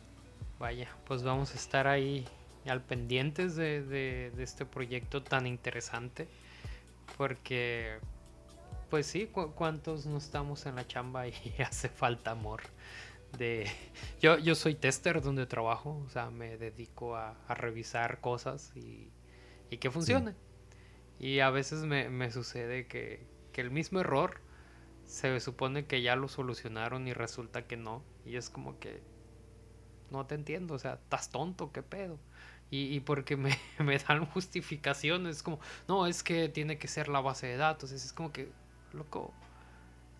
Vaya, 0.59 0.89
pues 1.07 1.23
vamos 1.23 1.51
a 1.51 1.55
estar 1.55 1.87
ahí 1.87 2.25
al 2.69 2.83
pendientes 2.83 3.55
de, 3.55 3.83
de- 3.83 4.31
de 4.35 4.43
este 4.43 4.65
proyecto 4.65 5.23
tan 5.23 5.47
interesante. 5.47 6.27
Porque 7.17 7.99
pues 8.91 9.07
sí, 9.07 9.27
¿cuántos 9.27 10.05
no 10.05 10.17
estamos 10.17 10.65
en 10.65 10.75
la 10.75 10.85
chamba 10.85 11.25
y 11.25 11.33
hace 11.65 11.87
falta 11.87 12.31
amor? 12.31 12.61
De, 13.37 13.65
yo, 14.19 14.37
yo 14.37 14.53
soy 14.53 14.75
tester 14.75 15.21
donde 15.21 15.45
trabajo, 15.45 16.03
o 16.05 16.09
sea, 16.09 16.29
me 16.29 16.57
dedico 16.57 17.15
a, 17.15 17.37
revisar 17.47 18.19
cosas 18.19 18.73
y, 18.75 19.09
y 19.69 19.77
que 19.77 19.89
funcione. 19.89 20.35
Y 21.19 21.39
a 21.39 21.49
veces 21.49 21.83
me, 21.83 22.09
me 22.09 22.31
sucede 22.31 22.85
que, 22.87 23.25
que, 23.53 23.61
el 23.61 23.71
mismo 23.71 24.01
error 24.01 24.41
se 25.05 25.39
supone 25.39 25.85
que 25.85 26.01
ya 26.01 26.17
lo 26.17 26.27
solucionaron 26.27 27.07
y 27.07 27.13
resulta 27.13 27.67
que 27.67 27.77
no. 27.77 28.03
Y 28.25 28.35
es 28.35 28.49
como 28.49 28.77
que 28.79 28.99
no 30.09 30.25
te 30.25 30.35
entiendo, 30.35 30.73
o 30.73 30.79
sea, 30.79 30.95
estás 30.95 31.29
tonto, 31.29 31.71
qué 31.71 31.81
pedo. 31.81 32.19
Y, 32.71 32.95
y 32.95 32.99
porque 33.01 33.37
me, 33.37 33.57
me, 33.79 33.97
dan 33.99 34.25
justificaciones, 34.25 35.43
como, 35.43 35.59
no, 35.87 36.07
es 36.07 36.23
que 36.23 36.49
tiene 36.49 36.77
que 36.77 36.87
ser 36.87 37.09
la 37.09 37.21
base 37.21 37.45
de 37.47 37.57
datos. 37.57 37.91
Es, 37.91 38.05
es 38.05 38.13
como 38.13 38.31
que, 38.31 38.49
loco, 38.93 39.33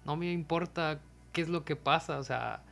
no 0.06 0.16
me 0.16 0.32
importa 0.32 1.00
qué 1.34 1.42
es 1.42 1.50
lo 1.50 1.66
que 1.66 1.76
pasa, 1.76 2.20
o 2.20 2.24
sea, 2.24 2.64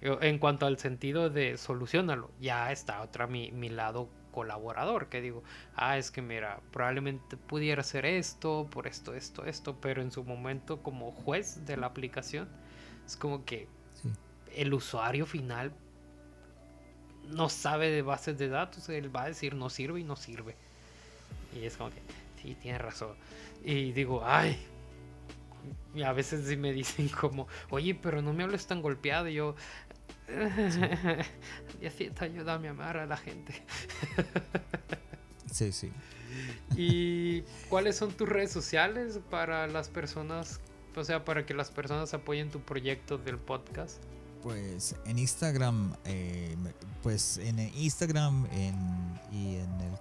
en 0.00 0.38
cuanto 0.38 0.66
al 0.66 0.78
sentido 0.78 1.30
de 1.30 1.56
solucionarlo, 1.56 2.30
ya 2.40 2.72
está 2.72 3.02
otra 3.02 3.26
mi, 3.26 3.50
mi 3.52 3.68
lado 3.68 4.08
colaborador, 4.36 5.08
que 5.08 5.22
digo, 5.22 5.42
ah, 5.74 5.96
es 5.96 6.10
que 6.10 6.20
mira, 6.20 6.60
probablemente 6.70 7.38
pudiera 7.38 7.80
hacer 7.80 8.04
esto, 8.04 8.68
por 8.70 8.86
esto, 8.86 9.14
esto, 9.14 9.46
esto, 9.46 9.78
pero 9.80 10.02
en 10.02 10.12
su 10.12 10.24
momento 10.24 10.82
como 10.82 11.10
juez 11.12 11.64
de 11.64 11.78
la 11.78 11.86
aplicación, 11.86 12.46
es 13.06 13.16
como 13.16 13.46
que 13.46 13.66
el 14.54 14.74
usuario 14.74 15.24
final 15.24 15.72
no 17.28 17.48
sabe 17.48 17.90
de 17.90 18.02
bases 18.02 18.38
de 18.38 18.48
datos, 18.48 18.88
él 18.88 19.14
va 19.14 19.24
a 19.24 19.28
decir 19.28 19.54
no 19.54 19.70
sirve 19.70 20.00
y 20.00 20.04
no 20.04 20.16
sirve. 20.16 20.56
Y 21.54 21.64
es 21.64 21.76
como 21.76 21.90
que, 21.90 22.00
sí, 22.42 22.56
tiene 22.60 22.78
razón. 22.78 23.14
Y 23.64 23.92
digo, 23.92 24.22
ay, 24.24 24.58
y 25.94 26.02
a 26.02 26.12
veces 26.12 26.46
sí 26.46 26.56
me 26.56 26.72
dicen 26.72 27.08
como, 27.08 27.48
oye, 27.70 27.94
pero 27.94 28.22
no 28.22 28.32
me 28.32 28.44
hables 28.44 28.66
tan 28.66 28.82
golpeado. 28.82 29.28
Y 29.28 29.34
yo, 29.34 29.54
Diosito, 31.80 32.24
ayúdame 32.24 32.68
a 32.68 32.70
amar 32.72 32.96
a 32.98 33.06
la 33.06 33.16
gente. 33.16 33.62
sí, 35.50 35.72
sí. 35.72 35.92
¿Y 36.76 37.42
cuáles 37.68 37.96
son 37.96 38.12
tus 38.12 38.28
redes 38.28 38.52
sociales 38.52 39.20
para 39.30 39.66
las 39.66 39.88
personas, 39.88 40.60
o 40.94 41.04
sea, 41.04 41.24
para 41.24 41.46
que 41.46 41.54
las 41.54 41.70
personas 41.70 42.12
apoyen 42.14 42.50
tu 42.50 42.60
proyecto 42.60 43.18
del 43.18 43.38
podcast? 43.38 44.02
Pues 44.42 44.94
en 45.04 45.18
Instagram, 45.18 45.94
eh, 46.04 46.56
pues 47.02 47.38
en 47.38 47.58
Instagram 47.58 48.46
y 49.32 49.56
en 49.56 49.80
el 49.80 49.96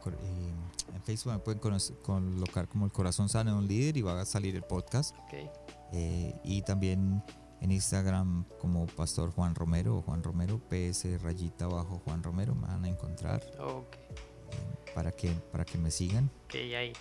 en 0.93 1.01
Facebook 1.03 1.33
me 1.33 1.39
pueden 1.39 1.59
colocar 2.01 2.67
como 2.67 2.85
el 2.85 2.91
corazón 2.91 3.29
sano 3.29 3.51
de 3.51 3.57
un 3.57 3.67
líder 3.67 3.97
y 3.97 4.01
va 4.01 4.21
a 4.21 4.25
salir 4.25 4.55
el 4.55 4.63
podcast. 4.63 5.15
Okay. 5.25 5.49
Eh, 5.93 6.33
y 6.43 6.61
también 6.61 7.23
en 7.61 7.71
Instagram 7.71 8.45
como 8.59 8.85
Pastor 8.87 9.31
Juan 9.31 9.55
Romero 9.55 9.97
o 9.97 10.01
Juan 10.01 10.23
Romero, 10.23 10.59
PS 10.69 11.21
rayita 11.21 11.65
abajo 11.65 12.01
Juan 12.05 12.23
Romero, 12.23 12.55
me 12.55 12.67
van 12.67 12.85
a 12.85 12.89
encontrar. 12.89 13.41
Eh, 13.43 14.93
para, 14.93 15.11
que, 15.11 15.31
para 15.51 15.65
que 15.65 15.77
me 15.77 15.91
sigan. 15.91 16.29
ahí. 16.53 16.93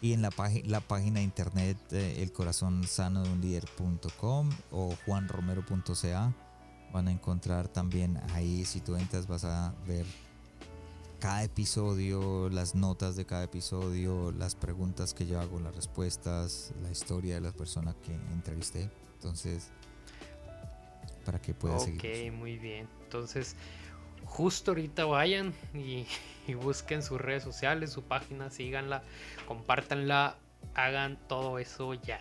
Y 0.00 0.12
en 0.12 0.22
la, 0.22 0.30
la 0.64 0.80
página 0.80 1.18
de 1.18 1.24
internet 1.24 1.78
el 1.92 2.32
corazón 2.32 2.84
sano 2.84 3.22
de 3.22 3.30
un 3.30 3.40
líder.com 3.40 4.50
o 4.70 4.94
juanromero.ca 5.04 6.32
van 6.92 7.08
a 7.08 7.12
encontrar 7.12 7.68
también 7.68 8.20
ahí, 8.34 8.64
si 8.64 8.80
tú 8.80 8.96
entras 8.96 9.26
vas 9.26 9.44
a 9.44 9.74
ver 9.86 10.06
cada 11.20 11.42
episodio, 11.42 12.48
las 12.48 12.74
notas 12.74 13.16
de 13.16 13.26
cada 13.26 13.44
episodio, 13.44 14.32
las 14.32 14.54
preguntas 14.54 15.14
que 15.14 15.26
yo 15.26 15.40
hago, 15.40 15.58
las 15.58 15.74
respuestas, 15.74 16.72
la 16.82 16.90
historia 16.90 17.34
de 17.34 17.40
las 17.40 17.54
personas 17.54 17.96
que 17.96 18.12
entrevisté. 18.32 18.88
Entonces, 19.14 19.70
para 21.24 21.40
que 21.40 21.54
pueda 21.54 21.78
seguir. 21.78 22.00
Ok, 22.00 22.38
muy 22.38 22.56
bien. 22.56 22.88
Entonces, 23.02 23.56
justo 24.24 24.70
ahorita 24.70 25.06
vayan 25.06 25.52
y, 25.74 26.06
y, 26.46 26.54
busquen 26.54 27.02
sus 27.02 27.20
redes 27.20 27.42
sociales, 27.42 27.92
su 27.92 28.02
página, 28.02 28.50
síganla, 28.50 29.02
compártanla, 29.46 30.38
hagan 30.74 31.18
todo 31.28 31.58
eso 31.58 31.94
ya. 31.94 32.20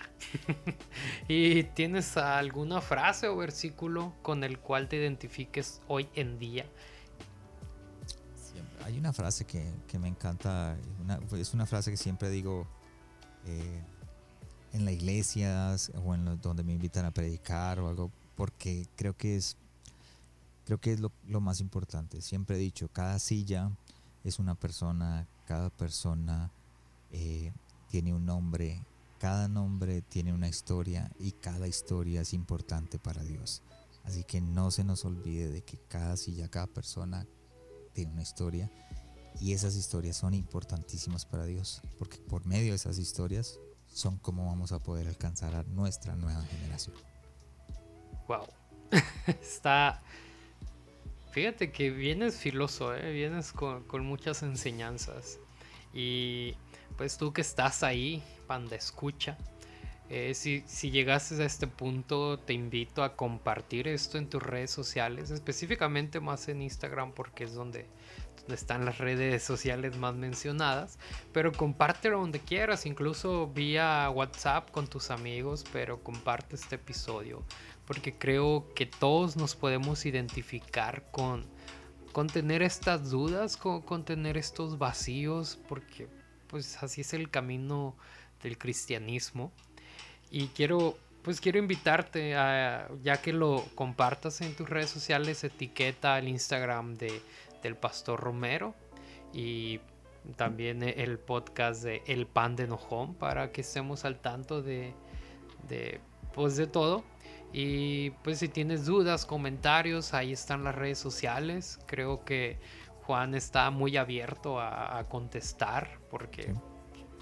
¿Y 1.28 1.64
tienes 1.64 2.18
alguna 2.18 2.82
frase 2.82 3.28
o 3.28 3.38
versículo 3.38 4.14
con 4.22 4.44
el 4.44 4.60
cual 4.60 4.88
te 4.88 4.98
identifiques 4.98 5.82
hoy 5.88 6.10
en 6.16 6.40
día? 6.40 6.66
hay 8.88 8.98
una 8.98 9.12
frase 9.12 9.44
que, 9.44 9.70
que 9.86 10.00
me 10.00 10.08
encanta, 10.08 10.78
es 11.34 11.54
una 11.54 11.66
frase 11.66 11.92
que 11.92 11.98
siempre 11.98 12.30
digo 12.30 12.66
eh, 13.46 13.84
en 14.72 14.86
la 14.86 14.94
iglesia 14.94 15.76
o 16.06 16.16
en 16.16 16.40
donde 16.42 16.64
me 16.64 16.72
invitan 16.72 17.04
a 17.04 17.12
predicar 17.12 17.82
o 17.82 17.90
algo, 17.90 18.12
porque 18.36 18.88
creo 18.96 19.14
que 19.16 19.36
es, 19.36 19.58
creo 20.66 20.80
que 20.80 20.94
es 20.94 21.02
lo, 21.02 21.12
lo 21.28 21.42
más 21.42 21.60
importante. 21.60 22.22
Siempre 22.22 22.56
he 22.56 22.60
dicho, 22.60 22.88
cada 22.88 23.20
silla 23.20 23.72
es 24.24 24.40
una 24.40 24.56
persona, 24.56 25.28
cada 25.46 25.70
persona 25.70 26.50
eh, 27.12 27.52
tiene 27.90 28.14
un 28.14 28.26
nombre, 28.26 28.84
cada 29.20 29.48
nombre 29.48 30.02
tiene 30.02 30.34
una 30.34 30.48
historia 30.48 31.12
y 31.20 31.32
cada 31.32 31.68
historia 31.68 32.22
es 32.22 32.34
importante 32.34 33.00
para 33.00 33.24
Dios. 33.24 33.62
Así 34.04 34.24
que 34.24 34.40
no 34.42 34.72
se 34.72 34.84
nos 34.84 35.06
olvide 35.06 35.50
de 35.50 35.64
que 35.64 35.78
cada 35.90 36.16
silla, 36.16 36.50
cada 36.50 36.68
persona 36.68 37.28
tiene 37.94 38.14
una 38.14 38.22
historia 38.22 38.72
y 39.40 39.54
esas 39.54 39.76
historias 39.76 40.18
son 40.18 40.34
importantísimas 40.34 41.26
para 41.26 41.46
Dios, 41.46 41.82
porque 41.98 42.18
por 42.18 42.46
medio 42.46 42.70
de 42.70 42.76
esas 42.76 42.98
historias 42.98 43.60
son 43.88 44.18
como 44.18 44.46
vamos 44.46 44.72
a 44.72 44.80
poder 44.80 45.08
alcanzar 45.08 45.56
a 45.56 45.64
nuestra 45.64 46.16
nueva 46.16 46.44
generación. 46.44 46.96
Wow. 48.28 48.48
Está. 49.28 50.02
Fíjate 51.32 51.72
que 51.72 51.92
vienes 51.92 52.38
filoso, 52.38 52.96
¿eh? 52.96 53.12
vienes 53.12 53.52
con, 53.52 53.84
con 53.84 54.06
muchas 54.06 54.42
enseñanzas. 54.44 55.38
Y 55.94 56.56
pues 56.98 57.18
tú 57.18 57.32
que 57.32 57.42
estás 57.42 57.84
ahí, 57.84 58.24
panda 58.48 58.76
escucha, 58.76 59.38
eh, 60.10 60.34
si, 60.34 60.64
si 60.68 60.90
llegaste 60.90 61.42
a 61.42 61.46
este 61.46 61.68
punto, 61.68 62.40
te 62.40 62.54
invito 62.54 63.04
a 63.04 63.16
compartir 63.16 63.88
esto 63.88 64.18
en 64.18 64.30
tus 64.30 64.42
redes 64.42 64.72
sociales, 64.72 65.32
específicamente 65.32 66.20
más 66.20 66.48
en 66.48 66.62
Instagram 66.62 67.12
porque 67.12 67.44
es 67.44 67.54
donde, 67.54 67.88
donde 68.38 68.56
están 68.56 68.86
las 68.86 69.00
redes 69.00 69.44
sociales 69.44 69.98
más 69.98 70.16
mencionadas, 70.16 70.98
pero 71.34 71.52
compártelo 71.52 72.20
donde 72.20 72.40
quieras, 72.40 72.86
incluso 72.86 73.48
vía 73.48 74.10
WhatsApp 74.10 74.72
con 74.72 74.88
tus 74.88 75.12
amigos, 75.12 75.66
pero 75.74 76.02
comparte 76.02 76.56
este 76.56 76.76
episodio 76.76 77.44
porque 77.88 78.14
creo 78.18 78.68
que 78.76 78.86
todos 78.86 79.38
nos 79.38 79.56
podemos 79.56 80.06
identificar 80.06 81.10
con, 81.10 81.46
con 82.12 82.28
tener 82.28 82.62
estas 82.62 83.10
dudas, 83.10 83.56
con, 83.56 83.82
con 83.82 84.04
tener 84.04 84.38
estos 84.38 84.78
vacíos, 84.78 85.58
porque 85.70 86.10
pues 86.48 86.82
así 86.84 87.02
es 87.02 87.14
el 87.14 87.30
camino 87.30 87.96
del 88.42 88.58
cristianismo. 88.58 89.52
Y 90.30 90.48
quiero, 90.48 90.98
pues 91.24 91.40
quiero 91.40 91.60
invitarte 91.60 92.36
a, 92.36 92.90
ya 93.04 93.22
que 93.22 93.34
lo 93.34 93.66
compartas 93.76 94.42
en 94.42 94.56
tus 94.56 94.70
redes 94.70 94.90
sociales, 94.90 95.44
etiqueta 95.44 96.16
al 96.16 96.28
Instagram 96.28 96.96
de, 96.96 97.22
del 97.64 97.76
Pastor 97.76 98.20
Romero 98.20 98.76
y 99.34 99.80
también 100.36 100.84
el 100.84 101.20
podcast 101.20 101.84
de 101.84 102.04
El 102.06 102.28
Pan 102.28 102.56
de 102.56 102.68
Nojón 102.68 103.16
para 103.16 103.52
que 103.52 103.62
estemos 103.62 104.04
al 104.04 104.20
tanto 104.20 104.62
de, 104.62 104.94
de, 105.68 106.02
pues 106.34 106.58
de 106.58 106.68
todo. 106.68 107.04
Y 107.54 108.10
pues 108.24 108.40
si 108.40 108.50
tienes 108.50 108.86
dudas, 108.86 109.26
comentarios, 109.26 110.14
ahí 110.14 110.34
están 110.34 110.64
las 110.66 110.76
redes 110.76 111.00
sociales. 111.00 111.80
Creo 111.86 112.26
que 112.26 112.58
Juan 113.08 113.36
está 113.36 113.72
muy 113.72 113.96
abierto 113.96 114.60
a, 114.60 115.02
contestar 115.08 115.98
porque 116.12 116.54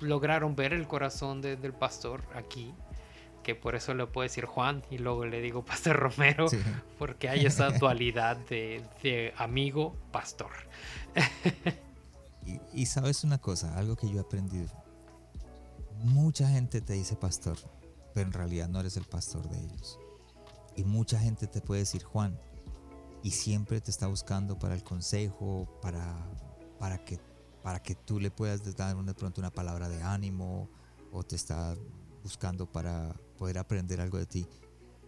lograron 0.02 0.56
ver 0.56 0.74
el 0.74 0.88
corazón 0.88 1.41
del 1.44 1.74
pastor 1.74 2.24
aquí. 2.34 2.74
Que 3.44 3.53
por 3.53 3.76
eso 3.76 3.94
le 3.94 4.07
puedo 4.07 4.24
decir 4.24 4.45
Juan 4.45 4.82
y 4.90 4.98
luego 4.98 5.28
le 5.28 5.40
digo 5.41 5.64
Pastor 5.66 5.95
Romero, 5.95 6.48
porque 6.98 7.30
hay 7.30 7.45
esa 7.45 7.70
dualidad 7.70 8.36
de, 8.48 9.32
amigo 9.38 9.95
pastor. 10.12 10.49
y, 12.74 12.88
sabes 12.88 13.24
una 13.24 13.38
cosa, 13.38 13.78
algo 13.78 13.95
que 13.95 14.10
yo 14.10 14.18
he 14.18 14.22
aprendido. 14.22 14.72
Mucha 15.99 16.49
gente 16.49 16.82
te 16.82 16.94
dice 16.94 17.16
pastor, 17.16 17.57
pero 18.16 18.26
en 18.26 18.34
realidad 18.34 18.70
no 18.70 18.80
eres 18.80 18.98
el 18.98 19.06
pastor 19.06 19.48
de 19.49 19.60
ellos. 19.60 19.99
Y 20.76 20.84
mucha 20.84 21.20
gente 21.20 21.45
te 21.45 21.62
puede 21.62 21.82
decir 21.82 22.03
Juan, 22.03 22.40
y 23.26 23.32
siempre 23.32 23.82
te 23.82 23.90
está 23.90 24.06
buscando 24.06 24.60
para 24.60 24.76
el 24.76 24.84
consejo, 24.84 25.68
para, 25.82 26.16
para, 26.78 27.04
que, 27.04 27.20
para 27.64 27.82
que 27.82 27.96
tú 27.96 28.20
le 28.20 28.30
puedas 28.30 28.76
dar 28.76 28.96
de 28.96 29.14
pronto 29.16 29.42
una 29.42 29.50
palabra 29.50 29.90
de 29.90 30.04
ánimo 30.04 30.70
o 31.12 31.24
te 31.24 31.36
está 31.36 31.74
buscando 32.22 32.72
para 32.72 33.16
poder 33.40 33.58
aprender 33.58 34.00
algo 34.00 34.20
de 34.20 34.28
ti 34.28 34.48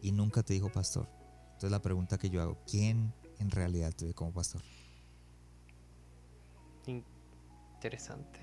y 0.01 0.11
nunca 0.11 0.41
te 0.41 0.55
dijo 0.55 0.71
pastor. 0.71 1.07
Entonces 1.43 1.69
la 1.69 1.79
pregunta 1.79 2.17
que 2.17 2.31
yo 2.31 2.41
hago, 2.41 2.57
¿quién 2.65 3.13
en 3.37 3.51
realidad 3.51 3.93
te 3.93 4.07
ve 4.07 4.15
como 4.15 4.33
pastor? 4.33 4.63
Interesante. 6.87 8.39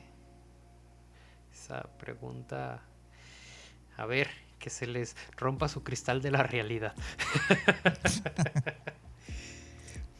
Esa 1.52 1.82
pregunta, 1.98 2.80
a 3.96 4.06
ver, 4.06 4.30
que 4.60 4.70
se 4.70 4.86
les 4.86 5.16
rompa 5.36 5.68
su 5.68 5.82
cristal 5.82 6.22
de 6.22 6.30
la 6.30 6.44
realidad. 6.44 6.94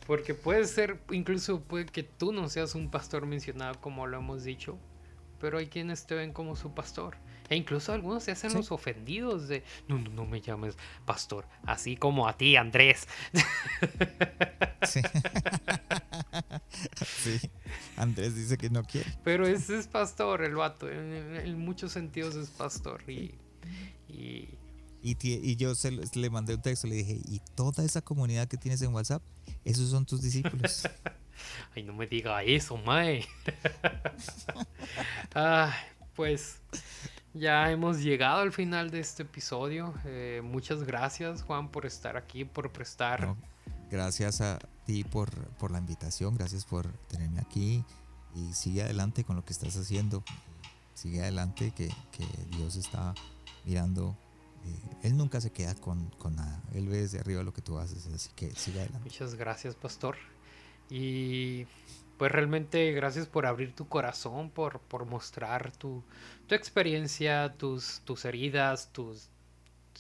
Porque 0.07 0.35
puede 0.35 0.67
ser, 0.67 1.01
incluso 1.11 1.61
puede 1.61 1.87
que 1.87 2.03
tú 2.03 2.33
no 2.33 2.49
seas 2.49 2.75
un 2.75 2.91
pastor 2.91 3.27
mencionado 3.27 3.81
como 3.81 4.07
lo 4.07 4.19
hemos 4.19 4.45
dicho, 4.45 4.79
pero 5.41 5.59
hay 5.59 5.67
quienes 5.67 6.07
te 6.07 6.15
ven 6.15 6.33
como 6.33 6.57
su 6.57 6.75
pastor. 6.75 7.17
E 7.51 7.57
incluso 7.57 7.93
algunos 7.93 8.25
se 8.25 8.33
hacen 8.33 8.55
los 8.55 8.73
ofendidos 8.73 9.49
de, 9.49 9.63
no, 9.89 9.99
no, 9.99 10.11
no 10.11 10.25
me 10.25 10.41
llames 10.41 10.77
pastor, 11.05 11.47
así 11.67 11.97
como 11.97 12.27
a 12.27 12.37
ti, 12.37 12.57
Andrés. 12.57 13.07
Sí. 14.85 15.01
sí. 17.07 17.51
Andrés 17.97 18.35
dice 18.35 18.59
que 18.59 18.69
no 18.69 18.83
quiere. 18.83 19.11
Pero 19.25 19.47
ese 19.47 19.79
es 19.79 19.89
pastor, 19.89 20.45
el 20.45 20.55
vato, 20.55 20.91
en, 20.91 21.59
muchos 21.59 21.93
sentidos 21.93 22.35
es 22.35 22.51
pastor. 22.51 23.03
Y, 23.09 23.35
y... 24.09 24.59
Y, 25.07 25.57
yo 25.57 25.75
se, 25.75 25.91
le 25.91 26.31
mandé 26.31 26.55
un 26.55 26.63
texto, 26.63 26.87
le 26.87 26.95
dije, 26.95 27.21
¿y 27.27 27.39
toda 27.55 27.85
esa 27.85 28.01
comunidad 28.01 28.49
que 28.49 28.57
tienes 28.57 28.81
en 28.81 28.95
WhatsApp? 28.95 29.23
Esos 29.63 29.91
son 29.91 30.07
tus 30.07 30.23
discípulos. 30.23 30.89
Ay, 31.77 31.83
no 31.83 31.93
me 31.93 32.07
diga 32.07 32.43
eso, 32.43 32.79
mae. 32.79 33.27
ah, 35.35 35.75
pues 36.15 36.57
ya 37.35 37.71
hemos 37.71 37.99
llegado 38.01 38.41
al 38.41 38.51
final 38.51 38.91
de 38.91 39.01
este 39.01 39.25
episodio. 39.25 39.93
Eh, 40.07 40.41
muchas 40.43 40.85
gracias, 40.85 41.43
Juan, 41.43 41.69
por 41.69 41.85
estar 41.85 42.17
aquí, 42.17 42.47
por 42.47 42.73
prestar. 42.73 43.37
gracias 43.91 44.41
a 44.41 44.59
ti 44.87 45.05
por, 45.05 45.31
por 45.59 45.71
la 45.71 45.81
invitación, 45.81 46.35
gracias 46.35 46.65
por 46.65 46.91
tenerme 47.09 47.41
aquí 47.41 47.85
y 48.35 48.55
sigue 48.55 48.83
adelante 48.83 49.23
con 49.23 49.37
lo 49.37 49.45
que 49.45 49.53
estás 49.53 49.77
haciendo. 49.77 50.25
Sigue 50.95 51.21
adelante, 51.21 51.73
que, 51.73 51.89
que 52.11 52.27
Dios 52.57 52.77
está 52.77 53.15
mirando. 53.67 54.17
Eh, 54.65 54.97
él 55.05 55.17
nunca 55.17 55.41
se 55.41 55.53
queda 55.53 55.75
con, 55.75 56.09
con, 56.19 56.37
nada. 56.37 56.63
Él 56.75 56.89
ve 56.89 57.03
desde 57.03 57.21
arriba 57.21 57.43
lo 57.43 57.53
que 57.53 57.63
tú 57.63 57.79
haces, 57.79 58.07
así 58.07 58.31
que 58.35 58.51
sigue 58.55 58.81
adelante. 58.81 59.09
Muchas 59.09 59.35
gracias, 59.35 59.75
pastor. 59.75 60.17
Y 60.91 61.67
pues 62.19 62.31
realmente 62.31 62.93
gracias 62.93 63.27
por 63.27 63.47
abrir 63.47 63.75
tu 63.75 63.89
corazón, 63.89 64.51
por, 64.51 64.81
por 64.81 65.05
mostrar 65.07 65.73
tu, 65.73 66.05
tu 66.47 66.55
experiencia, 66.55 67.55
tus, 67.57 68.01
tus 68.05 68.25
heridas, 68.25 68.93
tus 68.93 69.31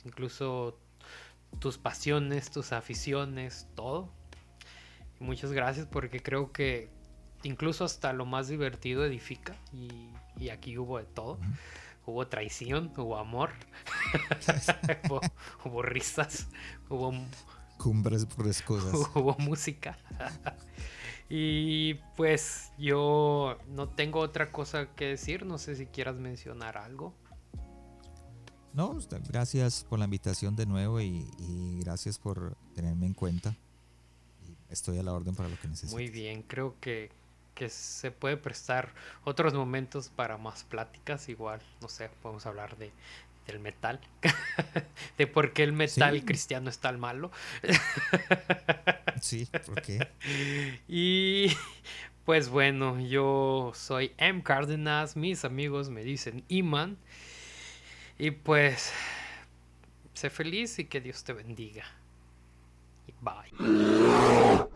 incluso 0.05 0.79
tus 1.59 1.79
pasiones, 1.79 2.51
tus 2.51 2.73
aficiones, 2.73 3.69
todo. 3.75 4.11
muchas 5.21 5.53
gracias 5.53 5.87
porque 5.87 6.21
creo 6.21 6.53
que 6.53 6.91
incluso 7.43 7.85
hasta 7.85 8.13
lo 8.13 8.27
más 8.27 8.49
divertido 8.49 9.05
edifica 9.05 9.57
y, 9.73 10.11
y 10.37 10.49
aquí 10.49 10.77
hubo 10.79 10.99
de 10.99 11.05
todo. 11.05 11.39
Hubo 12.07 12.27
traición, 12.27 12.93
hubo 12.97 13.17
amor, 13.17 13.51
hubo, 15.09 15.21
hubo, 15.65 15.83
risas, 15.83 16.49
hubo... 16.89 17.13
Cumbres 17.79 18.27
por 18.27 18.47
cosas. 18.65 18.95
Hubo 19.15 19.37
música. 19.39 19.99
Y 21.29 21.95
pues 22.17 22.73
yo 22.79 23.59
no 23.69 23.89
tengo 23.89 24.21
otra 24.21 24.53
cosa 24.53 24.95
que 24.95 25.07
decir, 25.07 25.45
no 25.45 25.59
sé 25.59 25.75
si 25.75 25.87
quieras 25.87 26.17
mencionar 26.17 26.77
algo. 26.77 27.15
No, 28.75 28.99
gracias 29.29 29.87
por 29.89 30.01
la 30.01 30.05
invitación 30.07 30.57
de 30.57 30.67
nuevo 30.67 31.01
y, 31.01 31.25
gracias 31.81 32.19
por 32.19 32.57
tenerme 32.75 33.07
en 33.07 33.15
cuenta. 33.15 33.57
Estoy 34.69 34.99
a 34.99 35.03
la 35.03 35.13
orden 35.13 35.35
para 35.35 35.49
lo 35.49 35.59
que 35.59 35.69
necesites. 35.69 35.95
Muy 35.95 36.09
bien, 36.09 36.43
creo 36.43 36.79
que, 36.81 37.11
que 37.55 37.69
se 37.69 38.11
puede 38.11 38.37
prestar 38.37 38.93
otros 39.25 39.55
momentos 39.55 40.09
para 40.09 40.37
más 40.37 40.65
pláticas. 40.65 41.29
Igual, 41.29 41.61
no 41.81 41.89
sé, 41.89 42.11
podemos 42.23 42.47
hablar 42.47 42.77
de, 42.77 42.91
del 43.47 43.61
metal, 43.61 44.01
de 45.19 45.27
por 45.27 45.53
qué 45.53 45.63
el 45.63 45.73
metal 45.73 46.25
cristiano 46.25 46.71
es 46.71 46.79
tan 46.79 46.99
malo. 46.99 47.31
sí, 49.21 49.49
¿por 49.67 49.83
qué? 49.83 50.09
Y 50.89 51.57
pues 52.25 52.49
bueno, 52.49 53.01
yo 53.01 53.73
soy 53.75 54.13
M. 54.17 54.43
Cárdenas, 54.43 55.17
mis 55.17 55.45
amigos 55.45 55.91
me 55.91 56.03
dicen 56.03 56.43
Iman. 56.49 56.97
Y 58.19 58.31
pues, 58.31 58.93
sé 60.15 60.31
feliz 60.31 60.79
y 60.79 60.85
que 60.87 61.01
Dios 61.01 61.25
te 61.25 61.33
bendiga. 61.33 61.85
Y 63.07 63.13
bye. 63.21 64.69